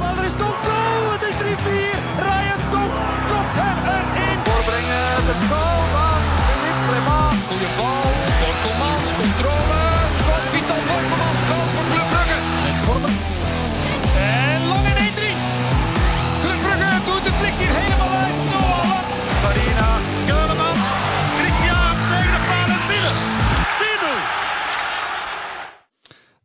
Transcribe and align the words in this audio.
Maar 0.00 0.24
er 0.24 0.89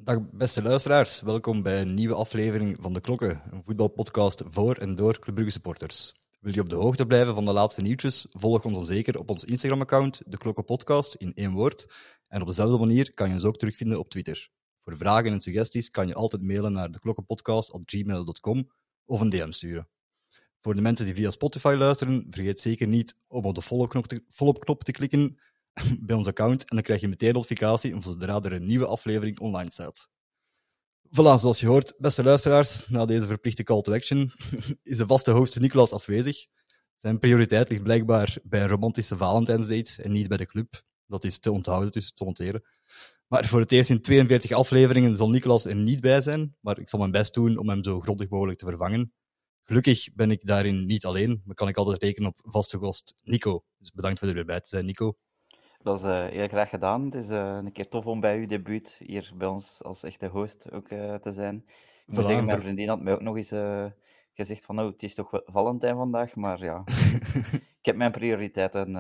Dag 0.06 0.20
beste 0.32 0.62
luisteraars, 0.62 1.22
welkom 1.22 1.62
bij 1.62 1.82
een 1.82 1.94
nieuwe 1.94 2.14
aflevering 2.14 2.78
van 2.80 2.94
De 2.94 3.02
Klokken, 3.02 3.42
een 3.52 3.64
voetbalpodcast 3.64 4.44
voor 4.46 4.76
en 4.76 4.96
door 4.96 5.20
Club 5.20 5.36
Brugge 5.36 5.52
supporters. 5.54 6.14
Wil 6.40 6.54
je 6.54 6.62
op 6.62 6.70
de 6.70 6.76
hoogte 6.76 7.06
blijven 7.06 7.36
van 7.36 7.46
de 7.46 7.52
laatste 7.52 7.82
nieuwtjes? 7.82 8.28
Volg 8.32 8.66
ons 8.66 8.78
dan 8.78 8.86
zeker 8.86 9.20
op 9.20 9.30
ons 9.30 9.44
Instagram-account, 9.44 10.22
De 10.26 10.38
Klokken 10.38 10.66
Podcast, 10.66 11.16
in 11.16 11.34
één 11.34 11.52
woord. 11.52 11.94
En 12.28 12.42
op 12.42 12.48
dezelfde 12.48 12.78
manier 12.78 13.14
kan 13.14 13.28
je 13.28 13.34
ons 13.34 13.44
ook 13.44 13.58
terugvinden 13.58 14.00
op 14.00 14.10
Twitter. 14.10 14.50
Voor 14.84 14.98
vragen 14.98 15.32
en 15.32 15.42
suggesties 15.42 15.90
kan 15.90 16.08
je 16.08 16.14
altijd 16.14 16.42
mailen 16.42 16.72
naar 16.72 16.92
deklokkenpodcast.gmail.com 16.92 18.72
of 19.06 19.22
een 19.22 19.30
DM 19.30 19.52
sturen. 19.52 19.88
Voor 20.62 20.76
de 20.76 20.82
mensen 20.82 21.06
die 21.06 21.16
via 21.16 21.30
Spotify 21.30 21.76
luisteren, 21.78 22.26
vergeet 22.30 22.60
zeker 22.60 22.88
niet 22.88 23.18
om 23.28 23.46
op 23.46 23.56
de 23.56 23.62
follow-knop 24.28 24.84
te 24.84 24.92
klikken 24.92 25.38
bij 26.08 26.16
ons 26.16 26.28
account 26.28 26.62
en 26.62 26.76
dan 26.76 26.84
krijg 26.84 27.02
je 27.02 27.08
meteen 27.08 27.34
notificatie 27.34 28.02
zodra 28.02 28.42
er 28.42 28.54
een 28.54 28.66
nieuwe 28.66 28.86
aflevering 28.86 29.40
online 29.40 29.72
staat. 29.72 30.10
Voilà, 31.08 31.40
zoals 31.40 31.60
je 31.60 31.68
hoort, 31.68 31.94
beste 31.98 32.24
luisteraars, 32.24 32.88
na 32.88 33.06
deze 33.06 33.26
verplichte 33.26 33.64
call 33.64 33.82
to 33.82 33.94
action 33.94 34.32
is 34.84 34.98
de 34.98 35.08
vaste 35.08 35.32
host 35.32 35.60
Nicolas 35.60 35.92
afwezig. 35.92 36.46
Zijn 36.96 37.20
prioriteit 37.20 37.70
ligt 37.70 37.84
blijkbaar 37.84 38.38
bij 38.44 38.62
een 38.62 38.68
romantische 38.68 39.18
Valentijnsdate 39.18 40.04
en 40.04 40.12
niet 40.12 40.28
bij 40.28 40.38
de 40.38 40.46
club. 40.46 40.84
Dat 41.06 41.24
is 41.24 41.40
te 41.40 41.52
onthouden, 41.52 41.92
dus 41.92 42.14
te 42.14 42.24
noteren. 42.24 42.64
Maar 43.28 43.46
voor 43.46 43.60
het 43.60 43.72
eerst 43.72 43.90
in 43.90 44.02
42 44.02 44.52
afleveringen 44.52 45.16
zal 45.16 45.30
Nicolas 45.30 45.66
er 45.66 45.76
niet 45.76 46.02
bij 46.02 46.22
zijn, 46.22 46.56
maar 46.60 46.80
ik 46.80 46.90
zal 46.90 47.00
mijn 47.00 47.12
best 47.12 47.34
doen 47.34 47.58
om 47.58 47.70
hem 47.70 47.84
zo 47.84 48.00
grondig 48.00 48.30
mogelijk 48.30 48.58
te 48.60 48.66
vervangen. 48.66 49.14
Gelukkig 49.64 50.14
ben 50.14 50.32
ik 50.32 50.46
daarin 50.46 50.86
niet 50.86 51.06
alleen, 51.06 51.42
maar 51.46 51.56
kan 51.56 51.68
ik 51.68 51.78
altijd 51.78 52.04
rekenen 52.04 52.30
op 52.30 52.40
vaste 52.44 52.80
gast 52.80 53.14
Nico. 53.24 53.64
Dus 53.78 53.92
bedankt 53.92 54.20
voor 54.20 54.28
er 54.28 54.34
weer 54.34 54.46
bij 54.46 54.60
te 54.60 54.68
zijn, 54.68 54.86
Nico. 54.86 55.18
Dat 55.86 55.98
is 55.98 56.04
eh, 56.04 56.26
heel 56.26 56.48
graag 56.48 56.70
gedaan. 56.70 57.04
Het 57.06 57.14
is 57.14 57.30
eh, 57.30 57.58
een 57.64 57.72
keer 57.72 57.88
tof 57.88 58.06
om 58.06 58.20
bij 58.20 58.38
uw 58.38 58.46
debuut 58.46 59.00
hier 59.06 59.32
bij 59.36 59.48
ons 59.48 59.84
als 59.84 60.04
echte 60.04 60.28
host 60.28 60.72
ook 60.72 60.88
eh, 60.88 61.16
te 61.16 61.32
zijn. 61.32 61.56
Ik 61.56 62.04
moet 62.06 62.24
Voilà, 62.24 62.28
zeggen, 62.28 62.46
mijn 62.46 62.60
vriendin 62.60 62.88
had 62.88 63.02
mij 63.02 63.14
ook 63.14 63.22
nog 63.22 63.38
eens 63.38 63.54
gezegd 64.34 64.66
van, 64.66 64.76
nou, 64.76 64.92
het 64.92 65.04
is 65.04 65.16
toch 65.16 65.42
Valentijn 65.46 65.96
vandaag, 65.96 66.36
maar 66.36 66.64
ja, 66.64 66.84
ik 67.82 67.86
heb 67.86 67.96
mijn 67.96 68.12
prioriteiten 68.12 68.96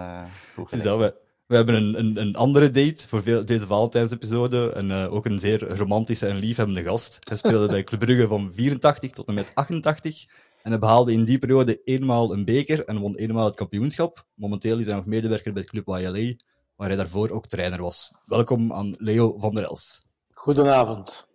goed 0.53 0.69
gelegd. 0.69 0.97
we, 0.97 1.15
we 1.45 1.55
hebben 1.55 1.75
een, 1.75 1.99
een, 1.99 2.17
een 2.17 2.35
andere 2.35 2.71
date 2.71 3.07
voor 3.07 3.23
veel, 3.23 3.45
deze 3.45 3.65
Valentijnsepisode. 3.65 4.71
En 4.71 4.91
ook 4.91 5.25
een 5.25 5.39
zeer 5.39 5.77
romantische 5.77 6.27
en 6.27 6.37
liefhebbende 6.37 6.83
gast. 6.83 7.17
Hij 7.19 7.37
speelde 7.37 7.67
bij 7.67 7.83
Club 7.83 7.99
Brugge 7.99 8.27
van 8.27 8.51
84 8.53 9.11
tot 9.11 9.27
en 9.27 9.33
met 9.33 9.51
88. 9.53 10.25
En 10.61 10.71
hij 10.71 10.79
behaalde 10.79 11.11
in 11.11 11.23
die 11.23 11.39
periode 11.39 11.81
eenmaal 11.83 12.33
een 12.33 12.45
beker 12.45 12.85
en 12.85 12.97
won 12.97 13.15
eenmaal 13.15 13.45
het 13.45 13.55
kampioenschap. 13.55 14.25
Momenteel 14.33 14.79
is 14.79 14.85
hij 14.85 14.95
nog 14.95 15.05
medewerker 15.05 15.53
bij 15.53 15.63
Club 15.63 15.87
YLA, 15.87 16.35
waar 16.75 16.87
hij 16.87 16.97
daarvoor 16.97 17.29
ook 17.29 17.47
trainer 17.47 17.81
was. 17.81 18.13
Welkom 18.25 18.73
aan 18.73 18.95
Leo 18.97 19.35
van 19.39 19.55
der 19.55 19.63
Els. 19.63 19.99
Goedenavond. 20.33 21.27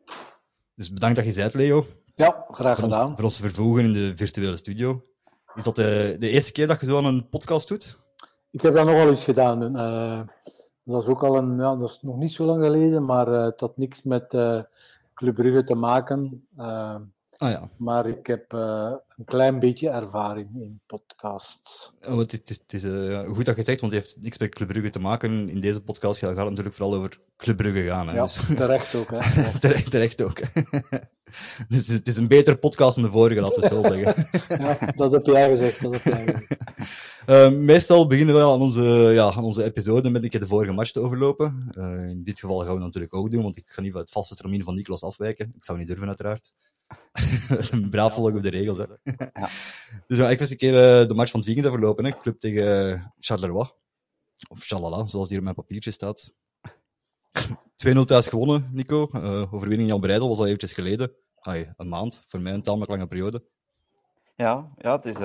Dus 0.75 0.93
bedankt 0.93 1.17
dat 1.17 1.25
je 1.27 1.35
bent, 1.35 1.55
Leo. 1.55 1.85
Ja, 2.15 2.45
graag 2.51 2.75
Voor 2.77 2.85
ons, 2.85 2.95
gedaan. 2.95 3.15
voor 3.15 3.25
ons 3.25 3.39
vervoegen 3.39 3.85
in 3.85 3.93
de 3.93 4.17
virtuele 4.17 4.57
studio. 4.57 5.05
Is 5.55 5.63
dat 5.63 5.77
de, 5.77 6.17
de 6.19 6.29
eerste 6.29 6.53
keer 6.53 6.67
dat 6.67 6.81
je 6.81 6.87
zo 6.87 6.97
aan 6.97 7.05
een 7.05 7.29
podcast 7.29 7.69
doet? 7.69 7.99
Ik 8.51 8.61
heb 8.61 8.75
dat 8.75 8.85
nog 8.85 8.95
wel 8.95 9.09
eens 9.09 9.25
gedaan. 9.25 9.77
eh, 9.77 10.21
dat 10.85 11.03
is 11.03 11.09
ook 11.09 11.23
al 11.25 11.37
een, 11.37 11.57
ja, 11.57 11.77
dat 11.77 11.89
is 11.91 11.99
nog 12.03 12.17
niet 12.17 12.33
zo 12.33 12.45
lang 12.45 12.63
geleden, 12.65 13.05
maar 13.05 13.33
eh, 13.33 13.45
het 13.45 13.61
had 13.61 13.77
niks 13.77 14.03
met 14.03 14.35
eh 14.35 14.61
Club 15.15 15.35
Brugge 15.35 15.65
te 15.65 15.75
maken. 15.75 16.49
Ah 17.41 17.51
ja. 17.51 17.69
maar 17.77 18.07
ik 18.07 18.27
heb 18.27 18.53
eh, 18.53 18.93
een 19.17 19.25
klein 19.25 19.59
beetje 19.59 19.89
ervaring 19.89 20.49
in 20.55 20.81
podcasts. 20.87 21.93
Ja, 22.01 22.15
want 22.15 22.33
het 22.33 22.51
is, 22.51 22.57
het 22.57 22.73
is 22.73 22.85
eh, 22.85 23.29
goed 23.29 23.45
dat 23.45 23.55
je 23.55 23.61
het 23.61 23.67
zegt, 23.67 23.81
want 23.81 23.93
het 23.93 24.03
heeft 24.03 24.17
niks 24.21 24.39
met 24.39 24.55
Club 24.55 24.69
Brugge 24.69 24.91
te 24.91 24.99
maken. 24.99 25.49
In 25.49 25.61
deze 25.61 25.81
podcast 25.83 26.19
gaat 26.19 26.37
het 26.37 26.49
natuurlijk 26.49 26.75
vooral 26.75 26.95
over 26.95 27.21
Club 27.37 27.57
Brugge 27.57 27.87
gaan. 27.87 28.09
Hè, 28.09 28.15
Ja, 28.15 28.23
dus, 28.23 28.41
terecht 28.57 28.95
ook. 28.95 29.11
Hè. 29.11 29.19
terecht, 29.59 29.91
terecht 29.91 30.23
ook. 30.23 30.41
dus 31.69 31.87
het 31.87 32.09
is 32.09 32.17
een 32.17 32.29
betere 32.29 32.57
podcast 32.57 32.95
dan 32.95 33.05
de 33.05 33.11
vorige, 33.11 33.41
laten 33.41 33.63
we 33.63 33.69
zo 33.69 33.83
zeggen. 33.83 34.27
Ja, 34.65 34.79
dat 34.97 35.13
heb 35.13 35.27
jij 35.27 35.51
gezegd. 35.51 35.83
Dat 35.83 36.03
heb 36.03 36.15
jij 36.15 36.25
gezegd. 36.25 36.57
Eh, 37.27 37.51
meestal 37.51 38.07
beginnen 38.07 38.35
we 38.35 38.41
aan 38.41 38.61
onze, 38.61 38.83
ja, 39.13 39.33
aan 39.33 39.45
onze 39.45 39.65
episode 39.65 40.11
met 40.11 40.23
een 40.23 40.31
keer 40.31 40.41
de 40.41 40.47
vorige 40.47 40.73
match 40.73 40.91
te 40.91 41.01
overlopen. 41.01 41.71
In 42.09 42.23
dit 42.23 42.41
geval 42.41 42.59
gaan 42.59 42.67
we 42.67 42.75
dat 42.75 42.85
natuurlijk 42.85 43.15
ook 43.15 43.31
doen, 43.31 43.43
want 43.43 43.57
ik 43.57 43.69
ga 43.69 43.81
niet 43.81 43.93
van 43.93 44.01
het 44.01 44.11
vaste 44.11 44.35
termijn 44.35 44.63
van 44.65 44.75
Niklas 44.75 45.03
afwijken. 45.03 45.53
Ik 45.57 45.65
zou 45.65 45.79
niet 45.79 45.87
durven, 45.87 46.07
uiteraard. 46.09 46.53
Een 47.71 47.91
braaf 47.91 48.15
volgen 48.15 48.37
op 48.37 48.43
de 48.43 48.51
regels. 48.51 48.79
Hè. 48.79 48.85
Dus 50.07 50.19
ja, 50.19 50.31
ik 50.31 50.39
was 50.39 50.51
een 50.51 50.57
keer 50.57 50.75
eh, 50.75 51.09
de 51.09 51.15
match 51.15 51.31
van 51.31 51.41
het 51.41 51.49
weekend 51.49 51.67
te 51.67 51.73
verlopen. 51.73 52.05
Hè. 52.05 52.11
Club 52.11 52.39
tegen 52.39 52.93
eh, 52.93 53.05
Charleroi. 53.19 53.69
Of 54.49 54.65
Chalala, 54.65 55.07
zoals 55.07 55.29
die 55.29 55.39
op 55.39 55.43
mijn 55.43 55.55
papiertje 55.55 55.91
staat. 55.91 56.33
2-0 57.87 58.01
thuis 58.05 58.29
gewonnen, 58.29 58.69
Nico. 58.73 59.09
Eh, 59.13 59.55
overwinning 59.55 59.91
Jan 59.91 60.01
Breidel 60.01 60.29
was 60.29 60.39
al 60.39 60.47
eventjes 60.47 60.73
geleden. 60.73 61.13
Ai, 61.41 61.73
een 61.77 61.89
maand, 61.89 62.23
voor 62.27 62.41
mij 62.41 62.53
een 62.53 62.63
tamelijk 62.63 62.91
lange 62.91 63.07
periode. 63.07 63.45
Ja, 64.37 64.73
ja, 64.77 64.97
het 64.97 65.05
is 65.05 65.17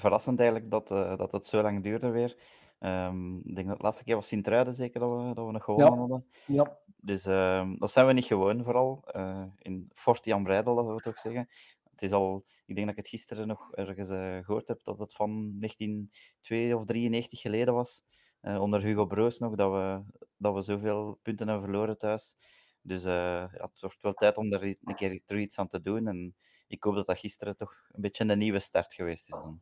verrassend 0.00 0.40
eigenlijk 0.40 0.70
dat, 0.70 0.88
dat 1.18 1.32
het 1.32 1.46
zo 1.46 1.62
lang 1.62 1.82
duurde 1.82 2.08
weer. 2.08 2.36
Ehm, 2.80 3.36
ik 3.36 3.54
denk 3.54 3.68
dat 3.68 3.76
de 3.76 3.82
laatste 3.82 4.04
keer 4.04 4.14
was 4.14 4.28
Sint-Truiden 4.28 4.74
zeker 4.74 5.00
dat 5.00 5.22
we, 5.22 5.34
dat 5.34 5.46
we 5.46 5.52
nog 5.52 5.64
gewonnen 5.64 5.92
Ja. 5.92 5.98
hadden. 5.98 6.26
Ja, 6.46 6.78
Dus 6.96 7.26
ehm, 7.26 7.76
dat 7.78 7.90
zijn 7.90 8.06
we 8.06 8.12
niet 8.12 8.24
gewoon, 8.24 8.64
vooral. 8.64 9.02
eh, 9.06 9.44
in 9.58 9.90
Fort 9.92 10.24
Jan 10.24 10.42
Breidel, 10.42 10.74
dat 10.74 10.86
we 10.86 11.00
toch 11.00 11.18
zeggen. 11.18 11.48
Het 11.90 12.02
is 12.02 12.12
al, 12.12 12.44
ik 12.66 12.74
denk 12.74 12.86
dat 12.86 12.96
ik 12.96 13.02
het 13.02 13.08
gisteren 13.08 13.46
nog 13.46 13.72
ergens 13.74 14.10
eh, 14.10 14.38
gehoord 14.44 14.68
heb, 14.68 14.84
dat 14.84 14.98
het 14.98 15.14
van 15.14 15.58
1992 15.58 16.74
of 16.74 16.84
93 16.84 17.40
geleden 17.40 17.74
was. 17.74 18.02
eh, 18.40 18.60
onder 18.60 18.80
Hugo 18.82 19.06
Broos 19.06 19.38
nog, 19.38 19.54
dat 19.54 19.70
we, 19.72 20.02
dat 20.36 20.54
we 20.54 20.60
zoveel 20.60 21.18
punten 21.22 21.48
hebben 21.48 21.64
verloren 21.64 21.98
thuis. 21.98 22.34
Dus 22.82 23.02
ja, 23.02 23.48
het 23.52 23.80
wordt 23.80 23.96
wel 24.02 24.12
tijd 24.12 24.36
om 24.36 24.50
daar 24.50 24.64
i- 24.66 24.76
een 24.84 24.94
keer 24.94 25.20
terug 25.24 25.42
iets 25.42 25.58
aan 25.58 25.68
te 25.68 25.80
doen. 25.80 26.06
En 26.06 26.34
ik 26.68 26.82
hoop 26.84 26.94
dat 26.94 27.06
dat 27.06 27.18
gisteren 27.18 27.56
toch 27.56 27.74
een 27.92 28.00
beetje 28.00 28.24
een 28.24 28.38
nieuwe 28.38 28.58
start 28.58 28.94
geweest 28.94 29.22
is 29.28 29.34
dan. 29.42 29.60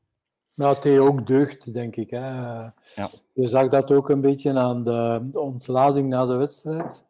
Nou, 0.59 0.75
het 0.75 0.83
deed 0.83 0.99
ook 0.99 1.27
deugd, 1.27 1.73
denk 1.73 1.97
ik. 1.97 2.11
Hè. 2.11 2.29
Ja. 2.95 3.11
Je 3.33 3.47
zag 3.47 3.69
dat 3.69 3.91
ook 3.91 4.09
een 4.09 4.21
beetje 4.21 4.59
aan 4.59 4.85
de, 4.85 5.29
de 5.31 5.41
ontlading 5.41 6.09
na 6.09 6.27
de 6.27 6.37
wedstrijd. 6.37 7.05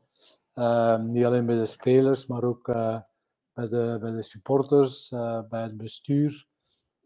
Eh, 0.53 0.99
niet 0.99 1.25
alleen 1.25 1.47
bij 1.47 1.57
de 1.57 1.67
spelers, 1.67 2.27
maar 2.27 2.45
ook 2.45 2.69
eh, 2.69 2.99
bij, 3.53 3.69
de, 3.69 3.97
bij 4.01 4.11
de 4.11 4.23
supporters, 4.23 5.11
eh, 5.11 5.41
bij 5.49 5.63
het 5.63 5.77
bestuur. 5.77 6.47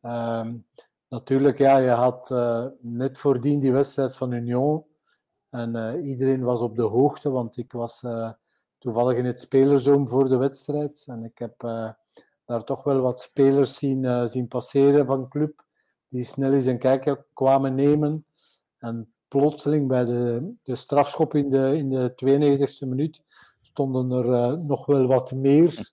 Ehm, 0.00 0.56
natuurlijk, 1.08 1.58
ja, 1.58 1.76
je 1.76 1.90
had 1.90 2.30
eh, 2.30 2.66
net 2.80 3.18
voordien 3.18 3.60
die 3.60 3.72
wedstrijd 3.72 4.16
van 4.16 4.32
Union. 4.32 4.84
En 5.50 6.00
iedereen 6.04 6.42
was 6.42 6.60
op 6.60 6.76
de 6.76 6.82
hoogte, 6.82 7.30
want 7.30 7.56
ik 7.56 7.72
was 7.72 8.04
toevallig 8.78 9.16
in 9.16 9.24
het 9.24 9.40
spelerzoom 9.40 10.08
voor 10.08 10.28
de 10.28 10.36
wedstrijd. 10.36 11.04
En 11.06 11.24
ik 11.24 11.38
heb 11.38 11.54
daar 12.44 12.64
toch 12.64 12.84
wel 12.84 13.00
wat 13.00 13.20
spelers 13.20 13.76
zien, 13.76 14.28
zien 14.28 14.48
passeren 14.48 15.06
van 15.06 15.28
club 15.28 15.61
die 16.12 16.24
snel 16.24 16.52
eens 16.52 16.66
een 16.66 16.78
kijkje 16.78 17.24
kwamen 17.32 17.74
nemen. 17.74 18.24
En 18.78 19.12
plotseling 19.28 19.88
bij 19.88 20.04
de, 20.04 20.52
de 20.62 20.76
strafschop 20.76 21.34
in 21.34 21.50
de, 21.50 21.76
in 21.76 21.88
de 21.88 22.12
92e 22.14 22.88
minuut 22.88 23.22
stonden 23.60 24.10
er 24.10 24.32
eh, 24.32 24.58
nog 24.58 24.86
wel 24.86 25.06
wat 25.06 25.32
meer. 25.32 25.92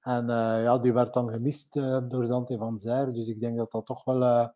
En 0.00 0.30
eh, 0.30 0.62
ja, 0.62 0.78
die 0.78 0.92
werd 0.92 1.14
dan 1.14 1.30
gemist 1.30 1.76
eh, 1.76 1.98
door 2.08 2.26
Dante 2.26 2.58
van 2.58 2.78
Zijr. 2.78 3.12
Dus 3.12 3.26
ik 3.26 3.40
denk 3.40 3.56
dat 3.56 3.70
dat 3.70 3.86
toch 3.86 4.04
wel 4.04 4.50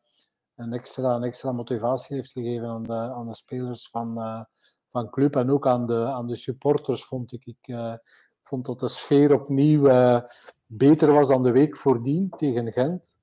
een, 0.56 0.72
extra, 0.72 1.14
een 1.14 1.22
extra 1.22 1.52
motivatie 1.52 2.16
heeft 2.16 2.30
gegeven 2.30 2.68
aan 2.68 2.82
de, 2.82 2.94
aan 2.94 3.26
de 3.26 3.34
spelers 3.34 3.88
van, 3.88 4.46
van 4.90 5.10
club. 5.10 5.36
En 5.36 5.50
ook 5.50 5.66
aan 5.66 5.86
de, 5.86 6.04
aan 6.04 6.26
de 6.26 6.36
supporters 6.36 7.04
vond 7.04 7.32
ik. 7.32 7.46
Ik 7.46 7.74
vond 8.40 8.66
dat 8.66 8.80
de 8.80 8.88
sfeer 8.88 9.34
opnieuw 9.34 9.88
beter 10.66 11.12
was 11.12 11.28
dan 11.28 11.42
de 11.42 11.52
week 11.52 11.76
voordien 11.76 12.28
tegen 12.28 12.72
Gent. 12.72 13.19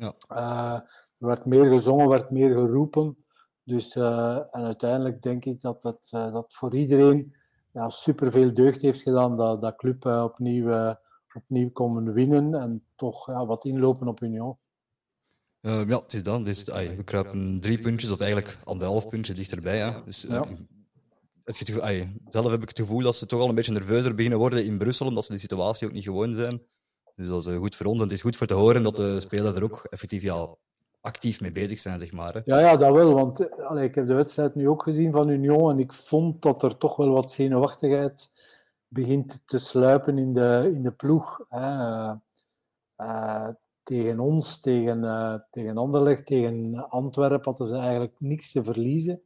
Ja. 0.00 0.14
Eh, 0.28 0.80
er 1.18 1.26
werd 1.26 1.44
meer 1.44 1.64
gezongen, 1.64 2.08
werd 2.08 2.30
meer 2.30 2.48
geroepen. 2.48 3.16
Dus, 3.64 3.96
eh, 3.96 4.36
en 4.36 4.62
uiteindelijk 4.64 5.22
denk 5.22 5.44
ik 5.44 5.60
dat 5.60 5.82
dat, 5.82 6.08
eh, 6.10 6.32
dat 6.32 6.54
voor 6.54 6.76
iedereen 6.76 7.34
ja, 7.72 7.90
superveel 7.90 8.54
deugd 8.54 8.80
heeft 8.82 9.00
gedaan 9.02 9.36
dat, 9.36 9.60
dat 9.62 9.76
club 9.76 10.06
opnieuw, 10.06 10.96
opnieuw 11.34 11.70
kon 11.70 12.12
winnen 12.12 12.54
en 12.54 12.84
toch 12.96 13.26
ja, 13.26 13.46
wat 13.46 13.64
inlopen 13.64 14.08
op 14.08 14.22
Union. 14.22 14.56
Eh, 15.60 15.88
ja, 15.88 15.98
het 15.98 16.12
is 16.12 16.22
dan. 16.22 16.44
Dus, 16.44 16.70
ai, 16.70 16.96
we 16.96 17.04
kruipen 17.04 17.60
drie 17.60 17.78
puntjes, 17.78 18.10
of 18.10 18.20
eigenlijk 18.20 18.58
anderhalf 18.64 19.08
puntje 19.08 19.34
dichterbij. 19.34 19.78
Hè. 19.78 20.04
Dus, 20.04 20.22
Ja. 20.22 20.46
het 21.44 21.56
gevoel, 21.56 21.82
ai, 21.82 22.16
zelf 22.28 22.50
heb 22.50 22.62
ik 22.62 22.68
het 22.68 22.78
gevoel 22.78 23.02
dat 23.02 23.16
ze 23.16 23.26
toch 23.26 23.40
al 23.40 23.48
een 23.48 23.54
beetje 23.54 23.72
nerveuzer 23.72 24.14
beginnen 24.14 24.38
worden 24.38 24.64
in 24.64 24.78
Brussel, 24.78 25.06
omdat 25.06 25.24
ze 25.24 25.30
die 25.30 25.40
situatie 25.40 25.86
ook 25.86 25.92
niet 25.92 26.04
gewoon 26.04 26.34
zijn. 26.34 26.62
Dus 27.20 27.28
dat 27.28 27.46
is 27.46 27.46
eh, 27.46 27.56
goed 27.56 27.76
voor 27.76 27.86
ons. 27.86 28.00
Het 28.00 28.12
is 28.12 28.20
goed 28.20 28.36
voor 28.36 28.46
te 28.46 28.54
horen 28.54 28.82
dat 28.82 28.96
de 28.96 29.20
spelers 29.20 29.54
er 29.54 29.62
ook 29.62 29.86
effectief 29.90 30.22
ja, 30.22 30.48
actief 31.00 31.40
mee 31.40 31.52
bezig 31.52 31.78
zijn, 31.78 31.98
zeg 31.98 32.12
maar. 32.12 32.34
Hè. 32.34 32.40
Ja, 32.44 32.60
ja, 32.60 32.76
dat 32.76 32.94
wel. 32.94 33.14
Want 33.14 33.40
eh, 33.40 33.66
allee, 33.68 33.84
ik 33.84 33.94
heb 33.94 34.06
de 34.06 34.14
wedstrijd 34.14 34.54
nu 34.54 34.68
ook 34.68 34.82
gezien 34.82 35.12
van 35.12 35.28
Union 35.28 35.70
en 35.70 35.78
ik 35.78 35.92
vond 35.92 36.42
dat 36.42 36.62
er 36.62 36.76
toch 36.76 36.96
wel 36.96 37.10
wat 37.10 37.32
zenuwachtigheid 37.32 38.30
begint 38.88 39.42
te 39.44 39.58
sluipen 39.58 40.18
in 40.18 40.32
de, 40.32 40.70
in 40.74 40.82
de 40.82 40.92
ploeg. 40.92 41.40
Hè. 41.48 42.14
Eh, 42.96 43.48
tegen 43.82 44.20
ons, 44.20 44.60
tegen, 44.60 45.04
eh, 45.04 45.34
tegen 45.50 45.76
Anderlecht, 45.76 46.26
tegen 46.26 46.88
Antwerpen 46.88 47.44
hadden 47.44 47.68
ze 47.68 47.76
eigenlijk 47.76 48.14
niks 48.18 48.52
te 48.52 48.64
verliezen. 48.64 49.22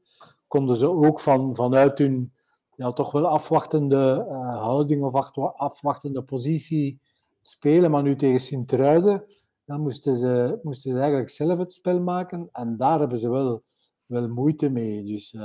Konden 0.46 0.76
ze 0.76 0.88
ook 0.88 1.20
van, 1.20 1.56
vanuit 1.56 1.98
hun 1.98 2.32
ja, 2.76 2.92
toch 2.92 3.10
wel 3.10 3.26
afwachtende 3.26 4.26
houding 4.58 5.02
of 5.02 5.30
afwachtende 5.56 6.22
positie 6.22 7.00
spelen. 7.46 7.90
Maar 7.90 8.02
nu 8.02 8.16
tegen 8.16 8.40
Sint-Truiden, 8.40 9.24
dan 9.64 9.80
moesten 9.80 10.16
ze, 10.16 10.58
moesten 10.62 10.92
ze 10.92 10.98
eigenlijk 10.98 11.30
zelf 11.30 11.58
het 11.58 11.72
spel 11.72 12.00
maken. 12.00 12.48
En 12.52 12.76
daar 12.76 12.98
hebben 12.98 13.18
ze 13.18 13.30
wel, 13.30 13.62
wel 14.06 14.28
moeite 14.28 14.68
mee. 14.68 15.04
Dus 15.04 15.32
eh, 15.32 15.40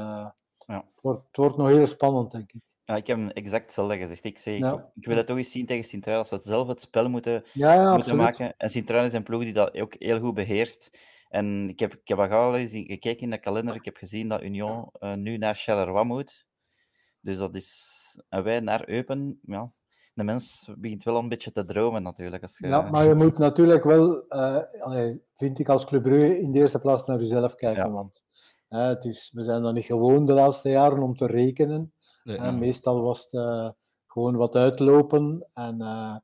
Ja. 0.57 0.83
het, 0.87 1.01
wordt, 1.01 1.27
het 1.27 1.37
wordt 1.37 1.57
nog 1.57 1.67
heel 1.67 1.87
spannend, 1.87 2.31
denk 2.31 2.51
ik. 2.51 2.61
Ja, 2.83 2.95
ik 2.95 3.07
heb 3.07 3.17
hem 3.17 3.29
exact 3.29 3.63
hetzelfde 3.63 3.97
gezegd. 3.97 4.23
Ik, 4.23 4.37
zei, 4.37 4.55
ik- 4.55 4.61
Ja. 4.61 4.91
ik, 4.95 5.05
wil 5.05 5.17
het 5.17 5.27
toch 5.27 5.37
eens 5.37 5.51
zien 5.51 5.65
tegen 5.65 5.83
Sint-Truiden, 5.83 6.29
als 6.31 6.41
ze 6.43 6.49
zelf 6.49 6.67
het 6.67 6.81
spel 6.81 7.09
moeten, 7.09 7.43
Ja, 7.53 7.73
ja 7.73 7.93
moeten 7.95 8.15
maken. 8.15 8.53
En 8.57 8.69
Sint-Truiden 8.69 9.11
is 9.11 9.17
een 9.17 9.23
ploeg 9.23 9.43
die 9.43 9.53
dat 9.53 9.77
ook 9.77 9.95
heel 9.97 10.19
goed 10.19 10.33
beheerst. 10.33 10.99
En 11.27 11.69
ik 11.69 11.79
heb, 11.79 11.93
ik 11.93 12.07
heb 12.07 12.19
al 12.19 12.57
eens 12.57 12.71
gekeken 12.71 13.19
in 13.19 13.29
de 13.29 13.39
kalender. 13.39 13.75
Ik 13.75 13.85
heb 13.85 13.97
gezien 13.97 14.27
dat 14.27 14.41
Union 14.43 14.89
eh, 14.91 15.13
nu 15.13 15.37
naar 15.37 15.55
Charleroi 15.55 16.03
moet. 16.05 16.43
Dus 17.21 17.37
dat 17.37 17.55
is... 17.55 18.21
En 18.29 18.43
wij 18.43 18.59
naar 18.59 18.89
Eupen. 18.89 19.39
Ja, 19.41 19.71
de 20.13 20.23
mens 20.23 20.69
begint 20.77 21.03
wel 21.03 21.17
een 21.17 21.29
beetje 21.29 21.51
te 21.51 21.65
dromen 21.65 22.03
natuurlijk. 22.03 22.41
Als 22.41 22.57
je, 22.57 22.67
Ja, 22.67 22.81
maar 22.81 23.05
je 23.05 23.15
moet 23.15 23.37
natuurlijk 23.37 23.83
wel, 23.83 24.27
eh, 24.27 25.13
vind 25.35 25.59
ik 25.59 25.69
als 25.69 25.85
Club 25.85 26.03
Brugge, 26.03 26.39
in 26.39 26.51
de 26.51 26.59
eerste 26.59 26.79
plaats 26.79 27.05
naar 27.05 27.19
jezelf 27.19 27.55
kijken. 27.55 27.85
Ja. 27.85 27.91
Want 27.91 28.21
het 28.67 29.05
is, 29.05 29.31
we 29.33 29.43
zijn 29.43 29.61
dan 29.61 29.73
niet 29.73 29.85
gewoon 29.85 30.25
de 30.25 30.33
laatste 30.33 30.69
jaren 30.69 31.01
om 31.01 31.15
te 31.15 31.25
rekenen. 31.25 31.93
Nee, 32.23 32.35
ja. 32.35 32.51
meestal 32.51 33.01
was 33.01 33.23
het 33.23 33.33
eh, 33.33 33.69
gewoon 34.07 34.35
wat 34.35 34.55
uitlopen. 34.55 35.47
En 35.53 35.81
eh, 35.81 36.15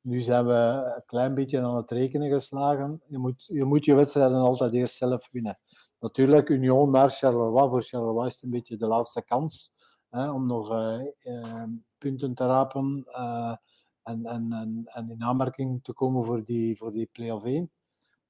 nu 0.00 0.20
zijn 0.20 0.46
we 0.46 0.92
een 0.96 1.02
klein 1.06 1.34
beetje 1.34 1.60
aan 1.60 1.76
het 1.76 1.90
rekenen 1.90 2.30
geslagen. 2.30 3.02
Je 3.06 3.18
moet 3.18 3.44
je, 3.46 3.64
moet 3.64 3.84
je 3.84 3.94
wedstrijden 3.94 4.38
altijd 4.38 4.72
eerst 4.72 4.96
zelf 4.96 5.28
winnen. 5.32 5.58
Natuurlijk, 6.00 6.48
Union 6.48 6.90
naar 6.90 7.10
Charleroi. 7.10 7.68
Voor 7.68 7.82
Charleroi 7.82 8.26
is 8.26 8.34
het 8.34 8.42
een 8.42 8.50
beetje 8.50 8.76
de 8.76 8.86
laatste 8.86 9.22
kans 9.22 9.72
hè, 10.14 10.30
om 10.30 10.46
nog 10.46 10.70
eh, 10.70 11.00
eh, 11.22 11.62
punten 11.98 12.34
te 12.34 12.46
rapen 12.46 13.04
eh, 13.06 13.56
en, 14.02 14.26
en, 14.26 14.52
en, 14.52 14.82
en 14.84 15.10
in 15.10 15.22
aanmerking 15.22 15.82
te 15.82 15.92
komen 15.92 16.24
voor 16.24 16.44
die, 16.44 16.76
voor 16.76 16.92
die 16.92 17.08
play-off 17.12 17.44
1. 17.44 17.70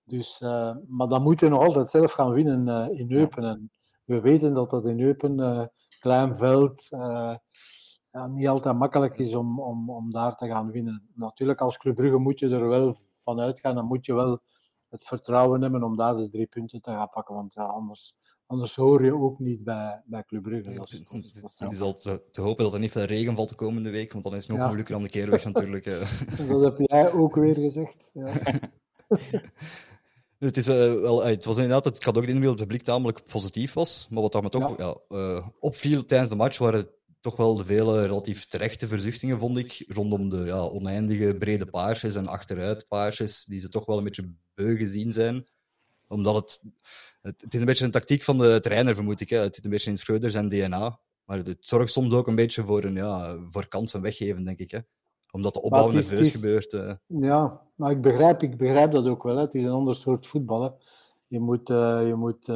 Dus, 0.04 0.40
eh, 0.40 0.76
maar 0.86 1.08
dan 1.08 1.22
moeten 1.22 1.48
we 1.48 1.54
nog 1.54 1.62
altijd 1.62 1.90
zelf 1.90 2.12
gaan 2.12 2.32
winnen 2.32 2.94
in 2.94 3.12
Eupen. 3.12 3.44
En 3.44 3.70
we 4.04 4.20
weten 4.20 4.54
dat 4.54 4.70
dat 4.70 4.86
in 4.86 5.00
Eupen, 5.00 5.70
klein 6.00 6.36
veld, 6.36 6.88
ja, 8.10 8.26
niet 8.26 8.48
altijd 8.48 8.76
makkelijk 8.76 9.18
is 9.18 9.34
om, 9.34 9.60
om, 9.60 9.90
om 9.90 10.10
daar 10.10 10.36
te 10.36 10.46
gaan 10.46 10.70
winnen. 10.70 11.08
Natuurlijk, 11.14 11.60
als 11.60 11.78
Club 11.78 11.94
Brugge 11.94 12.18
moet 12.18 12.38
je 12.38 12.48
er 12.48 12.68
wel 12.68 12.96
van 13.10 13.40
uitgaan. 13.40 13.74
Dan 13.74 13.86
moet 13.86 14.06
je 14.06 14.14
wel 14.14 14.40
het 14.88 15.04
vertrouwen 15.04 15.62
hebben 15.62 15.82
om 15.82 15.96
daar 15.96 16.16
de 16.16 16.28
drie 16.28 16.46
punten 16.46 16.80
te 16.80 16.90
gaan 16.90 17.10
pakken. 17.10 17.34
Want 17.34 17.54
ja, 17.54 17.64
anders, 17.64 18.16
anders 18.46 18.74
hoor 18.74 19.04
je 19.04 19.14
ook 19.14 19.38
niet 19.38 19.64
bij, 19.64 20.02
bij 20.06 20.24
Club 20.24 20.42
Brugge. 20.42 20.72
Dat 20.72 20.92
is, 20.92 20.98
dat 20.98 21.12
is, 21.22 21.32
dat 21.32 21.50
is 21.50 21.58
Het 21.58 21.72
is 21.72 21.80
al 21.80 21.94
te, 21.94 22.22
te 22.30 22.40
hopen 22.40 22.64
dat 22.64 22.74
er 22.74 22.80
niet 22.80 22.90
veel 22.90 23.04
regen 23.04 23.34
valt 23.34 23.48
de 23.48 23.54
komende 23.54 23.90
week, 23.90 24.12
want 24.12 24.24
dan 24.24 24.34
is 24.34 24.40
het 24.42 24.48
nog 24.48 24.58
Ja. 24.58 24.64
moeilijker 24.64 24.94
aan 24.94 25.02
de 25.02 25.08
keerweg 25.08 25.44
natuurlijk. 25.44 25.86
eh. 25.86 26.10
Dat 26.48 26.62
heb 26.64 26.78
jij 26.78 27.12
ook 27.12 27.34
weer 27.34 27.54
gezegd. 27.54 28.10
Ja. 28.14 28.32
Het, 30.38 30.56
is, 30.56 30.66
eh, 30.68 30.74
wel, 30.94 31.24
eh, 31.24 31.30
het 31.30 31.44
was 31.44 31.56
inderdaad, 31.56 31.84
het 31.84 32.04
had 32.04 32.16
ook 32.16 32.22
de 32.24 32.28
indruk 32.28 32.48
dat 32.48 32.58
het 32.58 32.68
publiek 32.68 32.82
tamelijk 32.86 33.26
positief 33.26 33.72
was. 33.72 34.06
Maar 34.10 34.22
wat 34.22 34.32
dat 34.32 34.42
me 34.42 34.48
toch 34.48 34.78
Ja. 34.78 34.96
ja. 35.08 35.52
opviel 35.60 36.04
tijdens 36.04 36.30
de 36.30 36.36
match 36.36 36.58
waren 36.58 36.88
toch 37.20 37.36
wel 37.36 37.54
de 37.56 37.64
vele 37.64 38.06
relatief 38.06 38.46
terechte 38.46 38.86
verzuchtingen, 38.86 39.38
vond 39.38 39.58
ik. 39.58 39.84
Rondom 39.88 40.28
de 40.28 40.36
ja, 40.44 40.58
oneindige 40.58 41.36
brede 41.38 41.66
paarsjes 41.66 42.14
en 42.14 42.26
achteruit 42.26 42.88
paarsjes, 42.88 43.44
die 43.44 43.60
ze 43.60 43.68
toch 43.68 43.86
wel 43.86 43.98
een 43.98 44.04
beetje 44.04 44.34
beu 44.54 44.76
gezien 44.76 45.12
zijn. 45.12 45.46
Omdat 46.08 46.34
het, 46.34 46.62
het, 47.22 47.40
het 47.40 47.54
is 47.54 47.60
een 47.60 47.66
beetje 47.66 47.84
een 47.84 47.90
tactiek 47.90 48.22
van 48.22 48.38
de 48.38 48.58
trainer, 48.60 48.94
vermoed 48.94 49.20
ik. 49.20 49.30
Hè. 49.30 49.38
Het 49.38 49.54
zit 49.54 49.64
een 49.64 49.70
beetje 49.70 49.90
in 49.90 49.98
Schreuder 49.98 50.30
zijn 50.30 50.48
DNA. 50.48 50.98
Maar 51.24 51.38
het 51.38 51.56
zorgt 51.66 51.92
soms 51.92 52.12
ook 52.14 52.26
een 52.26 52.34
beetje 52.34 52.62
voor, 52.62 52.84
een, 52.84 52.94
ja, 52.94 53.38
voor 53.48 53.68
kansen 53.68 54.00
weggeven, 54.00 54.44
denk 54.44 54.58
ik. 54.58 54.70
Hè. 54.70 54.78
Omdat 55.32 55.54
de 55.54 55.62
opbouw 55.62 55.88
is- 55.88 55.94
nerveus 55.94 56.26
is- 56.26 56.34
gebeurt. 56.34 56.72
eh. 56.72 56.92
Ja, 57.06 57.60
maar 57.74 57.90
ik 57.90 58.00
begrijp, 58.00 58.42
ik 58.42 58.56
begrijp 58.56 58.92
dat 58.92 59.06
ook 59.06 59.22
wel. 59.22 59.36
Hè. 59.36 59.40
Het 59.40 59.54
is 59.54 59.62
een 59.62 59.70
ander 59.70 59.94
soort 59.94 60.26
voetbal. 60.26 60.62
Hè. 60.62 60.70
Je 61.26 61.40
moet, 61.40 61.70
eh, 61.70 62.06
je 62.06 62.14
moet 62.14 62.46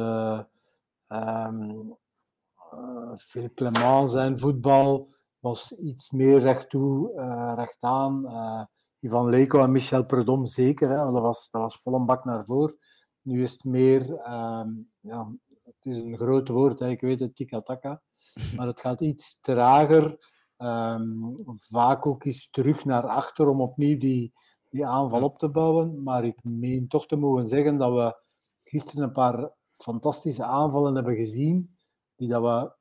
Philippe 3.17 3.53
Clement 3.55 4.11
zijn 4.11 4.39
voetbal 4.39 5.09
was 5.39 5.71
iets 5.71 6.11
meer 6.11 6.39
recht 6.39 6.69
toe, 6.69 7.13
eh 7.13 7.53
recht 7.55 7.77
aan. 7.79 8.25
Ivan 8.99 9.29
Leko 9.29 9.63
en 9.63 9.71
Michel 9.71 10.05
Predom 10.05 10.45
zeker. 10.45 10.89
Hè. 10.89 10.95
Dat, 10.95 11.21
was, 11.21 11.49
dat 11.51 11.61
was 11.61 11.77
vol 11.77 11.93
een 11.93 12.05
bak 12.05 12.23
naar 12.25 12.45
voren. 12.45 12.77
Nu 13.21 13.43
is 13.43 13.51
het 13.51 13.63
meer, 13.63 14.13
ehm, 14.13 14.69
ja, 14.99 15.31
het 15.63 15.85
is 15.85 15.97
een 15.97 16.17
groot 16.17 16.47
woord, 16.47 16.79
hè. 16.79 16.89
ik 16.89 17.01
weet 17.01 17.19
het, 17.19 17.35
tiki-taka. 17.35 18.01
Maar 18.55 18.67
het 18.67 18.79
gaat 18.79 19.01
iets 19.01 19.39
trager. 19.41 20.17
Ehm, 20.57 21.11
vaak 21.57 22.05
ook 22.05 22.23
eens 22.23 22.49
terug 22.49 22.85
naar 22.85 23.07
achter 23.07 23.47
om 23.47 23.61
opnieuw 23.61 23.97
die, 23.97 24.33
die 24.69 24.85
aanval 24.85 25.23
op 25.23 25.37
te 25.37 25.49
bouwen. 25.49 26.03
Maar 26.03 26.25
ik 26.25 26.43
meen 26.43 26.87
toch 26.87 27.05
te 27.05 27.15
mogen 27.15 27.47
zeggen 27.47 27.77
dat 27.77 27.93
we 27.93 28.23
gisteren 28.63 29.03
een 29.03 29.11
paar 29.11 29.51
fantastische 29.71 30.43
aanvallen 30.43 30.95
hebben 30.95 31.15
gezien, 31.15 31.77
die 32.15 32.27
dat 32.27 32.41
we 32.41 32.77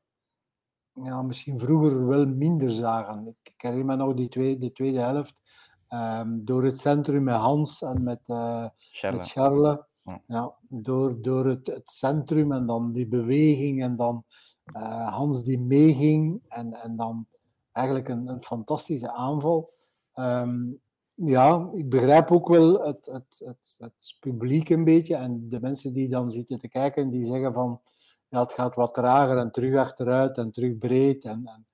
ja, 1.04 1.22
misschien 1.22 1.58
vroeger 1.58 2.06
wel 2.06 2.26
minder 2.26 2.70
zagen. 2.70 3.26
Ik 3.26 3.48
ik 3.58 3.64
herinner 3.64 3.96
me 3.96 4.04
nog 4.04 4.14
die 4.14 4.28
tweede, 4.28 4.58
de 4.66 4.72
tweede 4.72 4.98
helft, 4.98 5.40
ehm, 5.88 6.44
door 6.44 6.64
het 6.64 6.78
centrum 6.78 7.22
met 7.22 7.34
Hans 7.34 7.82
en 7.82 8.02
met, 8.02 8.20
Charles. 8.24 8.70
met 9.00 9.28
Charles. 9.30 9.78
Ja. 10.24 10.54
Door 10.68 11.22
door 11.22 11.46
het, 11.46 11.66
het 11.66 11.90
centrum 11.90 12.52
en 12.52 12.66
dan 12.66 12.92
die 12.92 13.06
beweging 13.06 13.82
en 13.82 13.96
dan 13.96 14.24
eh, 14.64 15.14
Hans 15.14 15.44
die 15.44 15.60
meeging 15.60 16.42
en, 16.48 16.74
en 16.74 16.96
dan 16.96 17.26
eigenlijk 17.72 18.08
een, 18.08 18.28
een 18.28 18.42
fantastische 18.42 19.12
aanval. 19.12 19.72
Ehm, 20.12 20.70
ja, 21.14 21.70
ik 21.72 21.88
begrijp 21.88 22.30
ook 22.30 22.48
wel 22.48 22.82
het, 22.86 23.06
het, 23.06 23.42
het, 23.44 23.76
het 23.78 24.16
publiek 24.20 24.68
een 24.68 24.84
beetje 24.84 25.16
en 25.16 25.48
de 25.48 25.60
mensen 25.60 25.92
die 25.92 26.08
dan 26.08 26.30
zitten 26.30 26.58
te 26.58 26.68
kijken, 26.68 27.10
die 27.10 27.26
zeggen 27.26 27.54
van 27.54 27.80
ja, 28.28 28.40
het 28.40 28.52
gaat 28.52 28.74
wat 28.74 28.94
trager 28.94 29.36
en 29.38 29.50
terug 29.52 29.76
achteruit 29.76 30.36
en 30.38 30.50
terug 30.50 30.78
breed. 30.78 31.24
En, 31.24 31.46
en, 31.46 31.66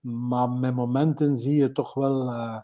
maar 0.00 0.50
met 0.50 0.74
momenten 0.74 1.36
zie 1.36 1.54
je 1.54 1.72
toch 1.72 1.94
wel 1.94 2.30
eh, 2.30 2.58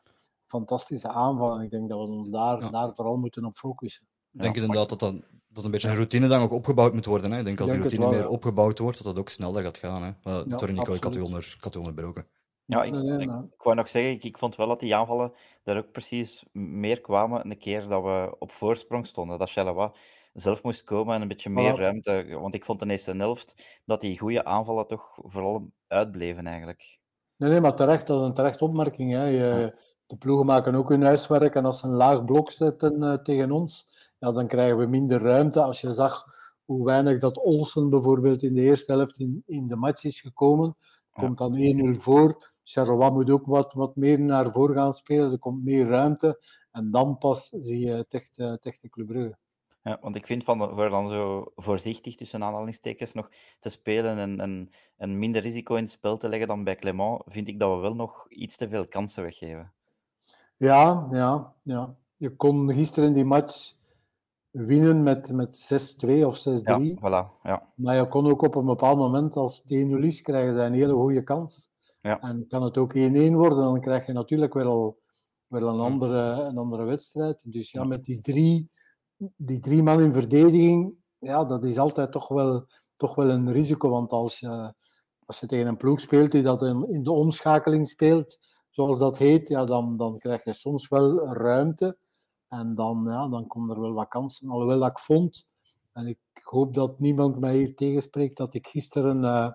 fantastische 0.47 1.09
aanvallen. 1.09 1.63
Ik 1.63 1.71
denk 1.71 1.89
dat 1.89 1.99
we 1.99 2.05
ons 2.13 2.31
daar, 2.31 2.61
Ja. 2.63 2.71
daar 2.71 2.95
vooral 2.95 3.17
moeten 3.17 3.45
op 3.45 3.55
focussen. 3.55 4.07
Ik 4.37 4.43
denk 4.43 4.55
Ja, 4.55 4.63
inderdaad 4.63 4.89
dat, 4.89 5.01
dat, 5.01 5.15
dat 5.49 5.65
een 5.65 5.71
beetje 5.71 5.89
een 5.89 5.95
routine 5.95 6.29
dan 6.29 6.43
ook 6.43 6.53
opgebouwd 6.53 6.93
moet 6.93 7.07
worden. 7.07 7.33
Hè. 7.33 7.39
Ik 7.39 7.45
denk 7.45 7.61
als 7.61 7.71
die 7.71 7.79
routine 7.79 8.03
wel, 8.03 8.11
meer 8.11 8.21
ja. 8.21 8.29
opgebouwd 8.29 8.79
wordt, 8.79 8.97
dat 8.97 9.07
dat 9.07 9.19
ook 9.19 9.29
sneller 9.29 9.63
gaat 9.63 9.79
gaan. 9.79 10.03
Hè. 10.03 10.11
Maar, 10.23 10.49
Ja, 10.49 10.59
sorry 10.59 10.75
Nico, 10.75 10.95
ik 10.95 11.03
had 11.03 11.17
u, 11.17 11.21
onder, 11.21 11.55
ik 11.57 11.65
had 11.65 11.75
u 11.75 11.79
onderbroken. 11.79 12.27
Ja, 12.65 12.83
ik, 12.83 12.93
Nee, 12.93 13.03
nee, 13.03 13.19
ik, 13.19 13.31
nee. 13.31 13.45
ik 13.45 13.63
wou 13.63 13.77
nog 13.77 13.89
zeggen, 13.89 14.13
ik, 14.13 14.25
ik 14.25 14.39
vond 14.39 14.57
wel 14.57 14.69
dat 14.69 14.81
die 14.81 14.97
aanvallen 14.97 15.33
daar 15.63 15.77
ook 15.77 15.93
precies 15.93 16.45
meer 16.53 17.01
kwamen 17.01 17.51
een 17.51 17.59
keer 17.59 17.89
dat 17.89 18.03
we 18.03 18.37
op 18.39 18.51
voorsprong 18.51 19.07
stonden. 19.07 19.39
Dat 19.39 19.51
Charleroi 19.51 19.91
zelf 20.33 20.63
moest 20.63 20.85
komen 20.85 21.15
en 21.15 21.23
een 21.23 21.29
beetje 21.29 21.51
meer 21.51 21.77
ruimte. 21.77 22.39
Want 22.41 22.55
ik 22.55 22.65
vond 22.65 22.81
in 22.81 22.87
de 22.87 22.93
eerste 22.93 23.17
helft 23.17 23.81
dat 23.85 24.01
die 24.01 24.19
goede 24.19 24.45
aanvallen 24.45 24.87
toch 24.87 25.19
vooral 25.23 25.71
uitbleven 25.87 26.47
eigenlijk. 26.47 26.99
Nee, 27.37 27.51
nee, 27.51 27.61
maar 27.61 27.77
terecht, 27.77 28.07
dat 28.07 28.21
is 28.21 28.27
een 28.27 28.35
terecht 28.35 28.63
opmerking. 28.63 29.13
Hè. 29.13 29.25
Je, 29.25 29.79
de 30.07 30.17
ploegen 30.17 30.47
maken 30.47 30.75
ook 30.75 30.89
hun 30.89 31.03
huiswerk 31.03 31.55
en 31.55 31.65
als 31.65 31.79
ze 31.79 31.87
een 31.87 31.93
laag 31.93 32.25
blok 32.25 32.51
zetten 32.51 33.03
eh, 33.03 33.15
tegen 33.15 33.51
ons, 33.51 33.89
ja, 34.19 34.33
dan 34.33 34.47
krijgen 34.47 34.79
we 34.79 34.87
minder 34.87 35.21
ruimte. 35.21 35.63
Als 35.63 35.81
je 35.81 35.93
zag 35.93 36.25
hoe 36.65 36.85
weinig 36.85 37.21
dat 37.21 37.39
Olsen 37.39 37.91
bijvoorbeeld 37.91 38.43
in 38.43 38.55
de 38.55 38.63
eerste 38.63 38.93
helft 38.93 39.19
in, 39.19 39.43
in 39.47 39.67
de 39.69 39.77
match 39.77 40.05
is 40.05 40.21
gekomen, 40.21 40.77
komt 41.13 41.39
dan 41.39 41.57
1-0 41.97 42.01
voor. 42.01 42.49
Charleroi 42.63 43.11
moet 43.11 43.31
ook 43.31 43.47
wat, 43.47 43.73
wat 43.73 43.97
meer 43.97 44.21
naar 44.21 44.53
voren 44.53 44.77
gaan 44.77 44.95
spelen, 44.95 45.33
er 45.33 45.39
komt 45.39 45.65
meer 45.65 45.87
ruimte 45.87 46.41
en 46.73 46.91
dan 46.91 47.19
pas 47.19 47.49
zie 47.49 47.79
je 47.79 47.93
het 47.93 48.15
echte, 48.15 48.43
het 48.43 48.67
echte 48.67 48.89
Club 48.89 49.07
Brugge. 49.07 49.37
Ja, 49.83 49.99
want 50.01 50.17
ik 50.17 50.27
vind 50.27 50.45
van 50.45 50.59
voor 50.59 50.91
dan 50.91 51.09
zo 51.09 51.53
voorzichtig 51.55 52.15
tussen 52.15 52.43
aanhalingstekens 52.43 53.13
nog 53.13 53.31
te 53.59 53.71
spelen 53.71 54.19
en, 54.19 54.41
en, 54.41 54.71
en 54.97 55.19
minder 55.19 55.43
risico 55.43 55.75
in 55.75 55.83
het 55.83 55.93
spel 55.93 56.17
te 56.17 56.29
leggen 56.29 56.49
dan 56.49 56.65
bij 56.65 56.77
Clement, 56.77 57.23
vind 57.27 57.49
ik 57.49 57.61
dat 57.61 57.75
we 57.75 57.81
wel 57.81 57.95
nog 57.95 58.27
iets 58.29 58.57
te 58.57 58.69
veel 58.69 58.89
kansen 58.89 59.23
weggeven. 59.23 59.73
Ja, 60.57 61.09
ja, 61.11 61.55
ja. 61.63 61.97
Je 62.17 62.37
kon 62.37 62.73
gisteren 62.73 63.13
die 63.13 63.25
match 63.25 63.76
winnen 64.57 65.03
met, 65.03 65.33
met 65.33 65.69
6-2 66.07 66.09
of 66.25 66.39
6-3. 66.39 66.43
Ja, 66.63 66.79
voilà. 66.81 67.43
Ja, 67.43 67.73
Maar 67.75 67.97
je 67.97 68.09
kon 68.09 68.31
ook 68.31 68.43
op 68.43 68.55
een 68.55 68.65
bepaald 68.65 68.99
moment, 68.99 69.37
als 69.37 69.63
het 69.65 69.87
1-0 69.87 69.99
is, 69.99 70.23
krijgen 70.23 70.55
ze 70.55 70.61
een 70.61 70.73
hele 70.73 70.95
goede 70.95 71.23
kans. 71.23 71.71
Ja. 72.01 72.21
En 72.21 72.47
kan 72.49 72.63
het 72.63 72.79
ook 72.79 72.95
1-1 72.95 72.99
worden, 73.33 73.59
dan 73.59 73.81
krijg 73.81 74.07
je 74.07 74.13
natuurlijk 74.13 74.55
wel 74.55 74.99
wel 75.49 75.69
een 75.69 75.81
andere, 75.81 76.43
een 76.43 76.59
andere 76.59 76.85
wedstrijd. 76.85 77.53
Dus 77.53 77.71
ja, 77.71 77.85
met 77.85 78.05
die 78.05 78.21
drie, 78.21 78.71
die 79.37 79.61
drie 79.61 79.83
man 79.83 80.01
in 80.01 80.13
verdediging, 80.13 80.95
ja, 81.19 81.45
dat 81.45 81.65
is 81.65 81.79
altijd 81.79 82.13
toch 82.13 82.29
wel, 82.29 82.67
toch 82.97 83.15
wel 83.15 83.31
een 83.31 83.53
risico. 83.53 83.89
Want 83.89 84.11
als 84.11 84.39
je, 84.39 84.75
als 85.27 85.41
je 85.41 85.47
tegen 85.47 85.67
een 85.67 85.77
ploeg 85.77 86.01
speelt 86.01 86.31
die 86.31 86.43
dat 86.43 86.63
in, 86.63 86.87
in 86.89 87.03
de 87.03 87.13
omschakeling 87.13 87.89
speelt, 87.89 88.39
zoals 88.71 88.99
dat 88.99 89.19
heet, 89.19 89.49
ja, 89.49 89.65
dan, 89.65 89.97
dan 89.97 90.19
krijg 90.19 90.45
je 90.45 90.53
soms 90.53 90.89
wel 90.89 91.27
ruimte. 91.33 91.99
En 92.49 92.75
dan, 92.75 93.05
ja, 93.07 93.29
dan 93.29 93.47
komen 93.47 93.75
er 93.75 93.81
wel 93.81 93.93
wat 93.93 94.09
kansen. 94.09 94.49
Alhoewel 94.51 94.79
dat 94.79 94.91
ik 94.91 94.99
vond, 94.99 95.47
en 95.93 96.07
ik 96.07 96.19
hoop 96.43 96.75
dat 96.75 96.99
niemand 96.99 97.39
mij 97.39 97.57
hier 97.57 97.75
tegenspreekt, 97.75 98.37
dat 98.37 98.55
ik 98.55 98.67
gisteren 98.67 99.23
uh, 99.23 99.51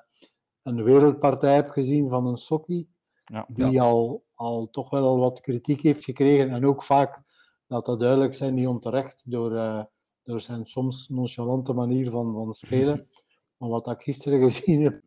een 0.63 0.83
wereldpartij 0.83 1.55
heb 1.55 1.69
gezien 1.69 2.09
van 2.09 2.27
een 2.27 2.37
Sokkie, 2.37 2.89
Ja. 3.23 3.45
die 3.47 3.81
Al, 3.81 4.23
al 4.33 4.69
toch 4.69 4.89
wel 4.89 5.03
al 5.03 5.17
wat 5.17 5.41
kritiek 5.41 5.81
heeft 5.81 6.03
gekregen. 6.03 6.49
En 6.49 6.65
ook 6.65 6.83
vaak, 6.83 7.21
dat 7.67 7.85
dat 7.85 7.99
duidelijk 7.99 8.33
zijn, 8.33 8.53
niet 8.53 8.67
onterecht, 8.67 9.21
door, 9.25 9.51
uh, 9.51 9.83
door 10.19 10.39
zijn 10.39 10.65
soms 10.65 11.09
nonchalante 11.09 11.73
manier 11.73 12.09
van, 12.09 12.33
van 12.33 12.53
spelen. 12.53 13.07
Maar 13.57 13.69
wat 13.69 13.87
ik 13.87 14.01
gisteren 14.01 14.39
gezien 14.49 14.81
heb, 14.81 15.01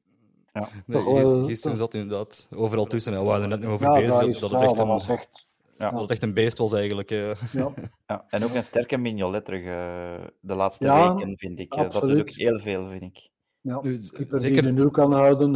Ja. 0.52 0.68
Nee, 0.86 1.44
gisteren 1.44 1.76
zat 1.76 1.94
inderdaad 1.94 2.48
overal 2.56 2.84
tussen. 2.84 3.12
En 3.12 3.18
we 3.18 3.24
waren 3.24 3.42
er 3.42 3.48
net 3.48 3.60
nog 3.60 3.72
over 3.72 3.86
ja, 3.86 3.92
bezig 3.92 4.10
dat, 4.10 4.20
dat, 4.20 4.28
is, 4.28 4.38
dat, 4.38 4.50
ja, 4.50 4.56
het 4.56 4.66
echt 4.66 4.76
dat 4.76 4.86
was 4.86 5.08
een, 5.08 5.14
echt... 5.14 5.53
Ja. 5.78 5.90
dat 5.90 6.00
het 6.00 6.10
echt 6.10 6.22
een 6.22 6.34
beest 6.34 6.58
was 6.58 6.72
eigenlijk. 6.72 7.10
eh. 7.10 7.30
Ja. 7.52 7.68
Ja, 8.06 8.24
en 8.28 8.44
ook 8.44 8.54
een 8.54 8.64
sterke 8.64 8.96
Mignolet 8.96 9.44
terug 9.44 9.64
eh, 9.64 10.24
de 10.40 10.54
laatste 10.54 10.84
Ja, 10.86 11.14
weken, 11.14 11.36
vind 11.36 11.58
ik. 11.60 11.74
Eh, 11.74 11.90
Dat 11.90 12.06
doet 12.06 12.18
ook 12.20 12.30
heel 12.30 12.58
veel, 12.58 12.88
vind 12.88 13.02
ik. 13.02 13.28
Ja, 13.60 13.80
Nu, 13.82 13.98
zeker- 14.02 14.40
die 14.40 14.62
de 14.62 14.72
nul 14.72 14.90
kan 14.90 15.12
houden, 15.12 15.52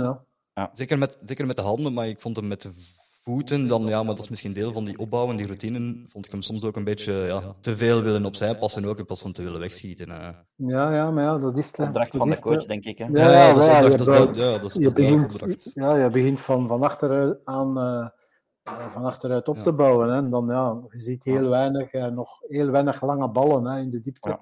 ja. 0.54 0.70
Zeker 0.72 0.98
met, 0.98 1.18
zeker 1.26 1.46
met 1.46 1.56
de 1.56 1.62
handen, 1.62 1.92
maar 1.92 2.08
ik 2.08 2.20
vond 2.20 2.36
hem 2.36 2.46
met 2.48 2.62
de 2.62 2.70
voeten 3.22 3.66
dan, 3.66 3.86
ja, 3.86 4.02
maar 4.02 4.14
dat 4.14 4.24
is 4.24 4.28
misschien 4.30 4.52
deel 4.52 4.72
van 4.72 4.84
die 4.84 4.98
opbouw 4.98 5.30
en 5.30 5.36
die 5.36 5.46
routine, 5.46 6.02
vond 6.06 6.26
ik 6.26 6.32
hem 6.32 6.42
soms 6.42 6.62
ook 6.64 6.76
een 6.76 6.84
beetje 6.84 7.12
ja, 7.12 7.42
te 7.60 7.76
veel 7.76 8.02
willen 8.02 8.24
opzij 8.24 8.56
passen 8.56 8.84
ook 8.84 8.98
in 8.98 9.04
plaats 9.04 9.20
van 9.22 9.32
te 9.32 9.42
willen 9.42 9.60
wegschieten. 9.60 10.10
eh. 10.10 10.28
Ja, 10.56 10.94
ja, 10.94 11.10
maar 11.10 11.24
ja, 11.24 11.38
dat 11.38 11.58
is 11.58 11.66
het. 11.66 11.76
hè. 11.76 11.84
Opdracht 11.84 12.16
van 12.16 12.30
de 12.30 12.40
coach, 12.40 12.64
denk 12.66 12.84
ik. 12.84 12.98
Hè? 12.98 13.04
Ja, 13.12 13.32
ja, 13.32 13.52
dat 13.52 13.62
is 13.62 13.68
ja, 13.68 13.80
dat 13.80 14.00
is 14.00 14.06
ja, 14.06 14.58
dat 14.58 14.64
is 14.64 14.74
je 14.74 14.80
dat 14.80 14.94
begint, 14.94 15.22
opdracht. 15.32 15.70
ja, 15.74 15.96
je 15.96 16.10
begint 16.10 16.40
van, 16.40 16.68
van, 16.68 16.82
achteruit 16.82 17.38
aan, 17.44 17.78
eh, 17.78 17.84
eh, 17.98 18.06
van 18.90 19.04
achteruit 19.04 19.48
op 19.48 19.56
Ja. 19.56 19.62
te 19.62 19.72
bouwen. 19.72 20.08
Hè. 20.08 20.16
En 20.16 20.30
dan, 20.30 20.46
ja, 20.48 20.80
je 20.90 21.00
ziet 21.00 21.24
heel 21.24 21.48
weinig, 21.48 21.90
eh, 21.92 22.06
nog 22.06 22.40
heel 22.48 22.70
weinig 22.70 23.02
lange 23.02 23.28
ballen 23.28 23.64
hè, 23.64 23.80
in 23.80 23.90
de 23.90 24.00
diepte. 24.00 24.28
Ja. 24.28 24.40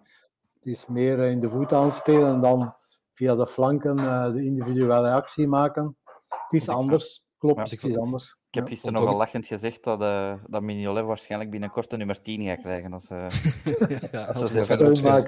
Het 0.54 0.66
is 0.66 0.87
meer 0.87 1.21
eh, 1.21 1.30
in 1.30 1.40
de 1.40 1.50
voet 1.50 1.73
aanspelen 1.73 2.33
en 2.35 2.40
dan 2.40 2.75
via 3.12 3.35
de 3.35 3.47
flanken 3.47 3.99
eh, 3.99 4.33
de 4.33 4.45
individuele 4.45 5.11
actie 5.11 5.49
maken. 5.49 5.97
Het 6.28 6.52
is 6.62 6.68
anders, 6.68 7.25
klopt, 7.38 7.56
Ja. 7.56 7.62
het 7.76 7.85
is 7.85 7.99
anders. 7.99 8.37
Ik 8.50 8.62
heb 8.62 8.71
gisteren 8.71 9.00
nogal 9.00 9.16
lachend 9.16 9.47
gezegd 9.47 9.85
dat, 9.85 10.02
eh 10.02 10.33
dat 10.47 10.62
Mignolet 10.62 11.04
waarschijnlijk 11.04 11.50
binnenkort 11.50 11.90
de 11.90 11.97
nummer 11.97 12.23
10 12.23 12.42
gaat 12.47 12.61
krijgen. 12.61 12.92
Als, 12.99 13.11
eh, 13.11 13.28
Ja, 14.12 14.25
Als 14.25 14.40
als 14.40 14.50
ze 14.50 14.64
verder 14.64 14.95
ja, 15.02 15.23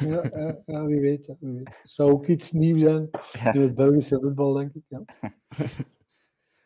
ja, 0.00 0.58
ja, 0.66 0.84
wie 0.84 1.00
weet. 1.00 1.26
hè, 1.26 1.34
wie 1.40 1.54
weet. 1.54 1.68
Het 1.82 1.90
zou 1.90 2.10
ook 2.10 2.26
iets 2.26 2.52
nieuws 2.52 2.80
zijn 2.80 3.10
in 3.52 3.60
het 3.60 3.74
Belgische 3.74 4.18
voetbal, 4.20 4.52
denk 4.52 4.74
ik. 4.74 4.82
Ja. 4.88 5.00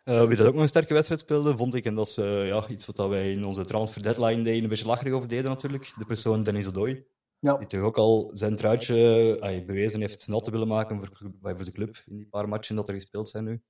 Eh, 0.04 0.26
wie 0.26 0.36
dat 0.36 0.46
ook 0.46 0.52
nog 0.52 0.62
een 0.62 0.68
sterke 0.68 0.94
wedstrijd 0.94 1.20
speelde, 1.20 1.56
vond 1.56 1.74
ik, 1.74 1.84
en 1.84 1.94
dat 1.94 2.06
is 2.06 2.16
eh, 2.16 2.46
ja, 2.46 2.68
iets 2.68 2.86
wat 2.86 3.08
wij 3.08 3.32
in 3.32 3.44
onze 3.44 3.64
transfer 3.64 4.02
deadline 4.02 4.42
day 4.42 4.58
een 4.58 4.68
beetje 4.68 4.86
lacherig 4.86 5.12
over 5.12 5.28
deden 5.28 5.50
natuurlijk, 5.50 5.94
de 5.98 6.04
persoon 6.04 6.42
Dennis 6.42 6.68
Odoi. 6.68 7.04
Ja. 7.38 7.56
Die 7.56 7.66
toch 7.66 7.80
ook 7.80 7.96
al 7.96 8.30
zijn 8.32 8.56
truitje 8.56 9.38
eh, 9.40 9.66
bewezen 9.66 10.00
heeft 10.00 10.28
nat 10.28 10.44
te 10.44 10.50
willen 10.50 10.68
maken 10.68 10.98
voor, 10.98 11.30
voor 11.40 11.64
de 11.64 11.72
club 11.72 11.96
in 12.06 12.16
die 12.16 12.26
paar 12.26 12.48
matchen 12.48 12.76
dat 12.76 12.88
er 12.88 12.94
gespeeld 12.94 13.28
zijn 13.28 13.44
nu. 13.44 13.62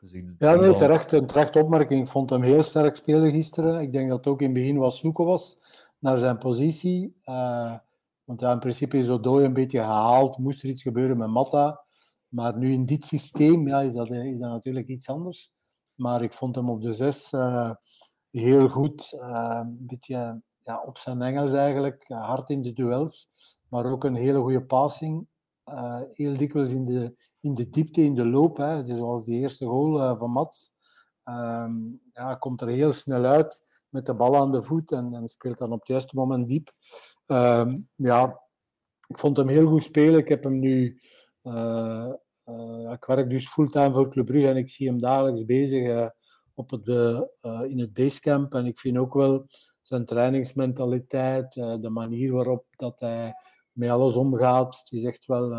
Dus 0.00 0.12
ik 0.12 0.24
Ja, 0.38 0.54
nee, 0.54 0.76
terecht, 0.76 1.12
een 1.12 1.26
terecht 1.26 1.56
opmerking. 1.56 2.02
Ik 2.02 2.08
vond 2.08 2.30
hem 2.30 2.42
heel 2.42 2.62
sterk 2.62 2.96
spelen 2.96 3.30
gisteren. 3.30 3.80
Ik 3.80 3.92
denk 3.92 4.08
dat 4.08 4.18
het 4.18 4.26
ook 4.26 4.40
in 4.40 4.46
het 4.46 4.54
begin 4.54 4.76
wat 4.76 4.94
zoeken 4.94 5.24
was 5.24 5.58
naar 5.98 6.18
zijn 6.18 6.38
positie. 6.38 7.16
Want 8.24 8.40
ja, 8.40 8.52
in 8.52 8.58
principe 8.58 8.96
is 8.96 9.08
Odoi 9.08 9.44
een 9.44 9.52
beetje 9.52 9.78
gehaald. 9.78 10.38
Moest 10.38 10.62
er 10.62 10.68
iets 10.68 10.82
gebeuren 10.82 11.16
met 11.16 11.28
Matta. 11.28 11.83
Maar 12.34 12.56
nu 12.58 12.72
in 12.72 12.84
dit 12.86 13.04
systeem 13.04 13.68
ja, 13.68 13.80
is, 13.80 13.92
dat, 13.94 14.10
is 14.10 14.38
dat 14.38 14.50
natuurlijk 14.50 14.86
iets 14.88 15.08
anders. 15.08 15.52
Maar 15.94 16.22
ik 16.22 16.32
vond 16.32 16.54
hem 16.54 16.70
op 16.70 16.82
de 16.82 16.92
zes 16.92 17.32
eh, 17.32 17.70
heel 18.30 18.68
goed. 18.68 19.12
eh, 19.20 19.60
een 19.62 19.76
beetje 19.86 20.42
ja, 20.60 20.82
op 20.86 20.98
zijn 20.98 21.22
Engels 21.22 21.52
eigenlijk. 21.52 22.04
eh, 22.08 22.26
hard 22.26 22.50
in 22.50 22.62
de 22.62 22.72
duels. 22.72 23.28
Maar 23.68 23.84
ook 23.86 24.04
een 24.04 24.14
hele 24.14 24.38
goede 24.40 24.64
passing. 24.64 25.26
Eh, 25.64 26.00
heel 26.12 26.36
dikwijls 26.36 26.70
in 26.70 26.84
de, 26.84 27.14
in 27.40 27.54
de 27.54 27.68
diepte, 27.70 28.02
in 28.02 28.14
de 28.14 28.26
loop. 28.26 28.56
Hè. 28.56 28.84
Dus 28.84 28.96
zoals 28.98 29.24
die 29.24 29.40
eerste 29.40 29.66
goal 29.66 30.00
eh, 30.02 30.18
van 30.18 30.30
Mats. 30.30 30.72
Ehm, 31.24 31.74
ja, 32.12 32.34
komt 32.34 32.60
er 32.60 32.68
heel 32.68 32.92
snel 32.92 33.24
uit 33.24 33.66
met 33.88 34.06
de 34.06 34.14
bal 34.14 34.36
aan 34.36 34.52
de 34.52 34.62
voet 34.62 34.92
en, 34.92 35.14
en 35.14 35.28
speelt 35.28 35.58
dan 35.58 35.72
op 35.72 35.78
het 35.78 35.88
juiste 35.88 36.16
moment 36.16 36.48
diep. 36.48 36.70
Ehm, 37.26 37.70
ja, 37.96 38.40
ik 39.08 39.18
vond 39.18 39.36
hem 39.36 39.48
heel 39.48 39.68
goed 39.68 39.82
spelen. 39.82 40.18
Ik 40.18 40.28
heb 40.28 40.42
hem 40.44 40.58
nu... 40.58 41.00
eh, 41.42 42.12
eh, 42.44 42.92
ik 42.92 43.04
werk 43.04 43.30
dus 43.30 43.48
fulltime 43.48 43.92
voor 43.92 44.10
Club 44.10 44.26
Brugge 44.26 44.48
en 44.48 44.56
ik 44.56 44.68
zie 44.68 44.88
hem 44.88 45.00
dagelijks 45.00 45.44
bezig 45.44 45.88
eh, 45.88 46.08
op 46.54 46.70
het, 46.70 46.88
eh, 46.88 47.20
in 47.62 47.78
het 47.78 47.92
basecamp. 47.92 48.54
En 48.54 48.66
ik 48.66 48.78
vind 48.78 48.98
ook 48.98 49.14
wel 49.14 49.46
zijn 49.82 50.04
trainingsmentaliteit, 50.04 51.52
de 51.52 51.90
manier 51.90 52.32
waarop 52.32 52.66
dat 52.76 53.00
hij 53.00 53.34
met 53.72 53.90
alles 53.90 54.16
omgaat. 54.16 54.78
Het 54.78 54.92
is 54.92 55.04
echt 55.04 55.26
wel, 55.26 55.52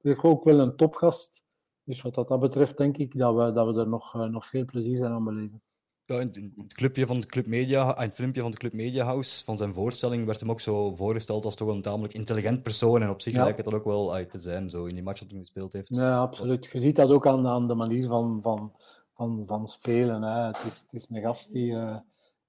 is 0.00 0.22
ook 0.22 0.44
wel 0.44 0.58
een 0.58 0.76
topgast. 0.76 1.42
Dus 1.84 2.02
wat 2.02 2.14
dat, 2.14 2.40
betreft 2.40 2.76
denk 2.76 2.96
ik 2.96 3.18
dat 3.18 3.34
we, 3.34 3.52
dat 3.52 3.74
we 3.74 3.80
er 3.80 3.88
nog, 3.88 4.28
nog 4.30 4.46
veel 4.46 4.64
plezier 4.64 5.04
aan 5.04 5.24
beleven. 5.24 5.62
Ja, 6.06 6.20
in, 6.20 6.52
het, 6.56 6.72
clubje 6.74 7.06
van 7.06 7.20
de 7.20 7.26
Club 7.26 7.46
Media, 7.46 7.96
in 7.96 8.02
het 8.02 8.14
filmpje 8.14 8.40
van 8.40 8.50
de 8.50 8.56
Club 8.56 8.72
Media 8.72 9.04
House, 9.04 9.44
van 9.44 9.56
zijn 9.56 9.72
voorstelling, 9.74 10.26
werd 10.26 10.40
hem 10.40 10.50
ook 10.50 10.60
zo 10.60 10.94
voorgesteld 10.94 11.44
als 11.44 11.54
toch 11.54 11.68
een 11.68 11.82
tamelijk 11.82 12.14
intelligent 12.14 12.62
persoon. 12.62 13.02
En 13.02 13.10
op 13.10 13.20
zich 13.22 13.32
Ja. 13.32 13.42
lijkt 13.42 13.56
het 13.56 13.64
dat 13.66 13.74
ook 13.74 13.84
wel 13.84 14.14
uit 14.14 14.30
te 14.30 14.40
zijn, 14.40 14.70
zo 14.70 14.84
in 14.84 14.94
die 14.94 15.02
match 15.04 15.20
dat 15.20 15.30
hij 15.30 15.40
gespeeld 15.40 15.72
heeft. 15.72 15.94
Ja, 15.94 16.18
absoluut. 16.18 16.68
Je 16.72 16.80
ziet 16.80 16.96
dat 16.96 17.10
ook 17.10 17.26
aan, 17.26 17.46
aan 17.46 17.68
de 17.68 17.74
manier 17.74 18.08
van, 18.08 18.38
van, 18.42 18.72
van, 19.14 19.42
van 19.46 19.68
spelen. 19.68 20.22
Hè. 20.22 20.40
Het, 20.46 20.64
is, 20.66 20.80
het 20.80 20.92
is 20.92 21.06
een 21.10 21.22
gast 21.22 21.52
die... 21.52 21.74
eh, 21.74 21.96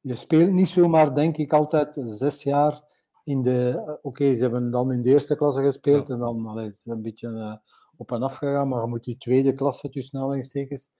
je 0.01 0.15
speelt 0.15 0.51
niet 0.51 0.67
zomaar, 0.67 1.15
denk 1.15 1.37
ik, 1.37 1.53
altijd 1.53 2.01
zes 2.05 2.43
jaar 2.43 2.83
in 3.23 3.41
de... 3.41 3.83
eh, 3.85 3.93
Oké, 4.01 4.35
ze 4.35 4.41
hebben 4.41 4.71
dan 4.71 4.91
in 4.91 5.01
de 5.01 5.09
eerste 5.09 5.35
klasse 5.35 5.61
gespeeld 5.61 6.09
en 6.09 6.19
dan 6.19 6.45
allee, 6.45 6.65
het 6.67 6.77
is 6.77 6.85
een 6.85 7.01
beetje 7.01 7.27
eh, 7.29 7.53
op 7.97 8.11
en 8.11 8.23
af 8.23 8.35
gegaan, 8.35 8.67
maar 8.67 8.81
je 8.81 8.87
moet 8.87 9.03
die 9.03 9.17
tweede 9.17 9.53
klasse, 9.53 9.89
tussen 9.89 10.19
aanhalingstekens, 10.19 10.91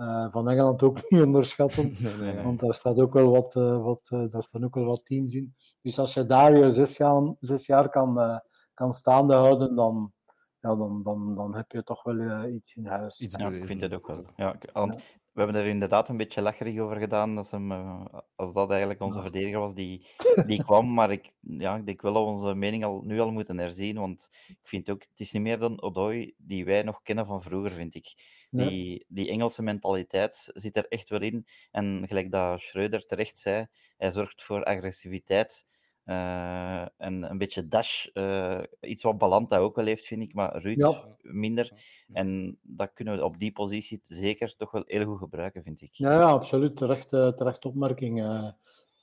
eh, 0.00 0.26
van 0.30 0.48
Engeland 0.48 0.82
ook 0.82 0.96
niet 1.10 1.22
onderschatten. 1.22 1.94
Nee, 1.98 2.16
nee, 2.16 2.34
nee. 2.34 2.44
Want 2.44 2.60
daar, 2.60 2.74
staat 2.74 2.98
ook 2.98 3.12
wel 3.12 3.30
wat, 3.30 3.56
eh, 3.56 3.82
wat, 3.82 4.08
eh, 4.12 4.28
daar 4.28 4.42
staan 4.42 4.64
ook 4.64 4.74
wel 4.74 4.84
wat 4.84 5.04
teams 5.04 5.34
in. 5.34 5.54
Dus 5.82 5.98
als 5.98 6.14
je 6.14 6.26
daar 6.26 6.56
je 6.56 6.70
zes, 6.70 6.96
gaan, 6.96 7.36
zes 7.40 7.66
jaar 7.66 7.88
kan, 7.88 8.20
eh, 8.20 8.38
kan 8.74 8.92
staande 8.92 9.34
houden, 9.34 9.74
dan, 9.74 10.12
ja, 10.60 10.76
dan, 10.76 11.02
dan, 11.02 11.34
dan 11.34 11.54
heb 11.54 11.70
je 11.70 11.82
toch 11.82 12.02
wel 12.02 12.48
iets 12.48 12.74
in 12.74 12.86
huis. 12.86 13.20
Iets 13.20 13.36
Ja, 13.36 13.48
ik 13.50 13.66
vind 13.66 13.80
het 13.80 13.94
ook 13.94 14.06
wel. 14.06 14.24
Ja, 14.36 14.56
want 14.72 15.19
we 15.32 15.40
hebben 15.42 15.60
er 15.62 15.66
inderdaad 15.66 16.08
een 16.08 16.16
beetje 16.16 16.42
lacherig 16.42 16.78
over 16.78 16.96
gedaan 16.96 17.38
als, 17.38 17.50
hem, 17.50 17.72
eh, 17.72 18.04
als 18.36 18.52
dat 18.52 18.70
eigenlijk 18.70 19.00
onze 19.00 19.20
verdediger 19.20 19.58
was 19.58 19.74
die, 19.74 20.06
die 20.46 20.64
kwam. 20.64 20.94
Maar 20.94 21.10
ik, 21.10 21.32
ja, 21.40 21.76
ik 21.76 21.86
denk 21.86 22.02
wel 22.02 22.12
dat 22.12 22.22
we 22.22 22.28
onze 22.28 22.54
mening 22.54 22.84
al, 22.84 23.02
nu 23.04 23.20
al 23.20 23.30
moeten 23.30 23.58
herzien. 23.58 23.98
Want 23.98 24.28
ik 24.48 24.68
vind 24.68 24.90
ook, 24.90 25.02
het 25.02 25.20
is 25.20 25.32
niet 25.32 25.42
meer 25.42 25.58
dan 25.58 25.82
Odoi 25.82 26.34
die 26.36 26.64
wij 26.64 26.82
nog 26.82 27.02
kennen 27.02 27.26
van 27.26 27.42
vroeger, 27.42 27.70
vind 27.70 27.94
ik. 27.94 28.14
Ja. 28.50 28.64
Die, 28.64 29.04
die 29.08 29.28
Engelse 29.28 29.62
mentaliteit 29.62 30.50
zit 30.52 30.76
er 30.76 30.88
echt 30.88 31.08
wel 31.08 31.20
in. 31.20 31.46
En 31.70 32.04
gelijk 32.06 32.30
dat 32.30 32.60
Schreuder 32.60 33.06
terecht 33.06 33.38
zei, 33.38 33.66
hij 33.96 34.10
zorgt 34.10 34.42
voor 34.42 34.64
agressiviteit. 34.64 35.64
Eh, 36.04 36.80
en 36.96 37.30
een 37.30 37.38
beetje 37.38 37.68
dash. 37.68 38.06
eh, 38.06 38.60
iets 38.80 39.02
wat 39.02 39.18
Balanta 39.18 39.56
ook 39.58 39.76
wel 39.76 39.84
heeft, 39.86 40.04
vind 40.06 40.22
ik. 40.22 40.34
Maar 40.34 40.56
Ruud 40.62 40.78
Ja. 40.78 41.16
minder. 41.22 41.72
En 42.12 42.58
dat 42.62 42.92
kunnen 42.92 43.16
we 43.16 43.24
op 43.24 43.38
die 43.38 43.52
positie 43.52 44.00
zeker 44.02 44.56
toch 44.56 44.70
wel 44.70 44.82
heel 44.86 45.04
goed 45.04 45.18
gebruiken, 45.18 45.62
vind 45.62 45.80
ik. 45.80 45.94
Ja, 45.94 46.12
ja, 46.12 46.30
absoluut. 46.30 46.76
Terecht, 46.76 47.12
eh, 47.12 47.28
terecht 47.28 47.64
opmerking. 47.64 48.20
eh. 48.22 48.48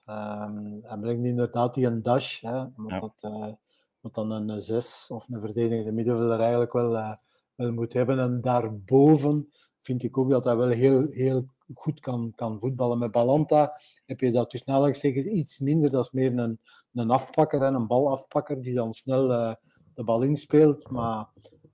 Ehm, 0.05 0.79
hij 0.81 0.97
brengt 0.99 1.25
inderdaad 1.25 1.73
die 1.73 1.85
een 1.85 2.01
dash. 2.03 2.41
Hè, 2.41 2.51
Ja. 2.87 2.99
dat, 2.99 3.13
eh, 3.23 3.47
wat 4.01 4.13
dan 4.13 4.31
een 4.31 4.61
6 4.61 5.07
of 5.11 5.25
een 5.29 5.39
verdedigende 5.41 5.91
middenvelder 5.91 6.39
eigenlijk 6.39 6.73
wel, 6.73 7.17
wel 7.55 7.71
moet 7.71 7.93
hebben. 7.93 8.19
En 8.19 8.41
daarboven 8.41 9.51
vind 9.81 10.03
ik 10.03 10.17
ook 10.17 10.29
dat 10.29 10.43
hij 10.43 10.55
wel 10.55 10.69
heel, 10.69 11.07
heel 11.11 11.45
goed 11.73 11.99
kan, 11.99 12.31
kan 12.35 12.59
voetballen. 12.59 12.97
Met 12.97 13.11
Balanta 13.11 13.79
heb 14.05 14.19
je 14.19 14.31
dat 14.31 14.51
dus 14.51 14.65
aanhalingstekens 14.65 15.25
iets 15.25 15.59
minder. 15.59 15.91
Dat 15.91 16.05
is 16.05 16.11
meer 16.11 16.37
een, 16.37 16.59
een 16.93 17.11
afpakker 17.11 17.61
en 17.61 17.73
een 17.73 17.87
balafpakker 17.87 18.61
die 18.61 18.73
dan 18.73 18.93
snel 18.93 19.31
eh, 19.31 19.53
de 19.93 20.03
bal 20.03 20.21
inspeelt. 20.21 20.91
Maar 20.91 21.27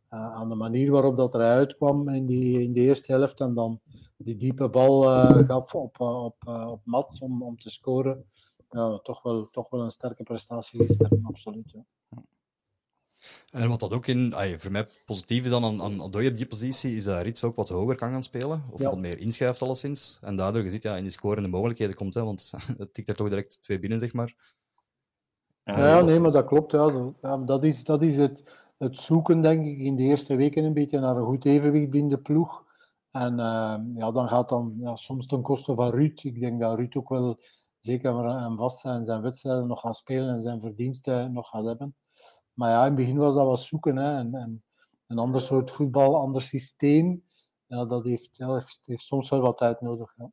eh, 0.10 0.34
aan 0.34 0.50
de 0.50 0.56
manier 0.56 0.92
waarop 0.92 1.18
dat 1.18 1.34
eruit 1.34 1.58
uitkwam 1.58 2.10
in, 2.10 2.26
die, 2.26 2.62
in 2.62 2.74
de 2.74 2.80
eerste 2.80 3.12
helft 3.12 3.40
en 3.40 3.54
dan 3.54 3.80
die 4.18 4.36
diepe 4.36 4.70
bal 4.70 5.10
eh, 5.10 5.48
gaf 5.48 5.76
op, 5.76 6.00
op, 6.00 6.48
op 6.48 6.82
Mats 6.84 7.20
om, 7.20 7.44
om 7.44 7.58
te 7.58 7.70
scoren. 7.70 8.26
Ja, 8.70 9.00
toch, 9.00 9.22
wel, 9.22 9.50
toch 9.50 9.70
wel 9.70 9.82
een 9.82 9.92
sterke 9.92 10.24
prestatie 10.24 10.86
gisteren, 10.86 11.20
absoluut. 11.24 11.76
En 13.52 13.70
wat 13.70 13.80
dat 13.80 13.92
ook 13.92 14.08
in, 14.08 14.34
ay, 14.34 14.60
voor 14.60 14.72
mij 14.72 14.88
positief 15.06 15.44
is 15.44 15.50
dan 15.50 15.64
aan, 15.64 15.82
aan 15.82 16.02
op 16.02 16.12
die 16.14 16.46
positie, 16.46 16.96
is 16.96 17.04
dat 17.04 17.22
Rits 17.22 17.44
ook 17.44 17.56
wat 17.56 17.70
hoger 17.70 17.96
kan 17.96 18.12
gaan 18.12 18.24
spelen. 18.24 18.64
Of 18.72 18.82
Ja. 18.82 18.90
wat 18.90 19.00
meer 19.00 19.20
inschuift 19.20 19.62
alleszins. 19.62 20.18
En 20.22 20.36
daardoor 20.36 20.64
je 20.64 20.70
ziet, 20.70 20.84
ja, 20.84 20.96
in 20.96 21.04
die 21.04 21.12
scorende 21.12 21.50
mogelijkheden 21.50 21.96
komt, 21.96 22.14
hè, 22.14 22.24
want 22.24 22.52
het 22.78 22.94
tikt 22.94 23.10
er 23.10 23.16
toch 23.16 23.30
direct 23.30 23.64
twee 23.64 23.80
binnen, 23.80 24.00
zeg 24.00 24.14
maar. 24.14 24.36
Ja, 25.64 25.78
Ja, 25.78 25.98
dat- 25.98 26.06
nee, 26.08 26.20
maar 26.20 26.32
dat 26.32 26.46
klopt. 26.46 26.72
Ja. 26.72 27.38
Dat, 27.38 27.64
is, 27.64 27.84
dat 27.84 28.02
is 28.02 28.18
het, 28.18 28.44
het 28.78 28.98
zoeken, 28.98 29.42
denk 29.42 29.66
ik, 29.66 29.78
in 29.80 29.96
de 29.96 30.04
eerste 30.04 30.36
weken 30.36 30.64
een 30.64 30.74
beetje 30.74 31.00
naar 31.00 31.16
een 31.18 31.26
goed 31.26 31.46
evenwicht 31.46 31.90
binnen 31.90 32.10
de 32.10 32.18
ploeg. 32.22 32.64
En 33.12 33.40
eh, 33.40 33.76
ja, 33.96 34.12
dan 34.12 34.28
gaat 34.28 34.50
dan 34.50 34.76
ja, 34.80 34.96
soms 34.96 35.26
ten 35.28 35.42
koste 35.42 35.76
van 35.76 35.90
Ruud. 35.92 36.20
Ik 36.24 36.40
denk 36.40 36.60
dat 36.60 36.78
Ruud 36.78 36.96
ook 36.96 37.10
wel, 37.10 37.40
zeker 37.80 38.14
maar 38.14 38.28
aan 38.28 38.58
vast 38.58 38.80
zijn, 38.80 39.06
zijn 39.06 39.22
wedstrijden 39.22 39.68
nog 39.68 39.80
gaat 39.80 39.96
spelen 39.98 40.30
en 40.34 40.42
zijn 40.42 40.60
verdiensten 40.62 41.34
nog 41.34 41.50
gaat 41.50 41.66
hebben. 41.66 41.96
Maar 42.54 42.70
ja, 42.70 42.80
in 42.80 42.86
het 42.86 42.96
begin 42.96 43.18
was 43.18 43.36
dat 43.36 43.46
wat 43.46 43.60
zoeken. 43.60 43.96
Hè. 43.96 44.18
En, 44.18 44.36
en 44.36 44.64
een 45.08 45.18
ander 45.18 45.42
soort 45.42 45.72
voetbal, 45.72 46.18
ander 46.18 46.42
systeem. 46.42 47.24
Ja, 47.66 47.86
dat 47.86 48.04
heeft, 48.04 48.38
ja, 48.38 48.54
heeft, 48.54 48.80
heeft 48.82 49.04
soms 49.04 49.30
wel 49.30 49.42
wat 49.42 49.58
tijd 49.58 49.82
nodig. 49.82 50.14
Ja. 50.18 50.32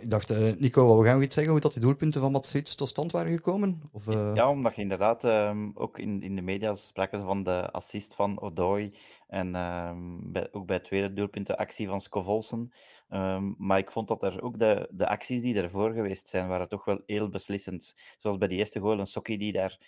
Ik 0.00 0.10
dacht, 0.10 0.30
eh, 0.30 0.54
Nico, 0.56 0.86
wat 0.96 1.04
gaan 1.06 1.18
we 1.18 1.24
iets 1.24 1.34
zeggen 1.34 1.52
hoe 1.52 1.60
dat 1.60 1.72
die 1.72 1.82
doelpunten 1.82 2.20
van 2.20 2.32
Mats 2.32 2.52
Rits 2.52 2.74
tot 2.74 2.88
stand 2.88 3.12
waren 3.12 3.32
gekomen? 3.32 3.82
Of, 3.92 4.08
eh, 4.08 4.34
Ja, 4.34 4.50
omdat 4.50 4.76
je 4.76 4.82
inderdaad 4.82 5.24
ehm, 5.24 5.70
ook 5.74 5.98
in, 5.98 6.22
in 6.22 6.36
de 6.36 6.42
media 6.42 6.74
spraken 6.74 7.18
ze 7.18 7.24
van 7.24 7.42
de 7.42 7.70
assist 7.70 8.14
van 8.14 8.40
Odoi 8.40 8.94
en 9.26 9.54
ehm, 9.54 10.32
bij, 10.32 10.48
ook 10.52 10.66
bij 10.66 10.76
het 10.76 10.84
tweede 10.84 11.12
doelpunt 11.12 11.46
de 11.46 11.56
actie 11.56 11.88
van 11.88 12.00
Scovolsen. 12.00 12.72
Ehm, 13.08 13.52
maar 13.56 13.78
ik 13.78 13.90
vond 13.90 14.08
dat 14.08 14.22
er 14.22 14.42
ook 14.42 14.58
de, 14.58 14.88
de 14.90 15.08
acties 15.08 15.42
die 15.42 15.62
ervoor 15.62 15.92
geweest 15.92 16.28
zijn, 16.28 16.48
waren 16.48 16.68
toch 16.68 16.84
wel 16.84 17.02
heel 17.06 17.28
beslissend. 17.28 17.94
Zoals 18.16 18.38
bij 18.38 18.48
die 18.48 18.58
eerste 18.58 18.80
goal, 18.80 18.98
een 18.98 19.06
Sokkie 19.06 19.38
die 19.38 19.52
daar 19.52 19.78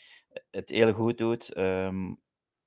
het 0.50 0.70
heel 0.70 0.92
goed 0.92 1.18
doet. 1.18 1.52
ehm, 1.52 2.14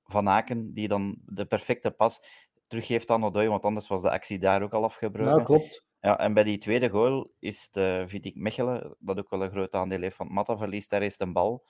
van 0.04 0.28
Aken, 0.28 0.74
die 0.74 0.88
dan 0.88 1.18
de 1.26 1.46
perfecte 1.46 1.90
pas 1.90 2.20
teruggeeft 2.66 3.10
aan 3.10 3.24
Odoi, 3.24 3.48
want 3.48 3.64
anders 3.64 3.86
was 3.86 4.02
de 4.02 4.10
actie 4.10 4.38
daar 4.38 4.62
ook 4.62 4.72
al 4.72 4.84
afgebroken. 4.84 5.38
ja, 5.38 5.44
klopt. 5.44 5.83
Ja, 6.04 6.18
en 6.18 6.34
bij 6.34 6.42
die 6.42 6.58
tweede 6.58 6.88
goal 6.88 7.30
is 7.38 7.68
het, 7.72 7.76
eh, 7.76 8.12
ik, 8.12 8.36
Mechelen, 8.36 8.96
dat 8.98 9.18
ook 9.18 9.30
wel 9.30 9.42
een 9.42 9.50
groot 9.50 9.74
aandeel 9.74 10.00
heeft, 10.00 10.16
want 10.16 10.30
Matta 10.30 10.56
verliest 10.56 10.90
daar 10.90 11.02
eerst 11.02 11.20
een 11.20 11.32
bal. 11.32 11.64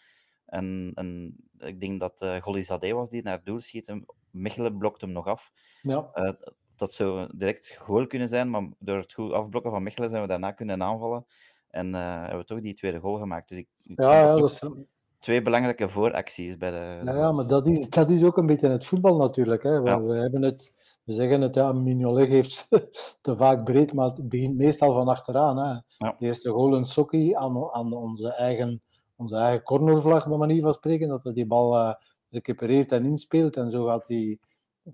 En, 0.47 0.93
en 0.95 1.37
ik 1.59 1.81
denk 1.81 2.01
dat 2.01 2.23
uh, 2.23 2.37
Golizadeh 2.37 2.93
was 2.93 3.09
die 3.09 3.23
naar 3.23 3.37
het 3.37 3.47
doel 3.47 3.61
schiet. 3.61 3.89
En 3.89 4.07
Mechelen 4.31 4.79
blokt 4.79 5.01
hem 5.01 5.13
nog 5.13 5.27
af. 5.27 5.53
Ja. 5.83 6.11
Uh, 6.15 6.33
dat 6.77 6.93
zou 6.93 7.29
direct 7.37 7.77
goal 7.79 8.07
kunnen 8.07 8.29
zijn, 8.29 8.51
maar 8.51 8.69
door 8.79 8.97
het 8.97 9.13
goed 9.13 9.33
afblokken 9.33 9.71
van 9.71 9.83
Mechelen 9.83 10.11
zijn 10.11 10.23
we 10.23 10.29
daarna 10.29 10.53
kunnen 10.53 10.83
aanvallen. 10.83 11.27
En 11.71 11.89
uh, 11.89 12.21
hebben 12.21 12.39
we 12.39 12.45
toch 12.45 12.61
die 12.61 12.75
tweede 12.75 13.01
goal 13.01 13.19
gemaakt. 13.19 13.49
Dus 13.49 13.59
ik, 13.59 13.69
ik 13.83 14.03
ja, 14.03 14.21
ja, 14.21 14.37
dat 14.37 14.51
is... 14.51 14.95
Twee 15.19 15.43
belangrijke 15.43 15.89
vooracties 15.89 16.57
bij 16.57 16.71
de. 16.71 17.01
Ja, 17.05 17.17
ja 17.17 17.33
maar 17.33 17.47
dat 17.47 17.67
is, 17.67 17.89
dat 17.89 18.11
is 18.11 18.23
ook 18.23 18.37
een 18.37 18.47
beetje 18.47 18.69
het 18.69 18.87
voetbal 18.87 19.17
natuurlijk. 19.17 19.63
Hè. 19.63 19.71
Ja. 19.71 20.03
we 20.03 20.15
hebben 20.15 20.43
het 20.43 20.73
we 21.05 21.13
zeggen 21.13 21.41
het, 21.41 21.55
ja, 21.55 21.73
Mignolet 21.73 22.27
geeft 22.29 22.69
te 23.21 23.37
vaak 23.37 23.65
breed, 23.65 23.93
maar 23.93 24.07
het 24.07 24.29
begint 24.29 24.57
meestal 24.57 24.95
van 24.95 25.09
achteraan. 25.09 25.57
Hè. 25.57 25.71
Ja. 25.71 26.17
De 26.19 26.27
eerste 26.27 26.51
goal 26.51 26.77
een 26.77 26.87
sokkie 26.87 27.39
aan, 27.39 27.71
aan 27.73 27.93
onze, 27.93 28.33
eigen, 28.33 28.83
onze 29.17 29.37
eigen 29.37 29.63
cornervlag, 29.63 30.29
bij 30.29 30.37
manier 30.37 30.63
van 30.63 30.75
spreken, 30.75 31.09
dat 31.09 31.23
hij 31.23 31.33
die 31.33 31.47
bal 31.47 31.77
uh, 31.79 31.95
recupereert 32.31 32.93
en 32.93 33.05
inspeelt. 33.05 33.57
En 33.57 33.71
zo 33.71 33.87
gaat 33.87 34.07
die, 34.07 34.41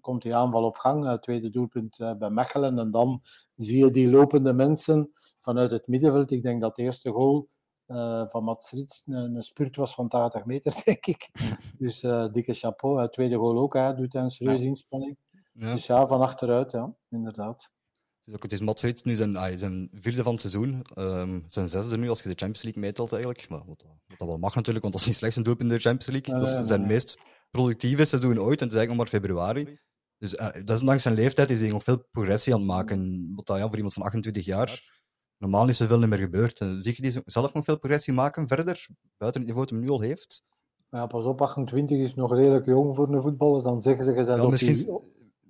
komt 0.01 0.23
die 0.23 0.35
aanval 0.35 0.65
op 0.65 0.77
gang. 0.77 1.07
Het 1.07 1.23
tweede 1.23 1.51
doelpunt 1.51 1.99
uh, 1.99 2.15
bij 2.15 2.31
Mechelen. 2.31 2.79
En 2.79 2.91
dan 2.91 3.23
zie 3.57 3.85
je 3.85 3.91
die 3.91 4.11
lopende 4.11 4.53
mensen 4.53 5.11
vanuit 5.41 5.71
het 5.71 5.87
middenveld. 5.87 6.31
Ik 6.31 6.43
denk 6.43 6.61
dat 6.61 6.77
de 6.77 6.83
eerste 6.83 7.11
goal 7.11 7.49
uh, 7.87 8.27
van 8.29 8.45
Mats 8.45 8.71
Rits 8.71 9.03
een, 9.07 9.35
een 9.35 9.43
spurt 9.43 9.77
was 9.77 9.95
van 9.95 10.09
80 10.09 10.45
meter, 10.45 10.81
denk 10.85 11.07
ik. 11.07 11.31
Dus 11.79 12.01
dikke 12.33 12.55
chapeau. 12.55 13.01
Het 13.01 13.13
tweede 13.13 13.37
goal 13.37 13.59
ook, 13.59 13.75
hè, 13.75 13.95
doet 13.95 14.13
hij 14.13 14.23
een 14.23 14.31
serieuze 14.31 14.65
inspanning. 14.65 15.17
Ja. 15.53 15.73
Dus 15.73 15.87
ja, 15.87 16.07
van 16.07 16.21
achteruit, 16.21 16.71
ja, 16.71 16.95
inderdaad. 17.09 17.71
Het 18.19 18.29
is, 18.29 18.35
ook, 18.35 18.43
het 18.43 18.53
is 18.53 18.61
Mats 18.61 19.03
nu 19.03 19.17
zijn, 19.17 19.37
ah, 19.37 19.57
zijn 19.57 19.91
vierde 19.93 20.23
van 20.23 20.33
het 20.33 20.41
seizoen. 20.41 20.83
Um, 20.99 21.47
zijn 21.49 21.69
zesde 21.69 21.97
nu, 21.97 22.09
als 22.09 22.23
je 22.23 22.29
de 22.29 22.35
Champions 22.35 22.63
League 22.63 22.83
meetelt 22.83 23.13
eigenlijk. 23.13 23.49
Maar 23.49 23.65
wat, 23.67 23.85
wat 24.07 24.19
dat 24.19 24.29
wel 24.29 24.39
mag 24.39 24.55
natuurlijk, 24.55 24.83
want 24.83 24.93
dat 24.93 25.03
is 25.03 25.09
niet 25.09 25.19
slechts 25.19 25.37
een 25.37 25.43
doelpunt 25.43 25.71
in 25.71 25.77
de 25.77 25.83
Champions 25.83 26.11
League. 26.11 26.35
Ja, 26.35 26.41
dat 26.41 26.63
is 26.63 26.69
zijn 26.69 26.87
meest 26.87 27.19
productieve 27.51 28.05
seizoen 28.05 28.41
ooit, 28.41 28.61
en 28.61 28.67
het 28.67 28.73
is 28.73 28.79
eigenlijk 28.79 28.89
nog 28.89 28.97
maar 28.97 29.07
februari. 29.07 29.79
Dus 30.19 30.35
uh, 30.35 30.65
desondanks 30.65 31.03
zijn 31.03 31.15
leeftijd 31.15 31.51
is 31.51 31.61
hij 31.61 31.69
nog 31.69 31.85
veel 31.85 32.05
progressie 32.11 32.53
aan 32.53 32.59
het 32.59 32.69
maken. 32.69 33.33
Wat 33.35 33.47
dat, 33.47 33.59
ja, 33.59 33.67
voor 33.67 33.77
iemand 33.77 33.95
van 33.95 34.03
28 34.03 34.45
jaar 34.45 34.99
normaal 35.41 35.69
is 35.69 35.81
er 35.81 35.87
veel 35.87 35.99
niet 35.99 36.09
meer 36.09 36.19
gebeurd. 36.19 36.61
En 36.61 36.83
zie 36.83 36.95
je 36.97 37.03
die 37.03 37.23
zelf 37.25 37.55
nog 37.55 37.65
veel 37.65 37.79
progressie 37.79 38.13
maken 38.13 38.49
verder, 38.49 38.87
buiten 39.17 39.41
het 39.41 39.51
niveau 39.51 39.67
dat 39.67 39.71
hij 39.71 39.87
nu 39.87 39.91
al 39.91 40.01
heeft? 40.01 40.43
Ja, 40.89 41.07
pas 41.07 41.25
op, 41.25 41.43
28 41.43 41.99
is 41.99 42.15
nog 42.15 42.33
redelijk 42.33 42.67
jong 42.67 42.97
voor 42.97 43.09
een 43.09 43.23
voetballer. 43.23 43.63
Dan 43.63 43.83
zeggen 43.83 44.05
ze, 44.05 44.13
je 44.13 44.25
ja, 44.25 44.49
misschien, 44.49 44.75
die, 44.75 44.87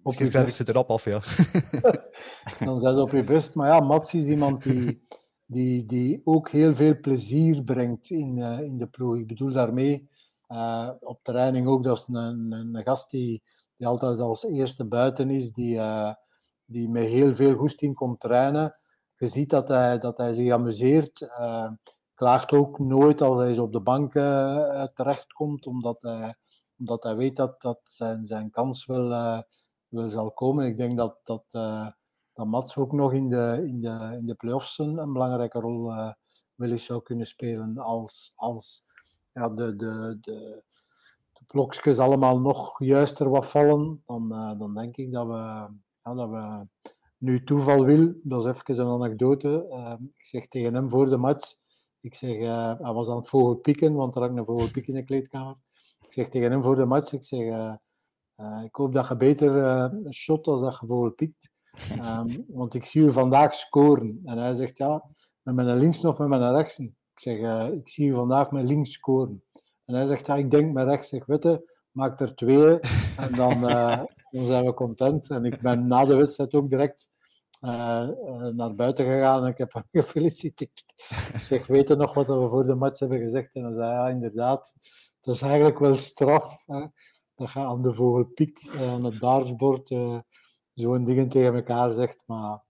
op 0.03 0.13
schrijf 0.13 0.49
ik 0.49 0.55
ze 0.55 0.69
erop 0.69 0.91
af, 0.91 1.05
ja. 1.05 1.21
dan 2.67 2.81
zijn 2.81 2.95
ze 2.95 3.01
op 3.01 3.11
je 3.11 3.25
best. 3.25 3.55
Maar 3.55 3.69
ja, 3.69 3.81
Mats 3.81 4.15
is 4.15 4.27
iemand 4.27 4.63
die, 4.63 5.07
die, 5.47 5.85
die 5.85 6.21
ook 6.25 6.51
heel 6.51 6.75
veel 6.75 7.01
plezier 7.01 7.63
brengt 7.63 8.11
in, 8.11 8.37
uh, 8.37 8.61
in 8.61 8.79
de 8.79 8.87
ploeg. 8.87 9.17
Ik 9.17 9.27
bedoel 9.27 9.53
daarmee, 9.53 10.09
uh, 10.49 10.91
op 11.01 11.23
training 11.23 11.67
ook, 11.67 11.85
dat 11.85 11.99
is 11.99 12.05
een, 12.09 12.15
een, 12.53 12.75
een 12.75 12.85
gast 12.85 13.11
die, 13.11 13.43
die 13.77 13.87
altijd 13.87 14.21
als 14.21 14.45
eerste 14.45 14.85
buiten 14.85 15.31
is, 15.31 15.53
die, 15.53 15.75
uh, 15.75 16.13
die 16.65 16.89
met 16.89 17.09
heel 17.09 17.35
veel 17.35 17.55
goesting 17.57 17.95
komt 17.95 18.21
trainen 18.21 18.81
je 19.21 19.29
ziet 19.29 19.51
dat 19.51 19.69
hij, 19.69 19.99
dat 19.99 20.17
hij 20.17 20.33
zich 20.33 20.53
amuseert. 20.53 21.29
Klaagt 22.15 22.53
ook 22.53 22.79
nooit 22.79 23.21
als 23.21 23.39
hij 23.39 23.59
op 23.59 23.73
de 23.73 23.81
bank 23.81 24.13
terechtkomt, 24.95 25.67
omdat 25.67 26.03
hij, 26.03 26.35
omdat 26.79 27.03
hij 27.03 27.17
weet 27.17 27.37
dat, 27.37 27.61
dat 27.61 27.81
zijn, 27.85 28.25
zijn 28.25 28.51
kans 28.51 28.87
wel, 28.87 29.45
wel 29.91 30.09
zal 30.09 30.31
komen. 30.31 30.67
Ik 30.67 30.77
denk 30.77 30.97
dat, 30.97 31.17
dat, 31.25 31.45
dat 32.33 32.47
Mats 32.47 32.77
ook 32.77 32.93
nog 32.93 33.13
in 33.13 33.29
de, 33.29 33.63
in 33.67 33.81
de, 33.81 34.17
in 34.21 34.27
de 34.27 34.35
play-offs 34.35 34.79
een, 34.79 35.13
belangrijke 35.13 35.61
rol 35.61 35.85
wel 36.55 36.71
eens 36.71 36.85
zou 36.85 37.03
kunnen 37.03 37.27
spelen 37.27 37.79
als, 37.79 38.33
als 38.37 38.85
ja, 39.33 39.49
de, 39.49 39.77
de, 39.77 40.19
de, 40.21 40.63
de 41.33 41.45
blokjes 41.47 41.99
allemaal 41.99 42.41
nog 42.41 42.85
juister 42.85 43.31
wat 43.31 43.47
vallen. 43.47 44.03
Dan, 44.07 44.29
dan 44.59 44.75
denk 44.75 44.97
ik 44.97 45.13
dat 45.13 45.27
we, 45.27 45.33
ja, 46.03 46.15
dat 46.15 46.29
we 46.31 46.67
nu, 47.19 47.45
toeval 47.45 47.85
wil, 47.85 48.15
dat 48.23 48.47
is 48.47 48.51
even 48.69 48.87
een 48.87 48.93
anekdote. 48.93 49.67
Uh, 49.71 49.95
ik 50.17 50.25
zeg 50.25 50.49
tegen 50.49 50.75
hem 50.75 50.91
voor 50.91 51.09
de 51.09 51.17
match, 51.17 51.55
ik 52.01 52.15
zeg, 52.15 52.37
hij 52.79 52.93
was 52.93 53.09
aan 53.09 53.17
het 53.17 53.29
vogelpieken, 53.29 53.95
want 53.95 54.15
er 54.15 54.21
hangt 54.21 54.39
een 54.39 54.45
vogelpiek 54.45 54.87
in 54.87 54.95
de 54.95 55.05
kleedkamer. 55.05 55.57
Ik 56.01 56.13
zeg 56.13 56.29
tegen 56.29 56.51
hem 56.51 56.63
voor 56.63 56.77
de 56.77 56.85
match, 56.85 57.13
ik 57.13 57.25
zeg, 57.25 57.77
ik 58.65 58.75
hoop 58.75 58.93
dat 58.93 59.09
je 59.09 59.17
beter 59.17 60.13
shot 60.13 60.47
als 60.47 60.61
dat 60.61 60.79
je 60.81 60.87
vogelpiekt. 60.87 61.51
Um, 62.03 62.45
want 62.61 62.75
ik 62.75 62.85
zie 62.85 63.03
u 63.03 63.13
vandaag 63.13 63.55
scoren. 63.55 64.21
En 64.25 64.39
hij 64.39 64.55
zegt, 64.55 64.79
ja, 64.79 65.05
met 65.43 65.55
mijn 65.55 65.79
links 65.79 66.05
of 66.05 66.19
met 66.19 66.29
mijn 66.29 66.55
rechts. 66.55 66.79
Ik 66.79 66.93
zeg, 67.15 67.71
ik 67.73 67.89
zie 67.89 68.11
u 68.11 68.15
vandaag 68.15 68.51
met 68.51 68.69
links 68.69 68.93
scoren. 68.93 69.45
En 69.85 69.95
hij 69.95 70.07
zegt, 70.07 70.27
ja, 70.27 70.37
ik 70.37 70.51
denk 70.51 70.73
met 70.73 70.87
rechts. 70.87 71.11
Weet 71.27 71.43
het, 71.43 71.75
maak 71.91 72.21
er 72.21 72.35
twee 72.35 72.79
en 73.25 73.35
dan, 73.37 73.61
dan 74.31 74.45
zijn 74.45 74.65
we 74.65 74.75
content. 74.75 75.31
En 75.31 75.45
ik 75.45 75.61
ben 75.61 75.87
na 75.87 76.05
de 76.05 76.17
wedstrijd 76.17 76.55
ook 76.55 76.69
direct 76.69 77.11
uh, 77.61 78.09
naar 78.53 78.75
buiten 78.75 79.05
gegaan 79.05 79.43
en 79.43 79.51
ik 79.51 79.59
heb 79.59 79.73
hem 79.73 79.85
gefeliciteerd. 80.03 80.85
Ik 81.35 81.43
zeg, 81.43 81.67
weet 81.67 81.89
je 81.89 81.97
nog 81.97 82.15
wat 82.15 82.27
we 82.27 82.49
voor 82.49 82.67
de 82.67 82.75
match 82.75 82.99
hebben 82.99 83.19
gezegd? 83.19 83.55
En 83.55 83.65
hij 83.65 83.75
zei, 83.75 83.91
ja, 83.91 84.09
inderdaad, 84.09 84.75
dat 85.21 85.35
is 85.35 85.43
eigenlijk 85.43 85.79
wel 85.79 85.97
straf. 85.97 86.65
Hè? 86.67 86.85
Dat 87.41 87.53
je 87.53 87.59
aan 87.59 87.83
de 87.83 87.95
vogelpiek, 87.95 88.63
uh, 88.65 88.93
aan 88.93 89.05
het 89.05 89.21
daarsbord, 89.21 89.89
zo'n 90.75 91.05
dingen 91.05 91.29
tegen 91.29 91.55
elkaar 91.55 91.93
zegt. 91.93 92.23
Maar 92.27 92.63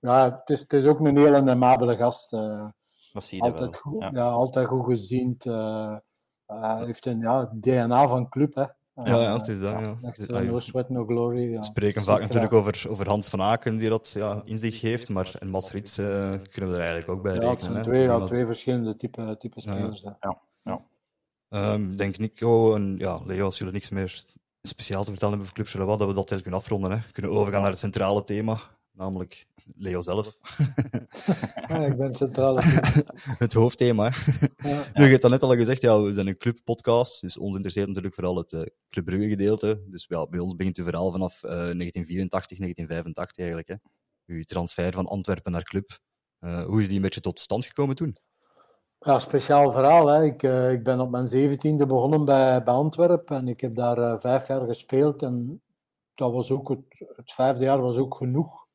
ja, 0.00 0.30
het 0.38 0.50
is, 0.50 0.60
het 0.60 0.72
is 0.72 0.84
ook 0.84 1.00
een 1.00 1.16
hele 1.16 1.50
amabele 1.50 1.96
gast. 1.96 2.30
dat 2.30 3.24
zie 3.24 3.38
je 3.38 3.44
altijd, 3.44 3.70
wel. 3.70 3.80
Goed, 3.80 4.02
ja. 4.02 4.10
ja. 4.12 4.28
altijd 4.30 4.68
goed 4.68 4.86
heeft 6.84 7.06
een 7.06 7.18
ja, 7.18 7.52
DNA 7.60 8.08
van 8.08 8.28
club, 8.28 8.54
hè. 8.54 8.64
Ja, 9.02 9.20
ja, 9.20 9.36
het 9.36 9.48
is 9.48 9.60
dat. 9.60 9.72
Ja. 9.72 9.96
Echt, 10.02 10.30
uh, 10.30 10.40
no 10.40 10.60
sweat, 10.60 10.88
no 10.88 11.04
glory. 11.04 11.50
Ja. 11.50 11.58
We 11.58 11.64
spreken 11.64 12.02
vaak 12.02 12.20
natuurlijk 12.20 12.52
over, 12.52 12.84
over 12.88 13.08
Hans 13.08 13.28
van 13.28 13.42
Aken, 13.42 13.76
die 13.76 13.88
dat 13.88 14.10
ja, 14.14 14.42
in 14.44 14.58
zich 14.58 14.80
heeft, 14.80 15.08
maar 15.08 15.34
en 15.38 15.48
Mats 15.48 15.72
Rits 15.72 15.98
uh, 15.98 16.06
kunnen 16.50 16.70
we 16.70 16.76
er 16.76 16.78
eigenlijk 16.78 17.08
ook 17.08 17.22
bij 17.22 17.34
ja, 17.34 17.40
rekenen. 17.40 17.56
Het 17.56 17.60
zijn 17.60 17.76
hè. 17.76 17.82
twee, 17.82 18.02
ja, 18.02 18.24
twee 18.24 18.46
verschillende 18.46 18.96
type, 18.96 19.36
type 19.38 19.60
spelers. 19.60 20.00
Ja, 20.00 20.38
ja. 20.62 20.82
Ehm, 21.48 21.96
denk 21.96 22.18
Nico 22.18 22.74
en 22.74 22.94
ja, 22.98 23.20
Leo, 23.24 23.44
als 23.44 23.58
jullie 23.58 23.72
niks 23.72 23.90
meer 23.90 24.24
speciaal 24.62 25.04
te 25.04 25.10
vertellen 25.10 25.38
hebben 25.38 25.40
over 25.40 25.54
Club 25.54 25.66
Charleroi, 25.66 25.98
dat 25.98 26.08
we 26.08 26.14
dat 26.14 26.30
eigenlijk 26.30 26.42
kunnen 26.42 26.60
afronden. 26.60 26.90
Hè. 26.90 27.12
Kunnen 27.12 27.32
overgaan 27.32 27.60
naar 27.60 27.70
het 27.70 27.78
centrale 27.78 28.24
thema, 28.24 28.60
namelijk 28.92 29.46
Leo 29.76 30.00
zelf. 30.00 30.38
Ja, 31.68 31.84
ik 31.84 31.96
ben 31.96 32.14
centrale. 32.14 32.60
het 33.44 33.52
hoofdthema. 33.52 34.10
hè. 34.10 34.36
Ja. 34.68 34.84
Nu, 34.94 35.04
je 35.04 35.10
hebt 35.10 35.22
dat 35.22 35.30
net 35.30 35.42
al 35.42 35.56
gezegd, 35.56 35.80
ja, 35.82 36.02
we 36.02 36.14
zijn 36.14 36.26
een 36.26 36.36
clubpodcast, 36.36 37.20
dus 37.20 37.38
ons 37.38 37.54
interesseert 37.54 37.86
natuurlijk 37.86 38.14
vooral 38.14 38.36
het 38.36 38.52
eh 38.52 38.62
Club 38.90 39.04
Brugge 39.04 39.28
gedeelte. 39.28 39.84
Dus 39.86 40.06
ja, 40.08 40.26
bij 40.26 40.38
ons 40.38 40.56
begint 40.56 40.76
uw 40.76 40.84
verhaal 40.84 41.10
vanaf 41.10 41.42
eh, 41.42 41.50
1984, 41.50 42.58
1985 42.58 43.36
eigenlijk. 43.38 43.68
Hè. 43.68 43.74
Uw 44.34 44.42
transfer 44.42 44.92
van 44.92 45.06
Antwerpen 45.06 45.52
naar 45.52 45.62
Club. 45.62 45.98
Eh, 46.38 46.64
hoe 46.64 46.80
is 46.80 46.86
die 46.86 46.96
een 46.96 47.02
beetje 47.02 47.20
tot 47.20 47.40
stand 47.40 47.66
gekomen 47.66 47.94
toen? 47.94 48.16
Ja, 49.04 49.18
speciaal 49.18 49.72
verhaal. 49.72 50.06
Hè. 50.06 50.24
Ik, 50.24 50.42
uh, 50.42 50.72
ik 50.72 50.84
ben 50.84 51.00
op 51.00 51.10
mijn 51.10 51.28
zeventiende 51.28 51.86
begonnen 51.86 52.24
bij, 52.24 52.62
bij 52.62 52.74
Antwerpen 52.74 53.36
en 53.36 53.48
ik 53.48 53.60
heb 53.60 53.74
daar 53.74 53.98
uh, 53.98 54.14
vijf 54.18 54.46
jaar 54.46 54.66
gespeeld. 54.66 55.22
En 55.22 55.62
dat 56.14 56.32
was 56.32 56.50
ook 56.50 56.68
het, 56.68 57.08
het 57.16 57.32
vijfde 57.32 57.64
jaar 57.64 57.80
was 57.80 57.96
ook 57.96 58.14
genoeg. 58.14 58.66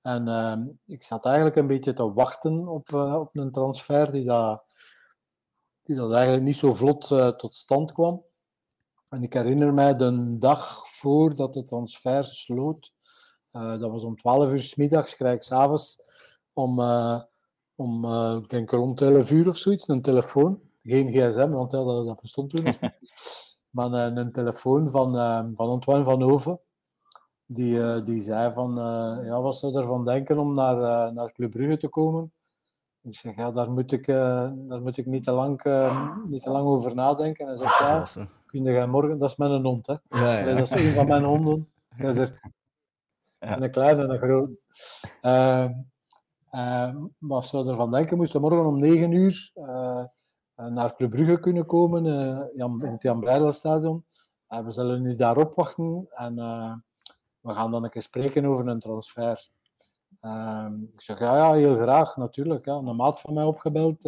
En 0.00 0.28
uh, 0.28 0.56
ik 0.86 1.02
zat 1.02 1.26
eigenlijk 1.26 1.56
een 1.56 1.66
beetje 1.66 1.92
te 1.92 2.12
wachten 2.12 2.68
op, 2.68 2.92
op 2.92 3.36
een 3.36 3.52
transfer 3.52 4.12
die 4.12 4.24
dat, 4.24 4.64
die 5.82 5.96
dat 5.96 6.12
eigenlijk 6.12 6.44
niet 6.44 6.56
zo 6.56 6.74
vlot 6.74 7.08
tot 7.38 7.54
stand 7.54 7.92
kwam. 7.92 8.24
En 9.08 9.22
ik 9.22 9.32
herinner 9.32 9.74
mij 9.74 9.96
de 9.96 10.38
dag 10.38 10.88
voordat 10.88 11.54
de 11.54 11.62
transfer 11.62 12.24
sloot, 12.24 12.92
dat 13.50 13.90
was 13.90 14.02
om 14.02 14.16
12 14.16 14.50
uur 14.50 14.62
s 14.62 14.74
middags, 14.74 15.16
krijg 15.16 15.34
ik 15.34 15.42
s'avonds 15.42 16.02
om 16.52 16.80
om, 17.80 18.04
uh, 18.04 18.36
ik 18.42 18.48
denk 18.48 18.70
rond 18.70 19.00
11 19.00 19.30
uur 19.30 19.48
of 19.48 19.56
zoiets, 19.56 19.88
een 19.88 20.02
telefoon. 20.02 20.60
Geen 20.82 21.12
gsm, 21.12 21.50
want 21.50 21.72
ja, 21.72 21.84
dat, 21.84 22.06
dat 22.06 22.20
bestond 22.20 22.50
toen 22.50 22.64
nog 22.64 22.78
Maar 23.70 23.90
uh, 23.90 24.16
een 24.16 24.32
telefoon 24.32 24.90
van, 24.90 25.16
uh, 25.16 25.44
van 25.54 25.68
Antoine 25.68 26.04
van 26.04 26.22
Hoven. 26.22 26.60
Die, 27.46 28.02
die 28.02 28.20
zei 28.20 28.52
van, 28.54 28.74
ja, 29.24 29.40
wat 29.40 29.56
zou 29.56 29.76
ervan 29.76 30.04
denken 30.04 30.38
om 30.38 30.54
naar, 30.54 31.12
naar 31.12 31.32
Club 31.32 31.50
Brugge 31.50 31.76
te 31.76 31.88
komen? 31.88 32.32
Ik 33.02 33.14
zeg, 33.14 33.36
ja, 33.36 33.50
daar 33.50 33.70
moet 33.70 33.92
ik, 33.92 34.06
daar 34.06 34.80
moet 34.82 34.96
ik 34.96 35.06
niet, 35.06 35.24
te 35.24 35.30
lang, 35.30 35.62
niet 36.28 36.42
te 36.42 36.50
lang 36.50 36.66
over 36.66 36.94
nadenken. 36.94 37.46
En 37.46 37.50
hij 37.50 37.66
zegt, 37.66 37.78
ja, 38.14 38.26
kun 38.46 38.64
je 38.64 38.86
morgen... 38.86 39.18
Dat 39.18 39.30
is 39.30 39.36
mijn 39.36 39.64
hond, 39.64 39.86
hè. 39.86 39.94
Ja, 40.08 40.38
ja. 40.38 40.54
Dat 40.54 40.70
is 40.70 40.86
een 40.86 40.92
van 40.94 41.06
mijn 41.06 41.24
honden. 41.24 41.68
Hij 41.88 42.14
zegt, 42.14 42.40
ja. 43.38 43.60
Een 43.60 43.70
kleine 43.70 44.02
en 44.02 44.10
een 44.10 44.18
grote. 44.18 44.58
Wat 47.18 47.44
zou 47.44 47.64
je 47.64 47.70
ervan 47.70 47.90
denken? 47.90 48.16
Moesten 48.16 48.40
morgen 48.40 48.66
om 48.66 48.78
9 48.78 49.12
uur 49.12 49.50
uh, 49.54 50.04
naar 50.54 50.96
Club 50.96 51.10
Brugge 51.10 51.40
kunnen 51.40 51.66
komen 51.66 52.06
in 52.54 52.90
het 52.90 53.02
Jan 53.02 53.20
Breidelstadion. 53.20 54.04
we 54.46 54.70
zullen 54.70 55.02
nu 55.02 55.14
daar 55.14 55.36
opwachten 55.36 56.06
en 56.10 56.34
we 57.40 57.52
gaan 57.54 57.70
dan 57.70 57.84
een 57.84 57.90
keer 57.90 58.02
spreken 58.02 58.44
over 58.44 58.66
een 58.66 58.78
transfer. 58.78 59.48
Ehm, 60.20 60.82
ik 60.82 61.00
zeg 61.00 61.18
ja, 61.18 61.36
ja, 61.36 61.52
heel 61.52 61.76
graag, 61.76 62.16
natuurlijk. 62.16 62.64
Ja. 62.64 62.74
Een 62.74 62.96
maat 62.96 63.20
van 63.20 63.34
mij 63.34 63.44
opgebeld 63.44 64.04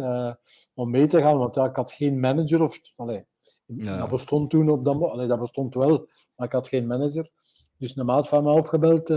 om 0.73 0.89
mee 0.89 1.07
te 1.07 1.21
gaan, 1.21 1.37
want 1.37 1.55
ja, 1.55 1.65
ik 1.65 1.75
had 1.75 1.91
geen 1.91 2.19
manager. 2.19 2.61
Of, 2.61 2.79
allee, 2.95 3.25
ja. 3.65 3.97
Dat 3.97 4.09
bestond 4.09 4.49
toen 4.49 4.69
op 4.69 4.85
dat 4.85 5.01
allee, 5.01 5.27
dat 5.27 5.39
bestond 5.39 5.73
wel, 5.73 6.07
maar 6.35 6.47
ik 6.47 6.53
had 6.53 6.67
geen 6.67 6.87
manager. 6.87 7.29
Dus 7.77 7.95
een 7.95 8.05
maat 8.05 8.27
van 8.27 8.43
mij 8.43 8.53
opgebeld 8.53 9.09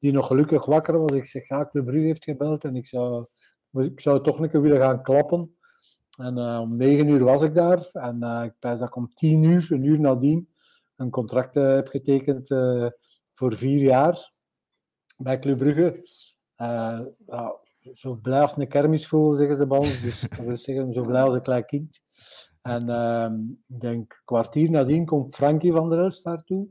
die 0.00 0.12
nog 0.12 0.26
gelukkig 0.26 0.64
wakker 0.64 0.98
was. 0.98 1.16
Ik 1.16 1.26
zeg, 1.26 1.48
ja, 1.48 1.64
de 1.64 1.84
Brugge 1.84 2.06
heeft 2.06 2.24
gebeld 2.24 2.64
en 2.64 2.76
ik 2.76 2.86
zou, 2.86 3.26
ik 3.72 4.00
zou 4.00 4.22
toch 4.22 4.38
een 4.38 4.50
keer 4.50 4.62
willen 4.62 4.80
gaan 4.80 5.02
klappen. 5.02 5.54
En 6.18 6.38
uh, 6.38 6.60
om 6.60 6.74
negen 6.74 7.08
uur 7.08 7.24
was 7.24 7.42
ik 7.42 7.54
daar 7.54 7.88
en 7.92 8.18
uh, 8.20 8.42
ik 8.44 8.52
pijs 8.58 8.78
dat 8.78 8.88
ik 8.88 8.96
om 8.96 9.14
tien 9.14 9.42
uur, 9.42 9.72
een 9.72 9.84
uur 9.84 10.00
nadien, 10.00 10.48
een 10.96 11.10
contract 11.10 11.56
uh, 11.56 11.74
heb 11.74 11.88
getekend 11.88 12.48
voor 13.32 13.56
vier 13.56 13.78
jaar 13.78 14.32
bij 15.18 15.38
Club 15.38 15.56
Brugge. 15.56 16.08
Zo 17.94 18.18
blij 18.22 18.40
als 18.40 18.56
een 18.56 18.68
kermisvogel, 18.68 19.34
zeggen 19.34 19.56
ze 19.56 19.66
bij 19.66 19.78
ons. 19.78 20.00
Dus 20.00 20.20
dat 20.46 20.60
zeggen, 20.60 20.92
zo 20.92 21.02
blij 21.02 21.22
als 21.22 21.34
een 21.34 21.42
klein 21.42 21.64
kind. 21.64 22.00
En 22.62 22.88
ehm, 22.88 23.34
ik 23.66 23.80
denk, 23.80 24.22
kwartier 24.24 24.70
nadien 24.70 25.06
komt 25.06 25.34
Frankie 25.34 25.72
van 25.72 25.90
der 25.90 25.98
Elst 25.98 26.24
daartoe. 26.24 26.68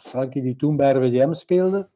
Frankie 0.00 0.42
die 0.42 0.56
toen 0.56 0.76
bij 0.76 0.92
RWDM 0.92 1.32
speelde. 1.32 1.88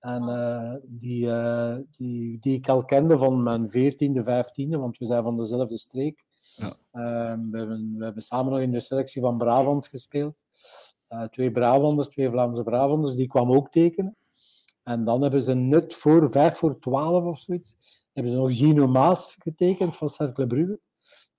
En 0.00 0.22
uh, 0.22 0.74
die, 0.82 1.26
uh, 1.26 1.76
die, 1.96 2.38
die 2.38 2.56
ik 2.56 2.68
al 2.68 2.84
kende 2.84 3.18
van 3.18 3.42
mijn 3.42 3.68
14e, 3.68 4.24
15e, 4.24 4.78
want 4.78 4.98
we 4.98 5.06
zijn 5.06 5.22
van 5.22 5.36
dezelfde 5.36 5.78
streek. 5.78 6.24
Ja. 6.56 6.66
Uh, 6.66 7.38
we, 7.50 7.58
hebben, 7.58 7.94
we 7.96 8.04
hebben 8.04 8.22
samen 8.22 8.52
nog 8.52 8.60
in 8.60 8.72
de 8.72 8.80
selectie 8.80 9.22
van 9.22 9.38
Brabant 9.38 9.86
gespeeld. 9.86 10.44
Eh, 11.10 11.22
twee 11.22 11.50
Brabanders, 11.50 12.08
twee 12.08 12.30
Vlaamse 12.30 12.62
Brabanders, 12.62 13.14
die 13.14 13.26
kwamen 13.26 13.56
ook 13.56 13.70
tekenen. 13.70 14.16
En 14.82 15.04
dan 15.04 15.22
hebben 15.22 15.42
ze 15.42 15.54
net 15.54 15.94
voor 15.94 16.30
5 16.30 16.56
voor 16.56 16.78
12 16.78 17.24
of 17.24 17.38
zoiets, 17.38 17.76
hebben 18.12 18.32
ze 18.32 18.38
nog 18.38 18.56
Gino 18.56 18.86
Maas 18.86 19.36
getekend 19.38 19.96
van 19.96 20.08
Cercle 20.08 20.46
Brugge. 20.46 20.80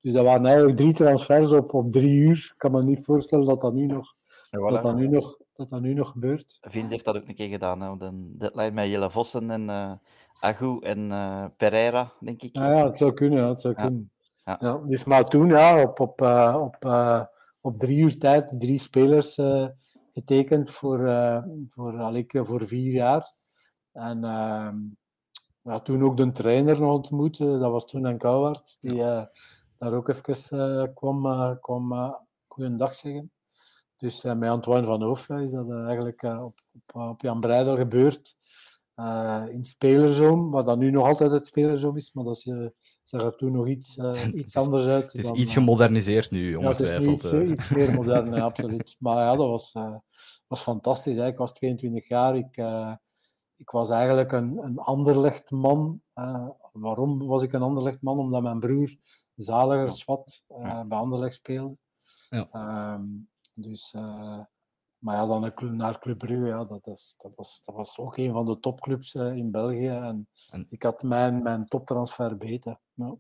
Dus 0.01 0.13
dat 0.13 0.23
waren 0.23 0.45
eigenlijk 0.45 0.77
drie 0.77 0.93
transfers 0.93 1.51
op, 1.51 1.73
op 1.73 1.91
drie 1.91 2.19
uur. 2.19 2.49
Ik 2.51 2.57
kan 2.57 2.71
me 2.71 2.83
niet 2.83 3.03
voorstellen 3.05 3.45
dat 3.45 3.61
dat 3.61 3.73
nu 3.73 3.85
nog, 3.85 4.15
ja, 4.49 4.59
voilà. 4.59 4.73
dat 4.73 4.83
dat 4.83 4.95
nu 4.95 5.07
nog 5.07 5.37
dat 5.61 5.69
dat 5.69 5.81
nu 5.81 5.93
nog 5.93 6.11
gebeurt. 6.11 6.57
Vince 6.61 6.91
heeft 6.91 7.05
dat 7.05 7.15
ook 7.15 7.27
een 7.27 7.35
keer 7.35 7.49
gedaan. 7.49 7.81
Hè? 7.81 7.97
De 7.97 8.37
deadline 8.37 8.71
met 8.71 8.87
Jelle 8.87 9.09
Vossen 9.09 9.51
en 9.51 9.61
uh, 9.61 9.91
Agu 10.39 10.79
en 10.79 10.99
uh, 10.99 11.45
Pereira, 11.57 12.13
denk 12.19 12.41
ik. 12.41 12.55
Ja, 12.55 12.71
ja, 12.71 12.85
het 12.85 12.97
zou 12.97 13.13
kunnen. 13.13 13.39
Ja, 13.39 13.49
het 13.49 13.61
zou 13.61 13.73
ja. 13.77 13.83
kunnen. 13.83 14.11
Ja. 14.45 14.57
ja. 14.59 14.77
dus 14.77 15.03
maar 15.03 15.25
toen, 15.25 15.47
ja, 15.47 15.81
op, 15.81 15.99
op, 15.99 16.21
uh, 16.21 16.57
op, 16.61 16.85
op 17.61 17.77
drie 17.77 18.03
uur 18.03 18.17
tijd, 18.17 18.59
drie 18.59 18.77
spelers 18.77 19.39
getekend 20.13 20.69
voor, 20.69 20.99
voor, 21.67 21.99
allee, 21.99 22.25
voor 22.27 22.67
vier 22.67 22.91
jaar. 22.91 23.33
En 23.91 24.23
ehm, 24.23 24.77
ja, 25.61 25.79
toen 25.79 26.03
ook 26.03 26.17
de 26.17 26.31
trainer 26.31 26.79
nog 26.79 26.93
ontmoet, 26.93 27.37
dat 27.37 27.71
was 27.71 27.85
toen 27.85 28.05
een 28.05 28.17
Kouwaard, 28.17 28.77
die 28.79 28.95
daar 29.77 29.93
ook 29.93 30.09
even 30.09 30.93
kwam, 30.93 31.59
kwam 31.59 32.15
goeiedag 32.47 32.95
zeggen. 32.95 33.31
Dus 34.01 34.23
uh, 34.23 34.33
met 34.33 34.49
Antoine 34.49 34.87
van 34.87 35.01
Hoof 35.01 35.29
is 35.29 35.51
dat 35.51 35.67
uh, 35.67 35.83
eigenlijk 35.85 36.21
uh, 36.21 36.43
op, 36.43 36.59
op, 36.73 36.95
op, 36.95 37.21
Jan 37.21 37.39
Breidel 37.39 37.75
gebeurd. 37.75 38.37
in 39.49 39.63
Spelerzoom, 39.63 40.51
wat 40.51 40.65
dat 40.65 40.77
nu 40.77 40.91
nog 40.91 41.07
altijd 41.07 41.31
het 41.31 41.45
Spelerzoom 41.45 41.97
is, 41.97 42.13
maar 42.13 42.23
dat 42.23 42.37
zag 43.03 43.21
er 43.21 43.35
toen 43.35 43.51
nog 43.51 43.67
iets, 43.67 43.97
iets 44.33 44.55
anders 44.55 44.85
uit. 44.85 45.03
Het 45.03 45.13
is 45.13 45.27
dan, 45.27 45.37
iets 45.37 45.53
gemoderniseerd 45.53 46.31
nu, 46.31 46.55
ongetwijfeld. 46.55 47.21
Ja, 47.21 47.29
het 47.29 47.41
is 47.41 47.51
iets, 47.51 47.61
iets, 47.61 47.69
meer 47.69 47.93
modern, 47.99 48.41
absoluut. 48.41 48.95
Maar 48.99 49.17
ja, 49.17 49.35
dat 49.35 49.47
was, 49.47 49.73
was 50.47 50.61
fantastisch. 50.61 51.17
Hè. 51.17 51.27
Ik 51.27 51.37
was 51.37 51.53
22 51.53 52.07
jaar, 52.07 52.35
ik, 52.35 52.57
ik 53.55 53.69
was 53.69 53.89
eigenlijk 53.89 54.31
een, 54.31 54.57
een 54.57 54.77
Anderlecht-man. 54.77 56.01
waarom 56.71 57.27
was 57.27 57.43
ik 57.43 57.53
een 57.53 57.61
Anderlecht-man? 57.61 58.19
Omdat 58.19 58.41
mijn 58.41 58.59
broer 58.59 58.95
Zaliger 59.35 59.91
Swat 59.91 60.43
bij 60.87 60.97
Anderlecht 60.97 61.33
speelde. 61.33 61.77
Ja. 62.29 62.95
Um, 62.95 63.29
dus, 63.53 63.93
uh, 63.95 64.39
maar 64.97 65.15
ja, 65.15 65.25
dan 65.25 65.53
naar 65.77 65.99
Club 65.99 66.17
Brugge, 66.17 66.45
ja, 66.45 66.65
dat, 66.65 66.87
is, 66.87 67.15
dat, 67.17 67.31
was, 67.35 67.61
dat 67.63 67.75
was 67.75 67.97
ook 67.97 68.17
een 68.17 68.31
van 68.31 68.45
de 68.45 68.59
topclubs 68.59 69.13
uh, 69.13 69.35
in 69.35 69.51
België. 69.51 69.87
En, 69.87 70.27
en, 70.49 70.67
ik 70.69 70.83
had 70.83 71.03
mijn, 71.03 71.43
mijn 71.43 71.65
toptransfer 71.65 72.37
beter. 72.37 72.77
Ja. 72.93 73.15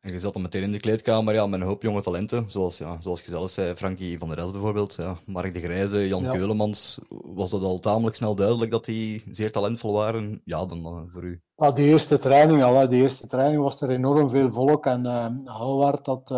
En 0.00 0.12
je 0.12 0.18
zat 0.18 0.32
dan 0.32 0.42
meteen 0.42 0.62
in 0.62 0.72
de 0.72 0.80
kleedkamer 0.80 1.34
ja, 1.34 1.46
met 1.46 1.60
een 1.60 1.66
hoop 1.66 1.82
jonge 1.82 2.02
talenten, 2.02 2.50
zoals, 2.50 2.78
ja, 2.78 3.00
zoals 3.00 3.20
je 3.20 3.30
zelf 3.30 3.50
zei, 3.50 3.74
Frankie 3.74 4.18
van 4.18 4.28
der 4.28 4.38
Elst 4.38 4.52
bijvoorbeeld, 4.52 4.94
ja, 4.94 5.16
Mark 5.26 5.54
de 5.54 5.60
Grijze, 5.60 6.08
Jan 6.08 6.22
ja. 6.22 6.30
Keulemans. 6.30 7.00
Was 7.08 7.50
dat 7.50 7.62
al 7.62 7.78
tamelijk 7.78 8.16
snel 8.16 8.34
duidelijk 8.34 8.70
dat 8.70 8.84
die 8.84 9.22
zeer 9.26 9.52
talentvol 9.52 9.92
waren? 9.92 10.40
Ja, 10.44 10.66
dan 10.66 10.78
uh, 10.78 11.02
voor 11.06 11.24
u. 11.24 11.40
Ja, 11.56 11.70
de 11.70 11.82
eerste 11.82 12.18
training 12.18 12.62
al, 12.62 12.76
hè. 12.76 12.88
de 12.88 12.96
eerste 12.96 13.26
training 13.26 13.62
was 13.62 13.80
er 13.80 13.90
enorm 13.90 14.28
veel 14.28 14.50
volk 14.50 14.86
en 14.86 15.04
uh, 15.04 15.56
Howard 15.58 16.06
had 16.06 16.30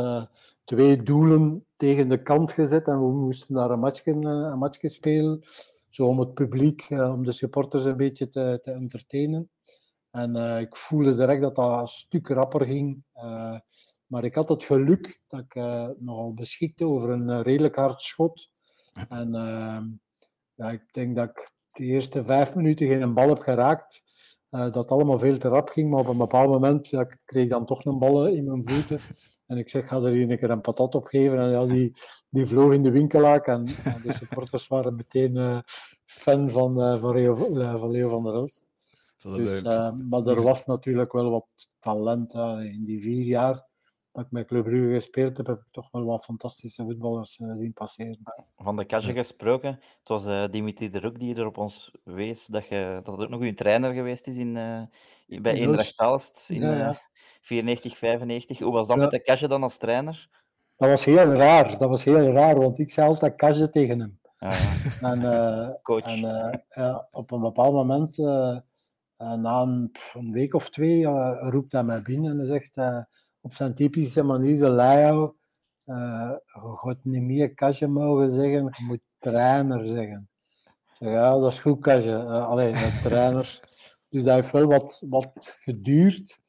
twee 0.64 1.02
doelen 1.02 1.66
tegen 1.76 2.08
de 2.08 2.22
kant 2.22 2.52
gezet 2.52 2.86
en 2.86 2.98
we 2.98 3.12
moesten 3.12 3.54
daar 3.54 3.70
een 3.70 3.78
matchje, 3.78 4.12
eh, 4.12 4.18
een 4.20 4.58
matchje 4.58 4.88
spelen. 4.88 5.42
Zo 5.90 6.06
om 6.06 6.18
het 6.18 6.34
publiek, 6.34 6.80
eh, 6.88 7.12
om 7.12 7.24
de 7.24 7.32
supporters 7.32 7.84
een 7.84 7.96
beetje 7.96 8.28
te, 8.28 8.58
te 8.62 8.70
entertainen. 8.70 9.50
En 10.10 10.36
uh, 10.36 10.60
ik 10.60 10.76
voelde 10.76 11.16
direct 11.16 11.40
dat 11.40 11.54
dat 11.54 11.80
een 11.80 11.86
stuk 11.86 12.28
rapper 12.28 12.66
ging. 12.66 13.04
Maar 14.06 14.24
ik 14.24 14.34
had 14.34 14.48
het 14.48 14.64
geluk 14.64 15.20
dat 15.28 15.40
ik 15.40 15.54
nogal 15.98 16.34
beschikte 16.34 16.84
over 16.84 17.10
een 17.10 17.42
redelijk 17.42 17.74
hard 17.74 18.02
schot. 18.02 18.50
En 19.08 19.30
ja, 20.54 20.70
ik 20.70 20.92
denk 20.92 21.16
dat 21.16 21.28
ik 21.28 21.52
de 21.72 21.84
eerste 21.84 22.24
vijf 22.24 22.54
minuten 22.54 22.86
geen 22.86 23.14
bal 23.14 23.28
heb 23.28 23.38
geraakt. 23.38 24.04
dat 24.50 24.90
allemaal 24.90 25.18
veel 25.18 25.38
te 25.38 25.48
rap 25.48 25.68
ging, 25.68 25.90
maar 25.90 26.00
op 26.00 26.08
een 26.08 26.16
bepaald 26.16 26.48
moment 26.48 26.92
ik 26.92 27.18
kreeg 27.24 27.44
ik 27.44 27.50
dan 27.50 27.66
toch 27.66 27.84
een 27.84 27.98
bal 27.98 28.26
in 28.26 28.44
mijn 28.44 28.68
voeten. 28.68 29.00
En 29.46 29.58
ik 29.58 29.68
zeg, 29.68 29.88
ga 29.88 29.96
er 29.96 30.10
hier 30.10 30.30
een 30.30 30.38
keer 30.38 30.50
een 30.50 30.60
patat 30.60 30.94
op 30.94 31.06
geven. 31.06 31.38
En 31.38 31.50
ja, 31.50 31.66
die, 31.66 31.92
die 32.28 32.46
vloog 32.46 32.72
in 32.72 32.82
de 32.82 32.90
winkelaak. 32.90 33.46
En, 33.46 33.66
en 33.84 34.00
de 34.02 34.12
supporters 34.12 34.68
waren 34.68 34.96
meteen 34.96 35.36
uh, 35.36 35.58
fan 36.04 36.50
van, 36.50 36.80
uh, 36.80 36.98
van, 36.98 37.12
Leo, 37.12 37.56
uh, 37.56 37.74
van 37.76 37.90
Leo 37.90 38.08
van 38.08 38.24
der 38.24 38.34
Elst. 38.34 38.64
Dus, 39.22 39.62
maar 40.08 40.26
er 40.26 40.42
was 40.42 40.66
natuurlijk 40.66 41.12
wel 41.12 41.30
wat 41.30 41.46
talent. 41.78 42.34
in 42.62 42.82
die 42.84 43.00
vier 43.00 43.24
jaar 43.24 43.66
dat 44.14 44.24
ik 44.24 44.30
met 44.30 44.46
Club 44.46 44.64
Brugge 44.64 44.92
gespeeld 44.92 45.36
heb, 45.36 45.46
heb 45.46 45.56
ik 45.56 45.66
toch 45.70 45.90
wel 45.90 46.04
wat 46.04 46.24
fantastische 46.24 46.82
voetballers 46.82 47.38
zien 47.54 47.72
passeren. 47.72 48.18
Van 48.56 48.76
de 48.76 48.84
Kasje 48.84 49.12
gesproken, 49.12 49.70
het 49.98 50.08
was 50.08 50.50
Dimitri 50.50 50.88
de 50.88 51.00
Roek 51.00 51.18
die 51.18 51.34
er 51.34 51.46
op 51.46 51.58
ons 51.58 51.92
wees 52.04 52.46
dat, 52.46 52.66
je, 52.66 53.00
dat 53.02 53.14
het 53.14 53.24
ook 53.24 53.30
nog 53.30 53.40
uw 53.40 53.54
trainer 53.54 53.92
geweest 53.92 54.26
is 54.26 54.36
in, 54.36 54.52
bij 55.26 55.54
Eendracht 55.54 56.00
Aalst. 56.00 56.50
In, 56.50 56.60
ja, 56.60 56.76
ja. 56.76 56.96
94, 57.40 57.98
95. 57.98 58.58
Hoe 58.58 58.72
was 58.72 58.86
dat 58.86 58.96
ja. 58.96 59.02
met 59.02 59.10
de 59.10 59.22
Kasje 59.22 59.48
dan 59.48 59.62
als 59.62 59.76
trainer? 59.76 60.28
Dat 60.76 60.88
was 60.88 61.04
heel 61.04 61.34
raar. 61.34 61.78
Dat 61.78 61.88
was 61.88 62.04
heel 62.04 62.32
raar, 62.32 62.60
want 62.60 62.78
ik 62.78 62.90
zei 62.90 63.08
altijd 63.08 63.36
Kasje 63.36 63.68
tegen 63.68 64.00
hem. 64.00 64.18
Ja. 64.38 64.52
En, 65.10 65.78
Coach. 65.82 66.04
En, 66.04 66.20
ja, 66.68 67.08
op 67.10 67.30
een 67.30 67.40
bepaald 67.40 67.72
moment, 67.72 68.16
na 69.16 69.60
een, 69.62 69.88
pff, 69.92 70.14
een, 70.14 70.32
week 70.32 70.54
of 70.54 70.70
twee, 70.70 71.06
roept 71.50 71.72
hij 71.72 71.84
mij 71.84 72.02
binnen 72.02 72.40
en 72.40 72.46
zegt 72.46 72.74
op 73.44 73.54
zijn 73.54 73.74
typische 73.74 74.22
manier, 74.22 74.56
zo 74.56 74.74
Leo, 74.74 75.36
uh, 75.86 76.32
je 76.46 76.76
gaat 76.76 76.98
niet 77.02 77.22
meer 77.22 77.54
kastje 77.54 77.86
mogen 77.86 78.30
zeggen, 78.30 78.64
je 78.64 78.84
moet 78.86 79.00
trainer 79.18 79.86
zeggen. 79.86 80.28
Zeg, 80.92 81.12
ja, 81.12 81.38
dat 81.38 81.52
is 81.52 81.58
goed 81.58 81.80
kastje. 81.80 82.10
Uh, 82.10 82.48
alleen, 82.48 82.72
de 82.72 82.98
trainer. 83.08 83.60
Dus 84.08 84.24
dat 84.24 84.34
heeft 84.34 84.50
wel 84.50 84.66
wat, 84.66 85.02
wat 85.08 85.56
geduurd. 85.60 86.40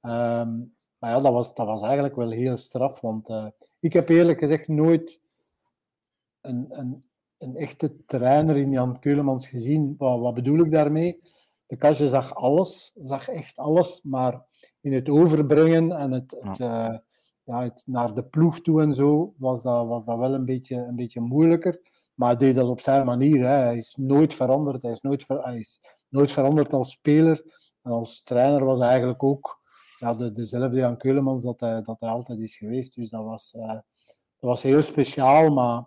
Um, 0.00 0.74
maar 0.98 1.10
ja, 1.10 1.20
dat 1.20 1.32
was, 1.32 1.54
dat 1.54 1.66
was 1.66 1.82
eigenlijk 1.82 2.16
wel 2.16 2.30
heel 2.30 2.56
straf, 2.56 3.00
want 3.00 3.28
uh, 3.28 3.46
ik 3.80 3.92
heb 3.92 4.08
eerlijk 4.08 4.38
gezegd 4.38 4.68
nooit 4.68 5.20
een, 6.40 6.66
een, 6.68 7.04
een 7.38 7.56
echte 7.56 8.04
trainer 8.04 8.56
in 8.56 8.70
Jan 8.70 8.98
Keulemans 8.98 9.46
gezien. 9.48 9.94
Wat, 9.98 10.20
wat 10.20 10.34
bedoel 10.34 10.64
ik 10.64 10.70
daarmee? 10.70 11.20
De 11.66 11.76
kastje 11.76 12.08
zag 12.08 12.34
alles, 12.34 12.92
zag 12.94 13.28
echt 13.28 13.56
alles, 13.56 14.02
maar 14.02 14.44
in 14.80 14.92
het 14.92 15.08
overbrengen 15.08 15.92
en 15.92 16.12
het, 16.12 16.36
het, 16.40 16.58
uh, 16.58 16.96
ja, 17.44 17.62
het 17.62 17.82
naar 17.86 18.14
de 18.14 18.24
ploeg 18.24 18.60
toe 18.60 18.82
en 18.82 18.94
zo 18.94 19.34
was 19.36 19.62
dat, 19.62 19.86
was 19.86 20.04
dat 20.04 20.18
wel 20.18 20.34
een 20.34 20.44
beetje, 20.44 20.76
een 20.76 20.96
beetje 20.96 21.20
moeilijker. 21.20 21.80
Maar 22.14 22.28
hij 22.28 22.38
deed 22.38 22.54
dat 22.54 22.68
op 22.68 22.80
zijn 22.80 23.06
manier. 23.06 23.46
Hè. 23.46 23.54
Hij 23.54 23.76
is 23.76 23.94
nooit 23.98 24.34
veranderd. 24.34 24.82
Hij 24.82 24.90
is 24.92 25.00
nooit, 25.00 25.24
ver, 25.24 25.42
hij 25.42 25.58
is 25.58 25.80
nooit 26.08 26.32
veranderd 26.32 26.72
als 26.72 26.90
speler. 26.90 27.42
En 27.82 27.90
als 27.90 28.22
trainer 28.22 28.64
was 28.64 28.78
hij 28.78 28.88
eigenlijk 28.88 29.22
ook 29.22 29.60
ja, 29.98 30.14
de, 30.14 30.32
dezelfde 30.32 30.78
Jan 30.78 30.96
Keulemans 30.96 31.42
dat 31.42 31.60
hij, 31.60 31.82
dat 31.82 32.00
hij 32.00 32.10
altijd 32.10 32.38
is 32.38 32.56
geweest. 32.56 32.94
Dus 32.94 33.10
dat 33.10 33.24
was, 33.24 33.54
uh, 33.56 33.68
dat 33.68 33.82
was 34.38 34.62
heel 34.62 34.82
speciaal. 34.82 35.50
Maar 35.50 35.84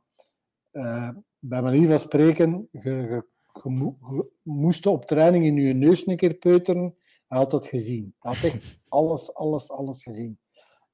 uh, 0.71 1.09
bij 1.39 1.61
manier 1.61 1.87
van 1.87 1.99
spreken, 1.99 2.67
je, 2.71 2.89
je, 2.89 3.25
je, 3.63 3.95
je 4.43 4.51
moest 4.51 4.85
op 4.85 5.05
training 5.05 5.45
in 5.45 5.55
je 5.55 5.73
neus 5.73 6.07
een 6.07 6.17
keer 6.17 6.33
peuteren. 6.33 6.95
Hij 7.27 7.37
had 7.37 7.51
dat 7.51 7.67
gezien. 7.67 8.13
Hij 8.19 8.33
had 8.33 8.43
echt 8.43 8.79
alles, 8.87 9.33
alles, 9.33 9.71
alles 9.71 10.03
gezien. 10.03 10.39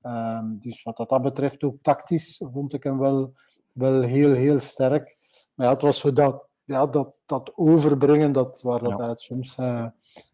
Um, 0.02 0.60
dus 0.62 0.84
wat 0.84 0.98
dat 0.98 1.22
betreft, 1.22 1.64
ook 1.64 1.78
tactisch, 1.82 2.42
vond 2.52 2.74
ik 2.74 2.84
hem 2.84 2.98
wel, 2.98 3.34
wel 3.72 4.02
heel, 4.02 4.34
heel 4.34 4.60
sterk. 4.60 5.18
Maar 5.54 5.66
ja, 5.66 5.74
het 5.74 5.82
was 5.82 6.00
zo 6.00 6.14
dat, 6.14 6.48
ja, 6.64 6.88
dat, 6.88 7.16
dat 7.26 7.52
overbrengen, 7.56 8.32
dat, 8.32 8.62
waar 8.62 8.80
dat 8.80 8.98
ja. 8.98 9.10
het 9.10 9.22
soms... 9.22 9.58
Uh, 9.58 9.88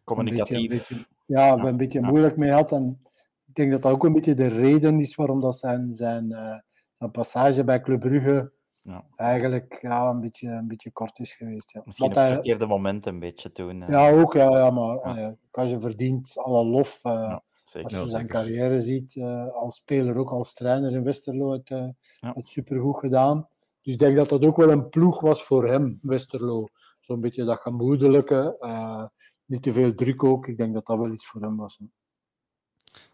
Communicatief. 0.04 0.56
Een 0.58 0.68
beetje, 0.68 0.96
een 0.96 1.00
beetje, 1.00 1.14
ja, 1.26 1.58
een 1.58 1.78
beetje 1.78 2.02
moeilijk 2.02 2.38
mee 2.38 2.52
had. 2.52 2.72
En 2.72 3.02
ik 3.48 3.56
denk 3.56 3.72
dat 3.72 3.82
dat 3.82 3.92
ook 3.92 4.04
een 4.04 4.14
beetje 4.14 4.34
de 4.34 4.48
reden 4.48 5.00
is 5.00 5.16
waarom 5.16 5.42
dat 5.42 5.58
zijn, 5.58 5.96
zijn, 5.96 6.32
uh, 6.32 6.58
zijn 6.94 7.12
passage 7.12 7.64
bij 7.64 7.82
Club 7.82 8.00
Brugge 8.00 8.52
ja. 8.82 9.04
eigenlijk 9.16 9.78
ja, 9.82 10.10
een, 10.10 10.20
beetje, 10.20 10.50
een 10.50 10.68
beetje 10.68 10.92
kort 10.92 11.20
is 11.20 11.34
geweest. 11.34 11.72
Ja. 11.72 11.82
Misschien 11.86 12.08
op 12.10 12.16
het 12.16 12.26
verkeerde 12.26 12.66
moment 12.66 13.06
een 13.06 13.20
beetje 13.20 13.52
toen. 13.52 13.78
Uh... 13.78 13.88
Ja, 13.88 14.12
ook. 14.12 14.34
Ja, 14.34 14.58
ja 14.58 14.70
maar 14.70 15.20
ja. 15.20 15.36
als 15.52 15.70
je 15.70 15.80
verdient 15.80 16.38
alle 16.38 16.66
lof... 16.66 17.00
Ja. 17.04 17.44
Zeker. 17.70 17.98
Als 17.98 18.04
je 18.04 18.10
zijn 18.10 18.28
carrière 18.28 18.82
ziet, 18.82 19.16
uh, 19.16 19.54
als 19.54 19.76
speler, 19.76 20.18
ook 20.18 20.32
als 20.32 20.54
trainer 20.54 20.92
in 20.92 21.04
Westerlo, 21.04 21.52
het, 21.52 21.70
uh, 21.70 21.88
ja. 22.20 22.34
het 22.34 22.50
supergoed 22.50 22.98
gedaan. 22.98 23.48
Dus 23.82 23.94
ik 23.94 24.00
denk 24.00 24.16
dat 24.16 24.30
dat 24.30 24.46
ook 24.46 24.58
wel 24.58 24.72
een 24.72 24.90
ploeg 24.90 25.20
was 25.20 25.44
voor 25.44 25.68
hem, 25.68 26.00
Westerlo. 26.02 26.68
Zo'n 27.00 27.20
beetje 27.20 27.46
dat 27.46 27.60
gemoedelijke, 27.60 28.58
uh, 28.60 29.06
niet 29.46 29.64
te 29.64 29.74
veel 29.74 29.94
druk 29.94 30.24
ook. 30.24 30.48
Ik 30.48 30.58
denk 30.58 30.74
dat 30.74 30.86
dat 30.86 30.98
wel 30.98 31.12
iets 31.12 31.28
voor 31.28 31.42
hem 31.42 31.58
was. 31.58 31.78
Hè. 31.78 31.86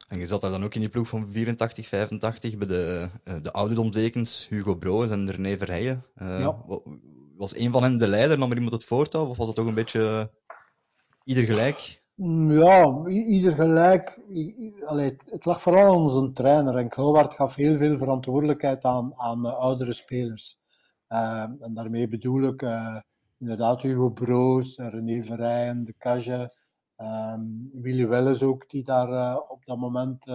En 0.08 0.18
je 0.18 0.26
zat 0.26 0.42
daar 0.42 0.52
dan 0.52 0.64
ook 0.64 0.74
in 0.74 0.80
die 0.80 0.90
ploeg 0.90 1.08
van 1.08 1.28
84, 1.28 1.88
85 1.88 2.58
bij 2.58 2.68
de, 2.68 3.10
de 3.42 3.52
ouderdomsdekens 3.52 4.48
Hugo 4.50 4.76
Broos 4.76 5.10
en 5.10 5.32
René 5.32 5.58
Verheijen. 5.58 6.06
ja. 6.16 6.58
Was 7.38 7.56
een 7.56 7.72
van 7.72 7.84
hen 7.84 7.98
de 7.98 8.08
leider, 8.08 8.38
nam 8.38 8.50
er 8.50 8.56
iemand 8.56 8.74
het 8.74 8.84
voortouw? 8.84 9.28
Of 9.28 9.38
was 9.38 9.48
het 9.48 9.56
toch 9.56 9.66
een 9.66 9.74
beetje 9.74 10.30
ieder 11.24 11.44
gelijk? 11.44 12.04
Ja, 12.48 13.06
ieder 13.08 13.54
gelijk. 13.54 14.20
Allee, 14.86 15.16
het 15.30 15.46
lag 15.46 15.62
vooral 15.62 15.86
aan 15.86 16.02
onze 16.02 16.32
trainer. 16.32 16.78
En 16.78 16.92
Howard 16.96 17.34
gaf 17.34 17.56
heel 17.56 17.78
veel 17.78 17.98
verantwoordelijkheid 17.98 18.84
aan, 18.84 19.14
aan 19.16 19.58
oudere 19.58 19.94
spelers. 19.94 20.60
Uh, 21.10 21.42
en 21.60 21.72
daarmee 21.74 22.08
bedoel 22.08 22.44
ik 22.44 22.62
uh, 22.62 23.00
inderdaad 23.40 23.82
Hugo 23.82 24.10
Broos, 24.10 24.78
René 24.78 25.24
Verrijen, 25.24 25.84
De 25.84 25.94
Cage, 25.98 26.56
um, 26.98 27.70
Willy 27.74 28.08
Welles 28.08 28.44
ook, 28.44 28.70
die 28.70 28.84
daar 28.84 29.40
op 29.40 29.66
dat 29.66 29.78
moment 29.78 30.26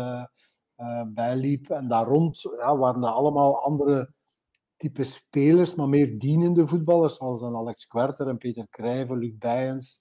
bij 1.06 1.36
liep. 1.36 1.70
En 1.70 1.88
daar 1.88 2.06
rond 2.06 2.40
ja, 2.40 2.76
waren 2.76 3.00
dat 3.00 3.14
allemaal 3.14 3.62
andere 3.62 4.12
type 4.76 5.04
spelers, 5.04 5.74
maar 5.74 5.88
meer 5.88 6.18
dienende 6.18 6.66
voetballers, 6.66 7.16
zoals 7.16 7.40
een 7.40 7.56
Alex 7.56 7.86
Kwerter 7.86 8.28
en 8.28 8.38
Peter 8.38 8.68
Krijven, 8.68 9.18
Luc 9.18 9.38
Bijens. 9.38 10.00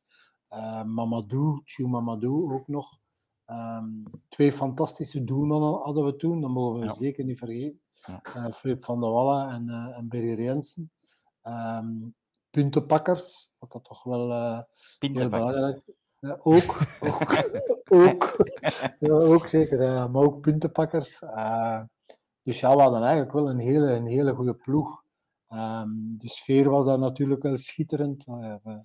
Uh, 0.53 0.83
Mamadou, 0.83 1.61
Tjou 1.65 1.89
Mamadou 1.89 2.53
ook 2.53 2.67
nog. 2.67 2.99
Um, 3.45 4.03
twee 4.29 4.51
fantastische 4.51 5.23
doelmannen 5.23 5.73
hadden 5.73 6.05
we 6.05 6.15
toen, 6.15 6.41
dat 6.41 6.49
mogen 6.49 6.79
we 6.79 6.85
ja. 6.85 6.93
zeker 6.93 7.25
niet 7.25 7.37
vergeten. 7.37 7.81
Ja. 7.93 8.21
Uh, 8.63 8.75
van 8.77 8.99
der 8.99 9.09
Wallen 9.09 9.49
en, 9.49 9.67
uh, 9.67 9.97
en 9.97 10.07
Berry 10.07 10.33
Rensen. 10.33 10.91
Um, 11.43 12.15
puntenpakkers, 12.49 13.51
wat 13.57 13.71
dat 13.71 13.83
toch 13.83 14.03
wel 14.03 14.31
heel 14.99 15.29
belangrijk 15.29 15.83
ja, 16.19 16.37
ook, 16.41 16.77
ook, 16.99 17.35
ook, 17.89 18.37
ja, 18.99 19.11
ook 19.11 19.47
zeker, 19.47 19.77
maar 20.11 20.23
ook 20.23 20.41
puntenpakkers. 20.41 21.19
dus 22.43 22.59
ja, 22.59 22.75
we 22.75 22.81
hadden 22.81 23.01
eigenlijk 23.01 23.31
wel 23.31 23.49
een 23.49 23.59
hele, 23.59 23.91
een 23.91 24.07
hele 24.07 24.33
goede 24.33 24.53
ploeg. 24.53 25.03
Um, 25.49 26.15
de 26.17 26.29
sfeer 26.29 26.69
was 26.69 26.85
daar 26.85 26.99
natuurlijk 26.99 27.41
wel 27.41 27.57
schitterend. 27.57 28.25
We, 28.25 28.83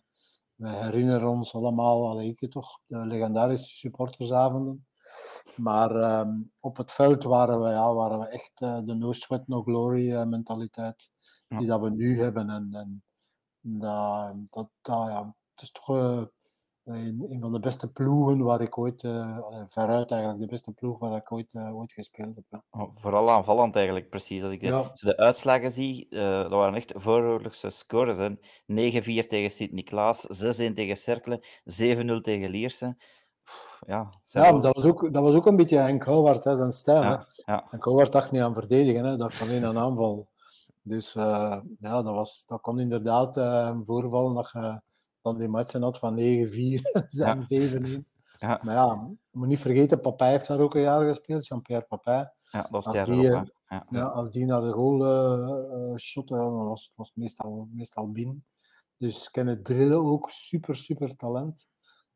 we 0.55 0.69
herinneren 0.69 1.29
ons 1.29 1.55
allemaal, 1.55 2.09
al 2.09 2.23
ik 2.23 2.51
toch, 2.51 2.81
de 2.87 2.99
legendarische 2.99 3.75
supportersavonden. 3.75 4.87
Maar 5.57 6.21
um, 6.21 6.53
op 6.61 6.77
het 6.77 6.93
veld 6.93 7.23
waren 7.23 7.61
we, 7.61 7.69
ja, 7.69 7.95
waren 7.95 8.19
we 8.19 8.27
echt 8.27 8.61
uh, 8.61 8.79
de 8.85 8.95
no 8.95 9.13
sweat, 9.13 9.47
no 9.47 9.63
glory 9.63 10.25
mentaliteit 10.25 11.11
die 11.49 11.67
dat 11.67 11.81
we 11.81 11.91
nu 11.91 12.21
hebben. 12.21 12.51
En, 12.51 12.69
en 12.73 13.03
dat, 13.61 14.35
dat, 14.51 14.69
dat, 14.81 15.07
ja, 15.07 15.35
het 15.55 15.63
is 15.63 15.71
toch 15.71 15.87
uh, 16.85 16.97
een, 16.97 17.37
van 17.41 17.53
de 17.53 17.61
beste 17.61 17.93
ploegen 17.93 18.39
waar 18.39 18.61
ik 18.61 18.79
ooit, 18.79 19.01
veruit 19.69 20.11
eigenlijk 20.11 20.41
de 20.41 20.47
beste 20.47 20.73
ploeg 20.73 20.99
waar 20.99 21.17
ik 21.17 21.33
ooit, 21.33 21.55
ooit 21.55 21.93
gespeeld 21.93 22.35
heb. 22.35 22.45
Ja. 22.51 22.63
Oh, 22.71 22.91
vooral 22.95 23.31
aanvallend 23.31 23.77
eigenlijk, 23.77 24.09
precies. 24.09 24.43
Als 24.43 24.53
ik 24.53 24.61
de, 24.61 24.67
ja. 24.67 24.91
de 24.95 25.17
uitslagen 25.17 25.73
zie, 25.73 26.07
dat 26.11 26.51
waren 26.51 26.75
echt 26.75 26.93
vooroorlogse 26.95 27.71
scores. 27.71 28.17
9-4 28.17 28.35
tegen 29.27 29.51
Sint-Niklaas, 29.51 30.47
6-1 30.71 30.73
tegen 30.73 30.97
Cerkelen, 30.97 31.41
7-0 31.65 32.21
tegen 32.21 32.51
Lierse. 32.51 32.97
Ja, 33.87 34.09
ja 34.23 34.53
dat, 34.59 34.75
was 34.75 34.85
ook, 34.85 35.13
dat 35.13 35.23
was 35.23 35.35
ook 35.35 35.47
een 35.47 35.57
beetje 35.57 35.79
Henk 35.79 36.05
Houwaard, 36.05 36.45
hè, 36.45 36.57
zijn 36.57 36.73
stijl. 36.73 37.03
Ja, 37.03 37.27
ja. 37.35 37.65
Henk 37.69 37.85
Houwaard 37.85 38.13
dacht 38.13 38.31
niet 38.31 38.43
aan 38.43 38.55
verdedigen, 38.55 39.05
hè, 39.05 39.17
dacht 39.17 39.43
alleen 39.43 39.65
aan 39.65 39.79
aanval. 39.79 40.29
Dus 40.83 41.15
uh, 41.15 41.59
ja, 41.79 42.03
dat, 42.03 42.15
was, 42.15 42.45
dat 42.47 42.61
kon 42.61 42.81
inderdaad 42.81 43.37
uh, 43.37 43.69
een 43.73 43.85
voorval 43.85 44.35
dat 44.35 44.51
je 44.53 44.81
dan 45.25 45.39
die 45.39 45.49
matchen 45.49 45.83
had 45.83 45.99
van 45.99 46.17
9-4, 46.19 46.21
7-1. 46.21 48.05
Ja. 48.39 48.61
Maar 48.63 48.75
ja, 48.75 49.09
je 49.31 49.39
moet 49.39 49.49
niet 49.49 49.61
vergeten, 49.61 50.01
Papij 50.01 50.31
heeft 50.31 50.47
daar 50.47 50.61
ook 50.61 50.75
een 50.75 50.81
jaar 50.81 51.09
gespeeld, 51.09 51.47
Jean-Pierre 51.47 51.87
Papij. 51.87 52.33
Ja, 52.51 52.61
dat 52.61 52.71
was 52.71 52.85
het 52.85 52.95
jaar 52.95 53.07
die, 53.07 53.25
erop, 53.25 53.55
ja. 53.65 53.87
ja. 53.91 54.05
als 54.05 54.31
die 54.31 54.45
naar 54.45 54.61
de 54.61 54.73
goal 54.73 55.01
uh, 55.01 55.91
uh, 55.91 55.97
shotte, 55.97 56.35
dan 56.35 56.65
was 56.65 56.93
het 56.95 57.13
meestal, 57.15 57.69
meestal 57.73 58.11
binnen. 58.11 58.45
Dus 58.97 59.31
Kenneth 59.31 59.63
Brille 59.63 59.95
ook, 59.95 60.31
super, 60.31 60.77
super 60.77 61.17
talent. 61.17 61.69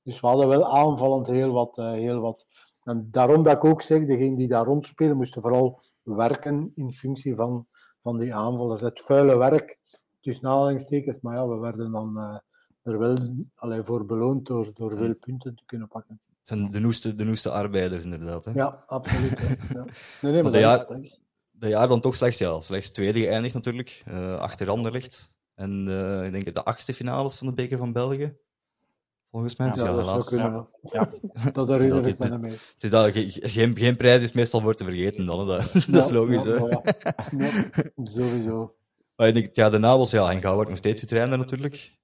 Dus 0.03 0.21
we 0.21 0.27
hadden 0.27 0.49
wel 0.49 0.77
aanvallend 0.77 1.27
heel 1.27 1.53
wat, 1.53 1.79
uh, 1.79 1.91
heel 1.91 2.21
wat. 2.21 2.47
En 2.83 3.09
daarom 3.11 3.43
dat 3.43 3.57
ik 3.57 3.65
ook 3.65 3.83
zeg, 3.83 4.07
degenen 4.07 4.37
die 4.37 4.49
daar 4.49 4.65
rondspelen, 4.65 5.17
moesten 5.17 5.43
vooral 5.43 5.81
werken 6.03 6.73
in 6.75 6.93
functie 6.93 7.35
van, 7.35 7.67
van 8.03 8.19
die 8.19 8.35
aanvallers. 8.35 8.81
Het 8.81 9.01
vuile 9.01 9.37
werk, 9.37 9.79
tussen 10.21 10.49
aanhalingstekens, 10.49 11.21
maar 11.21 11.35
ja, 11.35 11.49
we 11.49 11.59
werden 11.59 11.93
dan 11.93 12.41
er 12.83 12.99
wel 12.99 13.47
allee, 13.55 13.83
voor 13.83 14.07
beloond 14.07 14.47
door, 14.47 14.69
door 14.75 14.97
veel 14.97 15.15
punten 15.15 15.55
te 15.55 15.63
kunnen 15.67 15.89
pakken. 15.89 16.21
zijn 16.43 16.71
de 16.71 16.79
noeste, 16.79 17.15
de 17.15 17.25
noeste 17.25 17.51
arbeiders, 17.51 18.05
inderdaad. 18.05 18.45
Hè? 18.45 18.53
Ja, 18.53 18.83
absoluut. 18.87 19.39
ja. 19.75 19.85
Nee, 20.21 20.33
nee, 20.33 20.43
maar 20.43 20.53
dat 20.53 20.61
jaar, 20.61 21.01
is, 21.01 21.21
jaar 21.59 21.89
dan 21.89 22.01
toch 22.01 22.15
slechts, 22.15 22.39
ja, 22.39 22.61
slechts 22.61 22.91
tweede 22.91 23.21
geëindigd 23.21 23.55
natuurlijk, 23.55 24.05
uh, 24.09 24.39
achter 24.39 24.71
Anderlecht. 24.71 25.37
En 25.55 25.87
uh, 25.89 26.25
ik 26.25 26.33
denk 26.33 26.55
de 26.55 26.65
achtste 26.65 26.95
finales 26.95 27.35
van 27.35 27.47
de 27.47 27.53
Beker 27.53 27.79
van 27.79 27.93
België. 27.93 28.37
Volgens 29.31 29.57
mij. 29.57 29.67
Ja, 29.67 29.85
ja, 29.85 29.93
dat 29.93 30.07
zou 30.07 30.25
kunnen. 30.25 30.69
Ja. 30.83 31.11
dat 31.53 31.69
herinner 31.69 32.07
ik 32.07 32.19
me 32.19 32.39
mee. 32.39 32.53
Het 32.53 32.83
is 32.83 32.91
dat, 32.91 33.11
geen, 33.13 33.77
geen 33.77 33.97
prijs 33.97 34.23
is 34.23 34.33
meestal 34.33 34.61
voor 34.61 34.75
te 34.75 34.85
vergeten 34.85 35.27
dan. 35.27 35.47
Dat, 35.47 35.73
dat 35.91 36.05
is 36.05 36.11
logisch. 36.11 36.45
hè? 36.45 36.59
sowieso. 38.05 38.75
Maar 39.17 39.29
ik 39.29 39.35
denk, 39.35 39.55
ja, 39.55 39.71
daarna 39.71 39.99
was 39.99 40.11
ja, 40.11 40.27
Henk 40.27 40.43
Houwart 40.43 40.69
nog 40.69 40.79
steeds 40.79 41.01
getraind 41.01 41.37
natuurlijk. 41.37 41.97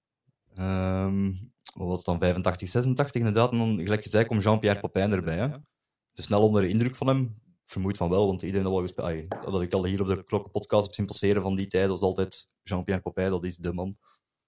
Um, 0.60 1.52
wat 1.74 1.88
was 1.88 1.96
het 1.96 2.06
dan? 2.06 2.18
85, 2.18 2.68
86 2.68 3.20
inderdaad. 3.20 3.50
En 3.50 3.58
dan, 3.58 3.78
gelijk 3.78 4.02
gezegd, 4.02 4.26
komt 4.26 4.42
Jean-Pierre 4.42 4.80
Papin 4.80 5.12
erbij. 5.12 5.36
Hè? 5.36 5.48
Dus 6.12 6.24
snel 6.24 6.42
onder 6.42 6.62
de 6.62 6.68
indruk 6.68 6.96
van 6.96 7.06
hem. 7.06 7.42
Vermoed 7.64 7.96
van 7.96 8.10
wel, 8.10 8.26
want 8.26 8.42
iedereen 8.42 8.66
al 8.66 8.80
gespeeld. 8.80 9.30
Dat 9.44 9.62
ik 9.62 9.72
al 9.72 9.84
hier 9.84 10.00
op 10.00 10.06
de 10.06 10.24
Klokkenpodcast 10.24 10.84
heb 10.84 10.94
zien 10.94 11.06
passeren 11.06 11.42
van 11.42 11.56
die 11.56 11.66
tijd, 11.66 11.88
was 11.88 12.00
altijd 12.00 12.48
Jean-Pierre 12.62 13.02
Papin, 13.02 13.30
dat 13.30 13.44
is 13.44 13.56
de 13.56 13.72
man. 13.72 13.96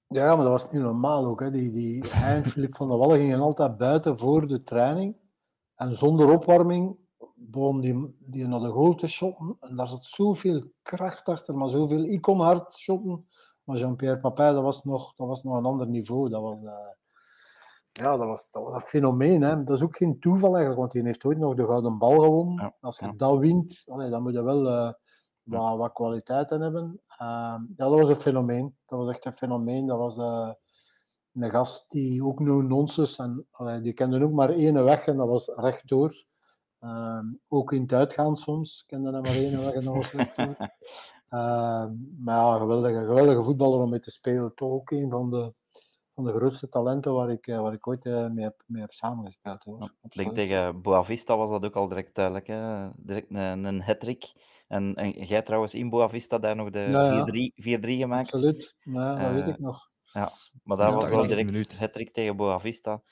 Ja, 0.09 0.35
maar 0.35 0.45
dat 0.45 0.62
was 0.62 0.71
niet 0.71 0.83
normaal 0.83 1.27
ook. 1.27 1.40
Hè. 1.40 1.51
Die, 1.51 1.73
die, 1.73 2.05
hij 2.09 2.37
en 2.37 2.45
Filip 2.45 2.77
van 2.77 2.88
der 2.88 2.99
Wallen 2.99 3.19
gingen 3.19 3.40
altijd 3.40 3.77
buiten 3.77 4.19
voor 4.19 4.47
de 4.47 4.62
training. 4.62 5.16
En 5.75 5.97
zonder 5.97 6.31
opwarming 6.31 6.97
begon 7.35 7.81
die, 7.81 8.16
die 8.19 8.47
naar 8.47 8.61
de 8.61 8.69
goal 8.69 8.95
te 8.95 9.07
shotten. 9.07 9.57
En 9.61 9.77
daar 9.77 9.88
zat 9.88 10.05
zoveel 10.05 10.73
kracht 10.83 11.29
achter, 11.29 11.55
maar 11.55 11.69
zoveel. 11.69 12.05
Ik 12.05 12.21
kon 12.21 12.40
hard 12.40 12.75
shotten, 12.75 13.27
maar 13.66 13.76
Jean-Pierre 13.76 14.20
Papin, 14.20 14.52
dat 14.52 14.62
was, 14.62 14.85
nog, 14.85 15.14
dat 15.14 15.26
was 15.26 15.42
nog 15.42 15.57
een 15.57 15.64
ander 15.64 15.87
niveau. 15.87 16.29
Dat 16.29 16.42
was, 16.42 16.62
uh, 16.62 16.72
ja, 17.92 18.16
dat 18.16 18.26
was, 18.26 18.50
dat 18.50 18.62
was 18.62 18.74
een 18.74 18.81
fenomeen. 18.81 19.42
Hè. 19.42 19.64
Dat 19.64 19.76
is 19.76 19.83
ook 19.83 19.96
geen 19.96 20.18
toeval 20.18 20.50
eigenlijk, 20.50 20.79
want 20.79 20.92
hij 20.92 21.02
heeft 21.02 21.24
ooit 21.24 21.38
nog 21.38 21.55
de 21.55 21.64
gouden 21.64 21.98
bal 21.98 22.20
gewonnen. 22.20 22.55
Ja, 22.55 22.76
Als 22.81 22.98
je 22.98 23.07
ja. 23.07 23.12
dat 23.16 23.38
wint, 23.38 23.83
allee, 23.87 24.11
dan 24.11 24.22
moet 24.22 24.33
je 24.33 24.42
wel 24.42 24.66
uh, 24.66 24.92
wat, 25.42 25.76
wat 25.76 25.92
kwaliteiten 25.92 26.61
hebben. 26.61 27.00
Uh, 27.11 27.18
ja, 27.18 27.66
dat 27.76 27.90
was 27.90 28.09
een 28.09 28.16
fenomeen. 28.16 28.76
Dat 28.87 28.98
was 28.98 29.09
echt 29.09 29.24
een 29.24 29.35
fenomeen. 29.35 29.87
Dat 29.87 29.98
was 29.98 30.16
uh, 30.16 30.50
een 31.33 31.50
gast 31.50 31.87
die 31.88 32.24
ook 32.24 32.40
no 32.40 32.61
nonsense 32.61 33.22
en 33.22 33.46
allee, 33.50 33.81
die 33.81 33.92
kende 33.92 34.24
ook 34.24 34.33
maar 34.33 34.50
één 34.50 34.85
weg 34.85 35.07
en 35.07 35.16
dat 35.16 35.29
was 35.29 35.52
rechtdoor. 35.55 36.24
Uh, 36.81 37.20
ook 37.48 37.72
in 37.72 37.83
het 37.83 37.92
uitgaan 37.92 38.37
soms 38.37 38.85
kende 38.87 39.11
hij 39.11 39.20
maar 39.20 39.31
één 39.31 39.59
weg 39.59 39.72
en 39.72 39.85
dat 39.85 39.94
was 39.94 40.12
rechtdoor. 40.12 40.57
Uh, 41.31 41.85
maar 42.19 42.37
ja, 42.37 42.59
geweldige, 42.59 42.99
geweldige 42.99 43.43
voetballer 43.43 43.81
om 43.81 43.91
mee 43.91 44.01
te 44.01 44.11
spelen. 44.11 44.55
Toch 44.55 44.71
ook 44.71 44.91
een 44.91 45.11
van 45.11 45.31
de, 45.31 45.53
van 46.15 46.25
de 46.25 46.33
grootste 46.33 46.69
talenten 46.69 47.15
waar 47.15 47.31
ik, 47.31 47.47
waar 47.47 47.73
ik 47.73 47.87
ooit 47.87 48.05
uh, 48.05 48.27
mee, 48.27 48.45
heb, 48.45 48.62
mee 48.67 48.81
heb 48.81 48.93
samengespeeld. 48.93 49.65
Hoor. 49.65 49.93
Ik 50.03 50.15
denk 50.15 50.35
tegen 50.35 50.83
Boavista 50.83 51.37
was 51.37 51.51
dat 51.51 51.65
ook 51.65 51.77
al 51.77 51.89
direct 51.89 52.15
duidelijk. 52.15 52.47
Hè? 52.47 52.89
Direct 52.97 53.31
een, 53.31 53.65
een 53.65 53.83
hat-trick. 53.83 54.33
En, 54.69 54.95
en 54.95 55.11
jij 55.11 55.43
trouwens 55.43 55.75
in 55.75 55.91
Boavista 55.91 56.39
daar 56.39 56.57
nog 56.57 56.71
de 56.71 56.81
ja, 56.81 57.27
4-3 57.79 57.89
ja. 57.89 57.97
gemaakt. 57.97 58.33
Absoluut, 58.33 58.75
ja, 58.81 59.15
dat 59.15 59.29
uh, 59.29 59.35
weet 59.35 59.49
ik 59.49 59.59
nog. 59.59 59.91
Ja, 60.05 60.33
maar 60.62 60.77
daar 60.77 60.93
was 60.93 61.09
wel 61.09 61.27
direct 61.27 61.79
hat-trick 61.79 62.11
tegen 62.11 62.37
Boavista. 62.37 63.03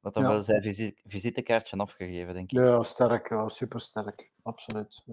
Dat 0.00 0.14
hem 0.14 0.24
wel 0.24 0.42
zijn 0.42 0.62
visite, 0.62 1.00
visitekaartje 1.04 1.76
afgegeven, 1.76 2.34
denk 2.34 2.52
ik. 2.52 2.58
Ja, 2.58 2.82
sterk, 2.82 3.28
ja, 3.28 3.48
super 3.48 3.80
sterk. 3.80 4.30
Absoluut. 4.42 5.04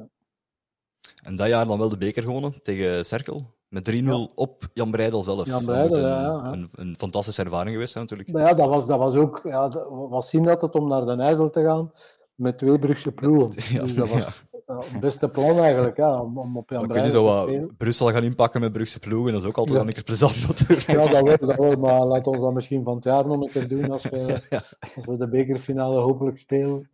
En 1.24 1.36
dat 1.36 1.48
jaar 1.48 1.66
dan 1.66 1.80
wel 1.80 1.90
de 1.90 1.98
beker 1.98 2.24
gewonnen 2.24 2.62
tegen 2.62 3.06
Cerkel. 3.06 3.42
Met 3.68 3.92
3-0 3.92 3.94
ja. 3.94 4.28
op 4.36 4.70
Jan 4.74 4.92
Breidel 4.92 5.24
zelf. 5.24 5.46
Jan 5.46 5.66
Breidel, 5.66 5.98
een, 5.98 6.04
ja. 6.04 6.52
Een, 6.52 6.70
een, 6.72 6.98
fantastische 6.98 7.44
ervaring 7.44 7.72
geweest, 7.72 7.94
hè, 7.94 8.00
natuurlijk. 8.00 8.32
Maar 8.32 8.42
ja, 8.42 8.54
dat 8.54 8.70
was, 8.70 8.88
dat 8.88 9.00
was 9.00 9.16
ook... 9.16 9.42
Ja, 9.44 9.70
was 10.10 10.30
zien 10.30 10.42
dat 10.42 10.62
het 10.62 10.76
om 10.76 10.88
naar 10.88 11.06
Den 11.06 11.20
IJssel 11.20 11.50
te 11.50 11.62
gaan 11.62 11.92
met 12.36 12.58
twee 12.58 12.80
Brugse 12.80 13.12
ploegen. 13.12 13.52
Ja, 13.74 13.82
dus 13.82 13.96
dat 13.96 14.10
was 14.10 14.44
het 14.92 15.00
beste 15.00 15.30
plan 15.30 15.60
eigenlijk, 15.60 15.98
ja, 15.98 16.22
om, 16.22 16.38
om 16.38 16.58
op 16.58 16.70
Jan 16.70 16.88
Breidel 16.88 17.12
zo 17.12 17.28
te 17.28 17.34
wat 17.34 17.48
spelen. 17.48 17.76
Brussel 17.78 18.12
gaan 18.12 18.24
inpakken 18.24 18.62
met 18.62 18.72
Brugse 18.72 19.00
ploegen, 19.00 19.34
dat 19.34 19.42
is 19.42 19.48
ook 19.48 19.58
altijd 19.58 19.80
een 19.80 19.94
keer 19.94 20.04
plezant 20.04 20.48
natuurlijk. 20.48 20.88
Ja, 20.88 21.08
dat 21.08 21.22
wel, 21.22 21.38
dat 21.48 21.56
wel, 21.56 21.76
maar 21.76 22.06
laat 22.06 22.28
ons 22.28 22.40
dat 22.40 22.54
misschien 22.54 22.84
van 22.84 22.96
het 22.96 23.04
jaar 23.04 23.28
nog 23.28 23.42
een 23.42 23.50
keer 23.50 23.68
doen 23.68 23.92
als 23.92 24.04
we, 24.04 24.42
als 24.96 25.06
we 25.06 25.18
de 25.18 25.28
bekerfinale 25.28 26.00
hopelijk 26.00 26.38
spelen. 26.38 26.90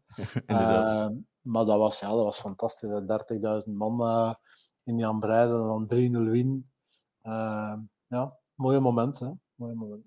uh, 0.48 1.08
maar 1.42 1.66
dat 1.66 1.78
was, 1.78 2.00
ja, 2.00 2.08
dat 2.08 2.24
was 2.24 2.40
fantastisch. 2.40 2.90
30.000 2.90 3.74
man 3.74 4.02
uh, 4.02 4.34
in 4.84 4.98
Jan 4.98 5.20
Breidel 5.20 5.62
en 5.62 5.88
dan 5.88 6.28
3-0 6.28 6.32
win. 6.32 6.66
Uh, 7.24 7.74
ja, 8.08 8.38
mooie 8.56 8.80
moment, 8.80 9.20
hè. 9.20 9.30
Mooie 9.56 9.76
moment. 9.76 10.06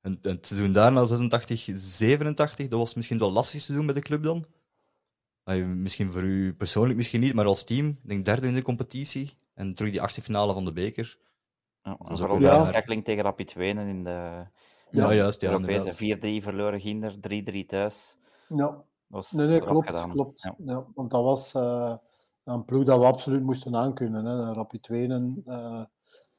En, 0.00 0.18
en 0.22 0.30
het 0.30 0.46
seizoen 0.46 0.72
daarna, 0.72 1.04
86, 1.04 1.70
87, 1.74 2.68
dat 2.68 2.78
was 2.78 2.94
misschien 2.94 3.18
wel 3.18 3.32
lastig 3.32 3.64
te 3.64 3.72
doen 3.72 3.86
bij 3.86 3.94
de 3.94 4.00
club 4.00 4.22
dan? 4.22 4.46
Misschien 5.76 6.10
voor 6.10 6.22
u 6.22 6.54
persoonlijk 6.54 6.96
misschien 6.96 7.20
niet, 7.20 7.34
maar 7.34 7.46
als 7.46 7.64
team, 7.64 7.88
ik 7.88 8.08
denk 8.08 8.24
derde 8.24 8.46
in 8.46 8.54
de 8.54 8.62
competitie 8.62 9.38
en 9.54 9.74
terug 9.74 9.90
die 9.90 10.02
achtste 10.02 10.22
finale 10.22 10.52
van 10.52 10.64
de 10.64 10.72
beker. 10.72 11.18
Ja, 11.82 11.96
vooral 12.00 12.38
de 12.38 12.60
schakeling 12.60 13.04
tegen 13.04 13.22
Rapid 13.22 13.52
Wenen 13.52 13.86
in 13.86 14.04
de 14.04 14.46
ja, 14.90 15.14
juist, 15.14 15.40
ja, 15.40 15.50
Europese 15.50 16.16
4-3 16.40 16.42
verloren 16.42 16.80
Ginder, 16.80 17.14
3-3 17.62 17.66
thuis. 17.66 18.16
Ja, 18.48 18.84
was 19.14 19.30
nee, 19.30 19.46
nee, 19.46 19.60
klopt, 19.60 19.86
gedaan. 19.86 20.10
klopt. 20.10 20.42
Ja. 20.42 20.54
ja. 20.64 20.86
want 20.94 21.10
dat 21.10 21.22
was 21.22 21.54
uh, 21.54 21.96
een 22.44 22.64
ploeg 22.64 22.84
dat 22.84 22.98
we 22.98 23.04
absoluut 23.04 23.42
moesten 23.42 23.76
aankunnen. 23.76 24.24
Hè. 24.24 24.52
Rapid 24.52 24.86
Wenen, 24.86 25.42
uh, 25.46 25.84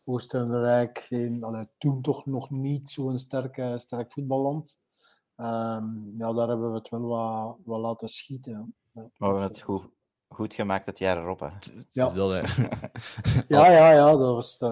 Oostenrijk, 0.03 0.99
geen, 0.99 1.43
allee, 1.43 1.67
toen 1.77 2.01
toch 2.01 2.25
nog 2.25 2.49
niet 2.49 2.89
zo'n 2.89 3.17
sterk, 3.17 3.79
sterk 3.79 4.11
voetballand. 4.11 4.79
Um, 5.37 6.13
ja, 6.17 6.33
daar 6.33 6.47
hebben 6.47 6.71
we 6.71 6.77
het 6.77 6.89
wel 6.89 7.01
wat, 7.01 7.57
wat 7.65 7.79
laten 7.79 8.09
schieten. 8.09 8.75
Ja. 8.91 9.01
Maar 9.01 9.11
we 9.17 9.25
hebben 9.25 9.43
het 9.43 9.61
goed, 9.61 9.87
goed 10.27 10.53
gemaakt 10.53 10.85
het 10.85 10.99
jaar 10.99 11.17
erop. 11.17 11.39
Hè. 11.39 11.49
Ja. 11.91 12.09
Dat, 12.09 12.31
hè. 12.31 12.63
ja, 13.55 13.71
ja, 13.71 13.91
ja, 13.91 14.11
dat 14.11 14.33
was, 14.33 14.61
uh, 14.61 14.69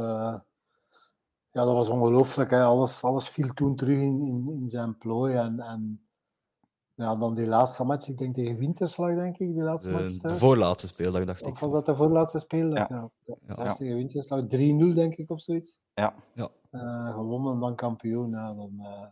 ja, 1.52 1.64
dat 1.64 1.74
was 1.74 1.90
ongelooflijk. 1.90 2.50
Hè. 2.50 2.64
Alles, 2.64 3.04
alles 3.04 3.30
viel 3.30 3.54
toen 3.54 3.76
terug 3.76 3.98
in, 3.98 4.22
in, 4.22 4.50
in 4.62 4.70
zijn 4.70 4.98
plooi. 4.98 5.36
En, 5.36 5.60
en 5.60 6.03
ja, 6.96 7.16
dan 7.16 7.34
die 7.34 7.46
laatste 7.46 7.84
match, 7.84 8.08
ik 8.08 8.18
denk 8.18 8.36
tegen 8.36 8.58
Winterslag, 8.58 9.16
denk 9.16 9.38
ik, 9.38 9.54
die 9.54 9.64
laatste 9.64 9.92
de, 9.92 9.98
match. 9.98 10.18
De 10.18 10.36
voorlaatste 10.36 10.88
speeldag, 10.88 11.26
dacht 11.26 11.42
ik. 11.42 11.48
Of 11.48 11.60
was 11.60 11.72
dat 11.72 11.86
de 11.86 11.96
voorlaatste 11.96 12.40
speeldag? 12.40 12.90
Ja. 12.90 13.10
ja. 13.26 13.36
ja. 13.48 13.64
ja. 13.64 13.74
tegen 13.74 13.96
Winterslag, 13.96 14.42
3-0 14.42 14.46
denk 14.96 15.16
ik, 15.16 15.30
of 15.30 15.42
zoiets. 15.42 15.82
Ja. 15.94 16.14
ja. 16.34 16.50
Uh, 16.72 17.14
gewonnen 17.14 17.54
en 17.54 17.60
dan 17.60 17.76
kampioen. 17.76 18.30
Ja, 18.30 18.54
dan, 18.54 18.72
uh, 18.78 19.06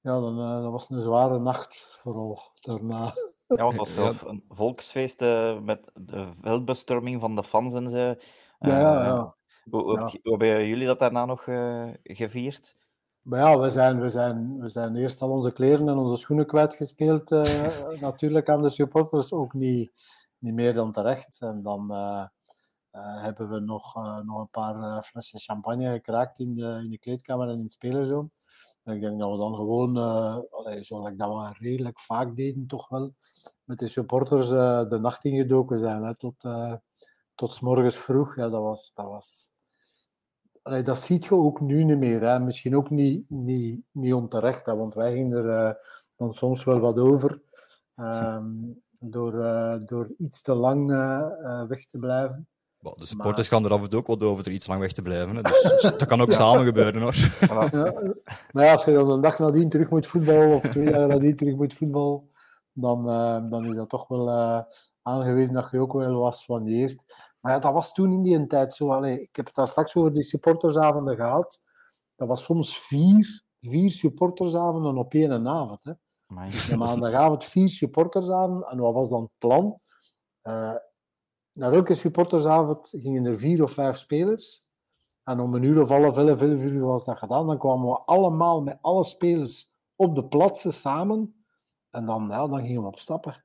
ja, 0.00 0.20
dan 0.20 0.38
uh, 0.38 0.62
dat 0.62 0.70
was 0.70 0.90
een 0.90 1.00
zware 1.00 1.38
nacht, 1.38 1.98
vooral 2.02 2.40
daarna. 2.60 3.14
Ja, 3.48 3.66
het 3.66 3.76
was 3.76 3.94
zelf 3.94 4.22
een 4.22 4.44
volksfeest 4.48 5.22
uh, 5.22 5.60
met 5.60 5.90
de 5.94 6.32
veldbestorming 6.32 7.20
van 7.20 7.36
de 7.36 7.44
fans 7.44 7.74
en 7.74 7.90
zo. 7.90 7.96
Uh, 7.96 8.14
ja, 8.58 8.80
ja, 8.80 9.04
ja. 9.04 9.34
Hoe, 9.70 9.82
hoe, 9.82 9.98
ja. 9.98 10.04
hoe 10.22 10.30
hebben 10.30 10.66
jullie 10.66 10.86
dat 10.86 10.98
daarna 10.98 11.24
nog 11.24 11.46
uh, 11.46 11.88
gevierd? 12.02 12.76
Maar 13.22 13.38
ja, 13.38 13.58
we 13.58 13.70
zijn, 13.70 14.00
we, 14.00 14.08
zijn, 14.08 14.58
we 14.58 14.68
zijn 14.68 14.96
eerst 14.96 15.22
al 15.22 15.30
onze 15.30 15.52
kleren 15.52 15.88
en 15.88 15.96
onze 15.96 16.16
schoenen 16.16 16.46
kwijtgespeeld. 16.46 17.30
natuurlijk 18.00 18.48
aan 18.48 18.62
de 18.62 18.70
supporters, 18.70 19.32
ook 19.32 19.52
niet, 19.52 19.92
niet 20.38 20.54
meer 20.54 20.72
dan 20.72 20.92
terecht. 20.92 21.40
En 21.40 21.62
dan 21.62 21.92
hebben 23.00 23.50
we 23.50 23.60
nog, 23.60 23.94
nog 24.24 24.40
een 24.40 24.50
paar 24.50 25.02
flessen 25.02 25.40
champagne 25.40 25.92
gekraakt 25.92 26.38
in 26.38 26.54
de, 26.54 26.80
in 26.84 26.90
de 26.90 26.98
kleedkamer 26.98 27.48
en 27.48 27.54
in 27.54 27.62
het 27.62 27.72
spelerzoon. 27.72 28.30
En 28.84 28.94
ik 28.94 29.00
denk 29.00 29.18
dat 29.18 29.30
we 29.30 29.36
dan 29.36 29.54
gewoon, 29.54 29.96
allee, 30.50 30.84
zoals 30.84 31.16
dat 31.16 31.28
we 31.28 31.54
redelijk 31.58 32.00
vaak 32.00 32.36
deden, 32.36 32.66
toch 32.66 32.88
wel 32.88 33.14
met 33.64 33.78
de 33.78 33.88
supporters 33.88 34.48
de 34.88 34.98
nacht 35.00 35.24
ingedoken 35.24 35.78
zijn. 35.78 36.02
Hè, 36.02 36.16
tot, 36.16 36.44
tot 37.34 37.52
s 37.52 37.60
morgens 37.60 37.96
vroeg. 37.96 38.36
Ja, 38.36 38.48
dat 38.48 38.62
was. 38.62 38.90
Dat, 38.94 39.06
was 39.06 39.47
allee, 40.68 40.82
dat 40.82 40.98
ziet 40.98 41.24
je 41.24 41.34
ook 41.34 41.60
nu 41.60 41.84
niet 41.84 41.98
meer. 41.98 42.22
Hè. 42.22 42.40
Misschien 42.40 42.76
ook 42.76 42.90
niet, 42.90 43.30
niet, 43.30 43.80
niet 43.92 44.14
onterecht, 44.14 44.66
hè, 44.66 44.76
want 44.76 44.94
wij 44.94 45.12
gingen 45.12 45.44
er 45.44 45.78
dan 46.16 46.34
soms 46.34 46.64
wel 46.64 46.78
wat 46.78 46.98
over. 46.98 47.40
Um, 47.96 48.82
door, 49.00 49.32
door 49.86 50.10
iets 50.18 50.42
te 50.42 50.54
lang 50.54 50.86
weg 51.68 51.86
te 51.86 51.98
blijven. 51.98 52.48
De 52.78 53.06
supporters 53.06 53.50
maar... 53.50 53.60
gaan 53.60 53.70
er 53.70 53.76
af 53.76 53.82
en 53.82 53.90
toe 53.90 53.98
ook 53.98 54.06
wat 54.06 54.22
over 54.22 54.46
er 54.46 54.52
iets 54.52 54.66
lang 54.66 54.80
weg 54.80 54.92
te 54.92 55.02
blijven. 55.02 55.36
Hè. 55.36 55.42
Dus 55.42 55.82
dat 55.82 56.06
kan 56.06 56.20
ook 56.20 56.30
ja. 56.32 56.36
samen 56.36 56.64
gebeuren 56.64 57.02
hoor. 57.02 57.14
Ja. 58.52 58.64
Ja, 58.64 58.72
als 58.72 58.84
je 58.84 58.92
dan 58.92 59.10
een 59.10 59.20
dag 59.20 59.38
nadien 59.38 59.68
terug 59.68 59.90
moet 59.90 60.06
voetballen, 60.06 60.54
of 60.54 60.62
twee 60.62 60.90
dagen 60.90 61.08
nadien 61.08 61.36
terug 61.36 61.54
moet 61.54 61.74
voetballen, 61.74 62.30
dan, 62.72 63.04
dan 63.50 63.64
is 63.64 63.76
dat 63.76 63.88
toch 63.88 64.08
wel 64.08 64.30
aangewezen 65.02 65.54
dat 65.54 65.70
je 65.70 65.78
ook 65.78 65.92
wel 65.92 66.14
wat 66.14 66.38
soigneert. 66.38 67.02
Maar 67.48 67.56
ja, 67.56 67.62
dat 67.62 67.72
was 67.72 67.92
toen 67.92 68.12
in 68.12 68.22
die 68.22 68.46
tijd 68.46 68.74
zo. 68.74 68.92
Allee, 68.92 69.20
ik 69.20 69.36
heb 69.36 69.46
het 69.46 69.54
daar 69.54 69.68
straks 69.68 69.96
over 69.96 70.12
die 70.12 70.22
supportersavonden 70.22 71.16
gehad. 71.16 71.60
Dat 72.16 72.28
was 72.28 72.44
soms 72.44 72.78
vier, 72.78 73.44
vier 73.60 73.90
supportersavonden 73.90 74.96
op 74.96 75.14
één 75.14 75.48
avond. 75.48 75.84
Hè. 75.84 75.92
Dus 76.44 76.76
maandagavond 76.76 77.44
vier 77.44 77.68
supportersavonden. 77.68 78.68
En 78.68 78.78
wat 78.78 78.94
was 78.94 79.08
dan 79.08 79.22
het 79.22 79.30
plan? 79.38 79.80
Uh, 80.42 80.74
naar 81.52 81.72
elke 81.72 81.94
supportersavond 81.94 82.88
gingen 82.88 83.24
er 83.24 83.38
vier 83.38 83.62
of 83.62 83.72
vijf 83.72 83.96
spelers. 83.96 84.64
En 85.22 85.40
om 85.40 85.54
een 85.54 85.62
uur 85.62 85.80
of 85.80 85.88
half 85.88 86.16
elf, 86.16 86.40
elf 86.40 86.60
uur 86.62 86.84
was 86.84 87.04
dat 87.04 87.18
gedaan. 87.18 87.46
Dan 87.46 87.58
kwamen 87.58 87.88
we 87.88 87.98
allemaal 87.98 88.62
met 88.62 88.78
alle 88.80 89.04
spelers 89.04 89.70
op 89.96 90.14
de 90.14 90.24
plaatsen 90.24 90.72
samen. 90.72 91.44
En 91.90 92.04
dan, 92.04 92.26
ja, 92.28 92.46
dan 92.46 92.62
gingen 92.62 92.82
we 92.82 92.88
op 92.88 92.98
stappen. 92.98 93.44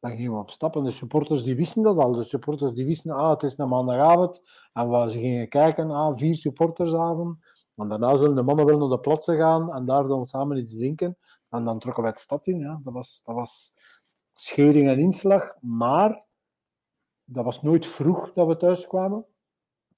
Dan 0.00 0.10
gingen 0.10 0.32
we 0.32 0.38
op 0.38 0.50
stappen. 0.50 0.84
De 0.84 0.90
supporters 0.90 1.42
die 1.42 1.56
wisten 1.56 1.82
dat 1.82 1.98
al. 1.98 2.12
De 2.12 2.24
supporters 2.24 2.74
die 2.74 2.84
wisten, 2.84 3.10
ah, 3.10 3.30
het 3.30 3.42
is 3.42 3.54
een. 3.56 3.70
En 4.72 4.90
we, 4.90 5.10
ze 5.10 5.18
gingen 5.18 5.48
kijken, 5.48 5.90
ah, 5.90 6.16
vier 6.16 6.36
supportersavond. 6.36 7.38
En 7.76 7.88
daarna 7.88 8.16
zullen 8.16 8.34
de 8.34 8.42
mannen 8.42 8.66
wel 8.66 8.78
naar 8.78 8.88
de 8.88 8.98
plaatsen 8.98 9.36
gaan 9.36 9.72
en 9.72 9.84
daar 9.84 10.06
dan 10.06 10.24
samen 10.24 10.56
iets 10.56 10.76
drinken. 10.76 11.16
En 11.50 11.64
dan 11.64 11.78
trokken 11.78 12.02
wij 12.02 12.12
het 12.12 12.20
stad 12.20 12.46
in. 12.46 12.58
Ja. 12.58 12.80
Dat, 12.82 12.92
was, 12.92 13.20
dat 13.24 13.34
was 13.34 13.74
schering 14.32 14.88
en 14.88 14.98
inslag. 14.98 15.56
Maar 15.60 16.24
dat 17.24 17.44
was 17.44 17.62
nooit 17.62 17.86
vroeg 17.86 18.32
dat 18.32 18.46
we 18.46 18.56
thuis 18.56 18.86
kwamen. 18.86 19.26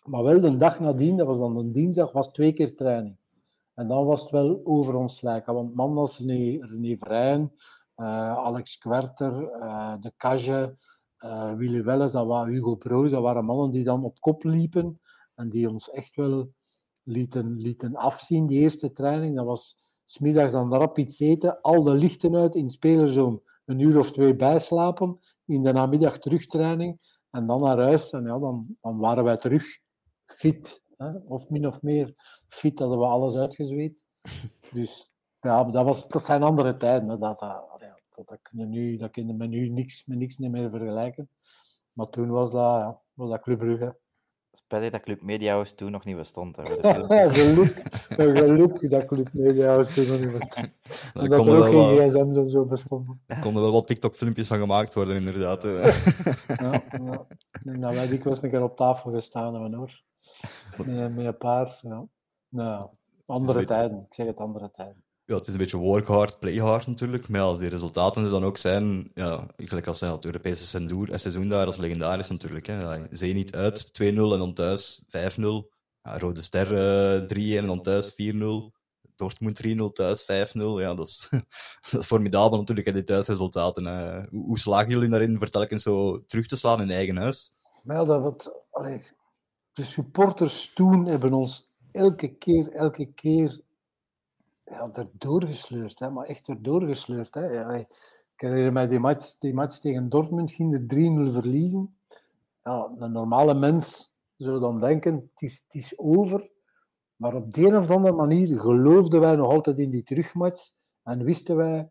Maar 0.05 0.23
wel 0.23 0.41
de 0.41 0.57
dag 0.57 0.81
nadien, 0.81 1.17
dat 1.17 1.27
was 1.27 1.39
dan 1.39 1.57
een 1.57 1.73
dinsdag, 1.73 2.13
was 2.13 2.29
twee 2.29 2.53
keer 2.53 2.77
training. 2.77 3.17
En 3.75 3.89
dan 3.89 4.07
was 4.07 4.21
het 4.21 4.31
wel 4.31 4.61
over 4.65 4.95
ons 4.95 5.21
lijken. 5.21 5.55
Want 5.55 5.75
man 5.75 5.97
als 5.97 6.19
René, 6.19 6.67
René 6.67 6.97
Alex 8.05 8.79
Kwerter, 8.79 9.43
uh, 9.43 9.95
De 10.01 10.13
Cage, 10.17 10.77
uh, 11.25 11.53
Willy 11.53 11.83
Welles, 11.83 12.13
dat 12.13 12.27
waren 12.27 12.53
Hugo 12.53 12.77
Broos, 12.77 13.11
dat 13.11 13.23
waren 13.23 13.45
mannen 13.45 13.71
die 13.71 13.85
dan 13.85 14.05
op 14.05 14.21
kop 14.21 14.45
liepen. 14.45 15.01
En 15.35 15.49
die 15.49 15.71
ons 15.71 15.91
echt 15.91 16.17
wel 16.17 16.53
lieten, 17.03 17.55
lieten 17.55 17.97
afzien, 17.97 18.47
die 18.47 18.61
eerste 18.61 18.93
training. 18.93 19.37
Dat 19.37 19.47
was 19.47 19.93
smiddags 20.05 20.53
dan 20.53 20.75
rap 20.75 20.99
iets 20.99 21.21
eten, 21.21 21.61
al 21.61 21.83
de 21.83 21.95
lichten 21.95 22.37
uit 22.37 22.55
in 22.55 22.71
spelerzoon. 22.71 23.43
een 23.65 23.79
uur 23.79 23.99
of 23.99 24.13
twee 24.13 24.37
bijslapen, 24.37 25.19
in 25.45 25.63
de 25.63 25.73
namiddag 25.73 26.19
terugtraining 26.19 27.01
en 27.31 27.47
dan 27.47 27.63
naar 27.63 27.79
huis. 27.79 28.11
En 28.11 28.25
ja, 28.25 28.39
dan, 28.39 28.77
dan 28.81 28.99
waren 28.99 29.25
wij 29.25 29.37
terug 29.37 29.65
fit. 30.27 30.83
Hè? 30.97 31.11
Of 31.27 31.49
min 31.49 31.67
of 31.67 31.83
meer 31.83 32.15
fit, 32.49 32.79
hadden 32.79 32.99
we 32.99 33.05
alles 33.05 33.37
uitgezweet. 33.37 34.03
Dus 34.73 35.11
ja, 35.41 35.65
dat, 35.65 35.85
was, 35.85 36.09
dat 36.09 36.23
zijn 36.23 36.43
andere 36.43 36.77
tijden. 36.77 37.09
Hè? 37.09 37.19
Dat, 37.19 37.41
dat, 37.41 37.70
dat, 38.21 38.29
dat, 38.29 38.49
kunnen 38.49 38.69
nu, 38.69 38.97
dat 38.97 39.11
kunnen 39.11 39.39
we 39.39 39.47
nu 39.47 39.69
niks, 39.69 40.07
met 40.07 40.19
niks 40.19 40.37
niet 40.37 40.51
meer 40.51 40.71
vergelijken. 40.71 41.29
Maar 41.93 42.09
toen 42.09 42.31
was 42.31 42.51
dat, 42.51 42.61
ja, 42.61 43.01
was 43.15 43.29
dat 43.29 43.41
Club 43.41 43.59
Brugge. 43.59 43.97
Spijtig 44.53 44.91
dat 44.91 45.01
Club 45.01 45.23
Media 45.23 45.53
House 45.53 45.75
toen 45.75 45.91
nog 45.91 46.05
niet 46.05 46.17
bestond. 46.17 46.57
Hè, 46.57 46.65
geluk, 46.65 47.73
geluk 48.09 48.91
dat 48.91 49.07
Club 49.07 49.33
Media 49.33 49.67
House 49.67 49.93
toen 49.93 50.07
nog 50.07 50.21
niet 50.21 50.39
bestond. 50.39 50.73
Dat 51.13 51.29
konden 51.29 51.55
er 51.55 51.67
ook 51.67 51.73
wel, 51.73 51.97
geen 51.97 52.09
gsm's 52.09 52.37
en 52.37 52.51
zo 52.51 52.67
bestonden. 52.67 53.23
er 53.27 53.41
konden 53.41 53.63
wel 53.63 53.73
wat 53.73 53.87
TikTok-filmpjes 53.87 54.47
van 54.47 54.59
gemaakt 54.59 54.95
worden, 54.95 55.17
inderdaad. 55.17 55.63
Ja, 55.63 55.71
ja. 56.91 57.27
Ik 57.51 57.65
denk 57.65 57.81
dat 57.81 57.95
wij 57.95 58.09
dikwijls 58.09 58.43
een 58.43 58.51
keer 58.51 58.63
op 58.63 58.77
tafel 58.77 59.13
gestaan 59.13 59.53
hebben 59.53 59.75
hoor. 59.75 60.03
Met, 60.77 61.15
met 61.15 61.27
een 61.27 61.37
paar. 61.37 61.79
Ja. 61.83 62.07
Nou, 62.49 62.89
andere 63.27 63.67
tijden. 63.67 63.99
Ik 63.99 64.15
zeg 64.15 64.27
het 64.27 64.39
andere 64.39 64.71
tijden. 64.71 65.05
Ja, 65.31 65.37
het 65.37 65.47
is 65.47 65.53
een 65.53 65.59
beetje 65.59 65.77
work 65.77 66.07
hard, 66.07 66.39
play 66.39 66.57
hard 66.57 66.87
natuurlijk. 66.87 67.29
Maar 67.29 67.41
als 67.41 67.59
die 67.59 67.69
resultaten 67.69 68.25
er 68.25 68.31
dan 68.31 68.45
ook 68.45 68.57
zijn, 68.57 69.11
ja, 69.15 69.47
gelijk 69.57 69.87
als 69.87 70.01
het 70.01 70.25
Europese 70.25 70.67
seizoen, 70.67 71.09
eh, 71.09 71.19
seizoen 71.19 71.49
daar, 71.49 71.65
dat 71.65 71.75
is 71.75 71.81
legendarisch 71.81 72.29
natuurlijk. 72.29 72.67
Hè. 72.67 72.81
Ja, 72.81 73.07
Zenit 73.11 73.55
uit 73.55 73.93
2-0 73.93 74.05
en 74.05 74.39
dan 74.39 74.55
thuis 74.55 75.03
5-0. 75.09 75.71
Ja, 76.03 76.19
Rode 76.19 76.43
Ster 76.43 76.77
eh, 76.77 77.27
3-1 77.27 77.59
en 77.59 77.67
dan 77.67 77.83
thuis 77.83 78.15
4-0. 78.15 78.73
Dortmund 79.17 79.61
3-0 79.67 79.93
thuis 79.93 80.23
5-0. 80.23 80.81
Ja, 80.81 80.95
dat 80.95 81.07
is, 81.07 81.29
dat 81.91 82.01
is 82.01 82.07
formidabel 82.07 82.59
natuurlijk, 82.59 82.87
hè, 82.87 82.93
die 82.93 83.03
thuisresultaten. 83.03 83.85
hè. 83.85 84.21
Hoe, 84.31 84.45
hoe 84.45 84.59
slagen 84.59 84.91
jullie 84.91 85.09
daarin 85.09 85.39
voor 85.39 85.49
telkens 85.49 85.83
zo 85.83 86.25
terug 86.25 86.47
te 86.47 86.57
slaan 86.57 86.81
in 86.81 86.91
eigen 86.91 87.17
huis? 87.17 87.53
Maar 87.83 88.05
dat 88.05 88.23
wat, 88.23 88.65
allee, 88.71 89.03
de 89.73 89.85
supporters 89.85 90.73
hebben 91.05 91.33
ons 91.33 91.69
elke 91.93 92.29
keer, 92.29 92.73
elke 92.73 93.13
keer 93.15 93.61
ja, 94.71 94.91
erdoor 94.93 95.45
gesleurd. 95.45 95.99
Hè, 95.99 96.11
maar 96.11 96.27
echt 96.27 96.49
erdoor 96.49 96.83
gesleurd. 96.83 97.35
Hè. 97.35 97.47
Ja, 97.47 97.71
ik 97.71 97.87
herinner 98.37 98.73
mij 98.73 98.87
die 98.87 98.99
match, 98.99 99.39
die 99.39 99.55
match 99.55 99.79
tegen 99.79 100.09
Dortmund, 100.09 100.51
ging 100.51 100.75
er 100.75 100.87
3-0 101.31 101.33
verliezen. 101.33 101.97
Ja, 102.65 102.93
een 102.99 103.13
normale 103.13 103.55
mens 103.55 104.15
zou 104.37 104.61
dan 104.61 104.81
denken, 104.81 105.15
het 105.15 105.43
is, 105.43 105.63
het 105.65 105.75
is 105.75 105.99
over. 105.99 106.51
Maar 107.17 107.35
op 107.35 107.55
de 107.55 107.67
een 107.67 107.77
of 107.77 107.91
andere 107.91 108.15
manier 108.15 108.61
geloofden 108.61 109.21
wij 109.21 109.37
nog 109.37 109.51
altijd 109.51 109.79
in 109.79 109.91
die 109.91 110.03
terugmatch. 110.03 110.71
En 111.03 111.25
wisten 111.25 111.57
wij, 111.57 111.91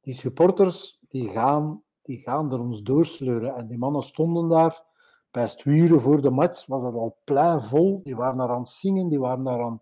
die 0.00 0.14
supporters, 0.14 1.00
die 1.08 1.28
gaan, 1.28 1.82
die 2.02 2.18
gaan 2.18 2.52
er 2.52 2.58
ons 2.58 2.82
doorsleuren. 2.82 3.54
En 3.54 3.66
die 3.66 3.78
mannen 3.78 4.02
stonden 4.02 4.48
daar 4.48 4.84
bij 5.30 5.48
Sturen 5.48 6.00
voor 6.00 6.22
de 6.22 6.30
match 6.30 6.66
was 6.66 6.82
het 6.82 6.94
al 6.94 7.18
plein 7.24 7.62
vol. 7.62 8.00
Die 8.04 8.16
waren 8.16 8.36
daar 8.36 8.50
aan 8.50 8.58
het 8.58 8.68
zingen, 8.68 9.08
die 9.08 9.20
waren 9.20 9.44
daar 9.44 9.62
aan, 9.62 9.80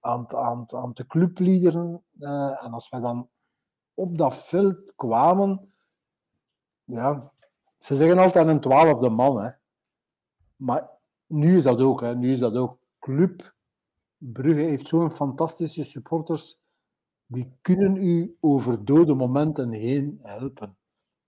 aan, 0.00 0.34
aan, 0.34 0.72
aan 0.72 0.90
de 0.94 1.06
clubliederen. 1.06 2.04
Eh, 2.18 2.64
en 2.64 2.72
als 2.72 2.88
wij 2.88 3.00
dan 3.00 3.28
op 3.94 4.18
dat 4.18 4.34
veld 4.36 4.94
kwamen, 4.94 5.72
ja, 6.84 7.32
ze 7.78 7.96
zeggen 7.96 8.18
altijd 8.18 8.46
een 8.46 8.60
twaalfde 8.60 9.08
man. 9.08 9.42
Hè. 9.42 9.50
Maar 10.56 10.90
nu 11.26 11.56
is 11.56 11.62
dat 11.62 11.78
ook, 11.78 12.00
hè. 12.00 12.14
nu 12.14 12.32
is 12.32 12.38
dat 12.38 12.54
ook. 12.54 12.78
Club 12.98 13.54
Brugge 14.16 14.60
heeft 14.60 14.86
zo'n 14.86 15.10
fantastische 15.10 15.84
supporters, 15.84 16.58
die 17.26 17.58
kunnen 17.60 17.96
u 17.96 18.36
over 18.40 18.84
dode 18.84 19.14
momenten 19.14 19.72
heen 19.72 20.18
helpen. 20.22 20.76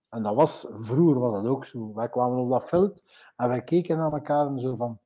En 0.09 0.23
dat 0.23 0.35
was, 0.35 0.67
vroeger 0.79 1.19
was 1.19 1.35
dat 1.35 1.47
ook 1.47 1.65
zo. 1.65 1.95
Wij 1.95 2.09
kwamen 2.09 2.39
op 2.39 2.49
dat 2.49 2.69
veld 2.69 3.03
en 3.37 3.49
wij 3.49 3.63
keken 3.63 3.97
naar 3.97 4.13
elkaar 4.13 4.47
en 4.47 4.61
zo 4.61 4.77
van, 4.77 4.99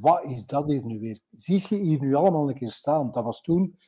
wat 0.00 0.24
is 0.24 0.46
dat 0.46 0.66
hier 0.66 0.84
nu 0.84 0.98
weer? 0.98 1.20
Zie 1.30 1.64
je 1.68 1.76
hier 1.76 2.00
nu 2.00 2.14
allemaal 2.14 2.48
een 2.48 2.54
keer 2.54 2.70
staan? 2.70 3.10
Dat 3.10 3.24
was 3.24 3.40
toen 3.40 3.78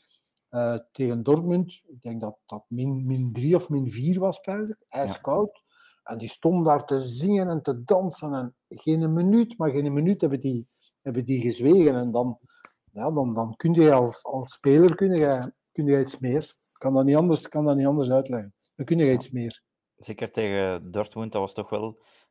eh, 0.49 0.79
tegen 0.93 1.23
Dortmund, 1.23 1.83
ik 1.87 2.03
denk 2.03 2.21
dat 2.21 2.39
dat 2.47 2.65
min, 2.69 3.07
min 3.07 3.33
drie 3.33 3.57
of 3.57 3.69
min 3.69 3.91
vier 3.91 4.21
was, 4.21 4.41
pijs 4.41 4.69
ik, 4.69 4.85
ijskoud. 4.89 5.63
En 6.03 6.19
die 6.19 6.29
stonden 6.29 6.65
daar 6.65 6.85
te 6.85 7.01
zingen 7.01 7.49
en 7.49 7.63
te 7.63 7.85
dansen 7.85 8.35
en 8.35 8.55
geen 8.69 9.13
minuut, 9.13 9.59
maar 9.59 9.71
geen 9.71 9.93
minuut 9.93 10.21
hebben 10.21 10.41
die, 10.41 10.69
hebben 11.03 11.25
die 11.25 11.41
gezwegen. 11.41 11.95
En 11.95 12.11
dan, 12.11 12.39
ja, 12.93 13.11
dan, 13.11 13.35
dan 13.35 13.57
kun 13.57 13.73
je 13.73 13.93
als, 13.93 14.25
als 14.25 14.53
speler 14.53 14.95
kun 14.95 15.17
je, 15.17 15.53
kun 15.73 15.85
je 15.85 16.01
iets 16.01 16.19
meer. 16.19 16.43
Ik 16.43 16.79
kan 16.79 16.95
dat 16.95 17.05
niet 17.05 17.17
anders, 17.17 17.49
kan 17.49 17.65
dat 17.65 17.77
niet 17.77 17.87
anders 17.87 18.11
uitleggen. 18.11 18.55
Dan 18.75 18.87
kun 18.87 18.99
je 18.99 19.13
iets 19.13 19.31
meer. 19.31 19.63
Zeker 19.97 20.31
tegen 20.31 20.91
Dortmund, 20.91 21.33
dat 21.33 21.41
was 21.41 21.55
toch 21.55 21.71
wel, 21.71 21.89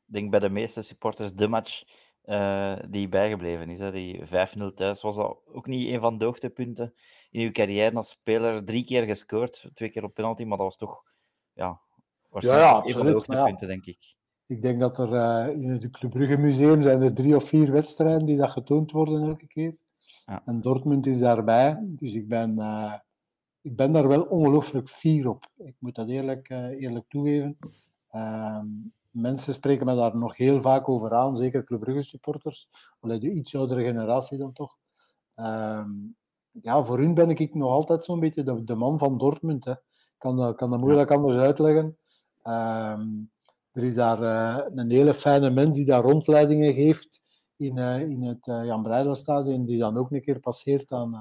ik 0.07 0.13
denk 0.13 0.31
bij 0.31 0.39
de 0.39 0.49
meeste 0.49 0.81
supporters, 0.81 1.33
de 1.33 1.47
match 1.47 1.83
eh, 2.23 2.75
die 2.89 3.09
bijgebleven 3.09 3.69
is. 3.69 3.79
Hè. 3.79 3.91
Die 3.91 4.21
5-0 4.25 4.73
thuis 4.73 5.01
was 5.01 5.15
dat 5.15 5.37
ook 5.45 5.67
niet 5.67 5.93
een 5.93 5.99
van 5.99 6.17
de 6.17 6.25
hoogtepunten 6.25 6.93
in 7.31 7.41
uw 7.41 7.51
carrière 7.51 7.95
als 7.95 8.09
speler. 8.09 8.63
Drie 8.63 8.85
keer 8.85 9.03
gescoord, 9.05 9.69
twee 9.73 9.89
keer 9.89 10.03
op 10.03 10.13
penalty, 10.13 10.43
maar 10.43 10.57
dat 10.57 10.65
was 10.65 10.77
toch 10.77 11.03
ja, 11.53 11.79
waarschijnlijk 12.29 12.85
een 12.85 12.93
van 12.93 13.01
de 13.01 13.07
ja. 13.07 13.13
hoogtepunten, 13.13 13.67
denk 13.67 13.85
ik. 13.85 14.15
Ik 14.45 14.61
denk 14.61 14.79
dat 14.79 14.97
er 14.97 15.13
eh, 15.13 15.61
in 15.61 15.69
het 15.69 15.89
Club 15.89 16.11
Brugge 16.11 16.37
Museum 16.37 16.81
zijn 16.81 17.01
er 17.01 17.13
drie 17.13 17.35
of 17.35 17.47
vier 17.47 17.71
wedstrijden 17.71 18.25
die 18.25 18.37
dat 18.37 18.51
getoond 18.51 18.91
worden 18.91 19.23
elke 19.23 19.47
keer. 19.47 19.75
Ja. 20.25 20.41
En 20.45 20.61
Dortmund 20.61 21.07
is 21.07 21.19
daarbij. 21.19 21.77
Dus 21.81 22.13
ik 22.13 22.27
ben, 22.27 22.59
eh, 22.59 22.93
ik 23.61 23.75
ben 23.75 23.91
daar 23.91 24.07
wel 24.07 24.21
ongelooflijk 24.21 24.89
fier 24.89 25.29
op. 25.29 25.51
Ik 25.57 25.75
moet 25.79 25.95
dat 25.95 26.09
eerlijk, 26.09 26.49
eerlijk 26.49 27.05
toegeven. 27.07 27.57
Ehm, 28.09 28.67
mensen 29.13 29.53
spreken 29.53 29.85
me 29.85 29.95
daar 29.95 30.17
nog 30.17 30.37
heel 30.37 30.61
vaak 30.61 30.89
over 30.89 31.13
aan, 31.13 31.37
zeker 31.37 31.63
Club 31.63 31.79
Brugge 31.79 32.03
supporters. 32.03 32.69
Allee, 32.99 33.19
de 33.19 33.31
iets 33.31 33.55
oudere 33.55 33.83
generatie 33.83 34.37
dan 34.37 34.53
toch. 34.53 34.77
Ehm, 35.35 35.89
ja, 36.51 36.83
voor 36.83 36.97
hun 36.97 37.13
ben 37.13 37.29
ik 37.29 37.53
nog 37.53 37.71
altijd 37.71 38.03
zo'n 38.03 38.19
beetje 38.19 38.43
de, 38.43 38.63
de 38.63 38.75
man 38.75 38.99
van 38.99 39.17
Dortmund. 39.17 39.65
Hè. 39.65 39.71
Ik 39.71 40.15
kan 40.17 40.37
dat, 40.37 40.55
kan 40.55 40.69
dat 40.69 40.79
moeilijk 40.79 41.11
anders 41.11 41.37
uitleggen. 41.37 41.97
Ehm, 42.41 43.07
er 43.71 43.83
is 43.83 43.93
daar 43.93 44.21
eh, 44.21 44.65
een 44.75 44.91
hele 44.91 45.13
fijne 45.13 45.49
mens 45.49 45.75
die 45.75 45.85
daar 45.85 46.03
rondleidingen 46.03 46.73
geeft 46.73 47.21
in, 47.55 47.77
eh, 47.77 48.01
in 48.01 48.23
het 48.23 48.47
eh, 48.47 48.65
Jan 48.65 48.83
Breidelstadion, 48.83 49.65
die 49.65 49.79
dan 49.79 49.97
ook 49.97 50.11
een 50.11 50.21
keer 50.21 50.39
passeert 50.39 50.91
aan, 50.91 51.15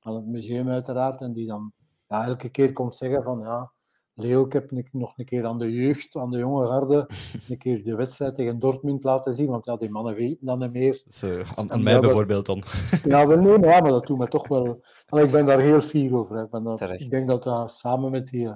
aan 0.00 0.14
het 0.14 0.26
museum 0.26 0.68
uiteraard, 0.68 1.20
en 1.20 1.32
die 1.32 1.46
dan 1.46 1.72
ja, 2.08 2.24
elke 2.24 2.48
keer 2.48 2.72
komt 2.72 2.96
zeggen 2.96 3.22
van 3.22 3.38
ja, 3.38 3.72
Leo, 4.20 4.44
ik 4.46 4.52
heb 4.52 4.70
nog 4.92 5.12
een 5.16 5.24
keer 5.24 5.46
aan 5.46 5.58
de 5.58 5.72
jeugd, 5.72 6.16
aan 6.16 6.30
de 6.30 6.38
jonge 6.38 6.66
garde, 6.66 7.08
een 7.48 7.58
keer 7.58 7.84
de 7.84 7.94
wedstrijd 7.94 8.34
tegen 8.34 8.58
Dortmund 8.58 9.04
laten 9.04 9.34
zien, 9.34 9.46
want 9.48 9.64
ja, 9.64 9.76
die 9.76 9.90
mannen 9.90 10.14
weten 10.14 10.46
dan 10.46 10.58
niet 10.58 10.72
meer. 10.72 11.02
Eh, 11.20 11.50
aan, 11.54 11.72
aan 11.72 11.82
mij 11.82 12.00
bijvoorbeeld 12.00 12.46
dan. 12.46 12.62
Ja, 13.04 13.26
wel, 13.26 13.40
nee, 13.40 13.58
maar, 13.58 13.68
ja, 13.68 13.80
maar 13.80 13.90
dat 13.90 14.06
doet 14.06 14.18
me 14.18 14.28
toch 14.28 14.48
wel... 14.48 14.84
Allee, 15.08 15.24
ik 15.24 15.30
ben 15.30 15.46
daar 15.46 15.60
heel 15.60 15.80
fier 15.80 16.16
over. 16.16 16.36
hè. 16.36 16.42
Ik, 16.42 16.50
ben 16.50 16.62
dat, 16.62 16.80
ik 16.80 17.10
denk 17.10 17.28
dat 17.28 17.42
dat 17.42 17.72
samen 17.72 18.10
met 18.10 18.28
die, 18.28 18.48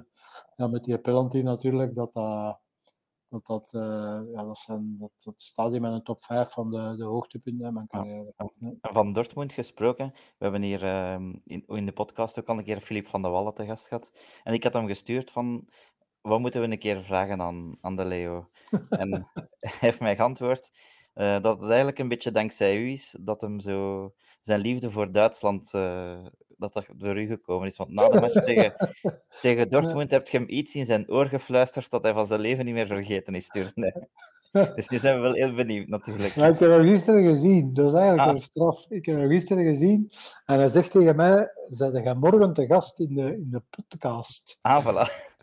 ja, 0.55 0.67
met 0.67 0.83
die 0.83 0.97
penalty 0.97 1.41
natuurlijk, 1.41 1.95
dat 1.95 2.13
dat... 2.13 2.63
Dat, 3.35 3.45
dat, 3.45 3.73
eh, 3.73 4.21
ja, 4.33 4.43
dat, 4.43 4.57
zijn, 4.57 4.97
dat, 4.97 5.11
dat 5.23 5.41
staat 5.41 5.73
in 5.73 5.81
mijn 5.81 6.03
top 6.03 6.23
5 6.23 6.51
van 6.51 6.71
de, 6.71 6.95
de 6.97 7.03
hoogtepunten 7.03 7.73
mijn 7.73 7.87
carrière. 7.87 8.33
En 8.37 8.77
Van 8.81 9.13
Dortmund 9.13 9.53
gesproken. 9.53 10.11
We 10.13 10.21
hebben 10.37 10.61
hier 10.61 10.83
ehm, 10.83 11.33
in, 11.43 11.63
in 11.67 11.85
de 11.85 11.91
podcast 11.91 12.39
ook 12.39 12.47
al 12.47 12.57
een 12.57 12.63
keer 12.63 12.79
Filip 12.79 13.07
van 13.07 13.21
de 13.21 13.27
Wallen 13.27 13.53
te 13.53 13.65
gast 13.65 13.87
gehad. 13.87 14.11
En 14.43 14.53
ik 14.53 14.63
had 14.63 14.73
hem 14.73 14.87
gestuurd 14.87 15.31
van, 15.31 15.67
wat 16.21 16.39
moeten 16.39 16.61
we 16.61 16.67
een 16.67 16.77
keer 16.77 17.03
vragen 17.03 17.41
aan, 17.41 17.77
aan 17.81 17.95
de 17.95 18.05
Leo? 18.05 18.49
en 18.89 19.09
hij 19.59 19.77
heeft 19.79 19.99
mij 19.99 20.15
geantwoord 20.15 20.71
dat 21.15 21.59
het 21.59 21.67
eigenlijk 21.67 21.99
een 21.99 22.07
beetje 22.07 22.31
dankzij 22.31 22.77
u 22.77 22.91
is 22.91 23.15
dat 23.21 23.41
hem 23.41 23.59
zo 23.59 24.11
zijn 24.41 24.59
liefde 24.59 24.89
voor 24.89 25.11
Duitsland, 25.11 25.73
eh, 25.73 26.17
dat 26.57 26.73
dat 26.73 26.85
door 26.95 27.21
u 27.21 27.25
gekomen 27.27 27.67
is. 27.67 27.77
Want 27.77 27.89
na 27.91 28.09
de 28.09 28.19
match 28.19 28.43
tegen, 28.43 28.73
tegen 29.41 29.69
Dortmund 29.69 30.11
heb 30.11 30.27
je 30.27 30.37
hem 30.37 30.49
iets 30.49 30.75
in 30.75 30.85
zijn 30.85 31.09
oor 31.11 31.25
gefluisterd 31.25 31.89
dat 31.89 32.03
hij 32.03 32.13
van 32.13 32.27
zijn 32.27 32.39
leven 32.39 32.65
niet 32.65 32.73
meer 32.73 32.87
vergeten 32.87 33.35
is. 33.35 33.49
Dus 34.75 34.89
nu 34.89 34.97
zijn 34.97 35.15
we 35.15 35.21
wel 35.21 35.33
heel 35.33 35.53
benieuwd 35.53 35.87
natuurlijk. 35.87 36.35
Maar 36.35 36.49
ik 36.49 36.59
heb 36.59 36.69
hem 36.69 36.85
gisteren 36.85 37.21
gezien, 37.21 37.73
dat 37.73 37.87
is 37.87 37.93
eigenlijk 37.93 38.27
Ah. 38.27 38.33
een 38.33 38.41
straf. 38.41 38.85
Ik 38.89 39.05
heb 39.05 39.15
hem 39.15 39.29
gisteren 39.29 39.63
gezien 39.63 40.11
en 40.45 40.59
hij 40.59 40.67
zegt 40.67 40.91
tegen 40.91 41.15
mij: 41.15 41.49
Zijn 41.69 42.03
jij 42.03 42.13
morgen 42.15 42.53
te 42.53 42.65
gast 42.65 42.99
in 42.99 43.15
de, 43.15 43.21
in 43.21 43.47
de 43.51 43.61
podcast? 43.69 44.57
Ah, 44.61 44.85
voilà. 44.85 45.34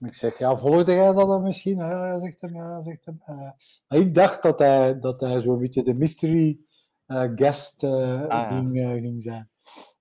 Ik 0.00 0.14
zeg, 0.14 0.38
ja, 0.38 0.56
volgde 0.56 0.92
jij 0.92 1.12
dat 1.12 1.28
dan 1.28 1.42
misschien? 1.42 1.76
Ja, 1.78 2.18
zegt 2.18 2.40
hem, 2.40 2.54
ja, 2.54 2.82
zegt 2.82 3.04
hem. 3.04 3.22
eh. 3.24 3.50
Maar 3.88 3.98
ik 3.98 4.14
dacht 4.14 4.42
dat 4.42 4.58
hij, 4.58 4.98
dat 4.98 5.20
hij 5.20 5.40
zo'n 5.40 5.58
beetje 5.58 5.82
de 5.82 5.94
mystery 5.94 6.58
eh, 7.06 7.30
guest 7.34 7.82
eh, 7.82 8.24
ja. 8.28 8.48
ging, 8.48 8.78
ging 8.78 9.22
zijn. 9.22 9.50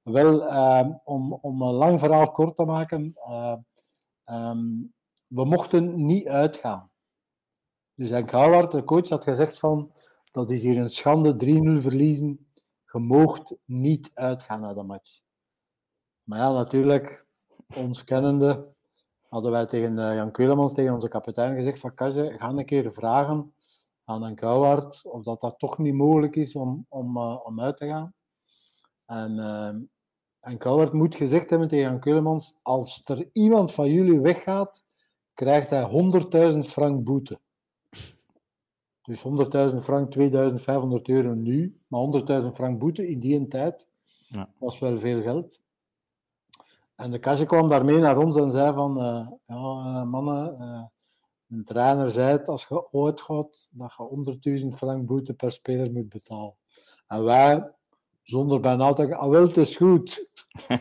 Wel, 0.04 0.48
eh, 0.48 0.88
om, 1.04 1.34
om 1.34 1.62
een 1.62 1.74
lang 1.74 2.00
verhaal 2.00 2.32
kort 2.32 2.56
te 2.56 2.66
maken, 2.66 3.12
eh, 3.16 3.56
ehm, 4.24 4.66
we 5.28 5.46
mochten 5.46 6.06
niet 6.06 6.28
uitgaan. 6.28 6.92
Dus 7.94 8.10
Henk 8.10 8.32
Houwaard, 8.32 8.72
de 8.72 8.84
coach, 8.84 9.10
had 9.10 9.24
gezegd 9.24 9.60
van, 9.60 9.92
dat 10.32 10.50
is 10.50 10.62
hier 10.62 10.78
een 10.78 10.90
schande, 10.90 11.36
3-0 11.36 11.82
verliezen. 11.82 12.48
Je 12.92 13.00
moogt 13.00 13.56
niet 13.66 14.12
uitgaan 14.14 14.62
naar 14.62 14.74
de 14.74 14.84
match. 14.84 15.22
Maar 16.24 16.40
ja, 16.40 16.52
natuurlijk, 16.52 17.26
ons 17.76 18.04
kennende, 18.04 18.68
hadden 19.30 19.52
wij 19.52 19.66
tegen 19.66 20.00
eh, 20.00 20.16
Jan 20.16 20.32
Keulemans, 20.32 20.74
tegen 20.74 20.94
onze 20.94 21.08
kapitein, 21.08 21.56
gezegd 21.56 21.80
van 21.80 21.94
Kaze, 21.94 22.36
ga 22.38 22.50
een 22.50 22.66
keer 22.66 22.94
vragen 22.94 23.54
aan 24.04 24.24
een 24.24 24.36
Kouwaard 24.36 25.02
of 25.06 25.24
dat, 25.24 25.42
dat 25.42 25.60
toch 25.60 25.78
niet 25.78 25.94
mogelijk 25.94 26.36
is 26.36 26.56
om, 26.56 26.86
om, 26.90 27.18
uh, 27.18 27.40
om 27.44 27.62
uit 27.62 27.78
te 27.78 27.88
gaan. 27.88 28.14
En, 29.06 29.36
uh, 29.36 29.68
en 30.40 30.58
Kouwaard 30.58 30.94
moet 30.94 31.16
gezegd 31.16 31.50
hebben 31.50 31.68
tegen 31.68 31.90
Jan 31.90 32.00
Keulemans, 32.00 32.56
als 32.62 33.02
er 33.06 33.30
iemand 33.34 33.72
van 33.72 33.92
jullie 33.92 34.20
weggaat, 34.20 34.84
krijgt 35.34 35.70
hij 35.70 35.90
100.000 36.54 36.60
frank 36.60 37.04
boete. 37.04 37.40
Dus 39.02 39.24
100.000 39.72 39.76
frank, 39.82 40.12
2500 40.12 41.08
euro 41.08 41.34
nu, 41.34 41.80
maar 41.88 42.42
100.000 42.42 42.48
frank 42.54 42.80
boete 42.80 43.08
in 43.08 43.20
die 43.20 43.48
tijd 43.48 43.88
Ja. 44.28 44.50
was 44.58 44.80
wel 44.80 45.00
veel 45.00 45.22
geld. 45.22 45.62
En 46.98 47.12
de 47.12 47.20
kastje 47.20 47.46
kwam 47.46 47.70
daarmee 47.70 48.00
naar 48.00 48.18
ons 48.18 48.36
en 48.36 48.52
zei 48.52 48.74
van, 48.74 49.00
eh, 49.00 49.28
ja 49.46 49.56
eh, 49.56 50.04
mannen, 50.04 50.60
eh, 50.60 50.84
een 51.50 51.64
trainer 51.64 52.10
zei 52.10 52.32
het, 52.32 52.48
als 52.48 52.66
je 52.70 52.92
ooit 52.92 53.22
gaat, 53.22 53.68
dat 53.72 53.94
je 53.98 54.04
100.000 54.04 54.76
frank 54.76 55.06
boete 55.06 55.34
per 55.34 55.52
speler 55.52 55.92
moet 55.92 56.10
betalen. 56.10 56.56
En 57.08 57.24
wij, 57.24 57.72
zonder 58.24 58.60
bijna 58.60 58.94
te 58.94 59.16
ah 59.16 59.30
wel, 59.30 59.42
het 59.42 59.58
is 59.58 59.76
goed. 59.76 60.30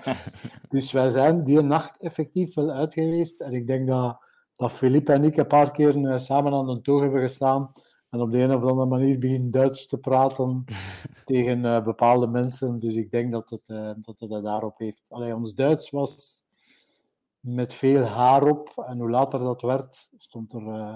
dus 0.69 0.93
wij 0.93 1.09
zijn 1.09 1.45
die 1.45 1.61
nacht 1.61 1.99
effectief 2.01 2.55
wel 2.55 2.71
uit 2.71 2.95
geweest. 2.95 3.41
En 3.41 3.53
ik 3.53 3.67
denk 3.67 3.89
dat, 3.89 4.19
dat 4.55 4.73
Philippe 4.73 5.12
en 5.12 5.25
ik 5.25 5.37
een 5.37 5.47
paar 5.47 5.71
keer 5.71 6.21
samen 6.21 6.53
aan 6.53 6.67
de 6.67 6.81
toog 6.81 7.01
hebben 7.01 7.21
gestaan 7.21 7.73
en 8.17 8.23
op 8.23 8.31
de 8.31 8.39
een 8.39 8.55
of 8.55 8.62
andere 8.62 8.89
manier 8.89 9.19
begin 9.19 9.51
Duits 9.51 9.87
te 9.87 9.99
praten 9.99 10.64
tegen 11.25 11.64
eh, 11.64 11.85
bepaalde 11.85 12.27
mensen. 12.27 12.79
Dus 12.79 12.95
ik 12.95 13.11
denk 13.11 13.33
dat 13.33 13.51
het, 13.51 13.69
eh, 13.69 13.91
dat 13.97 14.19
het 14.19 14.43
daarop 14.45 14.79
heeft. 14.79 15.03
Allee, 15.09 15.35
ons 15.35 15.55
Duits 15.55 15.91
was 15.91 16.45
met 17.41 17.75
veel 17.75 18.03
haar 18.03 18.43
op. 18.43 18.85
En 18.87 18.99
hoe 18.99 19.11
later 19.11 19.39
dat 19.39 19.62
werd, 19.62 20.11
stond 20.17 20.53
er 20.53 20.69
eh, 20.69 20.95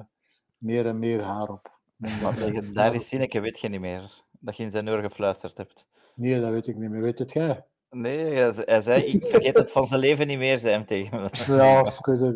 meer 0.59 0.87
en 0.87 0.99
meer 0.99 1.23
haar 1.23 1.49
op. 1.49 1.79
Dat 2.23 2.39
legendarisch 2.39 3.09
zinnetje 3.09 3.41
weet 3.41 3.61
je 3.61 3.68
niet 3.68 3.81
meer. 3.81 4.23
Dat 4.39 4.57
je 4.57 4.62
in 4.62 4.71
zijn 4.71 4.89
oor 4.89 5.03
gefluisterd 5.03 5.57
hebt. 5.57 5.89
Nee, 6.14 6.41
dat 6.41 6.51
weet 6.51 6.66
ik 6.66 6.77
niet 6.77 6.91
meer. 6.91 7.01
Weet 7.01 7.18
het 7.18 7.33
jij? 7.33 7.64
Nee, 7.91 8.34
hij 8.34 8.53
ze- 8.53 8.62
hij 8.64 8.80
zei, 8.80 9.03
ik 9.03 9.26
vergeet 9.26 9.57
het 9.57 9.72
van 9.72 9.86
zijn 9.86 10.01
leven 10.01 10.26
niet 10.26 10.38
meer, 10.38 10.59
zei 10.59 10.72
hem 10.72 10.84
tegen 10.84 11.20
me. 11.20 11.28
Ja, 11.57 11.64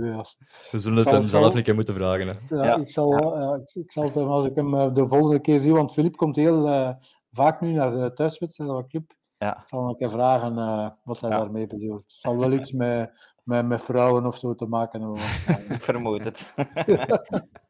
ja. 0.07 0.25
We 0.71 0.79
zullen 0.79 0.99
het 0.99 1.09
Zal- 1.09 1.19
hem 1.21 1.29
zelf 1.29 1.45
zal- 1.45 1.57
een 1.57 1.63
keer 1.63 1.75
moeten 1.75 1.95
vragen. 1.95 2.27
Hè. 2.27 2.57
Ja, 2.57 2.65
Ja. 2.65 2.77
Ik, 2.77 2.91
zal, 2.91 3.39
ja, 3.41 3.55
ik, 3.55 3.75
ik 3.85 3.93
zal 3.93 4.03
het 4.03 4.15
hem, 4.15 4.27
als 4.29 4.47
ik 4.47 4.55
hem 4.55 4.75
eh, 4.75 4.95
de 4.95 5.09
volgende 5.09 5.41
keer 5.41 5.61
zie, 5.61 5.73
want 5.73 5.93
Filip 5.93 6.17
komt 6.17 6.37
heel 6.37 6.69
eh, 6.69 6.91
vaak 7.33 7.61
nu 7.61 7.73
naar 7.73 7.91
de 7.91 8.13
thuiswedstrijden 8.15 8.75
van 8.77 8.85
de 8.85 8.91
club. 8.91 9.13
Ja. 9.39 9.59
Ik 9.61 9.67
zal 9.67 9.79
hem 9.81 9.89
een 9.89 9.97
keer 9.97 10.11
vragen 10.11 10.59
eh, 10.59 10.89
wat 11.05 11.21
hij 11.21 11.31
Ja. 11.31 11.39
daarmee 11.39 11.67
bedoelt. 11.67 12.03
Het 12.03 12.13
zal 12.13 12.39
wel 12.39 12.53
iets 12.53 12.73
met, 12.73 13.11
met, 13.43 13.67
met 13.67 13.83
vrouwen 13.83 14.27
of 14.27 14.37
zo 14.39 14.55
te 14.55 14.67
maken 14.67 15.01
hebben. 15.01 15.21
Ik 15.77 15.83
vermoed 15.83 16.25
het. 16.25 16.53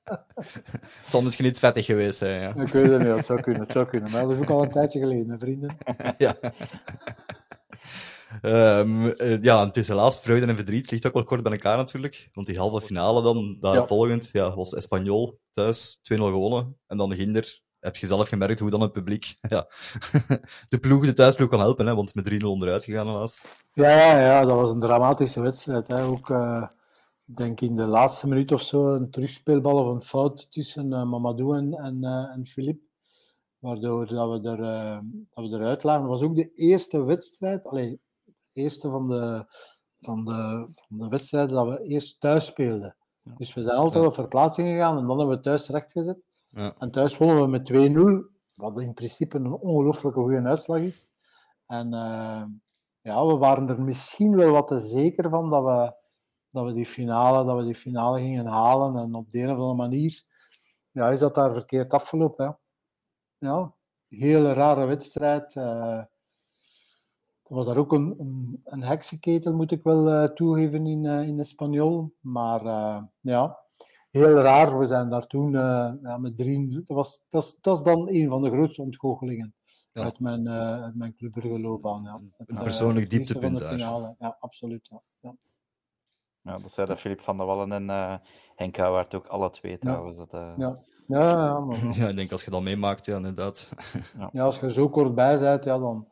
Het 0.05 1.07
zal 1.09 1.23
misschien 1.23 1.45
iets 1.47 1.61
vettig 1.61 1.85
geweest 1.85 2.19
zijn. 2.19 2.41
Ja. 2.41 2.49
Ik 2.49 2.69
weet 2.69 2.87
het 2.87 2.99
niet, 3.03 3.17
het 3.17 3.27
zou 3.27 3.41
kunnen, 3.41 3.63
het 3.63 3.73
zou 3.73 3.85
kunnen. 3.87 4.13
Maar 4.13 4.23
dat 4.23 4.31
is 4.31 4.39
ook 4.39 4.51
al 4.51 4.63
een 4.63 4.71
tijdje 4.71 4.99
geleden, 5.01 5.31
hè, 5.31 5.39
vrienden. 5.39 5.77
ja. 6.19 6.35
Ehm, 8.43 9.07
eh, 9.07 9.43
ja, 9.43 9.67
het 9.67 9.77
is 9.77 9.89
helaas 9.89 10.21
vreugde 10.21 10.47
en 10.47 10.57
verdriet. 10.57 10.91
Ligt 10.91 11.07
ook 11.07 11.13
wel 11.13 11.25
kort 11.25 11.43
bij 11.43 11.53
elkaar 11.53 11.77
natuurlijk. 11.77 12.29
Want 12.33 12.47
die 12.47 12.59
halve 12.59 12.81
finale 12.81 13.23
dan, 13.23 13.57
daar 13.61 13.75
Ja. 13.75 13.87
volgend, 13.87 14.31
ja, 14.33 14.55
was 14.55 14.75
Espanyol 14.75 15.41
thuis 15.53 15.99
2-0 16.03 16.27
gewonnen. 16.31 16.77
En 16.87 16.97
dan 16.97 17.15
Ginder. 17.15 17.63
Heb 17.81 17.97
je 17.97 18.07
zelf 18.07 18.29
gemerkt 18.29 18.59
hoe 18.61 18.71
dan 18.71 18.81
het 18.81 18.93
publiek 18.93 19.37
ja, 19.55 19.67
de 20.69 20.79
ploeg, 20.81 21.05
de 21.05 21.13
thuisploeg 21.13 21.49
kan 21.49 21.59
helpen, 21.61 21.87
hè, 21.87 21.95
want 21.95 22.15
met 22.15 22.25
3-0 22.25 22.37
onderuit 22.51 22.85
gegaan 22.85 23.07
helaas. 23.07 23.45
Ja, 23.73 23.91
ja, 23.91 24.21
ja, 24.21 24.41
dat 24.41 24.57
was 24.57 24.71
een 24.71 24.81
dramatische 24.81 25.41
wedstrijd. 25.43 25.87
Hè. 25.87 26.03
Ook, 26.05 26.31
eh, 26.31 26.67
ik 27.27 27.37
denk 27.37 27.61
in 27.61 27.77
de 27.77 27.87
laatste 27.87 28.29
minuut 28.29 28.53
of 28.53 28.63
zo, 28.63 28.95
een 28.95 29.11
terugspeelbal 29.11 29.77
of 29.79 29.87
een 29.95 30.03
fout 30.03 30.51
tussen 30.51 30.93
eh, 30.93 31.05
Mamadou 31.05 31.57
en, 31.57 31.75
en, 31.75 32.05
en 32.35 32.47
Philippe. 32.47 32.83
Waardoor 33.65 34.07
dat 34.07 34.41
we, 34.43 34.49
er, 34.49 34.63
eh, 34.63 34.99
dat 35.31 35.45
we 35.51 35.57
eruit 35.57 35.83
lagen. 35.85 36.01
Het 36.03 36.11
was 36.11 36.23
ook 36.23 36.35
de 36.35 36.53
eerste 36.53 37.05
wedstrijd, 37.05 37.65
allee, 37.65 38.01
de 38.25 38.33
eerste 38.53 38.91
van 38.91 39.09
de, 39.09 39.45
van, 39.99 40.25
de, 40.25 40.67
van 40.89 40.99
de 40.99 41.09
wedstrijden 41.09 41.57
dat 41.57 41.67
we 41.67 41.83
eerst 41.85 42.21
thuis 42.21 42.47
speelden. 42.47 42.97
Dus 43.23 43.55
we 43.55 43.63
zijn 43.63 43.77
altijd 43.77 44.03
Ja. 44.03 44.09
op 44.09 44.15
verplaatsing 44.15 44.69
gegaan 44.69 44.99
en 44.99 45.07
dan 45.07 45.19
hebben 45.19 45.37
we 45.37 45.43
thuis 45.43 45.69
rechtgezet. 45.69 46.19
Ja. 46.51 46.75
En 46.79 46.91
thuis 46.91 47.17
wonnen 47.19 47.43
we 47.43 47.49
met 47.49 47.65
2-0, 47.65 48.31
wat 48.55 48.81
in 48.81 48.95
principe 48.95 49.37
een 49.37 49.53
ongelooflijke 49.53 50.21
goede 50.21 50.43
uitslag 50.43 50.79
is. 50.81 51.09
En 51.67 51.93
eh, 51.95 52.43
ja, 53.01 53.27
we 53.27 53.37
waren 53.37 53.69
er 53.69 53.83
misschien 53.83 54.37
wel 54.37 54.51
wat 54.51 54.67
te 54.67 54.79
zeker 54.79 55.31
van 55.31 55.51
dat 55.51 55.65
we, 55.65 55.95
dat 56.49 56.65
we, 56.65 56.73
die, 56.73 56.87
finale, 56.87 57.45
dat 57.45 57.57
we 57.57 57.65
die 57.65 57.75
finale 57.75 58.21
gingen 58.21 58.47
halen. 58.47 58.97
En 58.97 59.15
op 59.15 59.31
de 59.31 59.39
een 59.39 59.51
of 59.51 59.57
andere 59.59 59.75
manier 59.75 60.23
ja, 60.91 61.11
is 61.11 61.19
dat 61.19 61.35
daar 61.35 61.53
verkeerd 61.53 61.93
afgelopen. 61.93 62.47
Hè. 62.47 62.53
Ja, 63.45 63.75
hele 64.09 64.53
rare 64.53 64.85
wedstrijd. 64.87 65.57
eh. 65.57 65.99
er 67.43 67.55
was 67.55 67.67
daar 67.67 67.77
ook 67.77 67.93
een, 67.93 68.15
een, 68.19 68.61
een 68.65 68.83
heksenketel, 68.83 69.55
moet 69.55 69.71
ik 69.73 69.83
wel 69.83 70.09
eh, 70.09 70.29
toegeven, 70.31 70.87
in, 70.87 71.07
eh 71.07 71.29
in 71.29 71.41
Espanyol. 71.41 72.15
Maar 72.21 72.67
eh, 72.67 73.03
ja, 73.21 73.57
heel 74.11 74.35
raar. 74.35 74.79
We 74.79 74.87
zijn 74.87 75.11
daar 75.11 75.27
toen 75.27 75.57
eh, 75.57 75.93
ja, 76.03 76.19
met 76.19 76.37
drie... 76.37 76.69
Dat, 76.71 76.97
was, 76.97 77.25
dat, 77.29 77.43
is, 77.43 77.59
dat 77.61 77.77
is 77.77 77.83
dan 77.83 78.09
een 78.09 78.29
van 78.29 78.43
de 78.43 78.51
grootste 78.51 78.83
ontgoochelingen 78.83 79.55
Ja. 79.93 80.03
uit 80.03 80.21
mijn, 80.21 80.47
eh 80.47 80.83
uit 80.83 80.95
mijn 80.95 81.15
clubburgerloopbaan. 81.15 82.03
Ja. 82.03 82.21
Het, 82.37 82.49
een 82.49 82.63
persoonlijk 82.63 83.11
dieptepunt 83.11 83.59
daar. 83.59 83.71
finale. 83.71 84.15
Ja, 84.19 84.37
absoluut. 84.41 84.89
Ja. 84.91 85.03
Ja. 85.21 85.35
Ja, 86.43 86.59
dat 86.59 86.71
zeiden 86.73 86.97
Filip 86.97 87.21
van 87.21 87.37
der 87.37 87.47
Wallen 87.47 87.73
en 87.73 87.91
eh 87.91 88.17
Henk 88.55 88.77
Houwaard 88.77 89.15
ook 89.15 89.27
alle 89.27 89.51
twee 89.51 89.79
trouwens. 89.79 90.17
Dat, 90.17 90.33
eh, 90.35 90.53
Ja. 90.57 90.79
Ja, 91.07 91.29
ja, 91.29 91.61
maar, 91.61 91.85
Ja, 91.97 92.09
ik 92.09 92.17
denk 92.17 92.33
als 92.33 92.45
je 92.45 92.51
dat 92.51 92.63
meemaakt, 92.63 93.07
ja, 93.07 93.17
inderdaad. 93.17 93.69
ja, 94.33 94.45
als 94.45 94.57
je 94.61 94.63
er 94.63 94.73
zo 94.73 94.89
kort 94.89 95.15
bij 95.15 95.39
bent, 95.39 95.65
ja, 95.65 95.79
dan... 95.79 96.09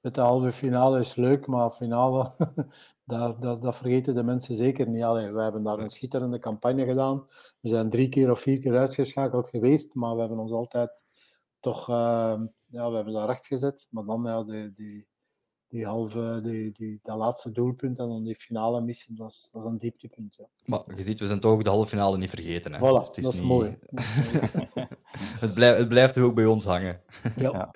De 0.00 0.20
halve 0.20 0.52
finale 0.52 0.98
is 0.98 1.14
leuk, 1.14 1.46
maar 1.46 1.70
finale, 1.70 2.30
dat, 3.04 3.42
dat, 3.42 3.62
dat 3.62 3.76
vergeten 3.76 4.14
de 4.14 4.22
mensen 4.22 4.54
zeker 4.54 4.88
niet. 4.88 5.02
Allee, 5.02 5.32
we 5.32 5.42
hebben 5.42 5.62
daar 5.62 5.78
een 5.78 5.90
schitterende 5.90 6.38
campagne 6.38 6.84
gedaan. 6.84 7.26
We 7.60 7.68
zijn 7.68 7.90
drie 7.90 8.08
keer 8.08 8.30
of 8.30 8.40
vier 8.40 8.58
keer 8.58 8.76
uitgeschakeld 8.76 9.48
geweest, 9.48 9.94
maar 9.94 10.14
we 10.14 10.20
hebben 10.20 10.38
ons 10.38 10.52
altijd 10.52 11.02
toch... 11.60 11.88
eh, 11.88 12.40
ja, 12.66 12.88
we 12.90 12.94
hebben 12.96 13.14
daar 13.14 13.26
recht 13.26 13.46
gezet. 13.46 13.86
Maar 13.90 14.04
dan 14.04 14.22
ja, 14.24 14.44
die, 14.44 14.72
die, 14.74 15.06
die 15.76 15.86
halve, 15.86 16.40
die, 16.42 16.72
die, 16.72 16.98
dat 17.02 17.16
laatste 17.16 17.52
doelpunt 17.52 17.98
en 17.98 18.08
dan 18.08 18.24
die 18.24 18.36
finale 18.36 18.80
missie, 18.80 19.14
dat 19.14 19.30
is, 19.30 19.48
dat 19.52 19.62
is 19.62 19.68
een 19.68 19.78
dieptepunt. 19.78 20.36
Ja. 20.38 20.46
Maar 20.64 20.82
je 20.96 21.02
ziet, 21.02 21.18
we 21.18 21.26
zijn 21.26 21.40
toch 21.40 21.52
ook 21.52 21.64
de 21.64 21.70
halve 21.70 21.88
finale 21.88 22.18
niet 22.18 22.30
vergeten. 22.30 22.72
Hè. 22.72 22.78
Voilà, 22.78 22.98
Dus 22.98 23.06
het 23.06 23.16
is. 23.16 23.24
Dat 23.24 23.34
is 23.34 23.40
mooi. 23.40 23.78
Het, 25.40 25.54
blijft, 25.54 25.78
het 25.78 25.88
blijft 25.88 26.14
toch 26.14 26.24
ook 26.24 26.34
bij 26.34 26.46
ons 26.46 26.64
hangen. 26.64 27.00
Ja. 27.36 27.50
Ja. 27.52 27.72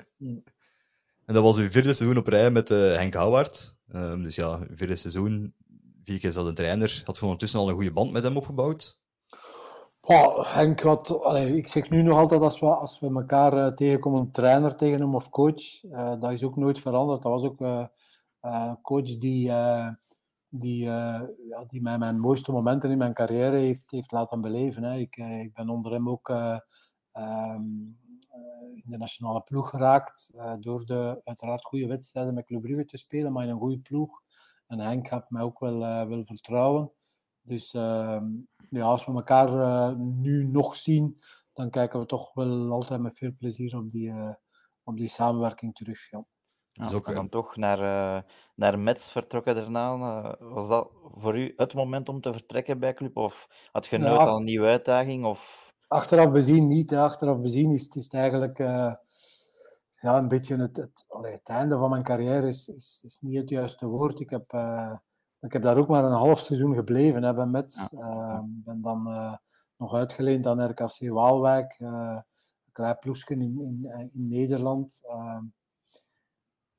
En 1.25 1.35
dat 1.35 1.43
was 1.43 1.57
uw 1.57 1.71
vierde 1.71 1.95
seizoen 1.95 2.19
op 2.19 2.27
rij 2.27 2.51
met 2.51 2.71
eh, 2.71 2.79
Henk 2.79 3.15
Houwaard. 3.15 3.77
Ehm, 3.89 4.23
dus 4.23 4.35
ja, 4.35 4.59
uw 4.69 4.77
vierde 4.77 4.97
seizoen, 4.97 5.55
vier 6.03 6.19
keer 6.19 6.33
zat 6.33 6.47
de 6.47 6.53
trainer. 6.53 7.03
Had 7.05 7.17
je 7.17 7.23
ondertussen 7.23 7.59
al 7.61 7.69
een 7.69 7.75
goede 7.75 7.93
band 7.93 8.13
met 8.13 8.23
hem 8.23 8.37
opgebouwd? 8.37 9.00
Henk, 10.01 10.81
wat, 10.81 11.35
ik 11.37 11.69
zeg 11.69 11.91
nu 11.91 12.03
nog 12.03 12.19
altijd 12.19 12.41
als 12.41 12.61
we, 12.61 12.67
als 12.67 13.01
we 13.01 13.07
elkaar 13.07 13.53
eh, 13.53 13.73
tegenkomen, 13.73 14.31
trainer 14.31 14.77
tegen 14.77 15.01
hem 15.01 15.15
of 15.15 15.31
coach, 15.31 15.85
eh, 15.85 16.21
dat 16.21 16.33
is 16.33 16.43
ook 16.43 16.57
nooit 16.57 16.79
veranderd. 16.79 17.23
Dat 17.23 17.33
was 17.33 17.43
ook 17.43 17.61
eh, 17.61 17.87
een 18.41 18.81
coach 18.81 19.19
die, 19.19 19.53
die, 20.49 20.85
ja, 20.85 21.65
die 21.69 21.83
mij 21.83 21.99
mijn 21.99 22.21
mooiste 22.21 22.53
momenten 22.53 22.91
in 22.91 22.99
mijn 22.99 23.15
carrière 23.15 23.57
heeft, 23.57 23.91
heeft 23.91 24.13
laten 24.13 24.41
beleven. 24.41 24.83
Hè. 24.83 24.99
Ik, 24.99 25.17
ik 25.17 25.53
ben 25.55 25.69
onder 25.69 25.93
hem 25.93 26.09
ook 26.09 26.29
eh, 26.29 27.55
in 28.75 28.91
de 28.91 28.99
nationale 28.99 29.41
ploeg 29.41 29.71
geraakt, 29.71 30.33
door 30.61 30.85
de 30.85 31.21
uiteraard 31.25 31.65
goede 31.65 31.87
wedstrijden 31.87 32.35
met 32.35 32.47
Club 32.47 32.63
Brugge 32.63 32.85
te 32.85 32.97
spelen, 32.97 33.33
maar 33.33 33.45
in 33.45 33.51
een 33.51 33.59
goede 33.59 33.79
ploeg. 33.79 34.23
En 34.67 34.79
Henk 34.81 35.09
gaf 35.09 35.31
mij 35.31 35.43
ook 35.43 35.59
wel, 35.59 35.79
wel 36.09 36.25
vertrouwen. 36.25 36.93
Dus 37.43 37.75
ehm, 37.75 38.27
ja, 38.71 38.85
als 38.85 39.07
we 39.07 39.13
elkaar 39.13 39.49
eh, 39.61 39.97
nu 39.97 40.45
nog 40.45 40.77
zien, 40.77 41.21
dan 41.53 41.71
kijken 41.71 42.01
we 42.01 42.07
toch 42.07 42.35
wel 42.35 42.71
altijd 42.71 43.01
met 43.01 43.19
veel 43.19 43.33
plezier 43.39 43.77
op 43.77 43.91
die, 43.91 44.11
eh, 44.11 44.35
op 44.85 44.97
die 44.97 45.09
samenwerking 45.09 45.75
terug. 45.75 46.11
Ja. 46.11 46.25
Ja, 46.73 46.91
ook, 46.93 47.09
en 47.09 47.15
dan 47.15 47.29
toch 47.29 47.57
naar, 47.57 47.79
eh 47.81 48.23
naar 48.55 48.79
Metz 48.79 49.11
vertrokken 49.11 49.55
daarna. 49.55 49.99
was 50.39 50.69
dat 50.69 50.91
voor 51.05 51.39
u 51.39 51.53
het 51.57 51.75
moment 51.75 52.09
om 52.09 52.21
te 52.21 52.33
vertrekken 52.33 52.79
bij 52.79 52.95
Club? 52.95 53.17
Of 53.17 53.49
had 53.73 53.87
je 53.87 53.99
nooit 53.99 54.21
Ja. 54.21 54.27
al 54.27 54.37
een 54.37 54.45
nieuwe 54.45 54.67
uitdaging? 54.67 55.25
Of... 55.25 55.73
Achteraf 55.89 56.31
bezien 56.33 56.67
niet. 56.67 56.91
Hè. 56.91 57.01
Achteraf 57.01 57.41
bezien 57.41 57.73
is, 57.73 57.89
is 57.89 58.05
het 58.05 58.15
eigenlijk 58.15 58.59
eh, 58.59 58.95
ja, 60.01 60.17
een 60.19 60.29
beetje 60.29 60.57
het, 60.57 60.77
het, 60.77 61.05
allee, 61.09 61.33
het 61.33 61.49
einde 61.49 61.79
van 61.79 61.91
mijn 61.91 62.03
carrière 62.03 62.49
is, 62.49 62.69
is, 62.69 63.01
is 63.05 63.19
niet 63.21 63.37
het 63.37 63.49
juiste 63.49 63.87
woord. 63.87 64.21
Ik 64.21 64.31
heb, 64.31 64.53
eh, 64.53 64.97
ik 65.41 65.53
heb 65.53 65.63
daar 65.63 65.77
ook 65.77 65.89
maar 65.89 66.05
een 66.05 66.13
half 66.13 66.39
seizoen 66.41 66.75
gebleven 66.75 67.23
hè, 67.23 67.35
bij 67.35 67.47
Metz. 67.47 67.77
Eh, 67.93 68.41
ben 68.45 68.81
dan 68.83 69.07
eh, 69.07 69.35
nog 69.77 69.95
uitgeleend 69.95 70.47
aan 70.47 70.65
RKC 70.71 71.09
Waalwijk, 71.09 71.77
eh, 71.79 71.89
een 72.67 72.73
klein 72.73 72.99
ploegje 72.99 73.35
in, 73.35 73.41
in, 73.61 74.11
in 74.13 74.29
Nederland. 74.29 75.01
Eh, 75.03 75.39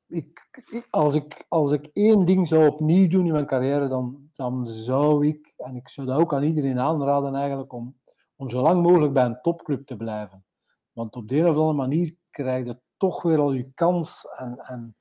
ik, 0.07 0.47
ik- 0.69 0.87
als, 0.89 1.15
ik, 1.15 1.45
als 1.47 1.71
ik 1.71 1.89
één 1.93 2.25
ding 2.25 2.47
zou 2.47 2.67
opnieuw 2.67 3.07
doen 3.09 3.25
in 3.25 3.31
mijn 3.31 3.45
carrière, 3.45 3.87
dan, 3.87 4.29
dan 4.33 4.67
zou 4.67 5.27
ik, 5.27 5.53
en 5.57 5.75
ik 5.75 5.89
zou 5.89 6.07
dat 6.07 6.19
ook 6.19 6.33
aan 6.33 6.43
iedereen 6.43 6.79
aanraden 6.79 7.35
eigenlijk, 7.35 7.73
om, 7.73 7.99
om 8.35 8.49
zo 8.49 8.61
lang 8.61 8.81
mogelijk 8.83 9.13
bij 9.13 9.25
een 9.25 9.41
topclub 9.41 9.85
te 9.85 9.97
blijven. 9.97 10.45
Want 10.91 11.15
op 11.15 11.27
de 11.27 11.37
een 11.39 11.47
of 11.49 11.55
andere 11.55 11.73
manier 11.73 12.15
krijg 12.29 12.65
je 12.65 12.79
toch 12.97 13.21
weer 13.21 13.39
al 13.39 13.51
je 13.51 13.71
kans. 13.73 14.27
En, 14.35 14.59
en 14.59 14.95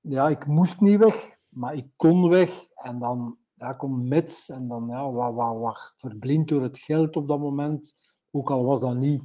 ja, 0.00 0.28
ik 0.28 0.46
moest 0.46 0.80
niet 0.80 0.98
weg, 0.98 1.36
maar 1.48 1.74
ik 1.74 1.86
kon 1.96 2.28
weg. 2.28 2.65
En 2.76 2.98
dan 2.98 3.38
ja, 3.54 3.72
komt 3.72 4.08
Mets 4.08 4.48
en 4.48 4.68
dan 4.68 4.86
ja, 4.88 5.10
wat, 5.10 5.34
wat, 5.34 5.58
wat 5.58 5.94
verblind 5.96 6.48
door 6.48 6.62
het 6.62 6.78
geld 6.78 7.16
op 7.16 7.28
dat 7.28 7.38
moment. 7.38 7.94
Ook 8.30 8.50
al 8.50 8.64
was 8.64 8.80
dat 8.80 8.96
niet, 8.96 9.22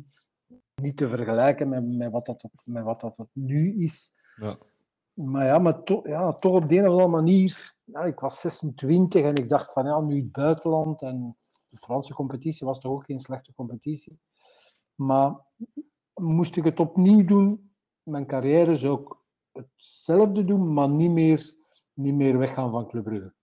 niet 0.76 0.97
te 0.97 1.10
vergelijken 1.10 1.70
met, 1.70 1.88
met, 1.88 2.12
wat 2.12 2.26
dat, 2.26 2.49
met 2.64 2.84
wat 2.84 3.02
dat 3.02 3.16
nu 3.34 3.76
is. 3.76 4.14
Ja. 4.36 4.58
Maar 5.16 5.45
ja, 5.45 5.60
maar 5.60 5.84
to, 5.84 6.02
ja, 6.04 6.32
toch 6.32 6.54
op 6.54 6.70
de 6.70 6.78
een 6.78 6.84
of 6.84 6.91
andere 6.91 7.08
manier. 7.08 7.76
Ja, 7.84 8.04
ik 8.04 8.20
was 8.20 8.39
26 8.39 9.24
en 9.24 9.36
ik 9.36 9.49
dacht 9.49 9.74
van 9.74 9.86
ja, 9.86 9.99
nu 9.99 10.16
het 10.16 10.32
buitenland 10.32 11.02
en 11.02 11.38
de 11.68 11.78
Franse 11.78 12.14
competitie 12.14 12.68
was 12.68 12.80
toch 12.80 12.91
ook 12.91 13.06
geen 13.06 13.20
slechte 13.20 13.54
competitie. 13.54 14.20
Maar 14.95 15.39
moest 16.14 16.56
ik 16.56 16.64
het 16.64 16.80
opnieuw 16.80 17.26
doen, 17.26 17.72
mijn 18.04 18.26
carrière 18.26 18.78
zou 18.78 19.02
ik 19.02 19.16
hetzelfde 19.52 20.45
doen, 20.45 20.74
maar 20.74 20.89
niet 20.89 21.12
meer, 21.12 21.56
niet 21.93 22.14
meer 22.14 22.38
weggaan 22.38 22.72
van 22.72 22.88
Club 22.88 23.04
Brugge. 23.04 23.34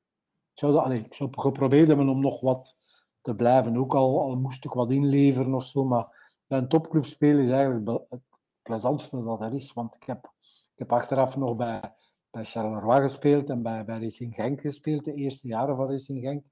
Ik 0.58 0.64
zou, 0.64 0.72
dat, 0.72 0.92
ik 0.92 1.14
zou 1.14 1.30
geprobeerd 1.32 1.88
hebben 1.88 2.08
om 2.08 2.20
nog 2.20 2.40
wat 2.40 2.76
te 3.20 3.34
blijven, 3.34 3.76
ook 3.76 3.94
al, 3.94 4.20
al 4.20 4.36
moest 4.36 4.64
ik 4.64 4.72
wat 4.72 4.90
inleveren 4.90 5.54
of 5.54 5.64
zo. 5.64 5.84
Maar 5.84 6.36
bij 6.46 6.58
een 6.58 6.68
topclub 6.68 7.04
spelen 7.04 7.44
is 7.44 7.50
eigenlijk 7.50 8.06
het 8.08 8.20
plezantste 8.62 9.22
dat 9.22 9.40
er 9.40 9.54
is. 9.54 9.72
Want 9.72 9.94
ik 9.94 10.02
heb, 10.04 10.32
ik 10.72 10.78
heb 10.78 10.92
achteraf 10.92 11.36
nog 11.36 11.56
bij, 11.56 11.94
bij 12.30 12.44
Charleroi 12.44 13.00
gespeeld 13.00 13.50
en 13.50 13.62
bij, 13.62 13.84
bij 13.84 14.00
Racing 14.00 14.34
Genk 14.34 14.60
gespeeld, 14.60 15.04
de 15.04 15.14
eerste 15.14 15.48
jaren 15.48 15.76
van 15.76 15.90
Racing 15.90 16.20
Genk. 16.20 16.44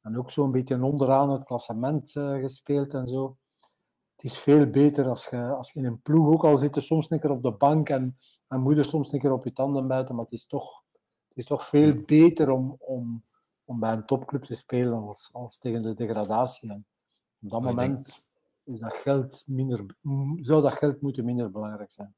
En 0.00 0.18
ook 0.18 0.30
zo'n 0.30 0.50
beetje 0.50 0.82
onderaan 0.82 1.30
het 1.30 1.44
klassement 1.44 2.16
eh, 2.16 2.40
gespeeld 2.40 2.94
en 2.94 3.08
zo. 3.08 3.36
Het 4.16 4.24
is 4.24 4.38
veel 4.38 4.66
beter 4.66 5.08
als 5.08 5.26
je, 5.26 5.46
als 5.46 5.72
je 5.72 5.78
in 5.78 5.86
een 5.86 6.02
ploeg, 6.02 6.28
ook 6.28 6.44
al 6.44 6.56
zit 6.56 6.74
je 6.74 6.80
soms 6.80 7.10
een 7.10 7.20
keer 7.20 7.30
op 7.30 7.42
de 7.42 7.52
bank 7.52 7.88
en, 7.88 8.16
en 8.48 8.60
moet 8.60 8.76
je 8.76 8.82
soms 8.82 9.12
een 9.12 9.20
keer 9.20 9.32
op 9.32 9.44
je 9.44 9.52
tanden 9.52 9.86
bijten, 9.86 10.14
maar 10.14 10.24
het 10.24 10.34
is 10.34 10.46
toch, 10.46 10.82
het 11.28 11.36
is 11.36 11.46
toch 11.46 11.68
veel 11.68 11.94
beter 12.06 12.50
om, 12.50 12.76
om, 12.78 13.24
om 13.64 13.80
bij 13.80 13.92
een 13.92 14.04
topclub 14.06 14.42
te 14.42 14.54
spelen 14.54 15.06
als, 15.06 15.28
als 15.32 15.58
tegen 15.58 15.82
de 15.82 15.94
degradatie. 15.94 16.70
En 16.70 16.86
op 17.42 17.50
dat 17.50 17.60
Maar 17.60 17.70
ik 17.72 17.78
denk- 17.78 17.90
moment 17.90 18.24
is 18.64 18.78
dat 18.78 18.94
geld 18.94 19.42
minder, 19.46 19.84
zou 20.40 20.62
dat 20.62 20.72
geld 20.72 21.00
moeten 21.00 21.24
minder 21.24 21.50
belangrijk 21.50 21.92
zijn. 21.92 22.14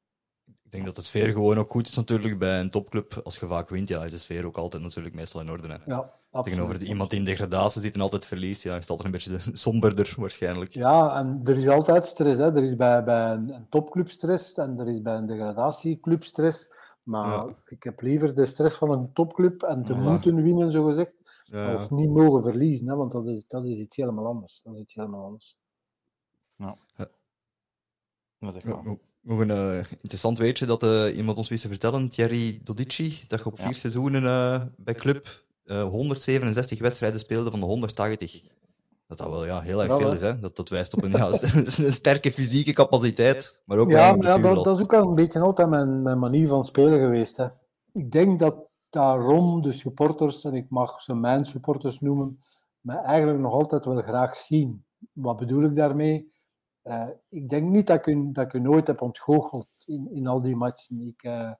Ik 0.63 0.71
denk 0.71 0.85
dat 0.85 0.95
de 0.95 1.01
sfeer 1.01 1.31
gewoon 1.31 1.57
ook 1.57 1.71
goed 1.71 1.87
is 1.87 1.95
natuurlijk 1.95 2.39
bij 2.39 2.59
een 2.59 2.69
topclub. 2.69 3.19
Als 3.23 3.37
je 3.39 3.45
vaak 3.47 3.69
wint, 3.69 3.87
ja, 3.89 4.03
is 4.03 4.11
de 4.11 4.17
sfeer 4.17 4.45
ook 4.45 4.57
altijd 4.57 4.83
natuurlijk 4.83 5.15
meestal 5.15 5.41
in 5.41 5.49
orde. 5.49 5.67
Hè. 5.67 5.75
Ja, 5.85 6.13
Tegenover 6.31 6.79
de, 6.79 6.85
iemand 6.85 7.09
die 7.09 7.19
in 7.19 7.25
degradatie 7.25 7.81
zit 7.81 7.93
en 7.93 8.01
altijd 8.01 8.25
verliest, 8.25 8.63
ja, 8.63 8.73
is 8.75 8.79
het 8.81 8.89
altijd 8.89 9.07
een 9.07 9.13
beetje 9.13 9.55
somberder 9.57 10.13
waarschijnlijk. 10.17 10.71
Ja, 10.71 11.17
en 11.17 11.39
er 11.43 11.57
is 11.57 11.67
altijd 11.67 12.05
stress. 12.05 12.39
Hè. 12.39 12.55
Er 12.55 12.63
is 12.63 12.75
bij, 12.75 13.03
bij 13.03 13.31
een, 13.31 13.53
een 13.53 13.69
topclub 13.69 14.09
stress 14.09 14.53
en 14.57 14.79
er 14.79 14.87
is 14.89 15.01
bij 15.01 15.15
een 15.15 15.25
degradatieclub 15.27 16.23
stress. 16.23 16.69
Maar 17.03 17.27
Ja. 17.27 17.55
ik 17.65 17.83
heb 17.83 18.01
liever 18.01 18.35
de 18.35 18.45
stress 18.45 18.77
van 18.77 18.91
een 18.91 19.13
topclub 19.13 19.63
en 19.63 19.83
te 19.83 19.93
Ja. 19.93 19.99
moeten 19.99 20.41
winnen, 20.41 20.71
zogezegd, 20.71 21.15
Ja, 21.51 21.71
als 21.71 21.89
niet 21.89 22.09
mogen 22.09 22.41
verliezen. 22.41 22.87
Hè, 22.87 22.95
want 22.95 23.11
dat 23.11 23.27
is, 23.27 23.47
dat 23.47 23.65
is 23.65 23.77
iets 23.77 23.95
helemaal 23.95 24.25
anders. 24.25 24.61
Dat 24.63 24.73
is 24.73 24.79
iets 24.79 24.93
helemaal 24.93 25.25
anders. 25.25 25.57
Dat 28.39 28.55
is 28.55 28.63
echt. 28.63 28.65
Nog 29.21 29.39
een 29.39 29.51
eh, 29.51 29.77
interessant 29.77 30.37
weetje 30.37 30.65
dat 30.65 30.83
eh, 30.83 31.17
iemand 31.17 31.37
ons 31.37 31.49
wist 31.49 31.61
te 31.61 31.67
vertellen, 31.67 32.09
Thierry 32.09 32.59
Dodici, 32.63 33.23
dat 33.27 33.39
je 33.39 33.45
op 33.45 33.57
Ja. 33.57 33.65
vier 33.65 33.75
seizoenen 33.75 34.25
eh, 34.25 34.61
bij 34.77 34.93
club 34.93 35.43
eh, 35.65 35.83
167 35.83 36.79
wedstrijden 36.79 37.19
speelde 37.19 37.49
van 37.51 37.59
de 37.59 37.65
180. 37.65 38.41
Dat 39.07 39.17
dat 39.17 39.29
wel 39.29 39.45
ja, 39.45 39.61
heel 39.61 39.83
erg 39.83 39.95
veel 39.95 40.13
is. 40.13 40.21
Hè? 40.21 40.39
Dat, 40.39 40.55
dat 40.55 40.69
wijst 40.69 40.93
op 40.93 41.03
een, 41.03 41.11
ja, 41.11 41.27
een 41.85 41.93
sterke 41.93 42.31
fysieke 42.31 42.73
capaciteit, 42.73 43.61
maar 43.65 43.77
ook 43.77 43.89
Ja, 43.89 44.15
maar 44.15 44.27
ja, 44.27 44.53
dat, 44.53 44.77
is 44.77 44.83
ook 44.83 44.93
al 44.93 45.09
een 45.09 45.15
beetje 45.15 45.39
altijd 45.39 45.69
mijn, 45.69 46.01
mijn 46.01 46.19
manier 46.19 46.47
van 46.47 46.65
spelen 46.65 46.99
geweest. 46.99 47.37
Hè. 47.37 47.47
Ik 47.93 48.11
denk 48.11 48.39
dat 48.39 48.66
daarom 48.89 49.61
de 49.61 49.71
supporters, 49.71 50.43
en 50.43 50.53
ik 50.53 50.69
mag 50.69 51.01
ze 51.01 51.15
mijn 51.15 51.45
supporters 51.45 51.99
noemen, 51.99 52.43
mij 52.81 52.97
eigenlijk 52.97 53.39
nog 53.39 53.53
altijd 53.53 53.85
wel 53.85 54.01
graag 54.01 54.35
zien. 54.35 54.85
Wat 55.11 55.37
bedoel 55.37 55.63
ik 55.63 55.75
daarmee? 55.75 56.31
Eh, 56.81 57.07
ik 57.29 57.49
denk 57.49 57.69
niet 57.69 57.87
dat 57.87 57.97
ik, 57.97 58.05
u, 58.05 58.31
dat 58.31 58.53
nooit 58.53 58.87
heb 58.87 59.01
ontgoocheld 59.01 59.69
in, 59.85 60.11
in 60.11 60.27
al 60.27 60.41
die 60.41 60.55
matchen. 60.55 61.01
Ik, 61.01 61.23
eh, 61.23 61.51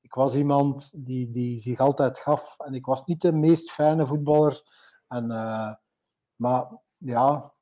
ik 0.00 0.14
was 0.14 0.36
iemand 0.36 0.92
die, 0.96 1.30
die 1.30 1.58
zich 1.58 1.78
altijd 1.78 2.18
gaf 2.18 2.58
en 2.58 2.74
ik 2.74 2.86
was 2.86 3.04
niet 3.04 3.20
de 3.20 3.32
meest 3.32 3.70
fijne 3.70 4.06
voetballer. 4.06 4.62
En, 5.08 5.30
eh, 5.30 5.74
maar 6.36 6.68
ja, 6.96 7.52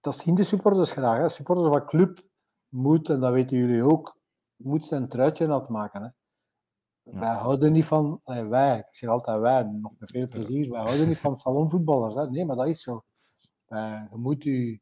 dat 0.00 0.16
zien 0.16 0.34
de 0.34 0.44
supporters 0.44 0.90
graag. 0.90 1.18
Hè. 1.18 1.28
Supporters 1.28 1.68
van 1.68 1.86
club 1.86 2.26
moet, 2.68 3.08
en 3.10 3.20
dat 3.20 3.32
weten 3.32 3.56
jullie 3.56 3.82
ook, 3.82 4.18
moet 4.56 4.84
zijn 4.84 5.08
truitje 5.08 5.46
nat 5.46 5.68
maken. 5.68 6.02
Hè. 6.02 6.08
Ja. 7.10 7.18
Wij 7.18 7.34
houden 7.34 7.72
niet 7.72 7.84
van, 7.84 8.20
wij, 8.24 8.78
ik 8.78 8.94
zeg 8.94 9.10
altijd 9.10 9.40
wij, 9.40 9.62
nog 9.62 9.92
met 9.98 10.10
veel 10.10 10.28
plezier, 10.28 10.70
wij 10.70 10.82
houden 10.82 11.08
niet 11.08 11.18
van 11.18 11.36
salonvoetballers. 11.36 12.14
Hè. 12.14 12.30
Nee, 12.30 12.44
maar 12.44 12.56
dat 12.56 12.66
is 12.66 12.82
zo. 12.82 13.04
Je, 13.68 14.08
moet 14.10 14.42
je, 14.42 14.70
je 14.70 14.80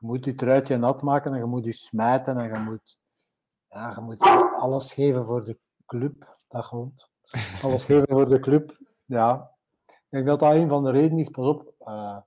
moet 0.00 0.24
je 0.24 0.34
truitje 0.34 0.76
nat 0.76 1.02
maken 1.02 1.32
en 1.32 1.38
je 1.38 1.44
moet 1.44 1.64
je 1.64 1.72
smijten 1.72 2.38
en 2.38 2.54
je 2.54 2.64
moet, 2.64 2.98
ja, 3.68 3.92
je 3.94 4.00
moet 4.00 4.20
alles 4.54 4.92
geven 4.92 5.24
voor 5.24 5.44
de 5.44 5.58
club. 5.86 6.38
Dat 6.48 6.64
grond. 6.64 7.10
Alles 7.62 7.84
geven 7.84 8.08
voor 8.08 8.28
de 8.28 8.40
club. 8.40 8.78
Ja, 9.06 9.54
ik 9.86 10.06
denk 10.08 10.26
dat 10.26 10.38
dat 10.38 10.54
een 10.54 10.68
van 10.68 10.84
de 10.84 10.90
redenen 10.90 11.18
is. 11.18 11.28
Pas 11.28 11.46
op, 11.46 11.74
eh, 11.78 12.18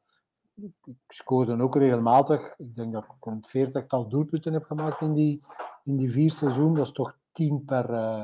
ik 0.86 0.98
scoorde 1.08 1.62
ook 1.62 1.76
regelmatig. 1.76 2.54
Ik 2.58 2.76
denk 2.76 2.94
dat 2.94 3.04
ik 3.04 3.26
een 3.26 3.44
veertigtal 3.44 4.08
doelpunten 4.08 4.54
heb 4.54 4.64
gemaakt 4.64 5.02
in 5.02 5.14
die, 5.14 5.44
in 5.84 5.98
die 5.98 6.12
vier 6.12 6.32
seizoenen. 6.32 6.76
Dat 6.76 6.86
is 6.86 6.94
toch 6.94 7.18
tien 7.32 7.66
per, 7.66 7.94
eh, 7.94 8.24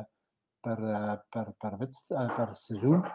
per, 0.65 0.89
eh, 0.89 1.13
per, 1.29 1.53
per, 1.57 1.77
wedst- 1.77 2.11
eh, 2.11 2.35
per 2.35 2.49
seizoen. 2.55 3.05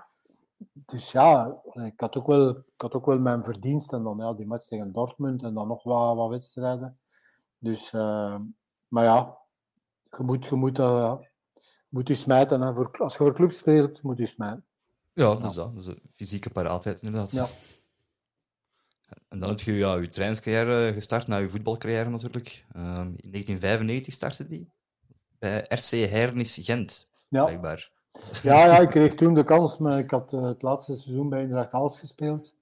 Dus 0.72 1.12
ja, 1.12 1.60
ik 1.72 2.00
had 2.00 2.16
ook 2.16 2.26
wel, 2.26 2.50
ik 2.50 2.80
had 2.80 2.94
ook 2.94 3.06
wel 3.06 3.18
mijn 3.18 3.44
verdienst. 3.44 3.92
En 3.92 4.02
dan 4.02 4.18
ja, 4.18 4.32
die 4.32 4.46
match 4.46 4.66
tegen 4.66 4.92
Dortmund 4.92 5.42
en 5.42 5.54
dan 5.54 5.68
nog 5.68 5.82
wat, 5.82 6.16
wat 6.16 6.28
wedstrijden. 6.28 6.98
Dus, 7.58 7.92
eh, 7.92 8.36
maar 8.88 9.04
ja, 9.04 9.38
je 10.02 10.22
moet 10.22 10.46
je, 10.46 10.54
moet, 10.54 10.78
moet 11.88 12.08
je 12.08 12.14
smijten. 12.14 12.60
Hè. 12.60 12.74
Voor, 12.74 12.90
als 12.98 13.12
je 13.12 13.18
voor 13.18 13.34
club 13.34 13.52
speelt, 13.52 14.02
moet 14.02 14.18
je 14.18 14.26
smijten. 14.26 14.64
Ja, 15.12 15.34
dat 15.34 15.44
is 15.44 15.54
dat. 15.54 15.72
Dat 15.74 15.82
is 15.82 15.86
een 15.86 16.02
fysieke 16.12 16.50
paraatheid, 16.50 17.02
inderdaad. 17.02 17.32
Ja. 17.32 17.46
En 19.28 19.38
dan 19.38 19.48
heb 19.48 19.60
je 19.60 19.72
ja, 19.72 19.96
je 19.96 20.08
trainingscarrière 20.08 20.92
gestart, 20.92 21.26
na 21.26 21.36
je 21.36 21.48
voetbalcarrière 21.48 22.10
natuurlijk. 22.10 22.66
Ehm, 22.72 23.12
in 23.16 23.30
1995 23.30 24.14
startte 24.14 24.46
die 24.46 24.72
bij 25.38 25.64
RC 25.68 25.90
Hernis 26.10 26.58
Gent, 26.62 27.09
Ja. 27.30 27.44
blijkbaar. 27.44 27.90
Ja, 28.42 28.64
ja, 28.64 28.78
ik 28.78 28.90
kreeg 28.96 29.14
toen 29.14 29.34
de 29.34 29.44
kans, 29.44 29.78
maar 29.78 29.98
ik 29.98 30.10
had 30.10 30.32
eh, 30.32 30.42
het 30.42 30.62
laatste 30.62 30.94
seizoen 30.94 31.28
bij 31.28 31.38
Eindracht 31.38 31.72
Aalst 31.72 31.98
gespeeld. 31.98 32.54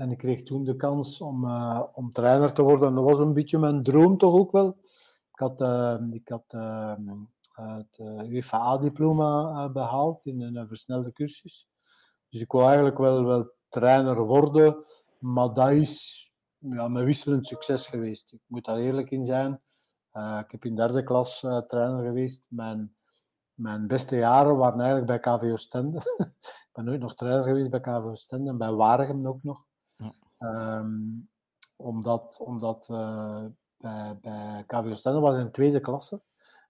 En 0.00 0.10
ik 0.10 0.18
kreeg 0.18 0.42
toen 0.42 0.64
de 0.64 0.76
kans 0.76 1.20
om, 1.20 1.44
eh, 1.44 1.82
om 1.92 2.12
trainer 2.12 2.52
te 2.52 2.62
worden. 2.62 2.88
En 2.88 2.94
dat 2.94 3.04
was 3.04 3.18
een 3.18 3.32
beetje 3.32 3.58
mijn 3.58 3.82
droom 3.82 4.18
toch 4.18 4.34
ook 4.34 4.52
wel. 4.52 4.76
Ik 5.32 5.38
had, 5.38 5.60
eh, 5.60 5.96
ik 6.10 6.28
had 6.28 6.52
het 7.50 7.98
UEFA-diploma 8.28 9.64
eh, 9.64 9.72
behaald 9.72 10.26
in 10.26 10.40
een 10.40 10.68
versnelde 10.68 11.12
cursus. 11.12 11.68
Dus 12.28 12.40
ik 12.40 12.52
wou 12.52 12.66
eigenlijk 12.66 12.98
wel, 12.98 13.24
wel 13.24 13.52
trainer 13.68 14.20
worden, 14.20 14.84
maar 15.18 15.52
dat 15.52 15.70
is 15.70 16.24
ja, 16.58 16.88
met 16.88 17.04
wisselend 17.04 17.46
succes 17.46 17.86
geweest. 17.86 18.32
Ik 18.32 18.40
moet 18.46 18.64
daar 18.64 18.78
eerlijk 18.78 19.10
in 19.10 19.24
zijn. 19.24 19.60
Ik 20.44 20.50
heb 20.50 20.64
in 20.64 20.74
derde 20.74 21.02
klas 21.02 21.40
trainer 21.66 22.04
geweest. 22.04 22.46
Mijn, 22.48 22.94
mijn 23.60 23.86
beste 23.86 24.16
jaren 24.16 24.56
waren 24.56 24.80
eigenlijk 24.80 25.06
bij 25.06 25.18
KVO 25.18 25.56
Stende. 25.56 25.98
ik 26.18 26.70
ben 26.72 26.84
nooit 26.84 27.00
nog 27.00 27.14
trainer 27.14 27.42
geweest 27.42 27.70
bij 27.70 27.80
KVO 27.80 28.14
Stende 28.14 28.50
en 28.50 28.58
bij 28.58 28.72
Waregem 28.72 29.26
ook 29.26 29.42
nog. 29.42 29.64
Ja. 29.96 30.12
Ehm, 30.38 30.90
omdat 31.76 32.40
omdat 32.40 32.88
eh, 32.90 33.44
bij, 33.76 34.18
bij 34.20 34.64
KVO 34.66 34.94
Stende 34.94 35.20
was 35.20 35.38
in 35.38 35.44
de 35.44 35.50
tweede 35.50 35.80
klasse. 35.80 36.20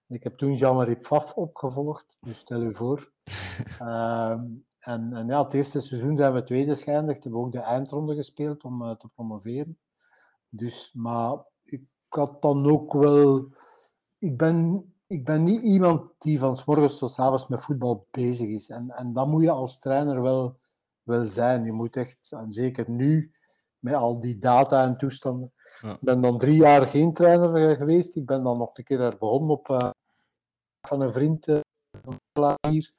Ik 0.07 0.23
heb 0.23 0.37
toen 0.37 0.53
Jean-Marie 0.53 0.95
Pfaff 0.95 1.33
opgevolgd, 1.33 2.17
dus 2.19 2.37
stel 2.37 2.61
u 2.61 2.75
voor. 2.75 3.11
Ehm, 3.79 4.45
en, 4.79 5.13
en 5.13 5.27
ja, 5.27 5.43
het 5.43 5.53
eerste 5.53 5.79
seizoen 5.79 6.17
zijn 6.17 6.33
we 6.33 6.43
tweede 6.43 6.75
geëindigd. 6.75 7.23
Hebben 7.23 7.41
we 7.41 7.45
ook 7.45 7.51
de 7.51 7.59
eindronde 7.59 8.15
gespeeld 8.15 8.63
om 8.63 8.81
eh, 8.81 8.95
te 8.95 9.07
promoveren. 9.07 9.79
Dus, 10.49 10.91
maar 10.93 11.45
ik 11.63 11.83
had 12.09 12.41
dan 12.41 12.71
ook 12.71 12.93
wel... 12.93 13.47
Ik 14.17 14.37
ben, 14.37 14.85
ik 15.11 15.25
ben 15.25 15.43
niet 15.43 15.61
iemand 15.61 16.11
die 16.17 16.39
van 16.39 16.57
s 16.57 16.65
morgens 16.65 16.97
tot 16.97 17.11
s 17.11 17.19
avonds 17.19 17.47
met 17.47 17.61
voetbal 17.61 18.07
bezig 18.11 18.47
is. 18.47 18.69
En, 18.69 18.89
en 18.89 19.13
dat 19.13 19.27
moet 19.27 19.43
je 19.43 19.51
als 19.51 19.79
trainer 19.79 20.21
wel, 20.21 20.59
wel 21.03 21.27
zijn. 21.27 21.65
Je 21.65 21.71
moet 21.71 21.95
echt, 21.95 22.31
en 22.31 22.53
zeker 22.53 22.89
nu, 22.89 23.31
met 23.79 23.93
al 23.93 24.19
die 24.19 24.37
data 24.37 24.83
en 24.83 24.97
toestanden. 24.97 25.53
Ja. 25.81 25.93
Ik 25.93 25.99
ben 25.99 26.21
dan 26.21 26.37
drie 26.37 26.55
jaar 26.55 26.87
geen 26.87 27.13
trainer 27.13 27.69
eh, 27.69 27.77
geweest. 27.77 28.15
Ik 28.15 28.25
ben 28.25 28.43
dan 28.43 28.57
nog 28.57 28.77
een 28.77 28.83
keer 28.83 28.99
er 28.99 29.17
begonnen 29.17 29.49
op 29.49 29.69
eh, 29.69 29.89
van 30.87 31.01
een 31.01 31.13
vriend 31.13 31.47
eh, 31.47 31.59
van 32.33 32.53
hier. 32.67 32.93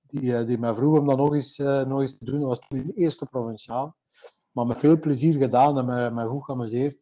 die, 0.00 0.44
die 0.44 0.58
mij 0.58 0.74
vroeg 0.74 0.98
om 0.98 1.06
dat 1.06 1.16
nog 1.16 1.34
eens, 1.34 1.56
nog 1.58 2.00
eens 2.00 2.18
te 2.18 2.24
doen. 2.24 2.38
Dat 2.38 2.48
was 2.48 2.68
toen 2.68 2.86
de 2.86 2.94
eerste 2.94 3.26
provinciaal. 3.26 3.96
Maar 4.50 4.66
met 4.66 4.78
veel 4.78 4.98
plezier 4.98 5.38
gedaan 5.38 5.78
en 5.78 5.84
me, 5.84 6.10
me 6.10 6.28
goed 6.28 6.44
geamuseerd. 6.44 6.98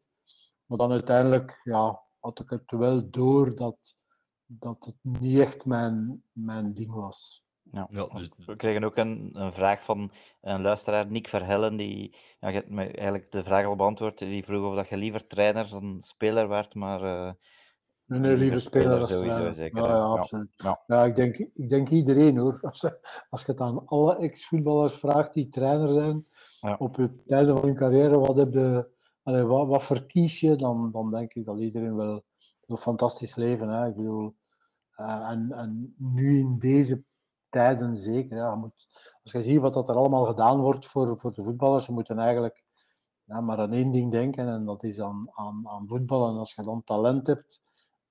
Maar 0.67 0.79
dan 0.79 0.93
uiteindelijk 0.93 1.61
ja, 1.65 2.03
had 2.21 2.41
ik 2.41 2.51
het 2.51 2.71
wel 2.71 3.11
door 3.11 3.57
dat, 3.57 3.97
dat 4.47 4.84
het 4.84 4.97
niet 5.03 5.38
echt 5.38 5.64
mijn, 5.64 6.22
mijn 6.32 6.74
ding 6.74 6.92
was. 6.92 7.45
Ja. 7.72 7.88
ja 7.90 8.07
dus... 8.07 8.30
We 8.47 8.57
kregen 8.57 8.84
ook 8.84 8.97
een, 8.97 9.30
een, 9.32 9.53
vraag 9.53 9.84
van 9.84 10.11
een 10.40 10.62
luisteraar, 10.62 11.11
Nick 11.11 11.28
Verhellen, 11.28 11.76
die 11.76 12.16
ja, 12.40 12.49
je 12.49 12.55
hebt 12.55 12.70
me 12.70 12.82
eigenlijk 12.82 13.30
de 13.30 13.42
vraag 13.42 13.66
al 13.66 13.76
beantwoord. 13.76 14.18
Die 14.18 14.45
vroeg 14.45 14.70
of 14.70 14.74
dat 14.74 14.88
je 14.88 14.97
liever 14.97 15.26
trainer 15.26 15.70
dan 15.70 15.97
speler 16.03 16.49
werd, 16.49 16.74
maar... 16.74 17.03
Uh, 17.03 17.32
nee, 18.05 18.20
nee, 18.20 18.36
liever 18.36 18.61
speler, 18.61 19.03
speler 19.03 19.32
sowieso, 19.32 19.53
zeker. 19.53 19.82
Ja, 19.82 19.88
ja, 19.88 20.03
absoluut. 20.03 20.53
Ja. 20.57 20.82
ja. 20.86 21.05
ik, 21.05 21.14
denk, 21.14 21.36
ik 21.36 21.68
denk 21.68 21.88
iedereen 21.88 22.36
hoor. 22.36 22.59
Als, 22.61 22.84
als 23.30 23.45
je 23.45 23.53
het 23.53 23.61
aan 23.61 23.86
alle 23.86 24.16
ex-voetballers 24.16 24.95
vraagt 24.95 25.34
die 25.34 25.49
trainer 25.49 25.92
zijn, 25.92 26.26
op 26.78 26.97
het 26.97 27.22
einde 27.26 27.53
van 27.53 27.62
hun 27.62 27.76
carrière, 27.76 28.18
wat, 28.18 28.36
heb 28.36 28.53
je, 28.53 28.88
allee, 29.22 29.42
wat, 29.42 29.68
wat 29.68 29.82
verkies 29.82 30.40
je, 30.40 30.57
dan, 30.57 30.90
dan 30.92 31.11
denk 31.11 31.34
ik 31.34 31.45
dat 31.45 31.59
iedereen 31.59 31.97
wel 31.97 32.24
een 32.67 32.77
fantastisch 32.77 33.35
leven. 33.35 33.69
Hè? 33.69 33.89
Ik 33.89 33.95
bedoel, 33.95 34.37
uh, 34.97 35.31
en, 35.31 35.53
en 35.53 35.95
nu 35.99 36.39
in 36.39 36.59
deze 36.59 37.05
tijden 37.49 37.97
zeker. 37.97 38.37
Ja, 38.37 38.55
moet, 38.55 38.73
als 39.23 39.33
je 39.33 39.43
ziet 39.43 39.61
wat 39.61 39.75
dat 39.75 39.89
er 39.89 39.95
allemaal 39.95 40.25
gedaan 40.25 40.61
wordt 40.61 40.87
voor, 40.87 41.19
voor 41.19 41.33
de 41.33 41.43
voetballers, 41.43 41.85
ze 41.85 41.93
moeten 41.93 42.19
eigenlijk 42.19 42.65
ja, 43.25 43.41
maar 43.41 43.59
aan 43.59 43.73
één 43.73 43.91
ding 43.91 44.12
denken 44.12 44.49
en 44.49 44.65
dat 44.65 44.83
is 44.85 45.01
aan, 45.01 45.31
aan, 45.33 45.69
aan 45.69 45.89
voetbal. 45.89 46.29
En 46.29 46.37
als 46.37 46.55
je 46.55 46.62
dan 46.62 46.85
talent 46.85 47.27
hebt, 47.27 47.61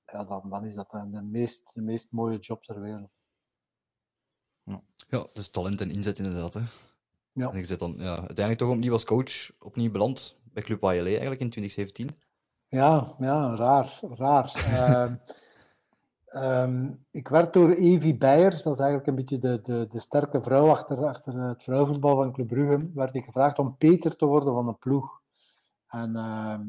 ja, 0.05 0.23
dan, 0.23 0.49
dan 0.49 0.65
is 0.65 0.75
dat 0.75 0.91
de 0.91 1.21
meest, 1.21 1.73
de 1.73 1.81
meest 1.81 2.11
mooie 2.11 2.39
job 2.39 2.63
ter 2.63 2.81
wereld. 2.81 3.11
Ja, 5.09 5.27
dus 5.33 5.49
talent 5.49 5.81
en 5.81 5.91
inzet 5.91 6.17
inderdaad. 6.17 6.53
Hè. 6.53 6.61
Ja. 7.31 7.51
En 7.51 7.57
je 7.57 7.65
zit 7.65 7.79
dan 7.79 7.95
ja, 7.97 8.17
uiteindelijk 8.17 8.57
toch 8.57 8.69
opnieuw 8.69 8.91
als 8.91 9.05
coach 9.05 9.51
opnieuw 9.59 9.91
beland 9.91 10.37
bij 10.43 10.63
Club 10.63 10.83
ALE 10.83 11.09
eigenlijk 11.09 11.41
in 11.41 11.49
2017. 11.49 12.09
Ja, 12.73 13.07
ja 13.19 13.55
raar. 13.55 13.99
raar. 14.01 14.53
uh, 14.67 15.11
um, 16.63 17.05
ik 17.11 17.27
werd 17.27 17.53
door 17.53 17.69
Evi 17.69 18.17
Beijers, 18.17 18.63
dat 18.63 18.73
is 18.73 18.79
eigenlijk 18.79 19.09
een 19.09 19.15
beetje 19.15 19.39
de, 19.39 19.61
de, 19.61 19.87
de 19.87 19.99
sterke 19.99 20.41
vrouw 20.41 20.69
achter, 20.69 21.05
achter 21.05 21.41
het 21.41 21.63
vrouwenvoetbal 21.63 22.15
van 22.15 22.31
Club 22.31 22.47
Brugge, 22.47 22.89
werd 22.93 23.15
ik 23.15 23.23
gevraagd 23.23 23.59
om 23.59 23.77
Peter 23.77 24.15
te 24.15 24.25
worden 24.25 24.53
van 24.53 24.65
de 24.65 24.73
ploeg. 24.73 25.21
En 25.87 26.09
uh, 26.15 26.59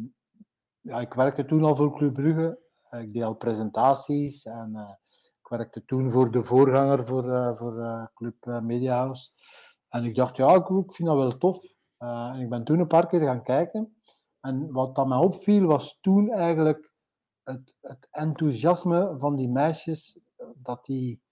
ja, 0.80 1.00
ik 1.00 1.14
werkte 1.14 1.44
toen 1.44 1.64
al 1.64 1.76
voor 1.76 1.96
Club 1.96 2.14
Brugge. 2.14 2.58
Ik 2.90 3.12
deed 3.12 3.22
al 3.22 3.34
presentaties 3.34 4.44
en 4.44 4.70
uh, 4.74 4.90
ik 5.42 5.48
werkte 5.48 5.84
toen 5.84 6.10
voor 6.10 6.30
de 6.30 6.42
voorganger 6.42 7.06
voor, 7.06 7.24
uh, 7.24 7.56
voor 7.56 7.78
uh, 7.78 8.06
Club 8.14 8.60
Media 8.62 8.96
House. 8.96 9.30
En 9.88 10.04
ik 10.04 10.14
dacht, 10.14 10.36
ja, 10.36 10.54
ik, 10.54 10.66
vind 10.66 11.08
dat 11.08 11.16
wel 11.16 11.38
tof. 11.38 11.64
En 11.98 12.40
ik 12.40 12.48
ben 12.48 12.64
toen 12.64 12.78
een 12.78 12.86
paar 12.86 13.06
keer 13.06 13.20
gaan 13.20 13.42
kijken. 13.42 13.94
En 14.44 14.72
wat 14.72 14.94
dat 14.94 15.06
mij 15.06 15.18
opviel, 15.18 15.66
was 15.66 15.98
toen 16.00 16.30
eigenlijk 16.30 16.92
het, 17.42 17.76
het 17.80 18.08
enthousiasme 18.10 19.16
van 19.18 19.36
die 19.36 19.48
meisjes. 19.48 20.18
Dat 20.54 20.84
die, 20.84 21.22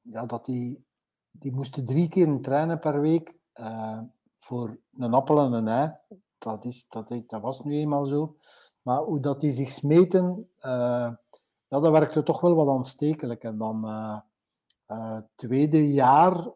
ja, 0.00 0.26
dat 0.26 0.44
die, 0.44 0.84
die 1.30 1.52
moesten 1.52 1.84
drie 1.84 2.08
keer 2.08 2.40
trainen 2.40 2.78
per 2.78 3.00
week 3.00 3.38
uh, 3.54 4.00
voor 4.38 4.78
een 4.96 5.14
appel 5.14 5.38
en 5.38 5.52
een 5.52 5.68
ei. 5.68 5.92
Dat, 6.38 6.64
is, 6.64 6.88
dat, 6.88 7.08
dat 7.26 7.40
was 7.40 7.64
nu 7.64 7.72
eenmaal 7.72 8.04
zo. 8.04 8.36
Maar 8.82 9.02
hoe 9.02 9.20
dat 9.20 9.40
die 9.40 9.52
zich 9.52 9.70
smeten, 9.70 10.48
uh, 10.58 11.12
ja, 11.68 11.80
dat 11.80 11.90
werkte 11.90 12.22
toch 12.22 12.40
wel 12.40 12.54
wat 12.54 12.68
aanstekelijk. 12.68 13.44
En 13.44 13.58
dan 13.58 13.84
uh, 14.86 15.18
tweede 15.34 15.92
jaar 15.92 16.50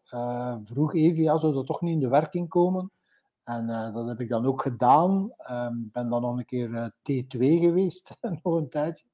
vroeg 0.65 0.95
Evie, 0.95 1.23
ja, 1.23 1.39
zou 1.39 1.53
dat 1.53 1.67
toch 1.67 1.81
niet 1.81 1.93
in 1.93 2.01
de 2.01 2.09
werking 2.09 2.49
komen? 2.49 2.91
En 3.49 3.69
uh, 3.69 3.95
dat 3.95 4.09
heb 4.09 4.21
ik 4.21 4.29
dan 4.29 4.47
ook 4.47 4.63
gedaan. 4.63 5.25
Ik 5.25 5.51
um, 5.51 5.89
ben 5.93 6.09
dan 6.09 6.23
nog 6.23 6.39
een 6.39 6.45
keer 6.45 6.93
T2 6.95 7.39
geweest, 7.39 8.17
nog 8.43 8.55
een 8.55 8.69
tijdje. 8.69 9.07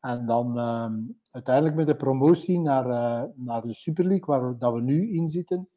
En 0.00 0.26
dan 0.26 0.58
um, 0.58 1.20
uiteindelijk 1.30 1.76
met 1.76 1.86
de 1.86 1.96
promotie 1.96 2.60
naar, 2.60 2.86
naar 3.34 3.62
de 3.62 3.74
Super 3.74 4.04
League, 4.04 4.26
waar 4.26 4.58
dat 4.58 4.74
we 4.74 4.80
nu 4.80 5.12
in 5.12 5.28
zitten, 5.28 5.68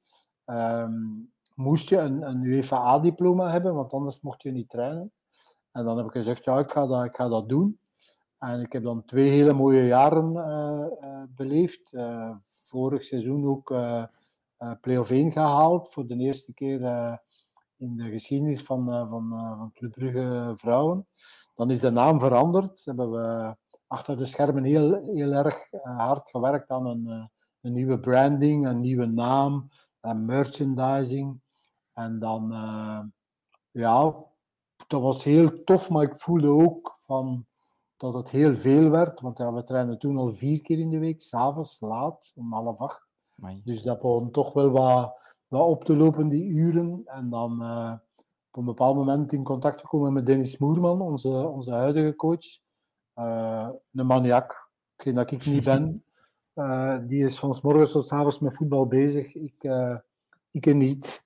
um, 0.45 1.31
moest 1.55 1.89
je 1.89 1.97
een, 1.97 2.21
een 2.21 2.43
UEFA 2.43 2.77
A-diploma 2.77 3.49
hebben, 3.49 3.75
want 3.75 3.91
anders 3.91 4.21
mocht 4.21 4.41
je 4.41 4.51
niet 4.51 4.69
trainen. 4.69 5.11
En 5.71 5.85
dan 5.85 5.97
heb 5.97 6.05
ik 6.05 6.11
gezegd, 6.11 6.43
ja, 6.43 6.59
ik 6.59 6.71
ga 6.71 6.87
dat, 6.87 7.03
ik 7.03 7.15
ga 7.15 7.27
dat 7.27 7.49
doen. 7.49 7.79
En 8.37 8.59
ik 8.59 8.73
heb 8.73 8.83
dan 8.83 9.05
twee 9.05 9.29
hele 9.29 9.53
mooie 9.53 9.85
jaren 9.85 10.33
beleefd 11.35 11.97
vorig 12.61 13.03
seizoen 13.03 13.45
ook 13.45 13.75
play-off 14.81 15.09
1 15.09 15.31
gehaald. 15.31 15.93
Voor 15.93 16.07
de 16.07 16.17
eerste 16.17 16.53
keer 16.53 16.79
in 17.77 17.95
de 17.95 18.09
geschiedenis 18.09 18.63
van, 18.63 18.85
van, 18.85 19.29
van 19.29 19.71
Club 19.73 19.91
Brugge 19.91 20.53
Vrouwen. 20.55 21.07
Dan 21.55 21.71
is 21.71 21.79
de 21.79 21.91
naam 21.91 22.19
veranderd. 22.19 22.85
Hebben 22.85 23.11
we 23.11 23.55
achter 23.87 24.17
de 24.17 24.25
schermen 24.25 24.63
heel, 24.63 25.03
heel 25.13 25.31
erg 25.31 25.67
hard 25.83 26.29
gewerkt 26.29 26.69
aan 26.69 26.85
een, 26.85 27.29
een 27.61 27.73
nieuwe 27.73 27.99
branding, 27.99 28.67
een 28.67 28.79
nieuwe 28.79 29.05
naam, 29.05 29.69
en 30.01 30.25
merchandising. 30.25 31.41
En 31.93 32.19
dan, 32.19 32.51
ja, 33.71 34.15
dat 34.87 35.01
was 35.01 35.23
heel 35.23 35.63
tof, 35.63 35.89
maar 35.89 36.03
ik 36.03 36.19
voelde 36.19 36.47
ook 36.47 36.97
van 36.99 37.45
dat 37.97 38.13
het 38.13 38.29
heel 38.29 38.55
veel 38.55 38.89
werd. 38.89 39.21
Want 39.21 39.37
ja, 39.37 39.53
we 39.53 39.63
trainen 39.63 39.99
toen 39.99 40.17
al 40.17 40.33
vier 40.33 40.61
keer 40.61 40.79
in 40.79 40.89
de 40.89 40.99
week, 40.99 41.21
s'avonds, 41.21 41.79
laat, 41.79 42.31
om 42.35 42.53
half 42.53 42.77
acht. 42.77 43.07
Dus 43.63 43.81
dat 43.81 43.99
begon 43.99 44.31
toch 44.31 44.53
wel 44.53 44.69
wat, 44.69 45.22
wat 45.53 45.67
op 45.67 45.83
te 45.83 45.95
lopen, 45.95 46.29
die 46.29 46.45
uren. 46.45 47.01
En 47.05 47.29
dan 47.29 47.61
uh, 47.61 47.93
op 48.51 48.57
een 48.57 48.65
bepaald 48.65 48.95
moment 48.95 49.31
in 49.33 49.43
contact 49.43 49.79
gekomen 49.79 50.13
met 50.13 50.25
Dennis 50.25 50.57
Moerman, 50.57 51.01
onze, 51.01 51.29
onze 51.29 51.71
huidige 51.71 52.15
coach. 52.15 52.59
Uh, 53.15 53.69
een 53.93 54.05
maniak, 54.05 54.71
geen 54.97 55.15
dat 55.15 55.31
ik 55.31 55.45
niet 55.45 55.63
ben. 55.63 56.05
Uh, 56.55 56.97
die 57.07 57.25
is 57.25 57.39
van 57.39 57.55
s 57.55 57.61
morgens 57.61 57.91
tot 57.91 58.07
s 58.07 58.11
avonds 58.11 58.39
met 58.39 58.55
voetbal 58.55 58.87
bezig. 58.87 59.35
Ik, 59.35 59.63
ik 60.51 60.73
niet. 60.75 61.23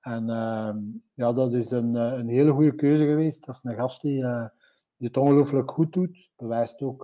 En 0.00 0.30
ehm, 0.30 0.78
ja, 1.14 1.32
dat 1.32 1.52
is 1.52 1.70
een, 1.70 1.94
een 1.94 2.28
hele 2.28 2.50
goede 2.50 2.74
keuze 2.74 3.04
geweest. 3.04 3.46
Dat 3.46 3.54
is 3.54 3.64
een 3.64 3.76
gast 3.76 4.00
die 4.00 4.24
die 4.96 5.10
het 5.10 5.16
ongelooflijk 5.16 5.70
goed 5.70 5.92
doet. 5.92 6.30
Bewijst 6.36 6.82
ook 6.82 7.02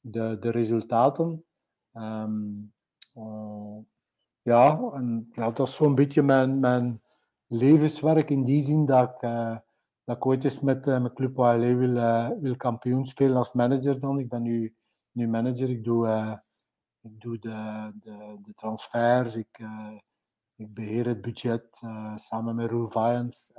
de, 0.00 0.36
de 0.40 0.50
resultaten. 0.50 1.44
Um, 1.92 2.72
uh, 3.16 3.78
ja, 4.46 4.78
en 4.92 5.32
dat 5.34 5.58
is 5.58 5.74
zo'n 5.74 5.94
beetje 5.94 6.22
mijn, 6.22 6.60
mijn 6.60 7.02
levenswerk 7.46 8.30
in 8.30 8.44
die 8.44 8.62
zin 8.62 8.86
dat 8.86 9.10
ik, 9.10 9.22
uh, 9.22 9.56
dat 10.04 10.20
ooit 10.20 10.44
eens 10.44 10.60
met, 10.60 10.86
met 10.86 11.12
Club 11.12 11.38
OLE 11.38 11.74
wil, 11.74 11.94
wil 12.40 12.56
kampioen 12.56 13.06
spelen 13.06 13.36
als 13.36 13.52
manager 13.52 14.00
dan. 14.00 14.18
Ik 14.18 14.28
ben 14.28 14.42
nu, 14.42 14.74
nu 15.12 15.28
manager, 15.28 15.70
ik 15.70 15.84
doe, 15.84 16.40
ik 17.00 17.20
doe 17.20 17.38
de, 17.38 17.90
de, 18.00 18.36
de 18.42 18.54
transfers, 18.54 19.34
ik, 19.34 19.58
ik 20.56 20.74
beheer 20.74 21.06
het 21.06 21.20
budget 21.20 21.82
samen 22.16 22.54
met 22.54 22.70
Roel 22.70 22.86
Vijens 22.86 23.52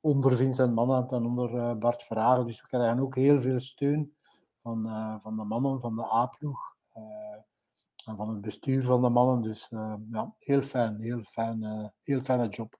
onder 0.00 0.36
Vincent 0.36 0.74
Manant 0.74 1.12
en 1.12 1.24
onder 1.24 1.78
Bart 1.78 2.02
Vragen. 2.02 2.46
Dus 2.46 2.60
we 2.60 2.66
krijgen 2.66 3.00
ook 3.00 3.14
heel 3.14 3.40
veel 3.40 3.60
steun 3.60 4.14
van, 4.62 4.82
van 5.22 5.36
de 5.36 5.44
mannen 5.44 5.80
van 5.80 5.96
de 5.96 6.12
A-ploeg 6.12 6.76
en 8.08 8.16
van 8.16 8.28
het 8.28 8.40
bestuur 8.40 8.84
van 8.84 9.02
de 9.02 9.08
mannen. 9.08 9.42
Dus 9.42 9.68
ja, 10.10 10.34
heel 10.38 10.62
fijn, 10.62 11.00
heel, 11.00 11.22
fijn, 11.22 11.92
heel 12.02 12.20
fijne 12.20 12.48
job. 12.48 12.78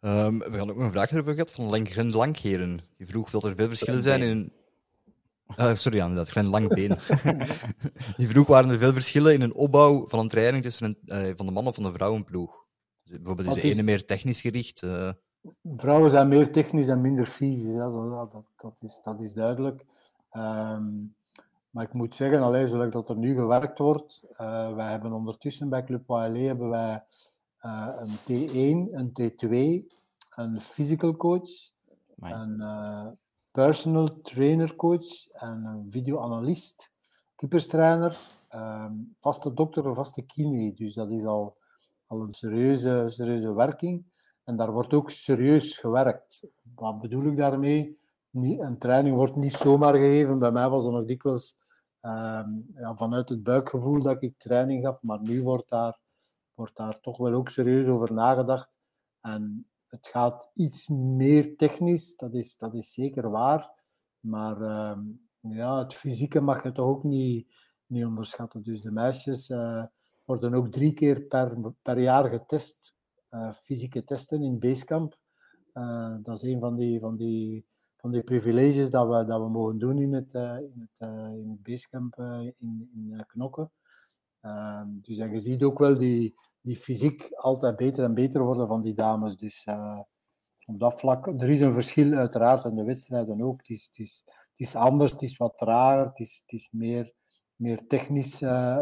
Um, 0.00 0.38
we 0.38 0.56
gaan 0.56 0.70
ook 0.70 0.78
een 0.78 0.90
vraag 0.90 1.10
erover 1.10 1.32
gehad 1.32 1.52
van 1.52 1.86
Gren 1.86 2.10
Langheren. 2.10 2.80
Die 2.96 3.06
vroeg 3.06 3.34
of 3.34 3.44
er 3.44 3.54
veel 3.54 3.68
verschillen 3.68 4.02
zijn 4.02 4.22
in. 4.22 4.52
Uh, 5.58 5.74
sorry, 5.74 5.98
inderdaad, 5.98 6.28
Glen 6.28 6.46
Langbeen. 6.46 6.88
die 8.16 8.28
vroeg 8.28 8.46
waren 8.46 8.70
er 8.70 8.78
veel 8.78 8.92
verschillen 8.92 9.32
in 9.32 9.40
een 9.40 9.54
opbouw 9.54 10.08
van 10.08 10.18
een 10.18 10.28
training 10.28 10.62
tussen 10.62 10.98
een, 11.04 11.36
van 11.36 11.46
de 11.46 11.52
man 11.52 11.66
of 11.66 11.74
van 11.74 11.84
de 11.84 11.92
vrouwenploeg. 11.92 12.64
Bijvoorbeeld 13.04 13.48
is 13.48 13.54
de 13.54 13.62
ene 13.62 13.82
meer 13.82 14.04
technisch 14.04 14.40
gericht. 14.40 14.82
Uh... 14.82 15.10
Vrouwen 15.62 16.10
zijn 16.10 16.28
meer 16.28 16.52
technisch 16.52 16.88
en 16.88 17.00
minder 17.00 17.26
fysisch, 17.26 17.72
ja, 17.72 17.90
dat, 17.90 18.32
dat, 18.32 18.44
dat, 18.56 18.78
is, 18.80 19.00
dat 19.02 19.20
is 19.20 19.32
duidelijk. 19.32 19.84
Um, 20.32 21.14
maar 21.72 21.84
ik 21.84 21.92
moet 21.92 22.14
zeggen, 22.14 22.42
alleen 22.42 22.68
zoals 22.68 22.92
dat 22.92 23.08
er 23.08 23.16
nu 23.16 23.34
gewerkt 23.34 23.78
wordt, 23.78 24.22
uh, 24.32 24.74
wij 24.74 24.90
hebben 24.90 25.12
ondertussen 25.12 25.68
bij 25.68 25.84
Club 25.84 26.10
OLE 26.10 26.38
hebben 26.38 26.68
wij 26.68 27.04
uh, 27.62 27.88
een 27.98 28.16
T1, 28.18 28.92
een 28.94 29.12
T2, 29.20 29.86
een 30.30 30.60
physical 30.60 31.16
coach, 31.16 31.50
een 32.20 32.62
personal 33.50 34.20
trainer 34.20 34.76
coach 34.76 35.28
en 35.32 35.64
een 35.64 35.86
videoanalist, 35.90 36.90
keeperstrainer, 37.36 38.16
um, 38.54 39.14
vaste 39.20 39.54
dokter 39.54 39.88
of 39.88 39.96
vaste 39.96 40.22
kine. 40.22 40.74
Dus 40.74 40.94
dat 40.94 41.10
is 41.10 41.24
al 41.24 41.56
al 42.12 42.20
een 42.20 42.34
serieuze, 42.34 43.04
serieuze 43.08 43.54
werking. 43.54 44.04
En 44.44 44.56
daar 44.56 44.72
wordt 44.72 44.92
ook 44.92 45.10
serieus 45.10 45.78
gewerkt. 45.78 46.44
Wat 46.74 47.00
bedoel 47.00 47.24
ik 47.24 47.36
daarmee? 47.36 47.98
Een 48.32 48.78
training 48.78 49.16
wordt 49.16 49.36
niet 49.36 49.52
zomaar 49.52 49.94
gegeven. 49.94 50.38
Bij 50.38 50.50
mij 50.50 50.68
was 50.68 50.84
er 50.84 50.92
nog 50.92 51.04
dikwijls 51.04 51.56
ehm, 52.02 52.50
ja, 52.74 52.96
vanuit 52.96 53.28
het 53.28 53.42
buikgevoel 53.42 54.02
dat 54.02 54.22
ik 54.22 54.38
training 54.38 54.84
gaf. 54.84 55.02
Maar 55.02 55.20
nu 55.22 55.42
wordt 55.42 55.68
daar, 55.68 56.00
wordt 56.54 56.76
daar 56.76 57.00
toch 57.00 57.16
wel 57.16 57.32
ook 57.32 57.48
serieus 57.48 57.86
over 57.86 58.12
nagedacht. 58.12 58.70
En 59.20 59.66
het 59.86 60.06
gaat 60.06 60.50
iets 60.54 60.88
meer 60.88 61.56
technisch, 61.56 62.16
dat 62.16 62.34
is, 62.34 62.56
dat 62.56 62.74
is 62.74 62.92
zeker 62.92 63.30
waar. 63.30 63.70
Maar 64.20 64.60
ehm, 64.60 65.00
ja, 65.40 65.78
het 65.78 65.94
fysieke 65.94 66.40
mag 66.40 66.62
je 66.62 66.72
toch 66.72 66.86
ook 66.86 67.04
niet, 67.04 67.54
niet 67.86 68.04
onderschatten. 68.04 68.62
Dus 68.62 68.80
de 68.80 68.90
meisjes 68.90 69.50
eh, 69.50 69.84
worden 70.24 70.54
ook 70.54 70.70
drie 70.70 70.92
keer 70.92 71.22
per, 71.22 71.72
per 71.82 71.98
jaar 71.98 72.28
getest. 72.28 72.94
eh, 73.28 73.52
fysieke 73.52 74.04
testen 74.04 74.42
in 74.42 74.58
Basecamp. 74.58 75.18
Eh, 75.72 76.14
dat 76.22 76.36
is 76.36 76.42
een 76.42 76.60
van 76.60 76.76
die, 76.76 77.00
van 77.00 77.16
die, 77.16 77.66
van 78.02 78.10
die 78.10 78.22
privileges 78.22 78.90
dat 78.90 79.08
we, 79.08 79.24
dat 79.24 79.40
we 79.40 79.48
mogen 79.48 79.78
doen 79.78 79.98
in 79.98 80.12
het, 80.12 80.34
eh, 80.34 80.56
in 80.56 80.80
het, 80.80 81.08
eh, 81.08 81.08
in 81.08 81.48
het 81.50 81.62
Basecamp 81.62 82.18
eh, 82.18 82.40
in, 82.40 82.90
in 82.94 83.24
Knokken. 83.26 83.72
Ehm, 84.40 84.88
dus 85.00 85.18
en 85.18 85.32
je 85.32 85.40
ziet 85.40 85.62
ook 85.62 85.78
wel 85.78 85.98
die, 85.98 86.34
die 86.60 86.76
fysiek 86.76 87.32
altijd 87.32 87.76
beter 87.76 88.04
en 88.04 88.14
beter 88.14 88.42
worden 88.42 88.66
van 88.66 88.82
die 88.82 88.94
dames. 88.94 89.36
Dus 89.36 89.66
op 90.66 90.80
dat 90.80 91.00
vlak, 91.00 91.26
er 91.26 91.50
is 91.50 91.60
een 91.60 91.74
verschil 91.74 92.12
uiteraard 92.12 92.64
in 92.64 92.76
de 92.76 92.84
wedstrijden 92.84 93.42
ook. 93.42 93.58
Het 93.58 93.68
is, 93.68 93.84
het 93.84 93.98
is, 93.98 94.22
het 94.26 94.60
is 94.60 94.74
anders, 94.74 95.10
het 95.10 95.22
is 95.22 95.36
wat 95.36 95.56
trager, 95.56 96.06
het 96.06 96.18
is, 96.18 96.42
het 96.46 96.52
is 96.52 96.68
meer, 96.70 97.12
meer 97.56 97.86
technisch 97.86 98.38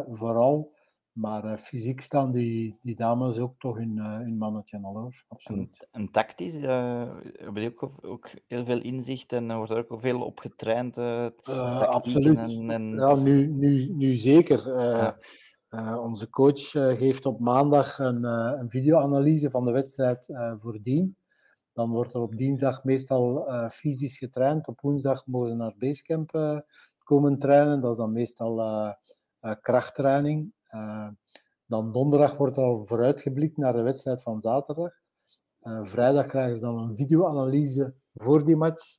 vooral. 0.08 0.74
Maar 1.12 1.44
eh, 1.44 1.56
fysiek 1.56 2.00
staan 2.00 2.32
die, 2.32 2.78
die 2.82 2.96
dames 2.96 3.38
ook 3.38 3.58
toch 3.58 3.78
in, 3.78 3.96
uh, 3.96 4.26
in 4.26 4.38
mannetje 4.38 4.78
al 4.82 4.96
hoor. 4.96 5.24
Absoluut. 5.28 5.86
En, 5.90 6.00
en 6.00 6.10
tactisch 6.10 6.56
uh, 6.56 7.12
heb 7.32 7.56
je 7.56 7.72
ook, 7.76 7.92
ook 8.04 8.28
heel 8.46 8.64
veel 8.64 8.80
inzicht 8.80 9.32
en 9.32 9.56
wordt 9.56 9.70
er 9.70 9.78
ook 9.90 10.00
veel 10.00 10.22
op 10.22 10.38
getraind. 10.38 10.98
Absoluut. 10.98 12.38
En, 12.38 12.70
en... 12.70 12.94
Ja, 12.94 13.14
nu, 13.14 13.46
nu, 13.46 13.88
nu 13.94 14.14
zeker. 14.14 14.80
Ja. 14.80 15.18
Uh, 15.70 15.98
onze 16.02 16.30
coach 16.30 16.74
uh, 16.74 16.88
geeft 16.88 17.26
op 17.26 17.40
maandag 17.40 17.98
een, 17.98 18.24
uh, 18.24 18.52
een 18.58 18.70
videoanalyse 18.70 19.50
van 19.50 19.64
de 19.64 19.72
wedstrijd 19.72 20.26
voordien. 20.60 21.16
Dan 21.72 21.90
wordt 21.90 22.14
er 22.14 22.20
op 22.20 22.36
dinsdag 22.36 22.84
meestal 22.84 23.48
fysisch 23.70 24.18
getraind. 24.18 24.68
Op 24.68 24.80
woensdag 24.80 25.26
mogen 25.26 25.48
ze 25.48 25.54
naar 25.54 25.74
Basecamp 25.78 26.62
komen 26.98 27.38
trainen. 27.38 27.80
Dat 27.80 27.90
is 27.90 27.96
dan 27.96 28.12
meestal 28.12 28.94
krachttraining. 29.60 30.52
Dan 31.66 31.92
donderdag 31.92 32.36
wordt 32.36 32.56
er 32.56 32.62
al 32.62 32.84
vooruitgeblikt 32.84 33.56
naar 33.56 33.72
de 33.72 33.82
wedstrijd 33.82 34.22
van 34.22 34.40
zaterdag. 34.40 34.92
vrijdag 35.82 36.26
krijgen 36.26 36.54
ze 36.54 36.60
dan 36.60 36.78
een 36.78 36.96
videoanalyse 36.96 37.94
voor 38.14 38.44
die 38.44 38.56
match 38.56 38.98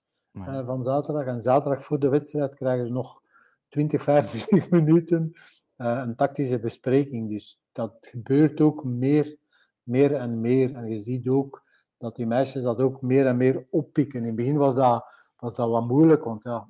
van 0.66 0.84
zaterdag. 0.84 1.26
En 1.26 1.42
zaterdag 1.42 1.84
voor 1.84 2.00
de 2.00 2.10
wedstrijd 2.10 2.56
krijgen 2.56 2.86
ze 2.86 2.92
nog 2.92 3.22
20, 3.70 4.02
25 4.02 4.70
minuten 4.80 5.34
een 5.78 6.16
tactische 6.16 6.60
bespreking. 6.60 7.30
Dus 7.30 7.62
dat 7.72 7.96
gebeurt 8.00 8.62
ook 8.62 8.84
meer, 8.84 9.38
meer 9.84 10.16
en 10.16 10.42
meer. 10.42 10.76
En 10.76 10.90
je 10.90 11.00
ziet 11.00 11.28
ook 11.28 11.64
dat 11.98 12.16
die 12.16 12.26
meisjes 12.26 12.64
dat 12.64 12.80
ook 12.80 13.02
meer 13.02 13.28
en 13.28 13.38
meer 13.38 13.68
oppikken. 13.70 14.20
In 14.20 14.26
het 14.26 14.36
begin 14.36 14.58
was 14.58 14.76
dat, 14.76 15.06
was 15.38 15.56
dat 15.56 15.70
wat 15.70 15.88
moeilijk, 15.88 16.24
want 16.24 16.44
ja, 16.44 16.68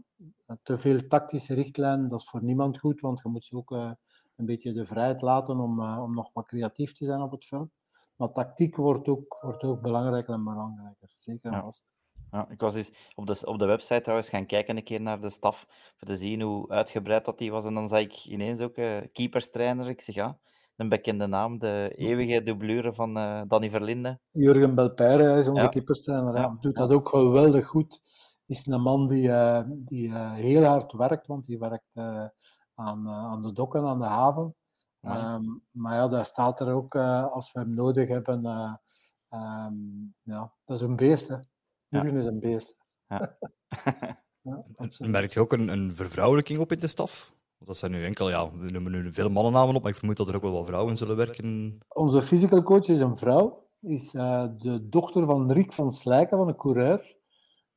te 0.64 0.78
veel 0.78 1.08
tactische 1.08 1.54
richtlijnen, 1.54 2.10
dat 2.10 2.20
is 2.20 2.30
voor 2.30 2.44
niemand 2.44 2.80
goed, 2.80 3.02
want 3.02 3.22
je 3.24 3.30
moet 3.30 3.44
ze 3.44 3.56
ook 3.56 3.72
een 4.42 4.48
beetje 4.48 4.74
de 4.74 4.86
vrijheid 4.86 5.22
laten 5.22 5.60
om, 5.60 5.80
uh, 5.80 6.00
om 6.02 6.14
nog 6.14 6.30
wat 6.34 6.46
creatief 6.46 6.94
te 6.94 7.06
zijn 7.06 7.22
op 7.22 7.32
het 7.32 7.46
veld. 7.46 7.70
Maar 8.16 8.32
tactiek 8.32 8.76
wordt 8.76 9.08
ook, 9.08 9.38
wordt 9.42 9.64
ook 9.64 9.82
belangrijker 9.82 10.34
en 10.34 10.44
belangrijker, 10.44 11.14
zeker 11.16 11.62
vast. 11.62 11.84
Ja, 12.32 12.50
ik 12.50 12.60
was 12.60 12.76
eens 12.76 13.12
op 13.16 13.28
de, 13.28 13.42
op 13.46 13.60
de 13.60 13.66
website 13.66 14.02
trouwens 14.02 14.30
gaan 14.30 14.46
kijken 14.46 14.78
een 14.78 14.84
keer 14.84 15.02
naar 15.02 15.22
de 15.22 15.30
staf, 15.30 15.66
voor 15.98 16.08
te 16.08 16.16
zien 16.16 16.42
hoe 16.42 16.70
uitgebreid 16.70 17.26
dat 17.26 17.38
die 17.38 17.52
was. 17.52 17.66
En 17.66 17.74
dan 17.74 17.88
zag 17.88 18.00
ik 18.00 18.26
ineens 18.26 18.60
ook 18.60 18.78
uh, 18.78 18.98
keeperstrainer. 19.12 19.90
Ik 19.90 20.02
zeg 20.02 20.16
ja, 20.16 20.38
een 20.76 20.90
bekende 20.90 21.28
naam, 21.28 21.60
de 21.60 21.94
eeuwige 21.96 22.44
dublure 22.44 22.94
van 22.94 23.18
uh, 23.18 23.42
Danny 23.48 23.70
Verlinde. 23.70 24.20
Jurgen 24.32 24.76
Belperre 24.76 25.40
is 25.40 25.48
onze 25.48 25.62
ja. 25.62 25.68
keeperstrainer. 25.68 26.36
Ja. 26.36 26.56
Doet 26.60 26.76
dat 26.76 26.92
ook 26.92 27.10
geweldig 27.10 27.68
goed. 27.68 28.02
Is 28.46 28.66
een 28.66 28.82
man 28.82 29.08
die, 29.08 29.28
uh, 29.28 29.62
die 29.68 30.16
heel 30.18 30.64
hard 30.64 30.92
werkt, 30.92 31.28
want 31.28 31.46
die 31.46 31.60
werkt 31.60 31.94
aan, 32.82 33.10
aan 33.10 33.42
de 33.42 33.52
dokken, 33.52 33.86
aan 33.86 34.00
de 34.00 34.06
haven. 34.06 34.56
Ja. 35.00 35.34
Um, 35.34 35.64
maar 35.72 35.96
ja, 35.96 36.08
daar 36.08 36.26
staat 36.26 36.60
er 36.60 36.74
ook, 36.74 36.96
als 36.96 37.52
we 37.52 37.60
hem 37.60 37.74
nodig 37.74 38.08
hebben, 38.08 38.46
um, 39.30 40.16
ja, 40.22 40.54
dat 40.64 40.78
is 40.78 40.84
een 40.84 40.96
beest, 40.96 41.28
hè. 41.28 41.38
Jurgen 41.88 42.16
is 42.16 42.26
een 42.26 42.40
beest. 42.40 42.76
Ja. 43.08 43.38
ja, 44.42 44.64
Merkt 44.98 45.34
je 45.34 45.40
ook 45.40 45.54
een, 45.54 45.68
een 45.68 45.96
vervrouwelijking 45.96 46.60
op 46.60 46.72
in 46.72 46.80
de 46.80 46.88
staf? 46.88 47.34
Dat 47.58 47.78
zijn 47.78 47.92
nu 47.92 48.06
enkel, 48.06 48.30
ja, 48.30 48.52
we 48.52 48.72
noemen 48.72 48.92
nu 48.92 49.14
veel 49.14 49.30
mannennamen 49.30 49.76
op, 49.76 49.82
maar 49.82 49.92
ik 49.92 49.98
vermoed 49.98 50.18
dat 50.18 50.30
er 50.30 50.36
ook 50.36 50.42
wel 50.42 50.52
wat 50.52 50.68
vrouwen 50.68 50.98
zullen 50.98 51.16
werken. 51.16 51.78
Onze 51.88 52.22
physical 52.22 52.64
coach 52.64 52.88
is 52.88 53.00
een 53.00 53.18
vrouw, 53.18 53.68
is 53.80 54.14
uh, 54.14 54.48
de 54.58 54.90
dochter 54.90 55.26
van 55.26 55.52
Rick 55.52 55.74
van 55.74 55.92
Slijken, 55.92 56.38
van 56.38 56.48
een 56.48 56.56
coureur, 56.56 57.18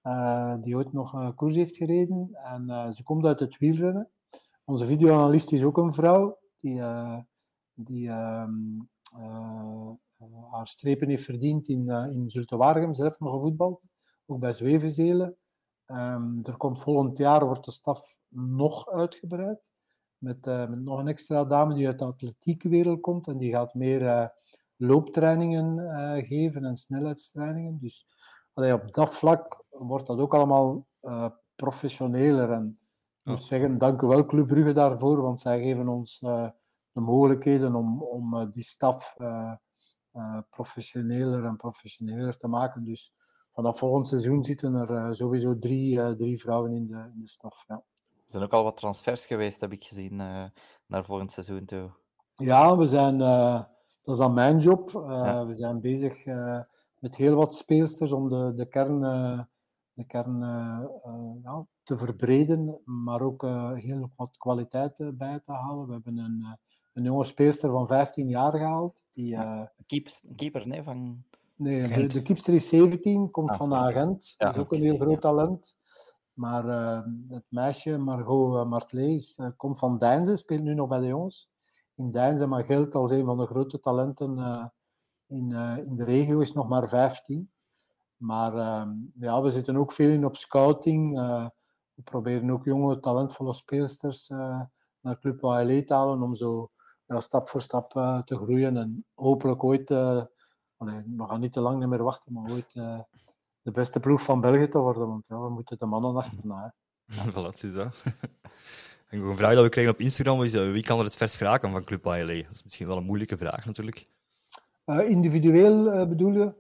uh, 0.03 0.55
die 0.63 0.77
ooit 0.77 0.93
nog 0.93 1.15
uh, 1.15 1.29
koers 1.35 1.55
heeft 1.57 1.77
gereden. 1.77 2.29
En 2.33 2.93
ze 2.93 3.03
komt 3.03 3.25
uit 3.25 3.41
het 3.41 3.59
wielrennen. 3.59 4.11
Onze 4.65 4.87
videoanalist 4.87 5.53
is 5.53 5.63
ook 5.63 5.77
een 5.77 5.93
vrouw, 5.93 6.39
die, 6.61 6.83
die 7.75 8.09
um, 8.09 8.91
haar 10.51 10.69
strepen 10.69 11.09
heeft 11.09 11.25
verdiend 11.25 11.69
in, 11.69 11.89
in 11.89 12.31
Zulte 12.31 12.57
Waregem, 12.57 12.95
zelf 12.95 13.21
nog 13.21 13.33
gevoetbald 13.33 13.89
ook 14.27 14.39
bij 14.41 14.53
Zwevenzelen. 14.53 15.37
Um, 15.87 16.41
er 16.43 16.57
komt 16.57 16.81
volgend 16.81 17.19
jaar, 17.19 17.47
wordt 17.47 17.65
de 17.65 17.71
staf 17.71 18.19
nog 18.29 18.91
uitgebreid. 18.91 19.73
Met, 20.19 20.45
met 20.45 20.83
nog 20.83 20.99
een 20.99 21.09
extra 21.09 21.45
dame 21.45 21.75
die 21.75 21.87
uit 21.87 21.99
de 21.99 22.05
atletiekwereld 22.05 23.01
komt. 23.01 23.27
En 23.27 23.39
die 23.39 23.53
gaat 23.53 23.75
meer 23.75 24.33
looptrainingen 24.77 25.79
geven 26.25 26.65
en 26.65 26.77
snelheidstrainingen. 26.77 27.79
Dus 27.81 28.07
allee, 28.53 28.73
op 28.73 28.93
dat 28.93 29.15
vlak 29.15 29.65
wordt 29.71 30.07
dat 30.07 30.19
ook 30.19 30.35
allemaal 30.35 30.87
professioneler. 31.55 32.51
En 32.51 32.79
moet 33.25 33.45
zeggen, 33.45 33.79
dank 33.79 34.03
u 34.03 34.07
wel 34.07 34.27
Club 34.27 34.47
Brugge 34.47 34.73
daarvoor. 34.73 35.23
Want 35.23 35.41
zij 35.41 35.63
geven 35.63 35.89
ons 35.89 36.19
de 36.93 37.01
mogelijkheden 37.01 37.75
om, 37.75 38.03
om 38.03 38.51
die 38.53 38.63
staf 38.63 39.17
professioneler 40.51 41.45
en 41.45 41.57
professioneler 41.57 42.37
te 42.37 42.49
maken. 42.49 42.85
Dus 42.85 43.13
vanaf 43.53 43.79
volgend 43.79 44.09
seizoen 44.09 44.45
zitten 44.45 44.75
er 44.75 45.17
sowieso 45.17 45.59
drie, 45.59 46.17
drie 46.17 46.41
vrouwen 46.41 46.73
in 46.73 46.87
de, 46.87 47.11
in 47.15 47.21
de 47.21 47.29
staf. 47.29 47.65
Ja. 47.69 47.75
Er 47.75 48.31
zijn 48.31 48.43
ook 48.43 48.53
al 48.53 48.65
wat 48.65 48.77
transfers 48.77 49.27
geweest, 49.27 49.61
heb 49.61 49.73
ik 49.73 49.85
gezien, 49.85 50.17
naar 50.87 51.05
volgend 51.05 51.33
seizoen 51.33 51.65
toe. 51.65 51.91
Ja, 52.37 52.77
we 52.77 52.87
zijn, 52.87 53.19
dat 53.19 54.15
is 54.15 54.17
dan 54.17 54.35
mijn 54.35 54.59
job. 54.59 54.91
Ja. 54.91 55.47
We 55.47 55.55
zijn 55.55 55.81
bezig 55.81 56.25
met 56.99 57.17
heel 57.17 57.37
wat 57.37 57.55
speelsters 57.55 58.13
om 58.13 58.29
de, 58.29 58.53
de 58.55 58.67
kern, 58.67 59.01
de 59.93 60.07
kern 60.07 60.39
ja, 61.43 61.67
te 61.85 61.97
verbreden, 61.97 62.81
maar 62.85 63.21
ook 63.21 63.43
heel 63.75 64.11
wat 64.17 64.37
kwaliteit 64.37 65.19
bij 65.19 65.41
te 65.41 65.53
halen. 65.53 65.87
We 65.87 65.93
hebben 65.93 66.19
een, 66.19 66.59
een 66.93 67.03
jonge 67.03 67.25
speelster 67.25 67.71
van 67.71 67.87
15 67.87 68.29
jaar 68.29 68.53
gehaald. 68.53 69.05
Die, 69.13 69.29
ja, 69.29 69.73
keeper, 69.87 70.13
keeper, 70.37 70.67
nee, 70.69 70.83
van... 70.83 71.25
Nee, 71.57 71.89
de, 71.89 72.07
de 72.07 72.23
Keepster 72.23 72.55
is 72.55 72.69
17, 72.69 73.31
komt 73.31 73.51
Ah, 73.51 73.57
van 73.57 73.67
17. 73.67 73.89
Agent. 73.89 74.35
Ja, 74.39 74.49
is 74.49 74.57
ook 74.57 74.73
een 74.73 74.81
heel 74.81 74.99
groot 74.99 75.21
talent. 75.21 75.77
Maar 76.33 76.69
eh, 76.69 77.03
het 77.29 77.45
meisje, 77.49 77.99
Margot 77.99 78.93
eh, 78.93 79.47
komt 79.57 79.79
van 79.79 79.99
Deinze, 79.99 80.37
speelt 80.37 80.63
nu 80.63 80.75
nog 80.75 80.89
bij 80.89 80.99
de 80.99 81.07
jongens. 81.07 81.51
In 81.95 82.11
Deinze, 82.11 82.47
maar 82.47 82.65
geldt 82.65 82.95
als 82.95 83.11
een 83.11 83.25
van 83.25 83.39
de 83.39 83.47
grote 83.47 83.81
talenten 83.81 84.39
eh, 84.39 84.65
in, 85.27 85.53
eh, 85.53 85.79
in 85.79 85.95
de 85.95 86.05
regio, 86.05 86.41
is 86.41 86.53
nog 86.53 86.69
maar 86.69 86.89
15. 86.89 87.51
Maar 88.17 88.57
ehm, 88.57 88.91
ja, 89.15 89.43
we 89.43 89.51
zitten 89.51 89.77
ook 89.77 89.93
veel 89.93 90.11
in 90.11 90.25
op 90.25 90.37
scouting. 90.37 91.19
We 91.95 92.03
proberen 92.03 92.51
ook 92.51 92.65
jonge, 92.65 93.01
talentvolle 93.01 93.55
speelsters 93.55 94.31
eh, 94.31 94.61
naar 95.01 95.19
Club 95.19 95.45
ALE 95.45 95.85
te 95.85 95.95
halen 95.95 96.23
om 96.23 96.35
zo 96.35 96.71
ja, 97.07 97.21
stap 97.21 97.49
voor 97.49 97.63
stap 97.63 97.97
eh, 97.97 98.23
te 98.23 98.37
groeien 98.37 98.77
en 98.77 99.05
hopelijk 99.15 99.65
ooit 99.65 99.91
eh, 99.91 100.23
Allee, 100.77 101.03
we 101.17 101.27
gaan 101.27 101.41
niet 101.41 101.53
te 101.53 101.61
lang 101.61 101.87
meer 101.87 102.03
wachten, 102.03 102.33
maar 102.33 102.51
ooit 102.51 102.75
uh, 102.75 102.99
de 103.63 103.71
beste 103.71 104.01
ploeg 104.01 104.23
van 104.23 104.41
België 104.41 104.69
te 104.69 104.79
worden. 104.79 105.09
Want 105.09 105.27
ja, 105.27 105.41
we 105.41 105.51
moeten 105.51 105.79
de 105.79 105.87
mannen 105.87 106.17
achterna. 106.17 106.75
Hè. 107.07 107.31
voilà, 107.33 107.63
is 107.63 107.73
dat. 107.73 108.03
En 109.09 109.21
een 109.21 109.37
vraag 109.37 109.55
dat 109.55 109.63
we 109.63 109.69
krijgen 109.69 109.93
op 109.93 110.01
Instagram 110.01 110.43
is 110.43 110.55
uh, 110.55 110.73
wie 110.73 110.83
kan 110.83 110.99
er 110.99 111.05
het 111.05 111.17
vers 111.17 111.37
geraken 111.37 111.71
van 111.71 111.85
Club 111.85 112.07
ALE? 112.07 112.43
Dat 112.43 112.55
is 112.55 112.63
misschien 112.65 112.87
wel 112.87 112.97
een 112.97 113.05
moeilijke 113.05 113.39
vraag 113.39 113.65
natuurlijk. 113.65 114.09
Uh, 114.87 115.09
individueel 115.09 116.07
bedoel 116.07 116.33
je? 116.33 116.55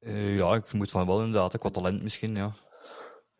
Uh, 0.00 0.38
ja, 0.38 0.54
ik 0.54 0.66
vermoed 0.66 0.90
van 0.90 1.06
wel 1.06 1.22
inderdaad. 1.22 1.58
Qua 1.58 1.70
talent 1.70 2.02
misschien, 2.02 2.34
ja. 2.34 2.52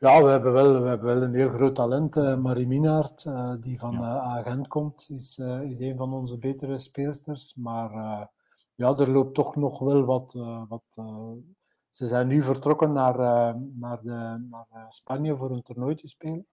Ja, 0.03 0.22
we 0.22 0.28
hebben 0.28 0.53
wel, 0.53 0.82
we 0.82 0.88
hebben 0.88 1.14
wel 1.14 1.22
een 1.22 1.34
heel 1.34 1.48
groot 1.48 1.74
talent. 1.74 2.16
Uh, 2.16 2.36
Marie 2.36 2.66
Minaert, 2.66 3.24
uh, 3.24 3.55
die 3.61 3.78
van 3.78 3.92
ja. 3.92 4.18
Agent 4.18 4.68
komt, 4.68 5.09
is, 5.11 5.38
is 5.38 5.78
een 5.78 5.96
van 5.96 6.12
onze 6.12 6.38
betere 6.38 6.78
speelsters. 6.78 7.55
Maar 7.55 7.90
ja, 8.74 8.96
er 8.96 9.11
loopt 9.11 9.34
toch 9.34 9.57
nog 9.57 9.78
wel 9.78 10.05
wat. 10.05 10.32
wat 10.68 10.84
ze 11.90 12.07
zijn 12.07 12.26
nu 12.26 12.40
vertrokken 12.40 12.92
naar, 12.92 13.16
naar, 13.74 14.03
de, 14.03 14.46
naar 14.50 14.84
Spanje 14.88 15.36
voor 15.36 15.50
een 15.50 15.62
toernooi 15.62 15.94
te 15.94 16.09
spelen. 16.09 16.46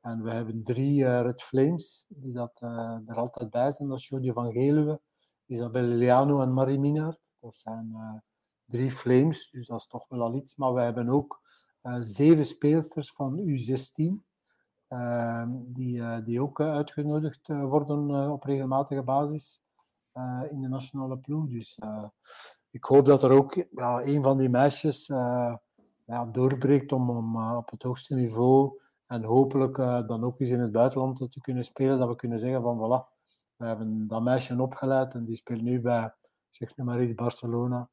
En 0.00 0.22
we 0.22 0.30
hebben 0.30 0.62
drie 0.62 1.20
Red 1.20 1.42
Flames 1.42 2.04
die 2.08 2.32
dat, 2.32 2.60
er 3.06 3.16
altijd 3.16 3.50
bij 3.50 3.72
zijn. 3.72 3.88
Dat 3.88 3.98
is 3.98 4.12
van 4.32 4.52
Geluwe, 4.52 5.00
Isabel 5.46 5.82
Liliano 5.82 6.40
en 6.40 6.52
Marie 6.52 6.78
Minard. 6.78 7.32
Dat 7.40 7.54
zijn 7.54 8.22
drie 8.64 8.90
Flames, 8.90 9.50
dus 9.50 9.66
dat 9.66 9.80
is 9.80 9.86
toch 9.86 10.08
wel 10.08 10.22
al 10.22 10.34
iets. 10.34 10.56
Maar 10.56 10.74
we 10.74 10.80
hebben 10.80 11.08
ook 11.08 11.40
zeven 12.00 12.44
speelsters 12.44 13.12
van 13.12 13.38
U16. 13.38 14.26
Ehm, 14.88 15.48
die, 15.52 16.22
die 16.22 16.42
ook 16.42 16.60
uitgenodigd 16.60 17.48
worden 17.48 18.30
op 18.30 18.44
regelmatige 18.44 19.02
basis 19.02 19.62
in 20.50 20.60
de 20.60 20.68
nationale 20.68 21.18
ploeg. 21.18 21.48
Dus 21.48 21.78
ik 22.70 22.84
hoop 22.84 23.04
dat 23.04 23.22
er 23.22 23.30
ook 23.30 23.54
ja, 23.70 24.02
een 24.02 24.22
van 24.22 24.38
die 24.38 24.48
meisjes 24.48 25.06
ja, 25.06 26.24
doorbreekt 26.32 26.92
om, 26.92 27.10
om 27.10 27.56
op 27.56 27.70
het 27.70 27.82
hoogste 27.82 28.14
niveau 28.14 28.80
en 29.06 29.24
hopelijk 29.24 29.76
dan 30.06 30.24
ook 30.24 30.40
eens 30.40 30.50
in 30.50 30.60
het 30.60 30.72
buitenland 30.72 31.16
te 31.16 31.40
kunnen 31.40 31.64
spelen, 31.64 31.98
dat 31.98 32.08
we 32.08 32.16
kunnen 32.16 32.40
zeggen 32.40 32.62
van 32.62 32.76
voilà, 32.76 33.18
we 33.58 33.66
hebben 33.66 34.08
dat 34.08 34.22
meisje 34.22 34.62
opgeleid 34.62 35.14
en 35.14 35.24
die 35.24 35.36
speelt 35.36 35.62
nu 35.62 35.80
bij, 35.80 36.14
zeg 36.50 36.76
maar 36.76 37.02
iets, 37.02 37.14
Barcelona. 37.14 37.90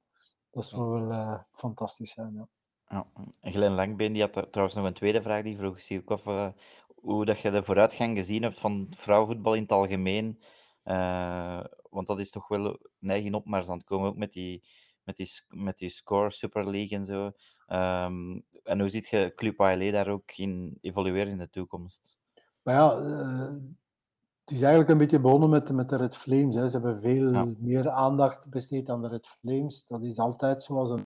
Dat 0.49 0.65
zou 0.65 0.89
wel 0.89 1.11
uh, 1.11 1.39
fantastisch 1.51 2.11
zijn, 2.11 2.33
ja. 2.33 2.47
Ja, 2.87 3.07
en 3.39 3.51
Glenn 3.51 3.75
Langbeen 3.75 4.13
die 4.13 4.21
had 4.21 4.33
trouwens 4.33 4.77
nog 4.77 4.85
een 4.85 4.93
tweede 4.93 5.21
vraag, 5.21 5.43
die 5.43 5.57
vroeg 5.57 5.81
zich 5.81 6.05
of 6.05 6.25
uh, 6.25 6.47
hoe 6.95 7.25
dat 7.25 7.39
je 7.39 7.51
de 7.51 7.63
vooruitgang 7.63 8.17
gezien 8.17 8.43
hebt 8.43 8.59
van 8.59 8.87
vrouwenvoetbal 8.89 9.53
in 9.53 9.61
het 9.61 9.71
algemeen. 9.71 10.39
want 11.89 12.07
dat 12.07 12.19
is 12.19 12.29
toch 12.29 12.47
wel 12.47 12.65
een 13.01 13.09
eigen 13.09 13.33
opmars 13.33 13.69
aan 13.69 13.77
het 13.77 13.85
komen, 13.85 14.09
ook 14.09 14.17
met 14.17 14.33
die 14.33 14.63
met 15.05 15.17
die, 15.17 15.27
met 15.47 15.77
die 15.77 15.89
score 15.89 16.29
Super 16.29 16.69
League 16.69 16.97
en 16.97 17.05
zo. 17.05 17.25
Um, 17.67 18.43
en 18.63 18.79
hoe 18.79 18.89
ziet 18.89 19.07
je 19.07 19.31
Club 19.35 19.61
ALE 19.61 19.91
daar 19.91 20.07
ook 20.07 20.31
in 20.35 20.77
evolueren 20.81 21.31
in 21.31 21.37
de 21.37 21.49
toekomst? 21.49 22.17
Maar 22.61 22.75
ja, 22.75 22.99
uh, 22.99 23.53
het 24.39 24.51
is 24.51 24.61
eigenlijk 24.61 24.89
een 24.89 24.97
beetje 24.97 25.19
begonnen 25.19 25.49
met, 25.49 25.71
met 25.71 25.89
de 25.89 25.95
Red 25.95 26.17
Flames. 26.17 26.55
Hè. 26.55 26.67
Ze 26.67 26.79
hebben 26.79 27.01
veel 27.01 27.31
ja. 27.31 27.47
meer 27.57 27.89
aandacht 27.89 28.49
besteed 28.49 28.89
aan 28.89 29.01
de 29.01 29.07
Red 29.07 29.27
Flames. 29.27 29.85
Dat 29.85 30.03
is 30.03 30.17
altijd 30.17 30.63
zoals 30.63 30.89
een 30.89 31.05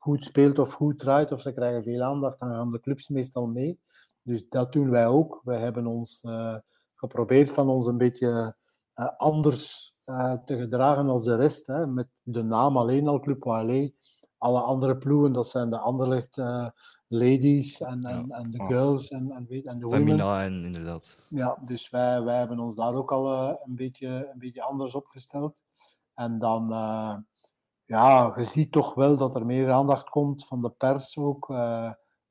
goed 0.00 0.24
speelt 0.24 0.58
of 0.58 0.72
goed 0.72 0.98
draait, 0.98 1.32
of 1.32 1.40
ze 1.40 1.52
krijgen 1.52 1.82
veel 1.82 2.02
aandacht, 2.02 2.40
dan 2.40 2.48
gaan 2.48 2.70
de 2.70 2.80
clubs 2.80 3.08
meestal 3.08 3.46
mee. 3.46 3.80
Dus 4.22 4.48
dat 4.48 4.72
doen 4.72 4.90
wij 4.90 5.06
ook. 5.06 5.40
Wij 5.44 5.58
hebben 5.60 5.86
ons 5.86 6.22
uh, 6.22 6.56
geprobeerd 6.94 7.50
van 7.50 7.68
ons 7.68 7.86
een 7.86 7.98
beetje 7.98 8.56
uh, 8.94 9.08
anders 9.16 9.94
uh, 10.06 10.32
te 10.32 10.58
gedragen 10.58 11.08
als 11.08 11.24
de 11.24 11.36
rest. 11.36 11.66
Hè, 11.66 11.86
met 11.86 12.08
de 12.22 12.42
naam 12.42 12.76
alleen 12.76 13.08
al 13.08 13.20
Club. 13.20 13.46
Alle 14.38 14.60
andere 14.60 14.96
ploegen, 14.96 15.32
dat 15.32 15.48
zijn 15.48 15.70
de 15.70 15.78
Anderlecht 15.78 16.36
ladies 17.06 17.80
en, 17.80 18.04
en, 18.04 18.26
ja. 18.28 18.36
en 18.36 18.50
de 18.50 18.64
girls 18.66 19.08
en, 19.08 19.30
en, 19.30 19.46
en 19.64 19.78
de 19.78 19.84
women. 19.84 20.00
Femina 20.00 20.44
en 20.44 20.64
inderdaad. 20.64 21.18
Ja, 21.28 21.58
dus 21.64 21.90
wij, 21.90 22.22
wij 22.22 22.38
hebben 22.38 22.58
ons 22.58 22.76
daar 22.76 22.94
ook 22.94 23.12
al 23.12 23.48
een, 23.48 23.74
beetje, 23.74 24.30
een 24.32 24.38
beetje 24.38 24.62
anders 24.62 24.94
opgesteld. 24.94 25.62
En 26.14 26.38
dan, 26.38 26.72
ja, 27.90 28.32
je 28.36 28.44
ziet 28.44 28.72
toch 28.72 28.94
wel 28.94 29.16
dat 29.16 29.34
er 29.34 29.46
meer 29.46 29.70
aandacht 29.70 30.08
komt 30.08 30.46
van 30.46 30.62
de 30.62 30.70
pers 30.70 31.18
ook. 31.18 31.50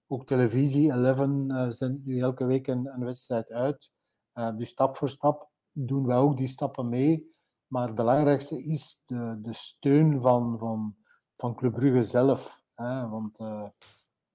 ook 0.08 0.26
televisie, 0.26 0.92
Eleven 0.92 1.74
zendt 1.74 2.06
nu 2.06 2.20
elke 2.20 2.46
week 2.46 2.68
een, 2.68 2.88
een 2.88 3.06
wedstrijd 3.06 3.52
uit. 3.52 3.92
dus 4.34 4.70
stap 4.70 4.96
voor 4.96 5.10
stap 5.10 5.50
doen 5.72 6.06
wij 6.06 6.18
ook 6.18 6.38
die 6.38 6.48
stappen 6.48 6.90
mee. 6.90 7.38
Maar 7.68 7.88
het 7.88 7.96
belangrijkste 7.96 8.64
is 8.64 9.02
de, 9.06 9.40
de 9.42 9.54
steun 9.54 10.22
van, 10.22 10.58
van, 10.58 10.96
van 11.36 11.56
Club 11.56 11.74
Brugge 11.74 12.04
zelf. 12.04 12.64
Hè? 12.76 13.08
Want 13.08 13.40
uh, 13.40 13.68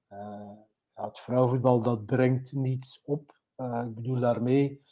uh, 0.08 0.50
het 0.92 1.18
vrouwenvoetbal 1.18 1.80
dat 1.80 2.06
brengt 2.06 2.52
niets 2.52 3.00
op. 3.04 3.38
Uh, 3.56 3.82
ik 3.86 3.94
bedoel 3.94 4.18
daarmee, 4.18 4.82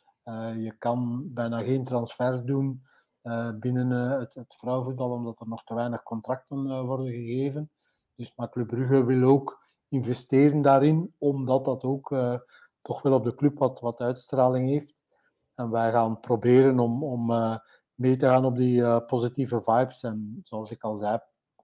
je 0.57 0.75
kan 0.79 1.33
bijna 1.33 1.63
geen 1.63 1.85
transfers 1.85 2.43
doen 2.43 2.83
binnen 3.61 3.91
het, 3.91 4.35
het 4.35 4.55
vrouwenvoetbal, 4.55 5.11
omdat 5.11 5.41
er 5.41 5.49
nog 5.49 5.65
te 5.65 5.75
weinig 5.75 6.03
contracten 6.03 6.85
worden 6.87 7.07
gegeven. 7.07 7.71
Dus 8.15 8.33
maar 8.37 8.51
Club 8.51 8.67
Brugge 8.67 9.05
wil 9.05 9.29
ook 9.29 9.65
investeren 9.89 10.61
daarin, 10.61 11.15
omdat 11.19 11.65
dat 11.65 11.85
ook 11.85 12.17
toch 12.83 13.03
wel 13.03 13.13
op 13.13 13.25
de 13.25 13.35
club 13.35 13.59
wat, 13.59 13.81
wat 13.81 14.01
uitstraling 14.01 14.69
heeft. 14.69 14.95
En 15.55 15.71
wij 15.71 15.91
gaan 15.91 16.21
proberen 16.21 16.79
om, 16.79 17.05
om 17.05 17.27
mee 17.95 18.17
te 18.17 18.27
gaan 18.27 18.45
op 18.45 18.57
die 18.57 19.03
positieve 19.05 19.63
vibes. 19.63 20.03
En 20.03 20.41
zoals 20.43 20.71
ik 20.71 20.83
al 20.83 20.97
zei, 20.97 21.19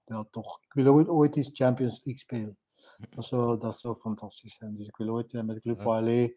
ja, 0.05 0.27
toch, 0.31 0.59
ik 0.61 0.73
wil 0.73 0.93
ooit, 0.93 1.07
ooit 1.07 1.35
eens 1.35 1.49
Champions 1.53 2.03
League 2.03 2.21
spelen. 2.21 2.57
Dat 3.09 3.25
zou, 3.25 3.59
dat 3.59 3.77
zou 3.77 3.95
fantastisch 3.95 4.55
zijn. 4.55 4.75
Dus 4.75 4.87
ik 4.87 4.97
wil 4.97 5.09
ooit 5.09 5.33
met 5.33 5.47
de 5.47 5.61
Club 5.61 5.81
ja. 5.81 6.29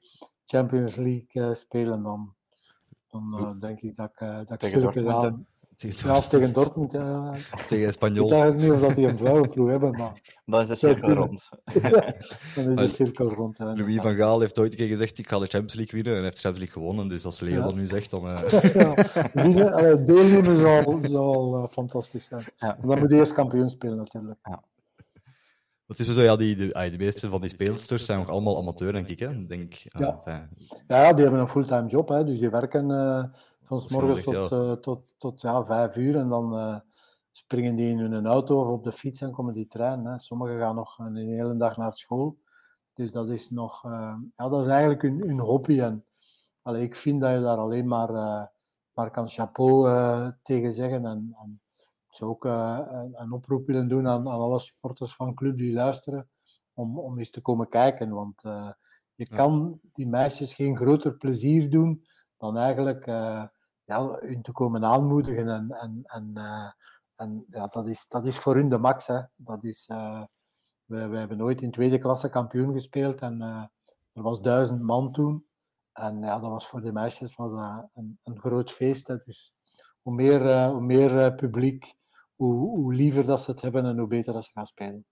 Champions 0.45 0.97
League 0.97 1.55
spelen. 1.55 2.03
Dan, 2.03 2.35
dan 3.13 3.57
denk 3.61 3.81
ik 3.81 3.97
dat, 3.97 4.13
dat 4.19 4.63
ik 4.63 4.73
veel 4.73 4.91
gedaan 4.91 5.47
tegen 5.91 6.15
ja, 6.15 6.21
tegen 6.21 6.53
Dortmund. 6.53 6.91
Tegen 7.69 7.87
Espanyol. 7.87 8.25
Ik 8.25 8.31
weet 8.31 8.41
eigenlijk 8.41 8.63
niet 8.63 8.83
of 8.83 8.89
dat 8.89 8.97
die 8.97 9.09
een 9.09 9.17
vrouwenploeg 9.17 9.69
hebben, 9.69 9.91
maar... 9.91 10.21
Dan 10.45 10.61
is 10.61 10.69
de 10.69 10.75
cirkel 10.75 11.11
rond. 11.13 11.49
dan 12.55 12.71
is 12.71 12.77
de 12.77 12.89
cirkel 12.89 13.29
rond. 13.29 13.59
Louis 13.59 14.01
van 14.01 14.15
Gaal 14.15 14.41
heeft 14.41 14.59
ooit 14.59 14.71
een 14.71 14.77
keer 14.77 14.87
gezegd, 14.89 15.19
ik 15.19 15.29
ga 15.29 15.39
de 15.39 15.47
Champions 15.47 15.75
League 15.75 16.03
winnen, 16.03 16.17
en 16.17 16.23
heeft 16.23 16.37
de 16.37 16.43
Champions 16.43 16.67
League 16.67 16.83
gewonnen. 16.83 17.09
Dus 17.09 17.25
als 17.25 17.41
Leo 17.41 17.55
ja. 17.55 17.63
dat 17.63 17.75
nu 17.75 17.87
zegt, 17.87 18.11
dan... 18.11 18.27
Uh... 18.27 18.41
ja, 19.57 19.95
deelnemen 19.95 20.57
zou, 20.57 21.07
zou 21.09 21.63
uh, 21.63 21.69
fantastisch 21.69 22.25
zijn. 22.25 22.45
Ja. 22.57 22.79
Dan 22.83 22.99
moet 22.99 23.11
je 23.11 23.17
eerst 23.17 23.33
kampioen 23.33 23.71
spelen, 23.71 23.97
natuurlijk. 23.97 24.39
Ja. 24.43 24.63
Het 25.99 26.07
is 26.07 26.15
zo, 26.15 26.23
ja, 26.23 26.37
die, 26.37 26.57
de, 26.57 26.89
de 26.91 26.99
meeste 26.99 27.29
van 27.29 27.41
die 27.41 27.51
speelsters 27.51 28.05
zijn 28.05 28.19
nog 28.19 28.29
allemaal 28.29 28.59
amateur, 28.59 28.93
denk 28.93 29.09
ik. 29.09 29.19
Hè? 29.19 29.47
Denk, 29.47 29.75
ja. 29.75 30.21
Enfin... 30.25 30.49
ja, 30.87 31.13
die 31.13 31.23
hebben 31.23 31.41
een 31.41 31.49
fulltime 31.49 31.89
job, 31.89 32.09
hè, 32.09 32.25
dus 32.25 32.39
die 32.39 32.51
werken... 32.51 32.91
Uh, 32.91 33.25
van 33.65 33.81
s 33.81 33.93
morgens 33.93 34.23
tot, 34.23 34.35
ja. 34.35 34.57
Uh, 34.57 34.73
tot, 34.73 35.15
tot 35.19 35.41
ja, 35.41 35.65
vijf 35.65 35.97
uur 35.97 36.17
en 36.17 36.29
dan 36.29 36.59
uh, 36.59 36.77
springen 37.33 37.77
die 37.77 37.91
in 37.91 37.99
hun 37.99 38.27
auto 38.27 38.61
of 38.61 38.69
op 38.69 38.85
de 38.85 38.93
fiets 38.93 39.21
en 39.21 39.31
komen 39.31 39.55
die 39.55 39.67
trein. 39.67 40.05
Hè. 40.05 40.19
Sommigen 40.19 40.59
gaan 40.59 40.75
nog 40.75 40.99
een 40.99 41.17
hele 41.17 41.57
dag 41.57 41.77
naar 41.77 41.97
school. 41.97 42.39
Dus 42.93 43.13
dat 43.13 43.31
is 43.31 43.51
nog, 43.51 43.85
uh, 43.85 44.15
ja, 44.37 44.49
dat 44.49 44.63
is 44.63 44.71
eigenlijk 44.71 45.03
hun, 45.03 45.21
hun 45.27 45.41
hobby. 45.41 45.81
En 45.81 46.05
allee, 46.63 46.83
ik 46.83 46.97
vind 46.97 47.21
dat 47.21 47.33
je 47.33 47.41
daar 47.41 47.57
alleen 47.57 47.89
maar, 47.89 48.13
maar 48.93 49.11
kan 49.11 49.29
chapeau 49.29 50.33
tegen 50.43 50.73
zeggen. 50.73 51.07
En, 51.07 51.37
en 51.43 51.61
ik 52.13 52.19
zou 52.19 52.31
ook 52.31 52.45
een, 52.45 53.21
een, 53.21 53.33
oproep 53.33 53.67
willen 53.67 53.89
doen 53.89 54.09
aan, 54.09 54.29
aan 54.29 54.41
alle 54.41 54.59
supporters 54.59 55.15
van 55.15 55.35
club 55.35 55.59
die 55.59 55.73
luisteren, 55.73 56.29
om, 56.75 56.99
om 56.99 57.19
eens 57.19 57.31
te 57.31 57.41
komen 57.41 57.69
kijken. 57.69 58.11
Want 58.11 58.43
je 59.15 59.29
kan 59.29 59.81
die 59.93 60.07
meisjes 60.07 60.55
geen 60.55 60.77
groter 60.77 61.15
plezier 61.17 61.71
doen 61.71 62.07
dan 62.37 62.57
eigenlijk 62.57 63.07
uh, 63.07 63.45
ja, 63.85 64.17
hun 64.21 64.43
te 64.43 64.53
komen 64.53 64.85
aanmoedigen. 64.85 65.49
En, 65.49 65.71
en, 65.71 66.03
en, 66.03 66.35
en 67.17 67.45
ja, 67.49 67.67
dat, 67.67 67.87
is, 67.87 68.09
dat 68.09 68.27
is 68.27 68.39
voor 68.39 68.55
hun 68.55 68.69
de 68.69 68.79
max. 68.79 69.07
Hè. 69.07 69.21
Dat 69.37 69.65
is, 69.65 69.87
we, 70.85 71.07
we 71.07 71.17
hebben 71.19 71.37
nooit 71.37 71.63
in 71.63 71.71
tweede 71.71 71.99
klasse 71.99 72.29
kampioen 72.29 72.73
gespeeld 72.73 73.21
en 73.21 73.41
er 74.13 74.23
was 74.23 74.41
duizend 74.41 74.83
man 74.83 75.13
toen. 75.13 75.47
En 75.93 76.21
ja, 76.21 76.39
dat 76.39 76.51
was 76.51 76.69
voor 76.69 76.81
de 76.81 76.93
meisjes 76.93 77.37
was 77.37 77.53
dat 77.53 77.89
een, 77.95 78.19
een 78.23 78.39
groot 78.39 78.73
feest. 78.73 79.07
Hè. 79.07 79.17
Dus 79.25 79.55
hoe 80.03 80.15
meer, 80.15 80.69
hoe 80.69 80.81
meer 80.81 81.35
publiek, 81.35 81.95
hoe, 82.37 82.55
hoe 82.55 82.95
liever 82.95 83.27
dat 83.27 83.43
ze 83.43 83.51
het 83.51 83.61
hebben 83.61 83.85
en 83.85 83.99
hoe 83.99 84.09
beter 84.09 84.33
dat 84.33 84.45
ze 84.45 84.51
gaan 84.53 84.67
spelen. 84.67 85.05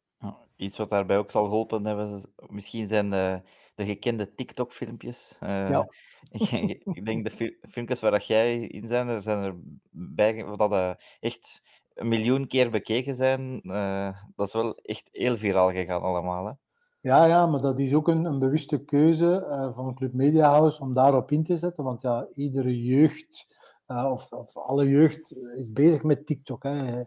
Iets 0.56 0.78
wat 0.78 0.88
daarbij 0.88 1.18
ook 1.18 1.30
zal 1.30 1.44
geholpen 1.44 1.86
hebben, 1.86 2.32
misschien 2.46 2.86
zijn 2.86 3.10
de, 3.10 3.40
de 3.74 3.84
gekende 3.84 4.34
TikTok-filmpjes. 4.34 5.36
Uh, 5.42 5.68
ja. 5.68 5.86
ik, 6.92 7.04
denk 7.04 7.24
de 7.24 7.58
filmpjes 7.68 8.00
waar 8.00 8.10
dat 8.10 8.26
jij 8.26 8.60
in 8.60 8.86
zijn, 8.86 9.22
zijn 9.22 9.44
er 9.44 9.56
bij, 9.90 10.56
dat 10.56 10.72
uh, 10.72 10.90
echt 11.20 11.62
een 11.94 12.08
miljoen 12.08 12.46
keer 12.46 12.70
bekeken 12.70 13.14
zijn. 13.14 13.60
Uh, 13.62 14.12
dat 14.36 14.46
is 14.46 14.52
wel 14.52 14.74
echt 14.74 15.08
heel 15.12 15.36
viraal 15.36 15.70
gegaan 15.70 16.02
allemaal. 16.02 16.46
Hè? 16.46 16.52
Ja, 17.00 17.24
ja, 17.24 17.46
maar 17.46 17.60
dat 17.60 17.78
is 17.78 17.94
ook 17.94 18.08
een, 18.08 18.24
een 18.24 18.38
bewuste 18.38 18.84
keuze 18.84 19.72
van 19.74 19.94
Club 19.94 20.12
Media 20.12 20.50
House 20.50 20.80
om 20.80 20.94
daarop 20.94 21.30
in 21.30 21.44
te 21.44 21.56
zetten. 21.56 21.84
Want 21.84 22.02
ja, 22.02 22.28
iedere 22.34 22.82
jeugd, 22.82 23.59
of, 23.90 24.32
of 24.32 24.56
alle 24.56 24.88
jeugd, 24.88 25.36
is 25.54 25.72
bezig 25.72 26.02
met 26.02 26.26
TikTok. 26.26 26.62
Hè. 26.62 27.02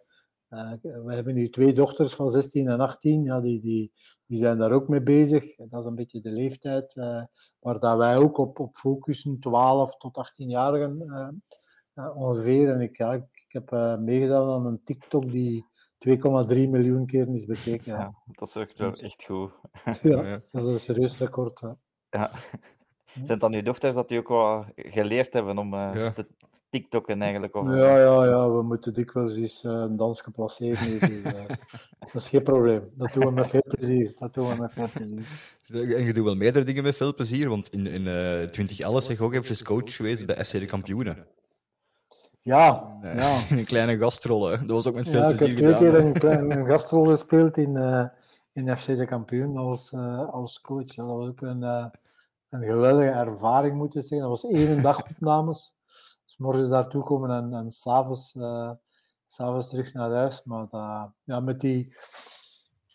Uh, 0.50 0.72
we 0.82 1.14
hebben 1.14 1.34
nu 1.34 1.50
twee 1.50 1.74
dochters 1.74 2.14
van 2.14 2.30
16 2.30 2.68
en 2.68 2.80
18, 2.80 3.24
ja, 3.24 3.42
die, 3.42 3.62
die, 3.62 3.92
die 4.26 4.38
zijn 4.38 4.58
daar 4.58 4.72
ook 4.72 4.88
mee 4.88 5.02
bezig. 5.04 5.56
Dat 5.56 5.80
is 5.80 5.86
een 5.86 5.96
beetje 5.96 6.22
de 6.22 6.32
leeftijd 6.32 6.96
uh, 6.96 7.24
waar 7.60 7.80
dat 7.80 7.98
wij 7.98 8.18
ook 8.18 8.38
op, 8.38 8.60
op 8.60 8.76
focussen, 8.76 9.40
12 9.40 9.98
tot 9.98 10.30
18-jarigen 10.30 10.98
uh, 11.94 12.18
ongeveer. 12.18 12.74
En 12.74 12.82
ik, 12.82 12.98
ja, 12.98 13.14
ik, 13.14 13.24
ik 13.48 13.52
heb 13.52 14.00
meegedaan 14.00 14.50
aan 14.50 14.66
een 14.66 14.84
TikTok 14.84 15.32
die 15.32 15.66
2,3 16.10 16.16
miljoen 16.48 17.06
keer 17.06 17.36
is 17.36 17.46
bekeken. 17.46 17.94
Ja. 17.94 18.14
dat 18.26 18.48
is 18.48 18.56
echt 18.56 18.80
wel 18.80 18.94
echt 18.94 19.24
goed. 19.24 19.52
ja, 20.02 20.42
dat 20.52 20.66
is 20.66 20.74
een 20.74 20.80
serieus 20.80 21.18
record. 21.18 21.62
Ja. 22.10 22.32
Zijn 23.06 23.28
het 23.28 23.40
dan 23.40 23.54
uw 23.54 23.62
dochters 23.62 23.96
dat 23.96 24.10
die 24.10 24.20
ook 24.20 24.28
wel 24.28 24.66
geleerd 24.76 25.34
hebben 25.34 25.58
om 25.58 25.70
te, 25.70 26.28
TikTokken 26.74 27.22
eigenlijk. 27.22 27.56
Of, 27.56 27.68
Ja, 27.68 27.98
ja, 27.98 28.26
ja, 28.26 28.52
we 28.52 28.62
moeten 28.62 28.94
dikwijls 28.94 29.36
eens 29.36 29.64
eh, 29.64 29.72
een 29.72 29.96
dansje 29.96 30.32
placeren. 30.32 30.78
hier, 30.78 31.00
Dus, 31.00 31.22
eh, 31.24 31.34
dat 32.00 32.16
is 32.16 32.30
geen 32.30 32.44
probleem. 32.44 32.82
Dat 32.94 33.14
doen 33.14 33.26
we 33.26 33.32
met 33.32 33.50
veel 33.50 33.64
plezier. 33.68 34.14
Dat 34.18 34.34
doen 34.34 34.50
we 34.50 34.56
met 34.62 34.72
veel 34.74 34.88
plezier. 34.94 35.96
En 35.98 36.04
je 36.06 36.14
doet 36.14 36.24
wel 36.24 36.36
meerdere 36.36 36.66
dingen 36.66 36.84
met 36.84 36.96
veel 36.96 37.14
plezier, 37.14 37.50
want 37.50 37.70
in, 37.70 37.88
in 37.88 38.08
eh 38.08 38.48
2011 38.48 39.04
zeg 39.04 39.18
je 39.18 39.24
ook 39.24 39.32
eventjes 39.32 39.64
coach 39.64 39.96
geweest 39.96 40.26
bij 40.26 40.46
FC 40.46 40.52
de 40.52 40.66
Kampioenen. 40.66 41.26
Ja, 42.40 42.98
Eh, 43.02 43.16
ja. 43.16 43.38
In 43.50 43.58
een 43.62 43.66
kleine 43.66 43.98
gastrol, 43.98 44.46
hè. 44.48 44.58
Dat 44.58 44.70
was 44.70 44.88
ook 44.88 44.96
met 44.96 45.10
veel 45.10 45.20
ja 45.20 45.28
ik 45.30 45.40
heb 45.40 45.56
plezier 45.56 45.58
twee 45.58 45.74
gedaan. 45.74 45.92
keer 45.92 46.06
een, 46.06 46.14
klein, 46.14 46.60
een 46.60 46.66
gastrol 46.66 47.06
gespeeld 47.06 47.58
in, 47.58 47.78
eh, 47.78 48.06
in 48.54 48.78
FC 48.78 48.86
de 48.86 49.06
Kampioen 49.06 49.58
als, 49.58 49.92
eh, 49.92 50.30
als 50.30 50.62
coach. 50.62 50.96
Ja, 50.96 51.06
dat 51.06 51.18
was 51.18 51.28
ook 51.28 51.42
een, 51.42 51.64
eh, 51.64 51.86
een 52.50 52.64
geweldige 52.64 53.10
ervaring, 53.10 53.76
moet 53.76 53.96
ik 53.96 54.02
zeggen. 54.02 54.20
Dat 54.20 54.42
was 54.42 54.52
één 54.52 54.82
dag 54.82 55.04
opnames. 55.10 55.74
Dus 56.34 56.46
morgens 56.46 56.70
daartoe 56.70 57.04
komen 57.04 57.30
en, 57.30 57.54
en 57.54 57.72
s'avonds 57.72 58.36
eh, 58.36 58.72
s'avonds 59.26 59.70
terug 59.70 59.94
naar 59.94 60.12
huis. 60.12 60.44
Maar 60.44 60.68
dat, 60.70 61.12
ja, 61.24 61.40
met, 61.40 61.60
die, 61.60 61.96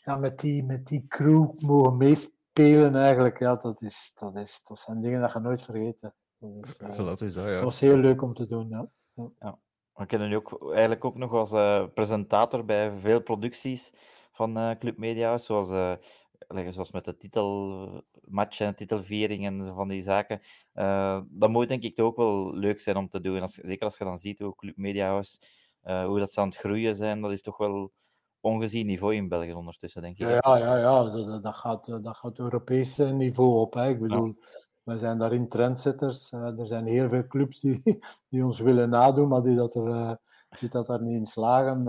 ja, 0.05 0.17
met, 0.17 0.39
die, 0.39 0.65
met 0.65 0.87
die 0.87 1.07
crew 1.07 1.53
mogen 1.61 1.97
meespelen 1.97 2.97
eigenlijk, 2.97 3.39
ja, 3.39 3.57
dat, 3.57 3.83
is, 3.83 4.11
dat, 4.15 4.37
is, 4.37 4.61
dat 4.63 4.79
zijn 4.79 5.01
dingen 5.01 5.21
dat 5.21 5.33
je 5.33 5.39
nooit 5.39 5.63
vergeten. 5.63 6.15
Dat, 6.39 6.67
is, 6.67 6.77
eh, 6.77 6.97
dat 6.97 7.21
is 7.21 7.33
dat, 7.33 7.45
ja. 7.45 7.55
dat 7.55 7.65
was 7.65 7.81
heel 7.81 7.97
leuk 7.97 8.23
om 8.23 8.35
te 8.35 8.47
doen, 8.47 8.69
ja. 8.69 9.59
We 9.95 10.07
kennen 10.07 10.31
u 10.31 10.35
ook 10.35 10.71
eigenlijk 10.71 11.05
ook 11.05 11.17
nog 11.17 11.33
als 11.33 11.53
eh, 11.53 11.85
presentator 11.95 12.65
bij 12.65 12.99
veel 12.99 13.23
producties 13.23 13.93
van 14.33 14.57
eh, 14.57 14.71
Club 14.77 14.99
Media 14.99 15.39
zoals, 15.39 15.71
eh, 15.71 15.93
zoals 16.69 16.91
met 16.91 17.05
de 17.05 17.17
titelmatch 17.17 18.03
en 18.31 18.75
titelviering 18.75 19.47
en 19.47 19.75
van 19.75 19.89
die 19.89 20.03
zaken. 20.03 20.41
Eh, 20.73 21.21
dat 21.29 21.51
moet 21.51 21.69
denk 21.69 21.83
ik 21.83 22.01
ook 22.01 22.17
wel 22.17 22.55
leuk 22.55 22.81
zijn 22.81 22.97
om 22.97 23.09
te 23.09 23.21
doen. 23.21 23.41
Als, 23.41 23.53
zeker 23.55 23.85
als 23.85 23.99
je 23.99 24.05
dan 24.05 24.19
ziet 24.19 24.39
hoe 24.39 24.55
Club 24.55 24.77
Media 24.77 25.07
House, 25.07 25.39
eh, 25.81 26.05
hoe 26.05 26.19
dat 26.19 26.33
ze 26.33 26.41
aan 26.41 26.47
het 26.49 26.57
groeien 26.57 26.95
zijn, 26.95 27.21
dat 27.21 27.31
is 27.31 27.43
toch 27.43 27.57
wel 27.57 27.93
ongezien 28.41 28.87
niveau 28.87 29.15
in 29.15 29.29
België 29.29 29.53
ondertussen, 29.53 30.03
denk 30.03 30.19
ik. 30.19 30.29
Ja, 30.29 30.57
ja, 30.57 30.77
ja. 30.77 31.05
Dat, 31.11 31.43
dat- 31.43 31.57
gaat, 31.57 31.89
eh, 31.89 32.03
dat 32.03 32.17
gaat 32.17 32.39
Europees 32.39 32.97
niveau 32.97 33.55
op. 33.55 33.75
Hè. 33.75 33.89
Ik 33.89 34.01
bedoel, 34.01 34.35
wij 34.83 34.97
zijn 34.97 35.19
daarin 35.19 35.49
trendsetters. 35.49 36.33
Er 36.33 36.67
zijn 36.67 36.87
heel 36.87 37.09
veel 37.09 37.27
clubs 37.27 37.61
die, 37.61 37.81
die 38.31 38.45
ons 38.45 38.61
willen 38.61 38.91
nadoen, 38.91 39.29
maar 39.29 39.43
die 39.43 39.57
dat 39.57 39.75
er, 39.75 40.19
die 40.61 40.69
dat 40.69 40.89
er 40.89 41.03
niet 41.03 41.17
in 41.17 41.27
slagen. 41.27 41.85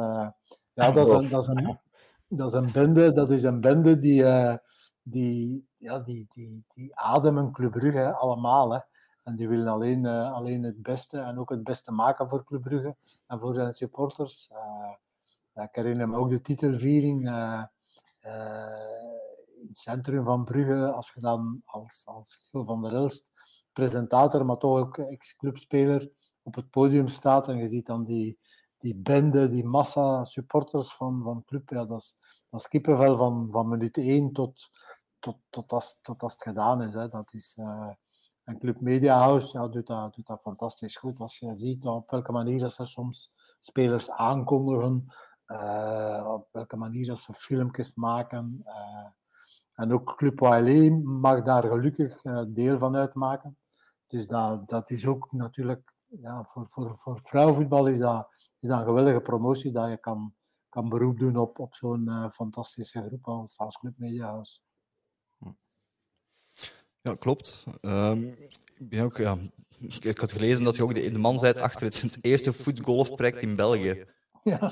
Ja, 0.73 0.91
dat 0.91 1.07
is, 1.07 1.13
een, 1.13 1.29
dat, 1.29 1.41
is 1.41 1.47
een, 1.47 1.79
dat 2.27 2.49
is 2.49 2.53
een 2.53 2.71
bende, 2.71 3.13
dat 3.13 3.29
is 3.29 3.43
een 3.43 3.61
bende 3.61 3.99
die, 3.99 4.23
die, 5.01 5.68
ja, 5.79 5.99
die, 5.99 6.27
die, 6.33 6.63
die 6.73 6.95
ademen 6.95 7.51
Club 7.51 7.71
Brugge 7.71 8.13
allemaal. 8.13 8.71
Hè. 8.71 8.79
En 9.23 9.35
die 9.35 9.47
willen 9.47 9.67
alleen, 9.67 10.05
eh, 10.05 10.33
alleen 10.33 10.63
het 10.63 10.81
beste 10.81 11.19
en 11.19 11.39
ook 11.39 11.49
het 11.49 11.63
beste 11.63 11.91
maken 11.91 12.29
voor 12.29 12.43
Club 12.43 12.61
Brugge 12.61 12.95
en 13.27 13.39
voor 13.39 13.53
zijn 13.53 13.73
supporters. 13.73 14.51
Eh, 14.51 15.63
ik 15.63 15.75
herinner 15.75 16.09
me 16.09 16.17
ook 16.17 16.29
de 16.29 16.41
titelviering. 16.41 17.27
eh, 17.29 17.63
in 19.61 19.67
het 19.67 19.77
centrum 19.77 20.23
van 20.23 20.43
Brugge, 20.43 20.91
als 20.91 21.11
je 21.13 21.21
dan 21.21 21.61
als, 21.65 22.01
als 22.05 22.49
van 22.51 22.81
der 22.81 22.93
Elst, 22.93 23.29
presentator, 23.73 24.45
maar 24.45 24.57
toch 24.57 24.79
ook 24.79 24.97
ex-clubspeler, 24.97 26.11
op 26.43 26.55
het 26.55 26.69
podium 26.69 27.07
staat 27.07 27.47
en 27.47 27.57
je 27.57 27.67
ziet 27.67 27.85
dan 27.85 28.03
die, 28.03 28.39
die 28.77 28.95
bende, 28.95 29.47
die 29.47 29.65
massa 29.65 30.23
supporters 30.23 30.93
van, 30.93 31.21
van 31.23 31.43
club, 31.45 31.69
ja, 31.69 31.85
dat 31.85 31.99
is, 31.99 32.15
dat 32.49 32.67
kippenvel 32.67 33.17
van, 33.17 33.47
van 33.51 33.67
minuut 33.67 33.97
1 33.97 34.31
tot, 34.31 34.69
tot, 35.19 35.37
tot, 35.49 35.71
als, 35.71 35.99
het 36.03 36.41
gedaan 36.41 36.81
is. 36.81 36.93
Hè. 36.93 37.09
Dat 37.09 37.33
is 37.33 37.53
eh, 37.57 37.89
en 38.43 38.59
Club 38.59 38.81
Media 38.81 39.17
House 39.17 39.57
ja, 39.57 39.67
doet, 39.67 39.87
dat, 39.87 40.15
doet 40.15 40.27
dat 40.27 40.41
fantastisch 40.41 40.95
goed. 40.95 41.19
Als 41.19 41.37
je 41.37 41.53
ziet 41.57 41.85
op 41.85 42.09
welke 42.09 42.31
manier 42.31 42.59
dat 42.59 42.73
ze 42.73 42.85
soms 42.85 43.31
spelers 43.59 44.11
aankondigen, 44.11 45.05
eh, 45.45 46.27
op 46.33 46.47
welke 46.51 46.75
manier 46.75 47.07
dat 47.07 47.19
ze 47.19 47.33
filmpjes 47.33 47.95
maken. 47.95 48.61
eh, 48.65 49.07
en 49.73 49.93
ook 49.93 50.17
Club 50.17 50.39
Wailé 50.39 50.89
mag 51.03 51.41
daar 51.41 51.63
gelukkig 51.63 52.21
deel 52.47 52.77
van 52.77 52.95
uitmaken. 52.95 53.57
Dus 54.07 54.27
dat, 54.27 54.69
dat 54.69 54.89
is 54.89 55.05
ook 55.05 55.31
natuurlijk, 55.31 55.93
ja, 56.05 56.43
voor, 56.43 56.67
voor, 56.69 56.95
voor 56.97 57.19
vrouwenvoetbal 57.23 57.87
is 57.87 57.97
dat, 57.97 58.27
is 58.59 58.69
een 58.69 58.83
geweldige 58.83 59.21
promotie 59.21 59.71
dat 59.71 59.89
je 59.89 59.97
kan, 59.97 60.33
kan 60.69 60.89
beroep 60.89 61.19
doen 61.19 61.37
op, 61.37 61.59
op 61.59 61.75
zo'n 61.75 62.29
fantastische 62.31 63.03
groep 63.03 63.27
als, 63.27 63.57
als 63.57 63.77
Club 63.77 63.97
Media 63.97 64.25
House. 64.25 64.59
Ja, 67.01 67.15
klopt. 67.15 67.63
Ehm, 67.81 68.23
ik, 68.77 68.89
ben 68.89 69.03
ook, 69.03 69.17
ja, 69.17 69.37
ik, 69.79 70.05
ik 70.05 70.17
had 70.17 70.31
gelezen 70.31 70.63
dat 70.63 70.75
je 70.75 70.83
ook 70.83 70.93
de, 70.93 71.11
de 71.11 71.19
man 71.19 71.39
bent 71.39 71.57
achter 71.57 71.85
het, 71.85 72.01
het 72.01 72.17
eerste 72.21 72.53
voetgolfproject 72.53 73.41
in 73.41 73.55
België. 73.55 74.05
Ja. 74.43 74.71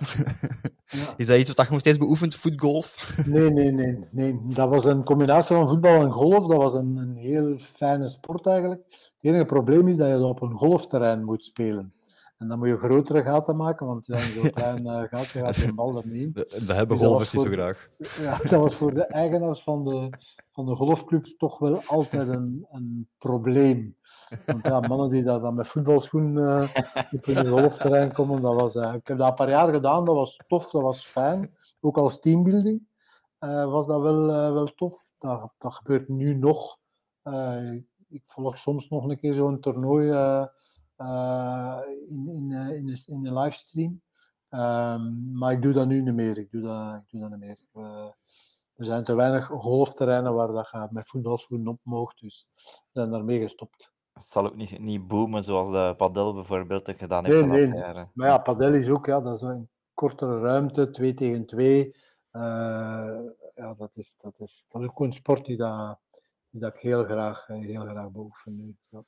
Is 1.18 1.28
dat 1.28 1.40
iets 1.40 1.54
wat 1.54 1.66
je 1.66 1.72
nog 1.72 1.80
steeds 1.80 1.98
beoefent, 1.98 2.36
voetgolf? 2.36 3.18
Nee, 3.26 3.50
nee, 3.50 3.72
nee, 3.72 4.00
nee. 4.12 4.40
Dat 4.44 4.70
was 4.70 4.86
een 4.86 5.04
combinatie 5.04 5.56
van 5.56 5.68
voetbal 5.68 6.02
en 6.02 6.12
golf. 6.12 6.48
Dat 6.48 6.58
was 6.58 6.74
een, 6.74 6.98
een 6.98 7.16
heel 7.16 7.58
fijne 7.58 8.08
sport 8.08 8.46
eigenlijk. 8.46 8.82
Het 8.90 9.14
enige 9.20 9.46
probleem 9.46 9.88
is 9.88 9.98
dat 9.98 10.08
je 10.08 10.14
dat 10.14 10.30
op 10.30 10.42
een 10.42 10.58
golfterrein 10.58 11.24
moet 11.24 11.44
spelen. 11.46 11.94
En 12.38 12.48
dan 12.48 12.58
moet 12.60 12.68
je 12.68 12.78
grotere 12.78 13.24
gaten 13.24 13.56
maken, 13.56 13.88
want 13.88 14.06
ja, 14.06 14.18
zo'n 14.18 14.52
klein 14.60 14.86
uh, 14.86 15.04
gaatje 15.04 15.40
gaat 15.40 15.56
de 15.56 15.74
bal 15.74 15.98
er. 15.98 16.32
Dat, 16.34 16.50
dat 16.50 16.76
hebben 16.76 16.98
Dus 16.98 17.08
golfers 17.08 17.34
niet 17.34 17.44
zo 17.44 17.50
graag. 17.52 17.90
Ja, 18.22 18.38
dat 18.38 18.62
was 18.62 18.76
voor 18.76 18.94
de 18.94 19.04
eigenaars 19.04 19.64
van 19.64 19.84
de, 19.84 20.10
van 20.52 20.66
de 20.66 20.76
golfclubs 20.76 21.36
toch 21.36 21.60
wel 21.60 21.82
altijd 21.86 22.28
een, 22.28 22.66
een 22.70 23.10
probleem. 23.18 23.96
Want 24.46 24.64
ja, 24.64 24.80
mannen 24.80 25.10
die 25.10 25.24
daar 25.24 25.40
dan 25.40 25.56
met 25.56 25.68
voetbalschoenen 25.68 26.62
eh, 26.62 26.94
op 27.12 27.26
hun 27.26 27.48
golfterrein 27.48 28.14
komen, 28.14 28.42
dat 28.42 28.62
was... 28.62 28.76
eh, 28.76 28.94
ik 28.94 29.08
heb 29.08 29.18
dat 29.18 29.28
een 29.30 29.34
paar 29.36 29.50
jaar 29.50 29.74
gedaan, 29.74 30.06
dat 30.06 30.16
was 30.16 30.40
tof, 30.48 30.72
dat 30.72 30.82
was 30.82 31.06
fijn. 31.06 31.56
Ook 31.80 31.98
als 31.98 32.20
teambuilding 32.20 32.88
was 33.40 33.88
dat 33.88 34.02
wel, 34.02 34.26
wel 34.54 34.74
tof. 34.76 35.10
Dat, 35.18 35.54
dat 35.58 35.74
gebeurt 35.74 36.08
nu 36.08 36.36
nog. 36.36 36.78
Ik 38.08 38.22
volg 38.26 38.58
soms 38.58 38.90
nog 38.90 39.10
een 39.10 39.20
keer 39.20 39.34
zo'n 39.34 39.60
toernooi 39.60 40.12
in, 40.98 42.28
in, 42.28 42.52
eh, 42.52 42.76
in, 42.76 42.86
de, 42.86 43.04
in 43.08 43.24
de 43.24 43.34
livestream. 43.34 44.02
Ehm, 44.50 45.38
maar 45.38 45.52
ik 45.52 45.62
doe 45.62 45.74
dat 45.74 45.88
nu 45.88 46.02
niet 46.02 46.14
meer. 46.14 46.38
Ik 46.38 46.52
doe 46.52 46.62
dat, 46.62 46.96
ik 46.96 47.10
doe 47.10 47.20
dat 47.20 47.30
niet 47.30 47.40
meer. 47.40 47.60
Eh, 47.74 48.10
er 48.76 48.86
zijn 48.86 49.04
te 49.04 49.16
weinig 49.16 49.46
golfterreinen 49.46 50.34
waar 50.34 50.52
dat 50.52 50.70
je 50.72 50.88
met 50.90 51.08
voetbalschoenen 51.08 51.68
op 51.68 51.80
moogt, 51.84 52.20
dus 52.20 52.48
we 52.56 53.00
zijn 53.00 53.12
daarmee 53.12 53.40
gestopt. 53.40 53.92
Het 54.14 54.24
zal 54.24 54.46
ook 54.46 54.56
niet, 54.56 54.80
niet 54.80 55.08
boomen 55.08 55.44
zoals 55.44 55.70
de 55.72 55.94
padel 55.98 56.34
bijvoorbeeld 56.34 56.88
het 56.88 56.98
gedaan 56.98 57.26
heeft 57.26 57.38
Nee, 57.38 57.46
de 57.46 57.50
laatste 57.50 57.68
nee. 57.68 57.80
jaren. 57.80 58.12
Maar 58.14 58.28
ja, 58.28 58.38
padel 58.38 58.74
is 58.74 58.90
ook, 58.90 59.06
ja, 59.06 59.22
dat 59.22 59.36
is 59.36 59.42
een 59.42 59.70
kortere 59.94 60.40
ruimte, 60.40 60.90
2 60.90 61.14
tegen 61.14 61.46
2. 61.46 61.96
ja, 62.32 63.74
dat 63.78 63.96
is, 63.96 64.16
dat, 64.18 64.40
is, 64.40 64.66
dat 64.68 64.82
is 64.82 64.88
ook 64.88 65.00
een 65.00 65.14
sport 65.14 65.46
die, 65.46 65.58
dat, 65.58 66.00
die 66.50 66.62
dat 66.62 66.74
ik 66.74 66.80
heel 66.80 67.04
graag, 67.04 67.50
eh, 67.50 67.60
heel 67.60 67.86
graag 67.86 68.12
beoefen 68.12 68.56
nu. 68.56 68.76
Ja. 68.90 69.04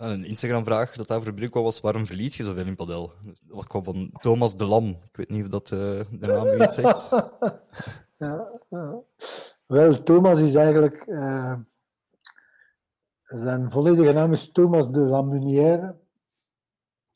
Een 0.00 0.24
Instagram-vraag 0.24 0.96
dat 0.96 1.06
daar 1.06 1.22
voor 1.22 1.48
kwam 1.48 1.62
was: 1.62 1.80
waarom 1.80 2.06
verliet 2.06 2.34
je 2.34 2.44
zoveel 2.44 2.66
in 2.66 2.76
padel? 2.76 3.12
Dat 3.42 3.66
kwam 3.66 3.84
van 3.84 4.10
Thomas 4.12 4.56
de 4.56 4.64
Lam. 4.64 4.88
Ik 4.88 5.16
weet 5.16 5.30
niet 5.30 5.44
of 5.44 5.50
dat 5.50 5.72
eh, 5.72 5.78
de 6.10 6.26
naam 6.26 6.62
iets 6.62 6.76
zegt. 6.76 7.10
ja, 8.18 8.48
ja. 8.68 8.94
Wel, 9.66 10.02
Thomas 10.02 10.38
is 10.38 10.54
eigenlijk. 10.54 10.96
eh, 10.96 11.54
zijn 13.24 13.70
volledige 13.70 14.12
naam 14.12 14.32
is 14.32 14.52
Thomas 14.52 14.90
de 14.90 15.00
Lamunière. 15.00 15.96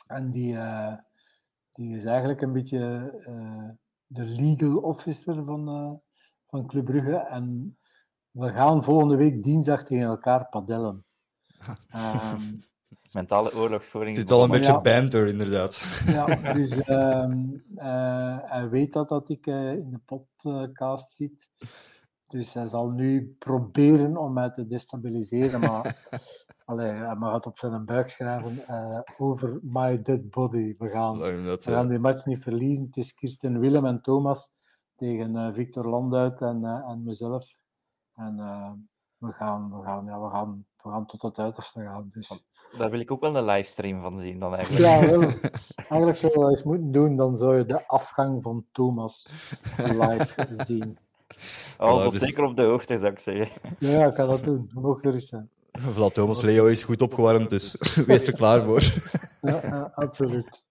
En 0.06 0.30
die, 0.30 0.56
eh, 0.56 0.94
die 1.72 1.96
is 1.96 2.04
eigenlijk 2.04 2.40
een 2.40 2.52
beetje 2.52 3.12
de 4.06 4.24
legal 4.24 4.76
officer 4.76 5.44
van, 5.44 5.64
van 6.46 6.66
Club 6.66 6.84
Brugge. 6.84 7.16
En 7.16 7.76
we 8.30 8.52
gaan 8.52 8.84
volgende 8.84 9.16
week 9.16 9.42
dinsdag 9.42 9.84
tegen 9.84 10.06
elkaar 10.06 10.48
padellen. 10.48 11.04
Ehm, 11.88 12.40
Mentale 13.14 13.54
oorlogsvoering. 13.54 14.16
Het 14.16 14.28
is 14.28 14.34
al 14.34 14.42
een 14.44 14.50
beetje 14.50 14.72
ja. 14.72 14.80
banter, 14.80 15.26
inderdaad. 15.26 16.02
Ja, 16.06 16.52
dus 16.52 16.82
ehm, 16.82 17.54
eh, 17.74 18.38
hij 18.42 18.68
weet 18.68 18.92
dat, 18.92 19.08
dat 19.08 19.28
ik 19.28 19.46
eh, 19.46 19.72
in 19.72 19.90
de 19.90 20.00
podcast 20.04 21.10
zit. 21.10 21.50
Dus 22.26 22.54
hij 22.54 22.66
zal 22.66 22.88
nu 22.88 23.36
proberen 23.38 24.16
om 24.16 24.32
mij 24.32 24.50
te 24.50 24.66
destabiliseren. 24.66 25.60
Maar 25.60 26.08
allee, 26.64 26.90
hij 26.90 27.14
mag 27.14 27.34
het 27.34 27.46
op 27.46 27.58
zijn 27.58 27.84
buik 27.84 28.10
schrijven. 28.10 28.66
eh, 28.66 29.00
over 29.18 29.58
my 29.62 30.02
dead 30.02 30.30
body. 30.30 30.74
We 30.78 30.88
gaan, 30.88 31.18
we 31.18 31.56
gaan 31.60 31.88
die 31.88 31.98
match 31.98 32.24
niet 32.24 32.42
verliezen. 32.42 32.84
Het 32.84 32.96
is 32.96 33.14
Kirsten 33.14 33.58
Willem 33.60 33.86
en 33.86 34.02
Thomas 34.02 34.52
tegen 34.94 35.36
eh, 35.36 35.52
Victor 35.52 35.88
Landuit 35.88 36.40
en, 36.40 36.64
eh, 36.64 36.90
en 36.90 37.02
mezelf. 37.02 37.58
En 38.14 38.36
we, 39.18 39.32
gaan, 39.32 39.78
we, 39.78 39.84
gaan, 39.84 40.04
ja, 40.04 40.20
we, 40.20 40.30
gaan, 40.30 40.66
we 40.85 40.90
gaan 40.90 41.06
tot 41.06 41.23
het 41.23 41.39
uiterste 41.39 41.81
gaan. 41.81 42.11
Dus. 42.12 42.44
Daar 42.78 42.90
wil 42.90 43.01
ik 43.01 43.11
ook 43.11 43.20
wel 43.20 43.36
een 43.36 43.44
livestream 43.44 44.01
van 44.01 44.19
zien 44.19 44.39
dan 44.39 44.55
eigenlijk. 44.55 44.85
Ja, 44.85 45.01
wel. 45.11 45.20
Eigenlijk 45.77 46.19
zou 46.19 46.32
je 46.32 46.39
dat 46.39 46.51
eens 46.51 46.62
moeten 46.62 46.93
doen, 46.93 47.16
dan 47.16 47.36
zou 47.36 47.59
je 47.59 47.66
de 47.66 47.89
afgang 47.89 48.43
van 48.43 48.65
Thomas 48.73 49.31
live 49.77 50.47
zien. 50.56 50.98
Ja, 51.78 52.05
op 52.05 52.12
dus- 52.12 52.20
zeker 52.20 52.44
op 52.44 52.56
de 52.56 52.62
hoogte, 52.62 52.98
zou 52.98 53.12
ik 53.12 53.19
zeggen. 53.19 53.48
Ja, 53.78 53.90
ja, 53.90 54.06
ik 54.06 54.15
ga 54.15 54.27
dat 54.27 54.44
doen. 54.44 54.70
Nog 54.74 55.01
gerust 55.01 55.28
zijn. 55.28 55.51
Voilà, 55.81 56.12
Thomas 56.12 56.40
Leo 56.40 56.66
is 56.66 56.82
goed 56.82 57.02
opgewarmd, 57.02 57.51
dus 57.51 57.77
wees 58.06 58.27
er 58.27 58.36
klaar 58.36 58.62
voor. 58.62 58.82
Ja, 59.40 59.61
ja, 59.62 59.93
absoluut. 59.94 60.62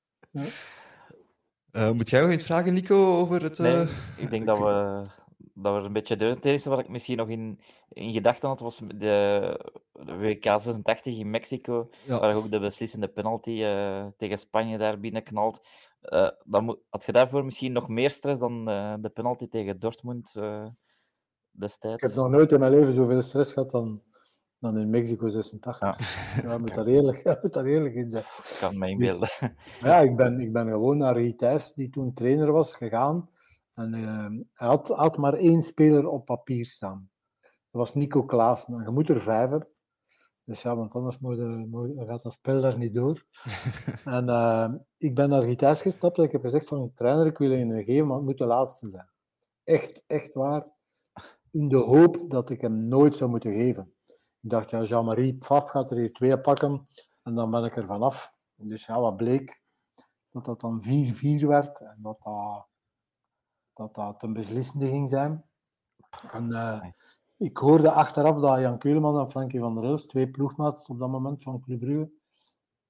Uh, 1.72 1.92
moet 1.92 2.10
jij 2.10 2.22
nog 2.22 2.32
iets 2.32 2.46
vragen, 2.46 2.74
Nico, 2.74 3.18
over 3.18 3.44
het... 3.44 3.60
Uh... 3.60 3.66
Nee, 3.66 3.88
ik 4.16 4.30
denk 4.30 4.46
dat 4.46 4.58
we, 4.58 5.02
dat 5.54 5.82
we 5.82 5.88
een 5.88 5.94
beetje. 5.94 6.16
Het 6.16 6.46
enige 6.46 6.70
wat 6.70 6.80
ik 6.80 6.90
misschien 6.90 7.18
nog 7.18 7.30
in, 7.30 7.60
in 7.90 8.12
gedachten 8.12 8.50
had, 8.50 8.60
was 8.60 8.82
de, 8.96 9.60
de 9.92 10.18
WK 10.18 10.44
86 10.44 11.18
in 11.18 11.30
Mexico, 11.30 11.90
ja. 12.06 12.20
waar 12.20 12.36
ook 12.36 12.52
de 12.52 12.60
beslissende 12.60 13.08
penalty 13.08 13.50
uh, 13.50 14.06
tegen 14.18 14.38
Spanje 14.38 14.78
daar 14.78 15.00
binnenknalt. 15.00 15.68
Uh, 16.02 16.30
dan 16.46 16.64
moet, 16.64 16.80
had 16.90 17.06
je 17.06 17.12
daarvoor 17.12 17.46
misschien 17.46 17.72
nog 17.72 17.88
meer 17.88 18.10
stress 18.10 18.40
dan 18.40 18.70
uh, 18.70 18.94
de 19.00 19.10
penalty 19.10 19.48
tegen 19.48 19.80
Dortmund 19.80 20.34
destijds? 21.52 22.04
Ik 22.04 22.10
heb 22.10 22.18
nog 22.18 22.30
nooit 22.30 22.52
in 22.52 22.60
mijn 22.60 22.72
leven 22.72 22.94
zoveel 22.94 23.22
stress 23.22 23.54
gehad 23.54 23.72
dan, 23.72 24.02
dan 24.60 24.78
in 24.78 24.90
Mexico 24.90 25.28
86. 25.28 25.80
Ja. 25.80 25.98
ja 26.50 26.58
moet 26.58 26.76
daar 26.76 26.86
eerlijk, 26.86 27.24
ja, 27.24 27.40
moet 27.42 27.54
daar 27.54 27.66
eerlijk 27.66 27.96
in 27.96 28.10
zijn. 28.10 28.24
Ik 28.24 28.58
kan 28.60 28.78
me 28.78 28.90
inbeelden. 28.90 29.30
Dus, 29.40 29.80
ja, 29.82 30.00
ik 30.00 30.16
ben, 30.16 30.40
ik 30.40 30.54
ben 30.54 30.68
gewoon 30.68 30.98
naar 30.98 31.16
Guy 31.16 31.60
die 31.76 31.90
toen 31.90 32.14
trainer 32.14 32.52
was, 32.52 32.76
gegaan. 32.76 33.30
En 33.74 33.94
uh, 33.94 34.46
hij 34.54 34.68
had, 34.68 34.88
had 34.88 35.18
maar 35.18 35.34
één 35.34 35.62
speler 35.62 36.08
op 36.08 36.26
papier 36.26 36.66
staan. 36.66 37.10
Dat 37.42 37.82
was 37.82 37.94
Nico 37.94 38.24
Klaassen. 38.24 38.74
En 38.74 38.84
je 38.84 38.90
moet 38.90 39.10
er 39.10 39.22
vijf 39.22 39.50
hebben. 39.50 39.68
Dus 40.46 40.62
ja, 40.62 40.76
want 40.76 40.94
anders 40.94 41.20
moet 41.20 41.38
je, 41.38 41.44
moet, 41.44 41.96
gaat 42.08 42.24
dat 42.24 42.34
spel 42.34 42.62
daar 42.62 42.78
niet 42.78 42.94
door. 42.94 43.26
en 44.06 44.28
uh, 44.28 44.74
ik 44.98 45.16
ben 45.16 45.30
naar 45.30 45.44
Gitaars 45.44 45.82
gestapt 45.82 46.18
en 46.18 46.24
ik 46.24 46.32
heb 46.32 46.42
gezegd 46.42 46.68
van 46.68 46.82
een 46.82 46.94
trainer, 46.94 47.26
ik 47.26 47.38
wil 47.38 47.52
je 47.52 47.58
een 47.58 47.84
geven, 47.84 48.08
maar 48.08 48.16
het 48.16 48.26
moet 48.26 48.38
de 48.38 48.46
laatste 48.46 48.90
zijn. 48.90 49.10
Echt, 49.64 50.04
echt 50.08 50.34
waar. 50.34 50.66
In 51.52 51.68
de 51.70 51.78
hoop 51.78 52.26
dat 52.28 52.50
ik 52.50 52.62
hem 52.62 52.88
nooit 52.88 53.16
zou 53.16 53.30
moeten 53.30 53.54
geven. 53.54 53.94
Ik 54.42 54.50
dacht, 54.50 54.70
ja, 54.70 54.84
Jean-Marie 54.84 55.38
Pfaff 55.38 55.70
gaat 55.70 55.92
er 55.92 55.98
hier 55.98 56.14
twee 56.14 56.40
pakken 56.40 56.88
en 57.24 57.36
dan 57.36 57.52
ben 57.52 57.64
ik 57.64 57.78
er 57.78 57.86
vanaf. 57.86 58.30
Dus 58.56 58.86
ja, 58.86 59.00
wat 59.00 59.18
bleek? 59.18 59.62
Dat 60.32 60.46
dat 60.46 60.60
dan 60.60 60.84
4-4 60.84 61.48
werd 61.48 61.80
en 61.80 61.98
dat 62.02 62.18
dat 62.24 62.68
dat 63.74 63.96
dat 63.96 64.24
een 64.24 64.34
beslissende 64.34 64.88
ging 64.88 65.10
zijn. 65.10 65.44
En, 66.32 66.50
uh, 66.50 66.84
ik 67.38 67.58
hoorde 67.58 67.92
achteraf 67.92 68.40
dat 68.40 68.60
Jan 68.60 68.78
Keuleman 68.78 69.20
en 69.20 69.30
Frankie 69.30 69.60
van 69.60 69.76
der 69.76 69.84
Elst, 69.84 70.10
twee 70.10 70.30
ploegmaats 70.30 70.86
op 70.88 71.00
dat 71.00 71.10
moment 71.10 71.44
van 71.44 71.62
Club 71.62 71.80
Brugge, 71.80 72.12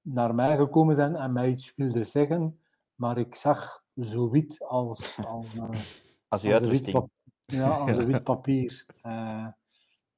naar 0.00 0.34
mij 0.34 0.56
gekomen 0.56 0.94
zijn 0.94 1.16
en 1.16 1.32
mij 1.32 1.50
iets 1.50 1.72
wilden 1.76 2.06
zeggen, 2.06 2.60
maar 2.94 3.18
ik 3.18 3.34
zag 3.34 3.84
zo 4.00 4.30
wit 4.30 4.62
als... 4.62 5.18
Als, 5.26 5.54
uh, 5.54 5.68
als, 5.68 6.14
als 6.28 6.44
uitrusting. 6.44 7.08
Ja, 7.44 7.68
als 7.68 7.90
een 7.90 8.06
wit 8.06 8.24
papier. 8.24 8.86
Uh, 9.06 9.46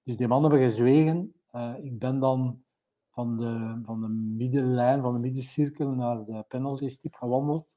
dus 0.02 0.16
die 0.16 0.28
mannen 0.28 0.50
hebben 0.50 0.70
gezwegen. 0.70 1.34
ik 1.82 1.98
ben 1.98 2.18
dan 2.18 2.64
van 3.10 3.36
de, 3.36 3.80
van 3.84 4.00
de 4.00 4.08
middenlijn, 4.08 5.02
van 5.02 5.12
de 5.12 5.18
middencirkel 5.18 5.90
naar 5.90 6.24
de 6.24 6.44
penalty 6.48 6.88
stip 6.88 7.14
gewandeld. 7.14 7.75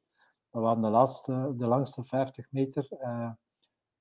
Dat 0.52 0.62
waren 0.62 0.82
de, 0.82 0.90
laatste, 0.90 1.54
de 1.58 1.68
langste 1.68 2.04
50 2.04 2.52
meter 2.52 2.88
uh, 2.92 3.32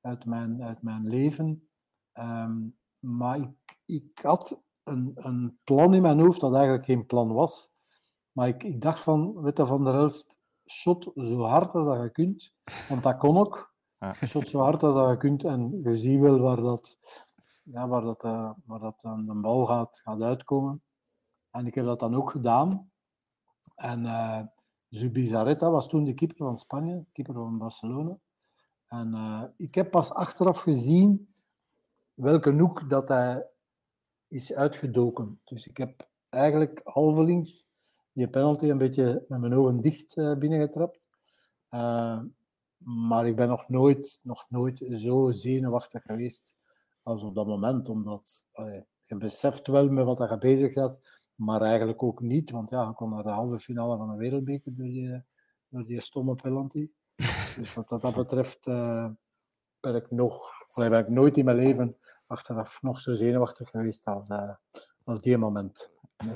uit, 0.01 0.25
mijn, 0.25 0.63
uit 0.63 0.83
mijn 0.83 1.07
leven. 1.09 1.69
Um, 2.13 2.79
maar 2.99 3.39
ik, 3.39 3.79
ik 3.85 4.19
had 4.23 4.63
een, 4.83 5.13
een 5.15 5.59
plan 5.65 5.95
in 5.95 6.03
mijn 6.03 6.21
hoofd 6.21 6.41
dat 6.41 6.55
eigenlijk 6.55 6.85
geen 6.85 7.07
plan 7.07 7.33
was. 7.33 7.71
Maar 8.33 8.49
ik, 8.49 8.65
ik 8.65 8.81
dacht 8.81 9.01
van, 9.01 9.43
Witte 9.43 9.67
van 9.67 9.85
der 9.85 9.95
Elst, 9.95 10.39
shot 10.67 11.11
zo 11.15 11.43
hard 11.43 11.75
als 11.75 11.87
dat 11.87 12.03
je 12.03 12.11
kunt. 12.11 12.55
Want 12.89 13.03
dat 13.03 13.17
kon 13.17 13.39
ook. 13.39 13.75
Ja. 13.99 14.15
Shot 14.15 14.49
zo 14.49 14.61
hard 14.61 14.83
als 14.83 14.95
dat 14.95 15.11
je 15.11 15.17
kunt. 15.17 15.45
En 15.45 15.81
je 15.83 15.97
ziet 15.97 16.21
wel 16.21 16.39
waar 16.39 16.61
dat, 16.61 16.99
ja, 17.63 17.89
waar 17.89 18.03
dat, 18.03 18.25
uh, 18.25 18.51
waar 18.65 18.81
dat 18.81 19.03
een 19.03 19.41
bal 19.41 19.67
gaat, 19.67 20.01
gaat 20.05 20.23
uitkomen. 20.23 20.83
En 21.51 21.67
ik 21.67 21.75
heb 21.75 21.85
dat 21.85 22.01
dan 22.01 22.15
ook 22.15 22.31
gedaan. 22.31 22.91
En 23.75 24.05
uh, 24.05 24.41
Zubizarreta 24.89 25.71
was 25.71 25.89
toen 25.89 26.05
de 26.05 26.15
keeper 26.15 26.37
van 26.37 26.59
Spanje, 26.59 27.05
keeper 27.13 27.35
van 27.35 27.59
Barcelona. 27.59 28.19
En 28.87 29.09
uh, 29.15 29.45
ik 29.57 29.75
heb 29.75 29.91
pas 29.91 30.11
achteraf 30.11 30.61
gezien 30.61 31.35
welke 32.15 32.53
hoek 32.53 32.91
dat 32.91 33.09
hij 33.09 33.47
is 34.29 34.53
uitgedoken. 34.53 35.41
Dus 35.45 35.67
ik 35.67 35.77
heb 35.77 36.09
eigenlijk 36.29 36.81
halvelings 36.85 37.67
die 38.13 38.29
penalty 38.29 38.71
een 38.71 38.79
beetje 38.79 39.25
met 39.29 39.41
mijn 39.41 39.55
ogen 39.55 39.81
dicht 39.81 40.17
uh, 40.17 40.37
binnengetrapt. 40.37 41.01
Uh, 41.71 42.21
maar 42.79 43.27
ik 43.27 43.37
ben 43.37 43.49
nog 43.49 43.69
nooit, 43.69 44.21
nog 44.23 44.47
nooit 44.49 44.85
zo 44.97 45.33
zenuwachtig 45.33 46.03
geweest 46.03 46.57
als 47.03 47.23
op 47.23 47.35
dat 47.35 47.47
moment. 47.47 47.89
Omdat 47.89 48.45
je 49.03 49.17
beseft 49.17 49.67
wel 49.67 49.89
met 49.89 50.05
wat 50.05 50.19
je 50.19 50.39
bezig 50.39 50.75
bent 50.75 50.99
maar 51.39 51.63
eigenlijk 51.63 52.03
ook 52.03 52.21
niet, 52.21 52.51
want 52.51 52.71
ja, 52.71 52.89
ik 52.89 52.95
kon 52.95 53.11
naar 53.11 53.23
de 53.23 53.29
halve 53.29 53.59
finale 53.59 53.97
van 53.97 54.11
de 54.11 54.17
wereldbeker 54.17 54.75
door 54.75 54.87
die, 54.87 55.25
door 55.69 55.85
die 55.85 56.01
stomme 56.01 56.35
penalty. 56.35 56.91
Dus 57.59 57.75
wat 57.75 57.89
dat 57.89 58.15
betreft 58.15 58.67
uh, 58.67 59.09
ben, 59.81 59.95
ik 59.95 60.11
nog, 60.11 60.51
ben 60.75 60.93
ik 60.93 61.09
nooit 61.09 61.37
in 61.37 61.45
mijn 61.45 61.57
leven 61.57 61.97
achteraf 62.27 62.83
nog 62.83 63.01
zo 63.01 63.15
zenuwachtig 63.15 63.71
geweest 63.71 64.05
als, 64.05 64.29
uh, 64.29 64.55
als 65.05 65.21
die 65.21 65.39
moment. 65.39 65.91
Ja. 66.17 66.35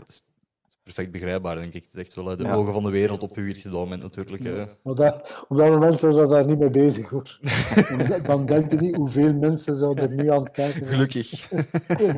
Perfect 0.83 1.11
begrijpbaar, 1.11 1.55
denk 1.55 1.75
ik. 1.75 1.85
Het 1.85 1.95
is 1.95 2.01
echt 2.01 2.15
wel 2.15 2.37
de 2.37 2.43
ja. 2.43 2.55
ogen 2.55 2.73
van 2.73 2.85
de 2.85 2.91
wereld 2.91 3.23
op 3.23 3.37
u 3.37 3.51
op 3.51 3.63
dat 3.63 3.73
moment 3.73 4.03
natuurlijk. 4.03 4.43
Ja. 4.43 4.69
Op, 4.83 4.97
dat, 4.97 5.45
op 5.49 5.57
dat 5.57 5.71
moment 5.71 5.99
zijn 5.99 6.13
ze 6.13 6.27
daar 6.27 6.47
niet 6.47 6.59
mee 6.59 6.71
bezig 6.71 7.09
hoor. 7.09 7.39
Dan 8.27 8.47
denk 8.47 8.71
je 8.71 8.77
niet 8.77 8.97
hoeveel 8.97 9.35
mensen 9.35 9.75
zouden 9.75 10.11
er 10.11 10.17
nu 10.17 10.31
aan 10.31 10.43
het 10.43 10.51
kijken 10.51 10.87
zijn. 10.87 10.99
Gelukkig. 10.99 11.49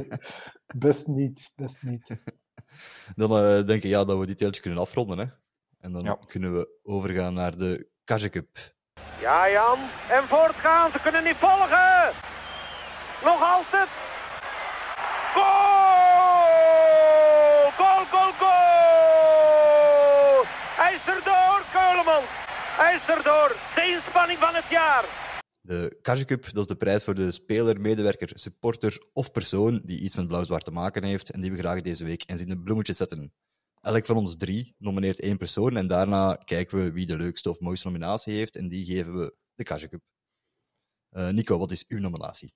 best 0.86 1.06
niet, 1.06 1.52
best 1.54 1.82
niet. 1.82 2.24
Dan 3.14 3.30
uh, 3.30 3.66
denk 3.66 3.82
ik 3.82 3.90
ja, 3.90 4.04
dat 4.04 4.18
we 4.18 4.26
dit 4.26 4.38
deeltje 4.38 4.62
kunnen 4.62 4.80
afronden. 4.80 5.18
Hè? 5.18 5.24
En 5.80 5.92
dan 5.92 6.02
ja. 6.02 6.18
kunnen 6.26 6.54
we 6.54 6.68
overgaan 6.82 7.34
naar 7.34 7.56
de 7.56 7.88
Kage 8.04 8.28
Cup. 8.28 8.48
Ja, 9.20 9.50
Jan. 9.50 9.78
En 10.08 10.28
voortgaan. 10.28 10.90
Ze 10.90 11.00
kunnen 11.00 11.24
niet 11.24 11.36
volgen. 11.36 12.12
Nog 13.24 13.42
altijd. 13.42 13.88
Goal! 15.34 15.74
Goal, 17.76 18.04
goal, 18.12 18.32
goal! 18.42 18.84
Hij 20.80 20.94
is 20.94 21.06
erdoor, 21.14 21.62
Keuleman. 21.72 22.22
Hij 22.80 22.94
is 22.94 23.08
erdoor. 23.16 23.56
De 23.74 23.82
inspanning 23.94 24.38
van 24.38 24.54
het 24.54 24.68
jaar. 24.68 25.04
De 25.66 25.98
Kage 26.02 26.24
Cup 26.24 26.44
dat 26.52 26.56
is 26.56 26.66
de 26.66 26.76
prijs 26.76 27.04
voor 27.04 27.14
de 27.14 27.30
speler, 27.30 27.80
medewerker, 27.80 28.30
supporter 28.34 29.06
of 29.12 29.30
persoon 29.30 29.80
die 29.84 30.00
iets 30.00 30.16
met 30.16 30.26
blauw-zwart 30.26 30.64
te 30.64 30.70
maken 30.70 31.04
heeft 31.04 31.30
en 31.30 31.40
die 31.40 31.50
we 31.50 31.58
graag 31.58 31.80
deze 31.80 32.04
week 32.04 32.24
in 32.24 32.48
de 32.48 32.58
bloemetjes 32.58 32.96
zetten. 32.96 33.32
Elk 33.80 34.06
van 34.06 34.16
ons 34.16 34.36
drie 34.36 34.74
nomineert 34.78 35.20
één 35.20 35.36
persoon 35.36 35.76
en 35.76 35.86
daarna 35.86 36.34
kijken 36.34 36.78
we 36.78 36.92
wie 36.92 37.06
de 37.06 37.16
leukste 37.16 37.50
of 37.50 37.60
mooiste 37.60 37.86
nominatie 37.86 38.34
heeft 38.34 38.56
en 38.56 38.68
die 38.68 38.84
geven 38.84 39.18
we 39.18 39.34
de 39.54 39.62
Kage 39.62 39.88
Cup. 39.88 40.02
Uh, 41.10 41.28
Nico, 41.28 41.58
wat 41.58 41.70
is 41.70 41.84
uw 41.88 41.98
nominatie? 41.98 42.54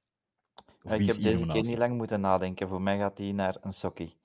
Of 0.82 0.93
ik 0.93 1.06
heb 1.06 1.16
deze 1.16 1.20
nominatie? 1.20 1.60
keer 1.60 1.70
niet 1.70 1.78
lang 1.78 1.97
moeten 1.97 2.20
nadenken. 2.20 2.68
Voor 2.68 2.82
mij 2.82 2.98
gaat 2.98 3.16
die 3.16 3.35
naar 3.35 3.56
een 3.60 3.72
sokkie. 3.72 4.16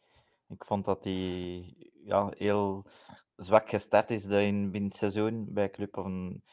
Ik 0.50 0.66
vond 0.66 0.86
dat 0.86 1.04
hij 1.04 1.74
ja, 2.06 2.34
heel 2.38 2.86
zwak 3.36 3.70
gestart 3.70 4.12
is 4.12 4.26
in, 4.26 4.72
binnen 4.72 4.90
het 4.90 4.96
seizoen 4.96 5.54
bij 5.54 5.70
Club. 5.70 5.98
Of 5.98 6.06
een, 6.06 6.44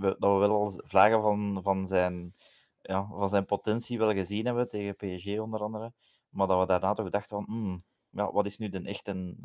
dat 0.00 0.18
we 0.18 0.28
wel 0.28 0.80
vragen 0.84 1.20
van, 1.20 1.62
van, 1.62 1.86
zijn, 1.86 2.34
ja, 2.80 3.08
van 3.12 3.28
zijn 3.28 3.46
potentie 3.46 3.98
wel 3.98 4.12
gezien 4.12 4.46
hebben 4.46 4.68
tegen 4.68 4.96
PSG 4.96 5.38
onder 5.38 5.60
andere. 5.60 5.92
Maar 6.28 6.46
dat 6.46 6.60
we 6.60 6.66
daarna 6.66 6.92
toch 6.92 7.10
dachten 7.10 7.36
van, 7.36 7.44
hmm, 7.44 7.84
ja, 8.10 8.32
wat 8.32 8.46
is 8.46 8.58
nu 8.58 8.68
de 8.68 8.82
echt 8.82 9.08
een? 9.08 9.38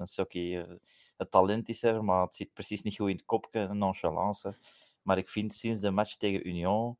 Het 1.18 1.32
talent 1.32 1.70
is 1.70 1.84
er, 1.84 2.04
maar 2.04 2.22
het 2.22 2.36
zit 2.36 2.54
precies 2.54 2.82
niet 2.82 2.96
goed 2.96 3.10
in 3.10 3.16
het 3.16 3.26
kopje, 3.26 3.60
een 3.60 3.78
nonchalance. 3.78 4.58
Maar 5.02 5.18
ik 5.18 5.30
vind 5.30 5.54
sinds 5.54 5.80
de 5.80 5.92
match 5.92 6.16
tegen 6.16 6.48
Union 6.48 6.98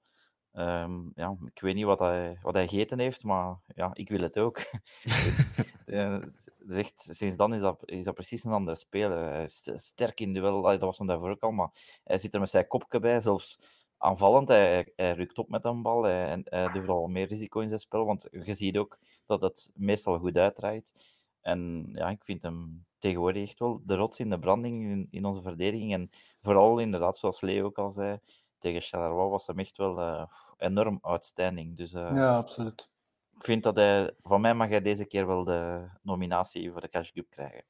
Um, 0.58 1.12
ja, 1.16 1.38
ik 1.46 1.62
weet 1.62 1.76
niet 1.76 1.86
wat 1.86 2.00
hij, 2.00 2.38
wat 2.42 2.54
hij 2.54 2.68
gegeten 2.68 3.00
heeft, 3.00 3.24
maar 3.24 3.56
ja, 3.76 3.90
ik 3.94 4.10
wil 4.10 4.22
het 4.22 4.40
ook. 4.40 4.58
dus, 5.04 5.58
uh, 5.86 6.22
echt, 6.68 7.10
sinds 7.12 7.36
dan 7.36 7.54
is 7.54 7.62
dat, 7.62 7.82
is 7.86 8.04
dat 8.04 8.14
precies 8.14 8.44
een 8.44 8.52
andere 8.52 8.78
speler. 8.78 9.32
Hij 9.32 9.44
is 9.44 9.70
sterk 9.74 10.20
in 10.20 10.34
duel, 10.34 10.62
dat 10.62 10.80
was 10.80 10.98
hem 10.98 11.08
daarvoor 11.08 11.30
ook 11.30 11.44
al, 11.44 11.52
maar 11.52 12.00
hij 12.04 12.18
zit 12.18 12.34
er 12.34 12.40
met 12.40 12.50
zijn 12.50 12.68
kopje 12.68 13.00
bij, 13.00 13.20
zelfs 13.20 13.60
aanvallend. 13.98 14.48
Hij, 14.48 14.92
hij 14.96 15.12
rukt 15.12 15.38
op 15.38 15.50
met 15.50 15.66
een 15.66 15.82
bal 15.82 16.04
hij, 16.04 16.28
en 16.28 16.42
hij 16.46 16.72
durft 16.72 16.88
al 16.88 17.08
meer 17.08 17.28
risico 17.28 17.60
in 17.60 17.68
zijn 17.68 17.80
spel, 17.80 18.06
want 18.06 18.28
je 18.32 18.54
ziet 18.54 18.78
ook 18.78 18.98
dat 19.26 19.42
het 19.42 19.72
meestal 19.74 20.20
goed 20.20 20.38
uitdraait. 20.38 20.94
En 21.42 21.90
ja, 21.92 22.10
ik 22.10 22.24
vind 22.24 22.42
hem 22.42 22.86
tegenwoordig 23.00 23.44
echt 23.44 23.60
wel 23.60 23.82
de 23.86 23.96
rots 23.96 24.20
in 24.20 24.30
de 24.30 24.40
branding 24.40 24.84
in, 24.84 25.08
in 25.12 25.26
onze 25.26 25.42
verdediging. 25.42 25.94
En 25.94 26.10
vooral 26.42 26.80
inderdaad, 26.80 27.18
zoals 27.18 27.42
Leo 27.42 27.66
ook 27.66 27.78
al 27.78 27.92
zei, 27.92 28.20
tegen 28.58 28.82
Charleroi 28.82 29.30
was 29.30 29.48
hem 29.48 29.60
echt 29.60 29.78
wel 29.78 30.00
uh, 30.00 30.26
enorm 30.58 30.98
outstanding. 31.02 31.78
Dus, 31.78 31.94
uh, 31.94 32.12
ja, 32.14 32.36
absoluut. 32.36 32.90
Ik 33.36 33.44
vind 33.44 33.64
dat 33.64 33.76
hij, 33.76 34.12
van 34.22 34.42
mij 34.42 34.54
mag 34.54 34.70
hij 34.70 34.82
deze 34.82 35.06
keer 35.06 35.28
wel 35.28 35.44
de 35.44 35.90
nominatie 36.02 36.72
voor 36.72 36.82
de 36.82 36.90
Cash 36.90 37.12
Cup 37.12 37.30
krijgen. 37.30 37.64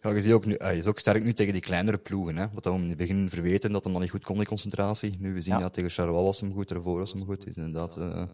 Ja, 0.00 0.10
je 0.10 0.20
ziet 0.20 0.32
ook 0.32 0.44
nu, 0.44 0.54
hij 0.58 0.78
is 0.78 0.86
ook 0.86 0.98
sterk 0.98 1.24
nu 1.24 1.32
tegen 1.32 1.52
die 1.52 1.62
kleinere 1.62 1.98
ploegen. 1.98 2.36
Hè? 2.36 2.46
Wat 2.52 2.64
we 2.64 2.70
in 2.70 2.88
het 2.88 2.96
begin 2.96 3.30
verweten, 3.30 3.72
dat 3.72 3.84
hem 3.84 3.92
dan 3.92 4.02
niet 4.02 4.10
goed 4.10 4.24
kon 4.24 4.38
in 4.38 4.44
concentratie. 4.44 5.16
Nu 5.18 5.34
we 5.34 5.40
zien, 5.40 5.54
ja. 5.54 5.60
ja 5.60 5.68
tegen 5.68 5.90
Charleroi 5.90 6.24
was 6.24 6.40
hem 6.40 6.52
goed, 6.52 6.70
ervoor 6.70 6.98
was 6.98 7.12
hem 7.12 7.24
goed. 7.24 7.46
is 7.46 7.56
inderdaad 7.56 7.96
uh, 7.96 8.24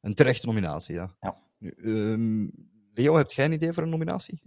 een 0.00 0.14
terechte 0.14 0.46
nominatie, 0.46 0.94
ja. 0.94 1.16
ja. 1.20 1.36
Nu, 1.58 1.74
um, 1.84 2.50
Leo, 2.94 3.16
heb 3.16 3.30
jij 3.30 3.44
een 3.44 3.52
idee 3.52 3.72
voor 3.72 3.82
een 3.82 3.88
nominatie? 3.88 4.42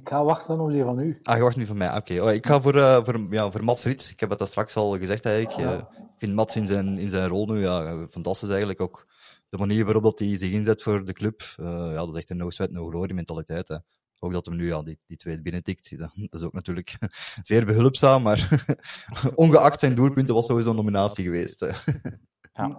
Ik 0.00 0.08
ga 0.08 0.24
wachten 0.24 0.60
op 0.60 0.70
die 0.70 0.82
van 0.82 0.98
u. 0.98 1.20
Ah, 1.22 1.36
je 1.36 1.42
wacht 1.42 1.56
nu 1.56 1.66
van 1.66 1.76
mij. 1.76 1.96
Oké, 1.96 2.22
oh, 2.22 2.32
ik 2.32 2.46
ga 2.46 2.60
voor, 2.60 2.74
eh, 2.76 3.04
voor, 3.04 3.26
ja, 3.30 3.50
voor 3.50 3.64
Mats 3.64 3.84
Rits. 3.84 4.10
Ik 4.10 4.20
heb 4.20 4.30
het 4.30 4.38
daar 4.38 4.48
straks 4.48 4.76
al 4.76 4.98
gezegd 4.98 5.24
eigenlijk. 5.24 5.60
Ja. 5.60 5.72
Eh, 5.72 5.78
ik 6.04 6.18
vind 6.18 6.34
Mats 6.34 6.56
in 6.56 6.66
zijn, 6.66 6.98
in 6.98 7.08
zijn 7.08 7.28
rol 7.28 7.46
nu 7.46 7.60
ja, 7.60 8.06
fantastisch 8.10 8.48
eigenlijk. 8.48 8.80
Ook 8.80 9.06
de 9.48 9.58
manier 9.58 9.84
waarop 9.84 10.02
dat 10.02 10.18
hij 10.18 10.38
zich 10.38 10.50
inzet 10.52 10.82
voor 10.82 11.04
de 11.04 11.12
club. 11.12 11.42
eh, 11.56 11.66
ja, 11.66 11.94
dat 11.96 12.08
is 12.08 12.14
echt 12.14 12.30
een 12.30 12.36
no 12.36 12.50
sweat, 12.50 12.70
no 12.70 12.88
glory 12.88 13.14
mentaliteit. 13.14 13.68
Hè. 13.68 13.76
Ook 14.18 14.32
dat 14.32 14.46
hem 14.46 14.56
nu 14.56 14.66
ja, 14.66 14.82
die, 14.82 14.98
die 15.06 15.16
twee 15.16 15.42
binnentikt, 15.42 15.98
dat, 15.98 16.10
dat 16.30 16.40
is 16.40 16.46
ook 16.46 16.52
natuurlijk 16.52 16.98
zeer 17.42 17.66
behulpzaam. 17.66 18.22
Maar 18.22 18.66
ongeacht 19.34 19.80
zijn 19.80 19.94
doelpunten 19.94 20.34
was 20.34 20.46
sowieso 20.46 20.70
een 20.70 20.76
nominatie 20.76 21.24
geweest. 21.24 21.60
hè. 21.60 21.70
Ja. 22.54 22.78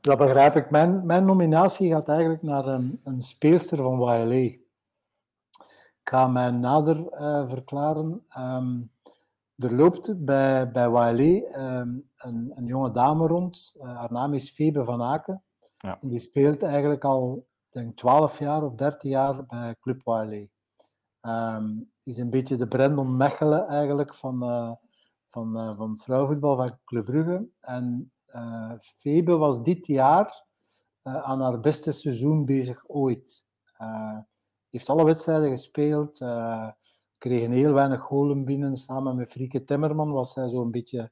Dat 0.00 0.18
begrijp 0.18 0.56
ik. 0.56 0.70
Mijn, 0.70 1.06
mijn 1.06 1.24
nominatie 1.24 1.90
gaat 1.90 2.08
eigenlijk 2.08 2.42
naar 2.42 2.66
een, 2.66 3.00
een 3.04 3.22
speelster 3.22 3.78
van 3.78 4.00
YLA. 4.00 4.60
Ik 6.02 6.08
ga 6.08 6.26
mij 6.26 6.50
nader 6.50 7.08
eh, 7.08 7.48
verklaren. 7.48 8.24
Ehm, 8.28 8.80
er 9.56 9.74
loopt 9.74 10.24
bij, 10.24 10.70
bij 10.70 10.86
YLA 10.86 11.48
ehm, 11.48 11.98
een, 12.16 12.52
een 12.54 12.66
jonge 12.66 12.90
dame 12.90 13.26
rond. 13.26 13.74
Eh, 13.80 13.96
haar 13.96 14.12
naam 14.12 14.34
is 14.34 14.50
Febe 14.50 14.84
van 14.84 15.02
Aken. 15.02 15.42
Ja. 15.76 15.98
Die 16.00 16.18
speelt 16.18 16.62
eigenlijk 16.62 17.04
al 17.04 17.46
denk 17.70 17.96
12 17.96 18.38
jaar 18.38 18.62
of 18.62 18.74
13 18.74 19.10
jaar 19.10 19.46
bij 19.46 19.76
Club 19.80 20.00
YLA. 20.04 20.46
Ehm 21.20 21.70
is 22.02 22.18
een 22.18 22.30
beetje 22.30 22.56
de 22.56 22.68
Brandon 22.68 23.16
Mechelen 23.16 23.68
eigenlijk 23.68 24.14
van, 24.14 24.42
eh, 24.42 24.72
van, 25.28 25.76
van 25.76 25.90
het 25.90 26.02
vrouwenvoetbal 26.02 26.56
van 26.56 26.78
Club 26.84 27.04
Brugge. 27.04 27.48
En 27.60 28.12
Febe 28.80 29.36
was 29.36 29.62
dit 29.62 29.86
jaar 29.86 30.44
aan 31.02 31.40
haar 31.40 31.60
beste 31.60 31.92
seizoen 31.92 32.44
bezig 32.44 32.84
ooit. 32.86 33.44
Eh 34.72 34.78
heeft 34.78 34.88
alle 34.88 35.04
wedstrijden 35.04 35.50
gespeeld, 35.50 36.20
eh, 36.20 36.70
kreeg 37.18 37.44
een 37.44 37.52
heel 37.52 37.72
weinig 37.72 38.00
golen 38.00 38.44
binnen. 38.44 38.76
Samen 38.76 39.16
met 39.16 39.30
Frieke 39.30 39.64
Timmerman 39.64 40.12
was 40.12 40.32
zij 40.32 40.48
zo'n 40.48 40.70
beetje 40.70 41.10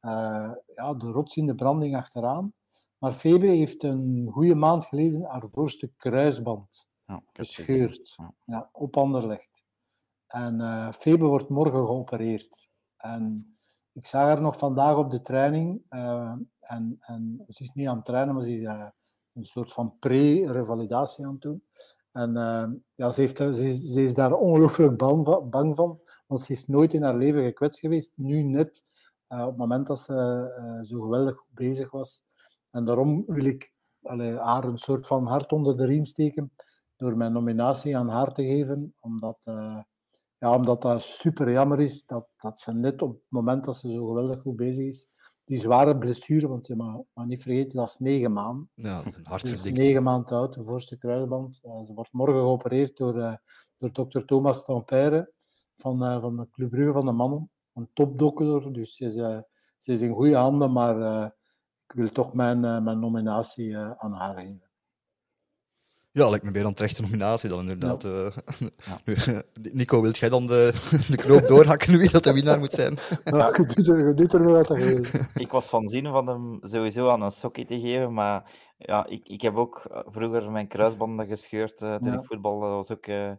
eh, 0.00 0.52
ja, 0.66 0.94
de 0.94 1.10
rots 1.10 1.36
in 1.36 1.46
de 1.46 1.54
branding 1.54 1.96
achteraan. 1.96 2.52
Maar 2.98 3.12
Febe 3.12 3.46
heeft 3.46 3.82
een 3.82 4.28
goede 4.32 4.54
maand 4.54 4.84
geleden 4.84 5.22
haar 5.24 5.48
voorste 5.50 5.92
kruisband 5.96 6.88
Ja, 7.06 7.22
gescheurd. 7.32 8.14
Ja. 8.16 8.34
Ja, 8.44 8.68
op 8.72 8.96
Anderlecht. 8.96 9.64
En 10.26 10.60
eh 10.60 10.92
Febe 10.92 11.24
wordt 11.24 11.48
morgen 11.48 11.86
geopereerd. 11.86 12.68
En 12.96 13.56
ik 13.92 14.06
zag 14.06 14.22
haar 14.22 14.40
nog 14.40 14.58
vandaag 14.58 14.96
op 14.96 15.10
de 15.10 15.20
training. 15.20 15.82
eh, 15.88 16.34
en, 16.60 16.96
en 17.00 17.44
ze 17.48 17.62
is 17.64 17.72
niet 17.74 17.88
aan 17.88 17.96
het 17.96 18.04
trainen, 18.04 18.34
maar 18.34 18.44
ze 18.44 18.58
is 18.58 18.64
eh, 18.64 18.86
een 19.32 19.44
soort 19.44 19.72
van 19.72 19.98
pre-revalidatie 19.98 21.24
aan 21.26 21.32
het 21.32 21.40
doen. 21.40 21.62
En 22.18 22.36
eh, 22.36 22.68
ja, 22.94 23.10
ze, 23.10 23.20
heeft, 23.20 23.36
ze, 23.36 24.02
is, 24.02 24.14
daar 24.14 24.32
ongelooflijk 24.32 24.96
bang 24.96 25.48
bang 25.50 25.76
van, 25.76 26.00
want 26.26 26.40
ze 26.40 26.52
is 26.52 26.66
nooit 26.66 26.94
in 26.94 27.02
haar 27.02 27.16
leven 27.16 27.42
gekwetst 27.42 27.80
geweest. 27.80 28.12
Nu 28.14 28.42
net, 28.42 28.84
eh, 29.26 29.42
op 29.42 29.48
het 29.48 29.56
moment 29.56 29.86
dat 29.86 29.98
ze 30.00 30.14
eh, 30.56 30.82
zo 30.82 31.00
geweldig 31.00 31.44
bezig 31.48 31.90
was. 31.90 32.22
En 32.70 32.84
daarom 32.84 33.24
wil 33.26 33.44
ik 33.44 33.72
haar 34.36 34.64
een 34.64 34.78
soort 34.78 35.06
van 35.06 35.26
hart 35.26 35.52
onder 35.52 35.76
de 35.76 35.84
riem 35.84 36.04
steken 36.04 36.52
door 36.96 37.16
mijn 37.16 37.32
nominatie 37.32 37.96
aan 37.96 38.08
haar 38.08 38.32
te 38.32 38.42
geven, 38.42 38.94
omdat, 39.00 39.40
eh, 39.44 39.80
ja, 40.38 40.54
omdat 40.54 40.82
dat 40.82 41.02
super 41.02 41.50
jammer 41.50 41.80
is 41.80 42.06
dat, 42.06 42.28
dat 42.36 42.60
ze 42.60 42.74
net 42.74 43.02
op 43.02 43.12
het 43.12 43.22
moment 43.28 43.64
dat 43.64 43.76
ze 43.76 43.92
zo 43.92 44.06
geweldig 44.06 44.40
goed 44.40 44.56
bezig 44.56 44.86
is, 44.86 45.08
die 45.48 45.58
zware 45.58 45.98
blessure, 45.98 46.48
want 46.48 46.66
je 46.66 46.76
mag, 46.76 46.96
mag 47.12 47.26
niet 47.26 47.42
vergeten, 47.42 47.76
dat 47.76 47.88
is 47.88 47.98
negen 47.98 48.32
maanden. 48.32 48.70
Ja, 48.74 49.02
een 49.04 49.26
hart 49.26 49.46
Ze 49.46 49.54
is 49.54 49.62
negen 49.62 50.02
maanden 50.02 50.36
oud, 50.36 50.54
de 50.54 50.64
voorste 50.64 50.96
kruisband. 50.96 51.60
Eh, 51.62 51.82
ze 51.84 51.94
wordt 51.94 52.12
morgen 52.12 52.34
geopereerd 52.34 52.96
door, 52.96 53.20
eh, 53.20 53.34
door 53.78 53.92
dokter 53.92 54.24
Thomas 54.24 54.64
Tampere 54.64 55.32
van, 55.76 56.04
eh, 56.04 56.20
van 56.20 56.36
de 56.36 56.48
Club 56.50 56.70
Brugge 56.70 56.92
van 56.92 57.04
de 57.04 57.12
Mannen. 57.12 57.50
Een 57.74 57.90
topdokter, 57.92 58.72
dus 58.72 58.94
ze 58.94 59.04
is, 59.04 59.14
ze 59.78 59.92
is 59.92 60.00
in 60.00 60.14
goede 60.14 60.36
handen, 60.36 60.72
maar 60.72 61.26
ik 61.86 61.94
wil 61.94 62.12
toch 62.12 62.34
mijn, 62.34 62.60
mijn 62.60 62.98
nominatie 62.98 63.76
aan 63.76 64.12
haar 64.12 64.34
geven. 64.34 64.67
Ja, 66.18 66.28
lijkt 66.28 66.44
me 66.44 66.50
meer 66.50 66.62
dan 66.62 66.74
terechte 66.74 67.02
nominatie 67.02 67.48
dan 67.48 67.60
inderdaad. 67.60 68.04
eh. 68.04 68.26
Ja. 68.86 69.42
Nico, 69.72 70.00
wilt 70.02 70.18
jij 70.18 70.28
dan 70.28 70.46
de, 70.46 70.72
de 71.08 71.16
knoop 71.16 71.46
doorhakken 71.46 71.98
wie 71.98 72.10
dat 72.10 72.24
de 72.24 72.32
winnaar 72.32 72.58
moet 72.58 72.72
zijn? 72.72 72.98
Ja, 73.24 73.52
je 73.56 74.14
doet 74.14 74.32
er, 74.32 74.40
er 74.40 74.44
wel 74.44 74.54
wat 74.54 74.70
aan 74.70 74.76
geven. 74.76 75.26
Ik 75.34 75.50
was 75.50 75.68
van 75.68 75.86
zin 75.88 76.04
van 76.06 76.26
hem 76.26 76.58
sowieso 76.62 77.08
aan 77.08 77.22
een 77.22 77.30
sokkie 77.30 77.64
te 77.64 77.80
geven, 77.80 78.12
maar 78.12 78.52
ja, 78.78 79.06
ik, 79.06 79.28
ik 79.28 79.40
heb 79.40 79.56
ook 79.56 80.02
vroeger 80.06 80.50
mijn 80.50 80.68
kruisbanden 80.68 81.26
gescheurd 81.26 81.82
eh, 81.82 81.94
toen 81.94 82.12
Ja. 82.12 82.18
ik 82.18 82.24
voetbalde. 82.24 82.66
Dat 82.66 82.74
was 82.74 82.90
ook 82.90 83.06
eh, 83.06 83.32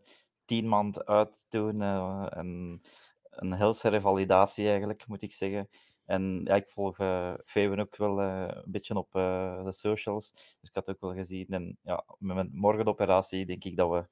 tien 0.46 0.68
maand 0.68 1.06
uit 1.06 1.46
toen. 1.50 1.82
eh, 1.82 2.26
en 2.30 2.82
een 3.30 3.52
helse 3.54 3.90
revalidatie 3.90 4.68
eigenlijk, 4.70 5.08
moet 5.08 5.22
ik 5.22 5.34
zeggen. 5.34 5.70
En 6.10 6.42
ja, 6.44 6.56
ik 6.56 6.70
volg 6.70 6.98
Fabian 7.44 7.80
ook 7.80 7.96
wel 7.96 8.22
eh, 8.22 8.48
een 8.48 8.72
beetje 8.72 8.96
op 8.96 9.16
eh, 9.16 9.64
de 9.64 9.72
socials. 9.72 10.32
Dus 10.32 10.70
ik 10.70 10.76
had 10.76 10.90
ook 10.90 11.00
wel 11.00 11.14
gezien. 11.14 11.48
En 11.48 11.78
ja, 11.82 12.04
met 12.18 12.36
mijn 12.36 12.50
morgenoperatie 12.54 13.46
denk 13.46 13.64
ik 13.64 13.78
dat 13.78 13.90
we 13.90 14.08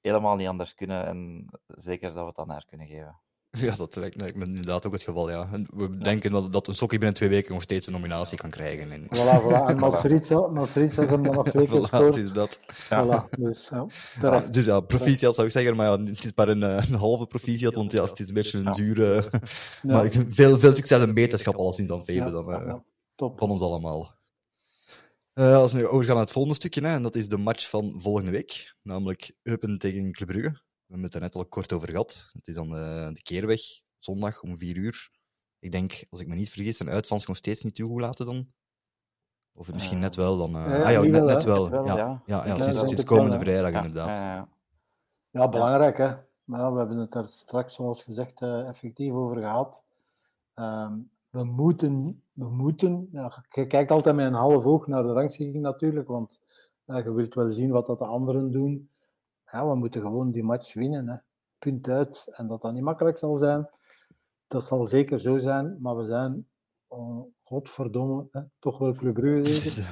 helemaal 0.00 0.36
niet 0.36 0.48
anders 0.48 0.74
kunnen. 0.74 1.06
En 1.06 1.48
zeker 1.66 2.08
dat 2.14 2.22
we 2.22 2.28
het 2.28 2.38
aan 2.38 2.50
haar 2.50 2.64
kunnen 2.66 2.86
geven. 2.86 3.23
Ja, 3.60 3.76
dat 3.76 3.96
lijkt, 3.96 4.20
lijkt 4.20 4.36
me 4.36 4.44
inderdaad 4.44 4.86
ook 4.86 4.92
het 4.92 5.02
geval, 5.02 5.30
ja. 5.30 5.48
En 5.52 5.66
we 5.74 5.96
denken 5.98 6.30
dat, 6.30 6.52
dat 6.52 6.68
een 6.68 6.74
sokkie 6.74 6.98
binnen 6.98 7.16
twee 7.16 7.28
weken 7.28 7.52
nog 7.52 7.62
steeds 7.62 7.86
een 7.86 7.92
nominatie 7.92 8.38
kan 8.38 8.50
krijgen. 8.50 8.92
En, 8.92 9.02
Voilà, 9.04 9.42
voilà. 9.42 9.66
En 9.68 9.78
Maastricht 9.84 10.30
Maastricht 10.30 10.96
heeft 10.96 11.10
hem 11.10 11.22
dan 11.22 11.34
nog 11.34 11.48
twee 11.48 11.68
keer 11.68 11.88
Voilà, 11.90 12.18
is 12.18 12.32
dat. 12.32 12.60
Voilà, 12.72 13.38
dus 13.38 13.68
ja, 13.70 13.86
terecht. 14.20 14.52
Dus 14.52 14.64
ja, 14.64 14.80
proficiat 14.80 15.34
zou 15.34 15.46
ik 15.46 15.52
zeggen, 15.52 15.76
maar 15.76 15.86
ja, 15.86 16.04
het 16.04 16.24
is 16.24 16.32
maar 16.34 16.48
een, 16.48 16.62
eh, 16.62 16.88
een 16.88 16.94
halve 16.98 17.26
proficiat, 17.26 17.74
want 17.74 17.92
ja, 17.92 18.04
het 18.04 18.20
is 18.20 18.28
een 18.28 18.34
beetje 18.34 18.58
een 18.58 18.64
Ja. 18.64 18.72
zure... 18.72 19.14
Ja. 19.14 19.38
Maar 19.94 20.04
ik- 20.04 20.24
veel, 20.28 20.58
veel 20.58 20.74
succes 20.74 21.02
en 21.02 21.14
beterschap 21.14 21.54
alleszins 21.56 21.90
aan 21.90 22.04
Febe 22.04 22.24
Ja, 22.24 22.30
dan, 22.30 22.52
eh, 22.52 22.66
ja, 22.66 22.84
top. 23.14 23.38
van 23.38 23.50
ons 23.50 23.62
allemaal. 23.62 24.22
Eh, 25.32 25.56
als 25.56 25.72
we 25.72 25.78
nu 25.78 25.86
overgaan 25.86 26.14
naar 26.14 26.24
het 26.24 26.32
volgende 26.32 26.56
stukje, 26.58 26.80
hè, 26.80 26.94
en 26.94 27.02
dat 27.02 27.16
is 27.16 27.28
de 27.28 27.36
match 27.36 27.68
van 27.68 27.94
volgende 27.98 28.30
week, 28.30 28.74
namelijk 28.82 29.32
Eupen 29.42 29.78
tegen 29.78 30.12
Club 30.12 30.28
Brugge. 30.28 30.62
We 30.86 30.92
hebben 30.92 31.04
het 31.04 31.14
er 31.14 31.20
net 31.20 31.34
al 31.34 31.46
kort 31.46 31.72
over 31.72 31.88
gehad. 31.90 32.28
Het 32.32 32.46
is 32.48 32.54
dan 32.54 32.76
eh, 32.76 33.08
de 33.12 33.22
keerweg, 33.22 33.60
zondag 33.98 34.42
om 34.42 34.58
vier 34.58 34.76
uur. 34.76 35.10
Ik 35.58 35.72
denk, 35.72 36.04
als 36.10 36.20
ik 36.20 36.26
me 36.26 36.34
niet 36.34 36.50
vergis, 36.50 36.76
zijn 36.76 36.88
uitvans 36.90 37.26
nog 37.26 37.36
steeds 37.36 37.62
niet 37.62 37.74
toegelaten 37.74 38.26
dan. 38.26 38.52
Of 39.52 39.72
misschien 39.72 39.96
Eh, 39.96 40.02
net 40.02 40.16
wel 40.16 40.36
dan. 40.36 40.56
eh, 40.56 40.66
ja, 40.66 40.84
ah 40.84 40.92
ja, 40.92 41.00
net, 41.00 41.10
wel, 41.10 41.26
net 41.26 41.42
hè? 41.42 41.48
wel. 41.48 41.62
Net 41.62 41.70
wel, 41.72 41.86
ja, 41.86 41.96
ja. 41.96 42.22
ja, 42.26 42.46
ja, 42.46 42.58
sinds, 42.58 42.78
sinds 42.78 43.04
komende 43.04 43.38
vrijdag 43.38 43.70
Ja, 43.70 43.76
inderdaad. 43.84 44.16
ja, 44.16 44.34
ja. 44.34 44.48
Ja, 45.30 45.48
belangrijk 45.48 45.96
hè. 45.98 46.04
Ja, 46.46 46.72
we 46.72 46.78
hebben 46.78 46.96
het 46.96 47.14
er 47.14 47.26
straks, 47.28 47.74
zoals 47.74 48.02
gezegd, 48.02 48.42
eh, 48.42 48.68
effectief 48.68 49.12
over 49.12 49.36
gehad. 49.36 49.84
Ehm, 50.54 50.98
we 51.30 51.44
moeten, 51.44 52.22
we 52.32 52.44
moeten, 52.50 53.08
ja, 53.10 53.44
je 53.50 53.66
kijkt 53.66 53.90
altijd 53.90 54.16
met 54.16 54.26
een 54.26 54.32
half 54.32 54.64
oog 54.64 54.86
naar 54.86 55.02
de 55.02 55.12
rangschikking 55.12 55.62
natuurlijk, 55.62 56.08
want 56.08 56.40
je 56.86 57.12
wilt 57.12 57.34
wel 57.34 57.48
zien 57.48 57.70
wat 57.70 57.86
dat 57.86 57.98
de 57.98 58.04
anderen 58.04 58.50
doen. 58.52 58.88
Ja, 59.54 59.66
we 59.66 59.74
moeten 59.74 60.00
gewoon 60.00 60.30
die 60.30 60.42
match 60.42 60.74
winnen. 60.74 61.08
Hè. 61.08 61.16
Punt 61.58 61.88
uit. 61.88 62.28
En 62.32 62.46
dat 62.46 62.62
dat 62.62 62.72
niet 62.72 62.82
makkelijk 62.82 63.18
zal 63.18 63.36
zijn, 63.36 63.66
dat 64.46 64.64
zal 64.64 64.86
zeker 64.86 65.20
zo 65.20 65.38
zijn, 65.38 65.78
maar 65.80 65.96
we 65.96 66.06
zijn, 66.06 66.48
oh, 66.86 67.26
godverdomme, 67.42 68.28
hè, 68.30 68.40
toch 68.58 68.78
wel 68.78 68.92
Club 68.92 69.14
Brugge. 69.14 69.42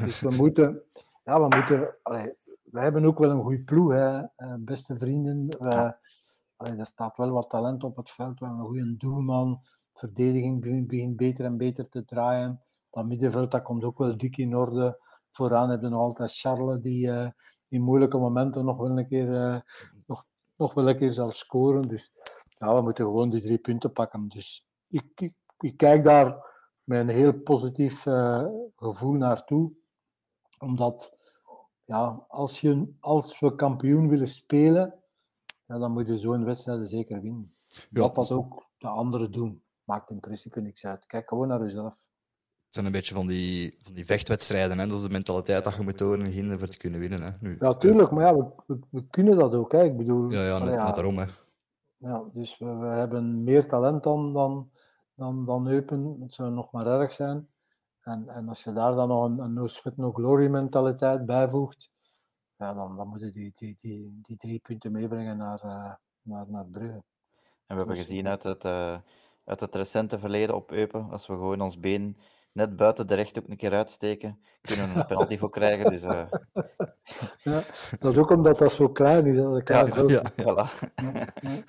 Dus 0.04 0.20
we 0.20 0.30
moeten, 0.30 0.82
ja, 1.24 1.48
we 1.48 1.56
moeten, 1.56 1.94
allee, 2.02 2.36
wij 2.62 2.82
hebben 2.82 3.04
ook 3.04 3.18
wel 3.18 3.30
een 3.30 3.42
goede 3.42 3.62
ploeg, 3.62 3.92
hè, 3.92 4.20
eh, 4.36 4.54
beste 4.58 4.96
vrienden. 4.96 5.46
Wij, 5.58 5.94
allee, 6.56 6.76
er 6.76 6.86
staat 6.86 7.16
wel 7.16 7.30
wat 7.30 7.50
talent 7.50 7.84
op 7.84 7.96
het 7.96 8.10
veld. 8.10 8.38
We 8.38 8.46
hebben 8.46 8.64
een 8.64 8.70
goede 8.70 8.96
doelman. 8.96 9.58
Verdediging 9.94 10.60
begint, 10.60 10.86
begint 10.86 11.16
beter 11.16 11.44
en 11.44 11.56
beter 11.56 11.88
te 11.88 12.04
draaien. 12.04 12.62
Dat 12.90 13.06
middenveld 13.06 13.50
dat 13.50 13.62
komt 13.62 13.84
ook 13.84 13.98
wel 13.98 14.16
dik 14.16 14.36
in 14.36 14.56
orde. 14.56 15.00
Vooraan 15.30 15.70
hebben 15.70 15.90
we 15.90 15.94
nog 15.94 16.04
altijd 16.04 16.36
Charles, 16.36 16.80
die 16.80 17.10
eh, 17.10 17.28
in 17.72 17.82
moeilijke 17.82 18.18
momenten 18.18 18.64
nog 18.64 18.76
wel 18.76 18.98
een 18.98 19.06
keer, 19.06 19.36
eh, 19.36 19.60
nog, 20.06 20.26
nog 20.56 20.74
wel 20.74 20.88
een 20.88 20.96
keer 20.96 21.12
zal 21.12 21.30
scoren. 21.30 21.88
Dus 21.88 22.12
ja, 22.48 22.74
we 22.74 22.80
moeten 22.80 23.04
gewoon 23.04 23.28
die 23.28 23.40
drie 23.40 23.58
punten 23.58 23.92
pakken. 23.92 24.28
Dus 24.28 24.66
ik, 24.88 25.04
ik, 25.14 25.32
ik 25.58 25.76
kijk 25.76 26.04
daar 26.04 26.50
met 26.84 27.00
een 27.00 27.08
heel 27.08 27.32
positief 27.32 28.06
eh, 28.06 28.46
gevoel 28.76 29.12
naartoe. 29.12 29.72
Omdat 30.58 31.16
ja, 31.84 32.24
als, 32.28 32.60
je, 32.60 32.92
als 33.00 33.40
we 33.40 33.54
kampioen 33.54 34.08
willen 34.08 34.28
spelen, 34.28 35.02
ja, 35.66 35.78
dan 35.78 35.92
moet 35.92 36.06
je 36.06 36.18
zo'n 36.18 36.44
wedstrijd 36.44 36.88
zeker 36.88 37.20
winnen. 37.20 37.54
Dat 37.90 38.14
dat 38.14 38.30
ook 38.30 38.66
de 38.78 38.88
anderen 38.88 39.32
doen, 39.32 39.62
maakt 39.84 40.10
in 40.10 40.20
principe 40.20 40.60
niks 40.60 40.86
uit. 40.86 41.06
Kijk 41.06 41.28
gewoon 41.28 41.48
naar 41.48 41.62
jezelf. 41.62 42.10
Het 42.72 42.80
zijn 42.80 42.92
een 42.92 43.00
beetje 43.00 43.14
van 43.14 43.26
die, 43.26 43.78
van 43.80 43.94
die 43.94 44.04
vechtwedstrijden. 44.04 44.78
Hè? 44.78 44.86
Dat 44.86 44.96
is 44.96 45.02
de 45.02 45.10
mentaliteit 45.10 45.64
dat 45.64 45.74
je 45.74 45.82
moet 45.82 46.00
in 46.00 46.32
Ginder 46.32 46.58
voor 46.58 46.68
te 46.68 46.76
kunnen 46.76 47.00
winnen. 47.00 47.22
Hè? 47.22 47.30
Nu, 47.40 47.56
Ja, 47.60 47.74
tuurlijk, 47.74 48.10
maar 48.10 48.24
ja, 48.24 48.36
we, 48.36 48.44
we, 48.66 48.78
we 48.90 49.06
kunnen 49.10 49.36
dat 49.36 49.54
ook. 49.54 49.72
Hè. 49.72 49.84
Ik 49.84 49.96
bedoel, 49.96 50.30
Ja, 50.30 50.46
ja, 50.46 50.58
net, 50.58 50.76
daarom. 50.76 51.18
Hè. 51.18 51.24
Ja, 51.96 52.24
dus 52.32 52.58
we, 52.58 52.74
we 52.74 52.86
hebben 52.86 53.44
meer 53.44 53.68
talent 53.68 54.02
dan, 54.02 54.32
dan, 54.32 54.70
dan, 55.14 55.44
dan 55.44 55.66
Eupen. 55.66 56.16
Het 56.20 56.34
zou 56.34 56.50
nog 56.50 56.70
maar 56.70 56.86
erg 56.86 57.12
zijn. 57.12 57.48
En, 58.00 58.28
en 58.28 58.48
als 58.48 58.64
je 58.64 58.72
daar 58.72 58.94
dan 58.94 59.08
nog 59.08 59.24
een, 59.24 59.38
een 59.38 59.52
no 59.52 59.66
sweat, 59.66 59.96
no 59.96 60.12
glory 60.12 60.48
mentaliteit 60.48 61.26
bijvoegt, 61.26 61.90
ja, 62.56 62.74
dan, 62.74 62.96
dan 62.96 63.08
moeten 63.08 63.32
die, 63.32 63.52
die, 63.54 63.74
die, 63.80 64.18
die 64.22 64.36
drie 64.36 64.58
punten 64.58 64.92
meebrengen 64.92 65.36
naar, 65.36 65.64
uh, 65.64 65.92
naar, 66.22 66.44
naar 66.48 66.66
Brugge. 66.66 67.02
En 67.66 67.76
we 67.76 67.76
hebben 67.76 67.96
gezien 67.96 68.28
uit 68.28 68.42
het, 68.42 68.64
uh, 68.64 68.96
uit 69.44 69.60
het 69.60 69.74
recente 69.74 70.18
verleden 70.18 70.54
op 70.54 70.70
Eupen, 70.70 71.10
als 71.10 71.26
we 71.26 71.32
gewoon 71.32 71.60
ons 71.60 71.80
been 71.80 72.16
net 72.52 72.76
buiten 72.76 73.06
de 73.06 73.14
recht 73.14 73.38
ook 73.38 73.48
een 73.48 73.56
keer 73.56 73.72
uitsteken, 73.72 74.38
kunnen 74.60 74.92
we 74.92 74.98
een 74.98 75.06
penalty 75.06 75.38
voor 75.38 75.50
krijgen. 75.50 75.90
Dus, 75.90 76.02
uh... 76.02 76.22
ja, 77.42 77.62
dat 77.98 78.12
is 78.12 78.18
ook 78.18 78.30
omdat 78.30 78.58
dat 78.58 78.72
zo 78.72 78.88
klein 78.88 79.26
is. 79.26 79.36
Dat 79.36 79.62
klein 79.62 79.86
ja, 79.86 80.02
ja, 80.06 80.22
voilà. 80.32 80.92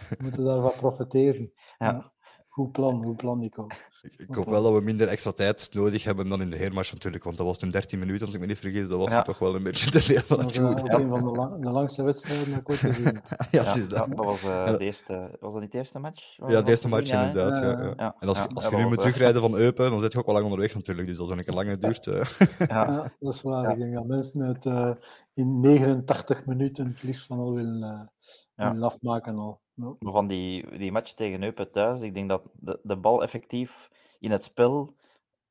we 0.09 0.17
moeten 0.17 0.43
daarvan 0.43 0.73
profiteren. 0.77 1.51
Ja. 1.77 2.12
Goed 2.53 2.71
plan, 2.71 3.03
goed 3.03 3.17
plan, 3.17 3.39
Nico. 3.39 3.67
Ik, 4.01 4.13
ik 4.15 4.35
hoop 4.35 4.49
wel 4.49 4.63
dat 4.63 4.73
we 4.73 4.81
minder 4.81 5.07
extra 5.07 5.31
tijd 5.31 5.69
nodig 5.73 6.03
hebben 6.03 6.29
dan 6.29 6.41
in 6.41 6.49
de 6.49 6.55
heermars 6.55 6.91
natuurlijk, 6.91 7.23
want 7.23 7.37
dat 7.37 7.45
was 7.45 7.57
toen 7.57 7.69
13 7.69 7.99
minuten, 7.99 8.25
als 8.25 8.35
ik 8.35 8.41
me 8.41 8.47
niet 8.47 8.57
vergis. 8.59 8.87
Dat 8.87 8.97
was 8.99 9.11
ja. 9.11 9.21
toch 9.21 9.39
wel 9.39 9.55
een 9.55 9.63
beetje 9.63 9.89
te 9.89 10.01
veel 10.01 10.21
van 10.21 10.39
het 10.39 10.57
goede. 10.57 10.75
Dat 10.75 10.81
was 10.89 10.99
een 10.99 11.07
van 11.07 11.23
de, 11.23 11.31
lang, 11.39 11.61
de, 11.61 11.69
langste 11.69 12.03
wedstrijden 12.03 12.45
die 12.45 12.55
ik 12.55 12.69
ooit 12.69 12.79
gezien 12.79 13.03
ja, 13.51 13.63
ja, 13.63 13.87
dat. 13.87 13.89
dat 13.89 14.25
was, 14.25 14.43
uh, 14.43 14.67
de 14.67 14.77
eerste, 14.77 15.37
was 15.39 15.51
dat 15.51 15.61
niet 15.61 15.71
de 15.71 15.77
eerste 15.77 15.99
match? 15.99 16.37
Ja, 16.47 16.61
de 16.61 16.69
eerste 16.69 16.87
match 16.87 17.11
inderdaad. 17.11 17.63
Ja, 17.63 17.93
ja. 17.97 18.15
En 18.19 18.27
als, 18.27 18.47
als 18.53 18.67
je 18.67 18.75
nu 18.75 18.85
moet 18.85 18.99
terugrijden 18.99 19.41
van 19.41 19.55
Eupen, 19.55 19.91
dan 19.91 20.01
zit 20.01 20.11
je 20.11 20.17
ook 20.17 20.25
wel 20.25 20.33
lang 20.33 20.45
onderweg 20.45 20.75
natuurlijk, 20.75 21.07
dus 21.07 21.19
als 21.19 21.29
het 21.29 21.37
een 21.37 21.45
keer 21.45 21.53
langer 21.53 21.79
duurt... 21.79 22.05
Uh... 22.13 22.23
Ja. 22.67 23.13
dat 23.19 23.33
is 23.33 23.41
waar. 23.41 23.71
Ik 23.71 23.77
denk 23.77 23.93
dat 23.93 24.05
mensen 24.05 24.39
het 24.39 24.65
uh, 24.65 24.91
in 25.33 25.59
89 25.59 26.45
minuten 26.45 26.85
het 26.85 27.03
liefst 27.03 27.25
van 27.25 27.39
al 27.39 27.53
willen, 27.53 28.11
willen 28.55 28.83
afmaken 28.83 29.37
al. 29.37 29.61
Maar 29.73 30.11
van 30.11 30.27
die, 30.27 30.77
die 30.77 30.91
match 30.91 31.11
tegen 31.13 31.43
Eupen 31.43 31.71
thuis, 31.71 32.01
ik 32.01 32.13
denk 32.13 32.29
dat 32.29 32.41
de, 32.53 32.79
de 32.83 32.97
bal 32.97 33.23
effectief 33.23 33.89
in 34.19 34.31
het 34.31 34.43
spel, 34.43 34.95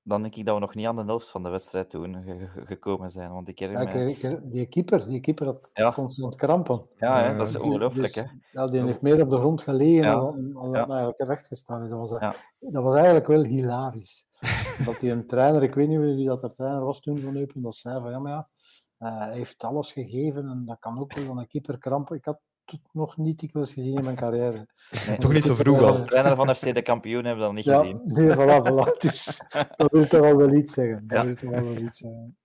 dan 0.02 0.22
denk 0.22 0.34
ik 0.34 0.44
dat 0.46 0.54
we 0.54 0.60
nog 0.60 0.74
niet 0.74 0.86
aan 0.86 0.96
de 0.96 1.04
helft 1.04 1.30
van 1.30 1.42
de 1.42 1.48
wedstrijd 1.48 1.90
toen 1.90 2.22
gekomen 2.66 3.10
zijn. 3.10 3.32
Want 3.32 3.48
ik 3.48 3.58
ja, 3.58 3.68
mij... 3.68 4.16
die, 4.42 4.66
keeper, 4.66 5.08
die 5.08 5.20
keeper 5.20 5.46
had 5.46 5.70
ja. 5.72 5.92
constant 5.92 6.34
krampen. 6.34 6.86
Ja, 6.96 7.22
hè, 7.22 7.36
dat 7.36 7.48
is 7.48 7.58
ongelooflijk. 7.58 8.14
Dus, 8.14 8.24
hè? 8.24 8.30
Ja, 8.52 8.66
die 8.66 8.82
heeft 8.82 9.02
meer 9.02 9.22
op 9.22 9.30
de 9.30 9.38
grond 9.38 9.60
gelegen 9.62 10.04
Ja. 10.04 10.14
dan, 10.14 10.52
dan 10.52 10.70
Ja. 10.70 10.86
eigenlijk 10.86 11.20
recht 11.20 11.46
gestaan 11.46 11.84
is. 11.84 11.90
Dat 11.90 11.98
was, 11.98 12.20
Ja. 12.20 12.34
dat 12.58 12.82
was 12.82 12.94
eigenlijk 12.94 13.26
wel 13.26 13.42
hilarisch. 13.42 14.26
dat 14.86 15.00
die 15.00 15.10
een 15.10 15.26
trainer, 15.26 15.62
ik 15.62 15.74
weet 15.74 15.88
niet 15.88 15.98
wie 15.98 16.26
dat 16.26 16.42
er 16.42 16.54
trainer 16.54 16.84
was 16.84 17.00
toen 17.00 17.18
van 17.18 17.36
Eupen, 17.36 17.62
dat 17.62 17.74
zei 17.74 18.00
van 18.00 18.10
ja, 18.10 18.18
maar 18.18 18.32
ja, 18.32 18.48
eh, 18.98 19.18
hij 19.18 19.36
heeft 19.36 19.64
alles 19.64 19.92
gegeven 19.92 20.48
en 20.48 20.64
dat 20.64 20.78
kan 20.78 20.98
ook 20.98 21.14
wel 21.14 21.26
dan 21.26 21.38
een 21.38 21.48
keeper 21.48 21.78
krampen. 21.78 22.16
Ik 22.16 22.24
had 22.24 22.40
nog 22.92 23.16
niet 23.16 23.38
dikwijls 23.38 23.72
gezien 23.72 23.96
in 23.96 24.04
mijn 24.04 24.16
carrière. 24.16 24.66
Nee, 25.06 25.18
Toch 25.18 25.32
niet 25.32 25.44
zo 25.44 25.54
vroeg 25.54 25.82
Als 25.82 25.98
al. 26.00 26.04
trainer 26.06 26.36
van 26.36 26.54
FC 26.54 26.74
de 26.74 26.82
kampioen 26.82 27.24
hebben 27.24 27.36
we 27.48 27.54
dat 27.54 27.54
niet 27.54 27.64
Ja, 27.64 27.78
gezien. 27.80 28.00
nee, 28.04 28.30
voilà, 28.30 28.66
voilà. 28.68 28.96
Dus, 28.98 29.40
dat 29.76 29.90
wil 29.90 30.06
toch 30.06 30.20
wel 30.20 30.36
wel 30.36 30.52
iets 30.54 30.72
zeggen. 30.72 31.04
Dat 31.06 31.18
Ja. 31.18 31.24
wil 31.24 31.34
toch 31.34 31.50
wel 31.50 31.64
wel 31.64 31.76
iets 31.76 31.98
zeggen. 31.98 32.36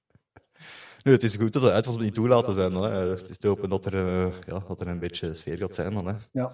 Nu, 1.03 1.11
het 1.11 1.23
is 1.23 1.35
goed 1.35 1.53
dat 1.53 1.61
de 1.61 1.71
uitwas 1.71 1.97
niet 1.97 2.13
toelaten 2.13 2.53
zijn. 2.53 2.73
Dan, 2.73 2.83
hè. 2.83 2.89
Het 3.09 3.29
is 3.29 3.37
te 3.37 3.47
hopen 3.47 3.69
dat 3.69 3.85
er, 3.85 3.93
eh, 3.95 4.33
ja, 4.47 4.63
dat 4.67 4.81
er 4.81 4.87
een 4.87 4.99
beetje 4.99 5.33
sfeer 5.33 5.57
gaat 5.57 5.75
zijn. 5.75 5.93
Dan, 5.93 6.07
hè. 6.07 6.13
Ja, 6.31 6.51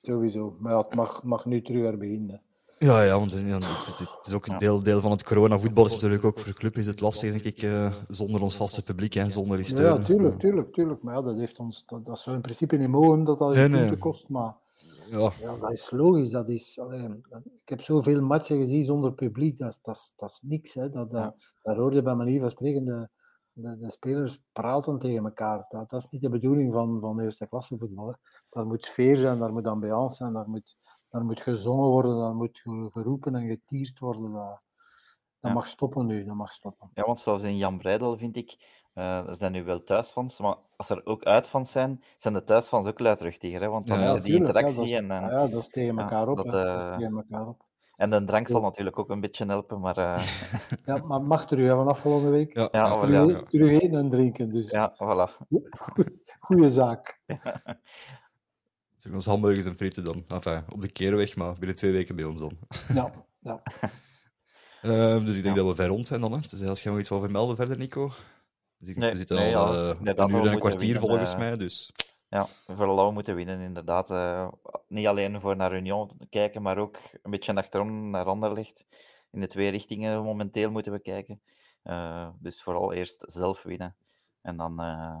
sowieso. 0.00 0.56
Maar 0.58 0.72
ja, 0.72 0.78
het 0.78 0.94
mag, 0.94 1.22
mag 1.22 1.44
nu 1.44 1.62
terug 1.62 1.80
weer 1.80 1.98
beginnen. 1.98 2.42
Ja, 2.82 3.02
ja, 3.02 3.18
want 3.18 3.32
ja, 3.32 3.38
het, 3.58 3.98
het- 3.98 4.26
is 4.26 4.32
ook 4.32 4.46
een 4.46 4.58
deel, 4.58 4.82
deel 4.82 5.00
van 5.00 5.10
het 5.10 5.22
corona-voetbal. 5.24 5.84
Is 5.84 5.92
natuurlijk 5.94 6.24
ook 6.24 6.38
voor 6.38 6.46
de 6.52 6.58
club 6.58 6.76
is 6.76 6.86
het 6.86 7.00
lastig, 7.00 7.30
denk 7.30 7.44
ik, 7.56 7.62
eh, 7.62 7.92
zonder 8.08 8.42
ons 8.42 8.56
vaste 8.56 8.82
publiek, 8.84 9.12
hè, 9.12 9.30
zonder 9.30 9.56
die 9.56 9.66
steun. 9.66 9.84
Ja, 9.84 10.02
tuurlijk, 10.02 10.38
tuurlijk, 10.38 10.72
tuurlijk. 10.72 11.02
Maar 11.02 11.14
ja, 11.14 11.22
dat, 11.22 11.36
heeft 11.36 11.58
ons, 11.58 11.82
dat, 11.86 12.04
dat 12.04 12.18
zou 12.18 12.36
in 12.36 12.42
principe 12.42 12.76
niet 12.76 12.88
mogen 12.88 13.24
dat 13.24 13.38
dat 13.38 13.54
Nee, 13.54 13.68
nee. 13.68 13.96
kost. 13.98 14.28
Maar 14.28 14.56
Ja, 15.10 15.30
ja, 15.40 15.56
dat 15.56 15.70
is 15.72 15.90
logisch. 15.90 16.30
Dat 16.30 16.48
is, 16.48 16.78
allee, 16.78 17.08
ik 17.62 17.68
heb 17.68 17.80
zoveel 17.80 18.20
matchen 18.22 18.56
gezien 18.58 18.84
zonder 18.84 19.12
publiek. 19.12 19.58
Dat, 19.58 19.70
is- 19.72 19.78
dat, 19.82 19.96
is- 19.96 20.12
dat 20.16 20.30
is 20.30 20.38
niks. 20.42 20.74
Hè. 20.74 20.88
Dat, 20.90 21.10
dat, 21.10 21.34
Daar 21.62 21.76
hoor 21.76 21.94
je 21.94 22.02
bij 22.02 22.14
manier 22.14 22.40
van 22.40 22.50
spreken 22.50 22.84
de, 22.84 23.08
de, 23.52 23.78
de 23.78 23.90
spelers 23.90 24.42
praten 24.52 24.98
tegen 24.98 25.24
elkaar. 25.24 25.64
Dat, 25.68 25.90
dat 25.90 26.00
is 26.00 26.06
niet 26.10 26.22
de 26.22 26.28
bedoeling 26.28 26.72
van, 26.72 27.00
van 27.00 27.20
eerste 27.20 27.46
klasse 27.48 27.78
voetbal. 27.78 28.06
Hè. 28.06 28.12
Daar 28.50 28.66
moet 28.66 28.84
sfeer 28.84 29.16
zijn, 29.18 29.38
daar 29.38 29.52
moet 29.52 29.66
ambiance 29.66 30.16
zijn, 30.16 30.32
daar 30.32 30.48
moet, 30.48 30.76
daar 31.10 31.24
moet 31.24 31.40
gezongen 31.40 31.88
worden, 31.88 32.16
daar 32.18 32.34
moet 32.34 32.58
ge- 32.58 32.88
geroepen 32.92 33.34
en 33.34 33.48
getierd 33.48 33.98
worden. 33.98 34.32
Dat, 34.32 34.60
dat 35.40 35.50
Ja. 35.50 35.52
mag 35.52 35.66
stoppen 35.66 36.06
nu, 36.06 36.24
dat 36.24 36.34
mag 36.34 36.52
stoppen. 36.52 36.90
Ja, 36.94 37.02
want 37.02 37.18
zelfs 37.18 37.42
in 37.42 37.56
Jan 37.56 37.78
Breidel 37.78 38.16
vind 38.18 38.36
ik, 38.36 38.78
eh 38.94 39.26
er 39.28 39.34
zijn 39.34 39.52
nu 39.52 39.64
wel 39.64 39.82
thuisfans, 39.82 40.40
maar 40.40 40.56
als 40.76 40.90
er 40.90 41.00
ook 41.06 41.22
uitfans 41.24 41.70
zijn, 41.70 42.02
zijn 42.16 42.34
de 42.34 42.44
thuisfans 42.44 42.86
ook 42.86 42.98
luidruchtiger. 43.00 43.60
Hè? 43.60 43.68
Want 43.68 43.86
dan 43.86 43.98
Ja, 43.98 44.04
is 44.04 44.10
ja, 44.10 44.16
er 44.16 44.22
die 44.22 44.32
tuurlijk, 44.32 44.54
ja, 44.54 44.60
interactie 44.60 44.92
dat 44.94 45.02
is, 45.02 45.08
en, 45.08 45.10
en, 45.10 45.22
ah 45.24 45.30
ja, 45.30 45.48
dat 45.52 45.60
is 45.60 45.68
tegen 45.68 45.94
ja, 45.94 46.00
elkaar 46.02 46.28
op. 46.28 46.36
dat, 46.36 46.44
hè. 46.46 46.50
Dat 46.52 46.78
is 46.78 46.84
eh, 46.84 46.96
tegen 46.96 47.16
elkaar 47.16 47.46
op. 47.48 47.64
en 47.96 48.10
de 48.10 48.24
drank 48.24 48.48
zal 48.48 48.60
natuurlijk 48.60 48.98
ook 48.98 49.08
een 49.10 49.20
beetje 49.20 49.46
helpen. 49.46 49.80
Maar 49.80 49.96
eh, 49.96 50.22
Ja, 50.86 50.96
maar 51.04 51.18
het 51.18 51.28
mag 51.28 51.46
terug 51.46 51.68
hè, 51.68 51.76
vanaf 51.76 51.98
volgende 51.98 52.30
week. 52.30 52.54
ja, 52.54 52.68
Ja, 52.72 52.86
ja, 52.86 52.98
terug, 52.98 53.30
ja. 53.30 53.42
terug 53.42 53.70
eten 53.70 53.98
en 53.98 54.10
drinken. 54.10 54.50
Dus 54.50 54.70
ja, 54.70 54.94
voilà. 54.94 55.46
goede 56.46 56.70
zaak. 56.70 57.20
Zeg, 59.00 59.12
ons 59.12 59.26
hamburgers 59.26 59.64
en 59.64 59.76
frieten 59.76 60.04
dan. 60.04 60.24
Enfin, 60.28 60.64
op 60.68 60.80
de 60.80 60.92
keerweg, 60.92 61.36
maar 61.36 61.54
binnen 61.58 61.76
twee 61.76 61.92
weken 61.92 62.16
bij 62.16 62.24
ons 62.24 62.40
dan. 62.40 62.58
Ja, 62.94 63.12
ja. 63.40 63.62
Ehm, 64.82 65.24
dus 65.24 65.36
ik 65.36 65.42
denk 65.42 65.56
Ja. 65.56 65.62
dat 65.62 65.70
we 65.70 65.82
ver 65.82 65.86
rond 65.90 66.06
zijn 66.06 66.20
dan. 66.20 66.32
Hè. 66.32 66.38
Dus 66.50 66.62
als 66.62 66.82
jij 66.82 66.92
nog 66.92 67.00
iets 67.00 67.08
wil 67.10 67.20
vermelden 67.20 67.56
verder, 67.56 67.78
Nico? 67.78 68.10
Dus 68.78 68.88
ik- 68.88 68.96
Nee, 68.96 69.10
we 69.10 69.16
zitten 69.16 69.36
nee, 69.36 69.56
al 69.56 69.74
ja, 69.74 69.90
eh, 69.90 69.96
een 70.00 70.30
uur 70.30 70.46
en 70.46 70.52
een 70.52 70.58
kwartier 70.58 70.80
winnen, 70.80 71.00
volgens 71.00 71.32
eh. 71.32 71.38
mij. 71.38 71.56
Dus 71.56 71.92
Ja, 72.28 72.46
vooral 72.66 73.06
we 73.06 73.12
moeten 73.12 73.34
winnen, 73.34 73.60
inderdaad. 73.60 74.10
eh, 74.10 74.48
niet 74.88 75.06
alleen 75.06 75.40
voor 75.40 75.56
naar 75.56 75.74
Union 75.76 76.10
kijken, 76.30 76.62
maar 76.62 76.78
ook 76.78 76.98
een 77.22 77.30
beetje 77.30 77.54
achterom 77.54 78.10
naar 78.10 78.24
Anderlecht. 78.24 78.86
In 79.30 79.40
de 79.40 79.46
twee 79.46 79.70
richtingen 79.70 80.22
momenteel 80.22 80.70
moeten 80.70 80.92
we 80.92 81.00
kijken. 81.00 81.40
Eh, 81.82 82.28
dus 82.38 82.62
vooral 82.62 82.92
eerst 82.92 83.24
zelf 83.32 83.62
winnen. 83.62 83.96
En 84.42 84.56
dan 84.56 84.80
eh, 84.80 85.16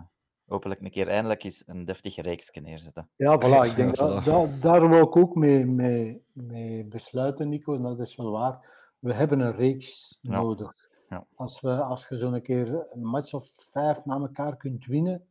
hopelijk 0.50 0.80
een 0.80 0.90
keer 0.90 1.08
eindelijk 1.08 1.42
eens 1.44 1.62
een 1.66 1.84
deftige 1.84 2.22
reeksje 2.22 2.60
neerzetten. 2.60 3.08
ja, 3.16 3.36
voilà. 3.38 3.70
Ik 3.70 3.76
denk 3.76 3.94
Ja, 3.96 4.06
dat, 4.06 4.22
voilà. 4.22 4.24
dat- 4.24 4.62
daar 4.62 4.88
wil 4.88 5.02
ik 5.02 5.16
ook 5.16 5.34
mee, 5.34 5.66
mee, 5.66 6.24
mee 6.32 6.84
besluiten, 6.84 7.48
Nico. 7.48 7.74
En 7.74 7.82
dat 7.82 8.00
is 8.00 8.16
wel 8.16 8.30
waar. 8.30 8.78
We 8.98 9.12
hebben 9.12 9.40
een 9.40 9.54
reeks 9.56 10.18
Ja. 10.22 10.40
nodig. 10.40 10.74
Ja. 11.08 11.26
Als, 11.34 11.60
we, 11.60 11.82
als 11.82 12.08
je 12.08 12.16
zo'n 12.16 12.40
keer 12.42 12.84
een 12.92 13.04
match 13.04 13.32
of 13.34 13.50
vijf 13.54 14.04
na 14.04 14.14
elkaar 14.16 14.56
kunt 14.56 14.86
winnen, 14.86 15.24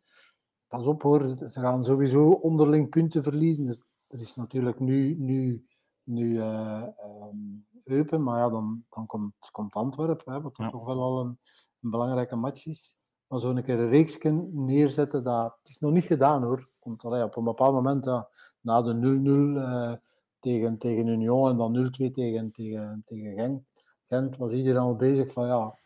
pas 0.68 0.86
op 0.86 1.02
hoor, 1.02 1.36
ze 1.38 1.60
gaan 1.60 1.86
sowieso 1.86 2.30
onderling 2.30 2.90
punten 2.90 3.24
verliezen. 3.24 3.68
Er, 4.08 4.20
is 4.20 4.36
natuurlijk 4.36 4.80
nu, 4.80 5.16
nu, 5.20 5.66
nu 6.04 6.40
eh, 6.40 6.84
ehm, 6.98 7.38
Eupen, 7.84 8.24
maar 8.24 8.40
ja, 8.40 8.50
dan, 8.50 8.84
dan 8.90 9.06
komt, 9.06 9.34
komt 9.52 9.74
Antwerpen, 9.76 10.34
hè, 10.34 10.42
wat 10.42 10.58
Ja. 10.58 10.70
toch 10.70 10.86
wel 10.86 11.02
al 11.02 11.20
een, 11.20 11.40
een 11.82 11.90
belangrijke 11.90 12.36
match 12.36 12.66
is. 12.66 12.98
Maar 13.30 13.40
zo'n 13.40 13.64
keer 13.64 13.80
een 13.80 13.90
reeksje 13.90 14.48
neerzetten, 14.52 15.24
dat, 15.24 15.56
het 15.58 15.70
is 15.70 15.80
nog 15.80 15.92
niet 15.92 16.04
gedaan 16.04 16.44
hoor. 16.44 16.70
Want 16.80 17.04
allee, 17.04 17.24
op 17.24 17.36
een 17.36 17.44
bepaald 17.44 17.74
moment, 17.74 18.06
ja, 18.06 18.30
na 18.62 18.82
de 18.82 18.94
0-0 18.94 19.58
eh, 19.58 19.94
tegen, 20.40 20.78
tegen 20.78 21.08
Union 21.08 21.50
en 21.50 21.58
dan 21.58 21.92
0-2 22.10 22.12
tegen, 22.12 22.52
tegen, 22.52 23.04
tegen 23.06 23.34
Genk, 23.34 23.64
Gent, 24.08 24.38
was 24.38 24.52
iedereen 24.52 24.82
al 24.82 24.96
bezig 24.96 25.32
van 25.32 25.48
ja, 25.48 25.78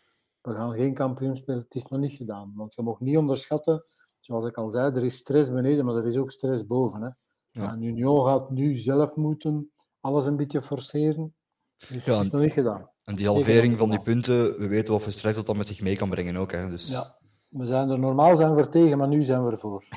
we 0.41 0.53
gaan 0.55 0.73
geen 0.73 0.93
kampioen 0.93 1.37
spelen. 1.37 1.61
Het 1.61 1.75
is 1.75 1.85
nog 1.85 1.99
niet 1.99 2.11
gedaan. 2.11 2.53
Want 2.55 2.73
je 2.73 2.81
mag 2.81 2.99
niet 2.99 3.17
onderschatten, 3.17 3.85
zoals 4.19 4.45
ik 4.45 4.57
al 4.57 4.69
zei, 4.69 4.95
er 4.95 5.03
is 5.03 5.15
stress 5.15 5.51
beneden, 5.51 5.85
maar 5.85 5.95
er 5.95 6.05
is 6.05 6.17
ook 6.17 6.31
stress 6.31 6.65
boven. 6.65 7.01
Hè. 7.01 7.09
Ja. 7.61 7.71
En 7.71 7.81
Union 7.81 8.25
gaat 8.25 8.49
nu 8.49 8.77
zelf 8.77 9.15
moeten 9.15 9.71
alles 9.99 10.25
een 10.25 10.35
beetje 10.35 10.61
forceren. 10.61 11.35
Dus 11.77 12.05
Ja, 12.05 12.13
het 12.13 12.25
is 12.25 12.31
nog 12.31 12.41
niet 12.41 12.51
gedaan. 12.51 12.89
en 13.03 13.15
die 13.15 13.27
halvering 13.27 13.77
van 13.77 13.89
die 13.89 14.01
punten, 14.01 14.57
we 14.57 14.67
weten 14.67 14.93
wat 14.93 15.01
voor 15.01 15.11
stress 15.11 15.35
dat 15.35 15.45
dan 15.45 15.57
met 15.57 15.67
zich 15.67 15.81
mee 15.81 15.95
kan 15.95 16.09
brengen 16.09 16.35
ook. 16.35 16.51
Hè. 16.51 16.69
Dus, 16.69 16.89
Ja, 16.89 17.17
we 17.53 17.65
zijn 17.65 17.89
er 17.89 17.99
normaal 17.99 18.35
zijn 18.35 18.53
we 18.53 18.61
er 18.61 18.69
tegen, 18.69 18.97
maar 18.97 19.07
nu 19.07 19.23
zijn 19.23 19.45
we 19.45 19.51
ervoor. 19.51 19.83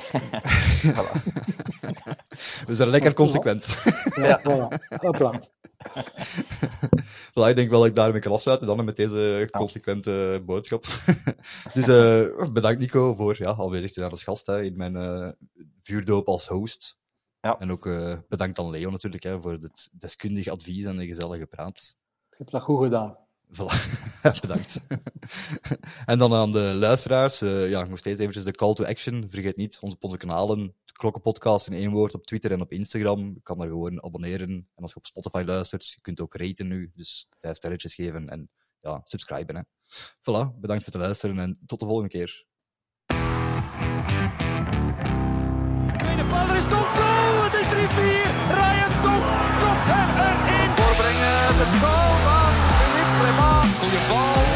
We 2.66 2.74
zijn 2.74 2.89
lekker 2.89 3.15
consequent. 3.15 3.83
Ja, 4.15 4.41
voilà. 4.41 4.69
Hopla. 5.01 5.41
Voilà, 7.33 7.49
ik 7.49 7.57
denk 7.57 7.70
wel 7.70 7.78
dat 7.78 7.89
ik 7.89 7.95
daarmee 7.95 8.20
kan 8.20 8.33
afsluiten 8.33 8.66
dan 8.66 8.85
met 8.85 8.97
deze 8.97 9.49
consequente 9.51 10.43
boodschap. 10.47 10.85
dus 11.74 11.89
eh, 11.89 12.53
bedankt 12.53 12.81
Nico 12.81 13.15
voor 13.15 13.35
ja, 13.39 13.57
aanwezig 13.57 13.93
te 13.93 14.01
zijn 14.01 14.11
als 14.11 14.23
gast 14.23 14.47
hè, 14.47 14.62
in 14.62 14.77
mijn 14.77 14.97
eh, 14.97 15.28
vuurdoop 15.81 16.28
als 16.28 16.47
host. 16.49 16.99
Ja. 17.41 17.59
En 17.59 17.73
ook 17.73 17.87
eh, 17.87 18.15
bedankt 18.28 18.59
aan 18.59 18.70
Leo 18.70 18.91
natuurlijk 18.91 19.23
hè, 19.23 19.41
voor 19.41 19.53
het 19.53 19.89
deskundig 19.93 20.49
advies 20.49 20.85
en 20.85 20.97
de 20.97 21.07
gezellige 21.07 21.47
praat. 21.47 21.97
Je 22.31 22.37
hebt 22.37 22.51
dat 22.51 22.62
goed 22.62 22.83
gedaan. 22.83 23.26
Voilà. 23.52 23.74
bedankt. 24.40 24.81
en 26.06 26.18
dan 26.18 26.35
aan 26.35 26.52
de 26.52 26.59
luisteraars, 26.74 27.40
eh, 27.40 27.70
ja, 27.70 27.85
nog 27.85 27.98
steeds 27.98 28.18
eventjes 28.18 28.44
de 28.44 28.52
call 28.52 28.74
to 28.74 28.85
action. 28.85 29.31
Vergeet 29.31 29.56
niet, 29.56 29.78
ons 29.81 29.97
onze 30.01 30.16
kanalen, 30.16 30.74
de 30.85 30.93
Klokkenpodcast 30.93 31.66
in 31.66 31.73
één 31.73 31.90
woord 31.90 32.14
op 32.14 32.27
Twitter 32.27 32.52
en 32.52 32.60
op 32.60 32.73
Instagram. 32.73 33.32
Je 33.35 33.40
kan 33.43 33.59
daar 33.59 33.68
gewoon 33.68 34.05
abonneren. 34.05 34.48
En 34.48 34.82
als 34.82 34.90
je 34.90 34.97
op 34.97 35.06
Spotify 35.06 35.43
luistert, 35.47 35.89
je 35.89 36.01
kunt 36.01 36.20
ook 36.20 36.35
raten 36.35 36.66
nu. 36.68 36.90
Dus 36.94 37.28
vijf 37.39 37.56
sterretjes 37.56 37.94
geven 37.94 38.28
en 38.28 38.51
ja, 38.81 39.01
subscriben. 39.05 39.56
Hè. 39.56 39.62
Voilà, 40.20 40.59
bedankt 40.60 40.85
voor 40.85 40.93
het 40.93 41.02
luisteren 41.02 41.39
en 41.39 41.59
tot 41.66 41.81
de 41.81 41.86
volgende 41.86 42.10
keer. 42.10 42.44
Het 47.47 47.55
is 47.55 47.66
Voorbrengen, 50.77 51.81
de! 51.81 51.95
Duvall 53.97 54.56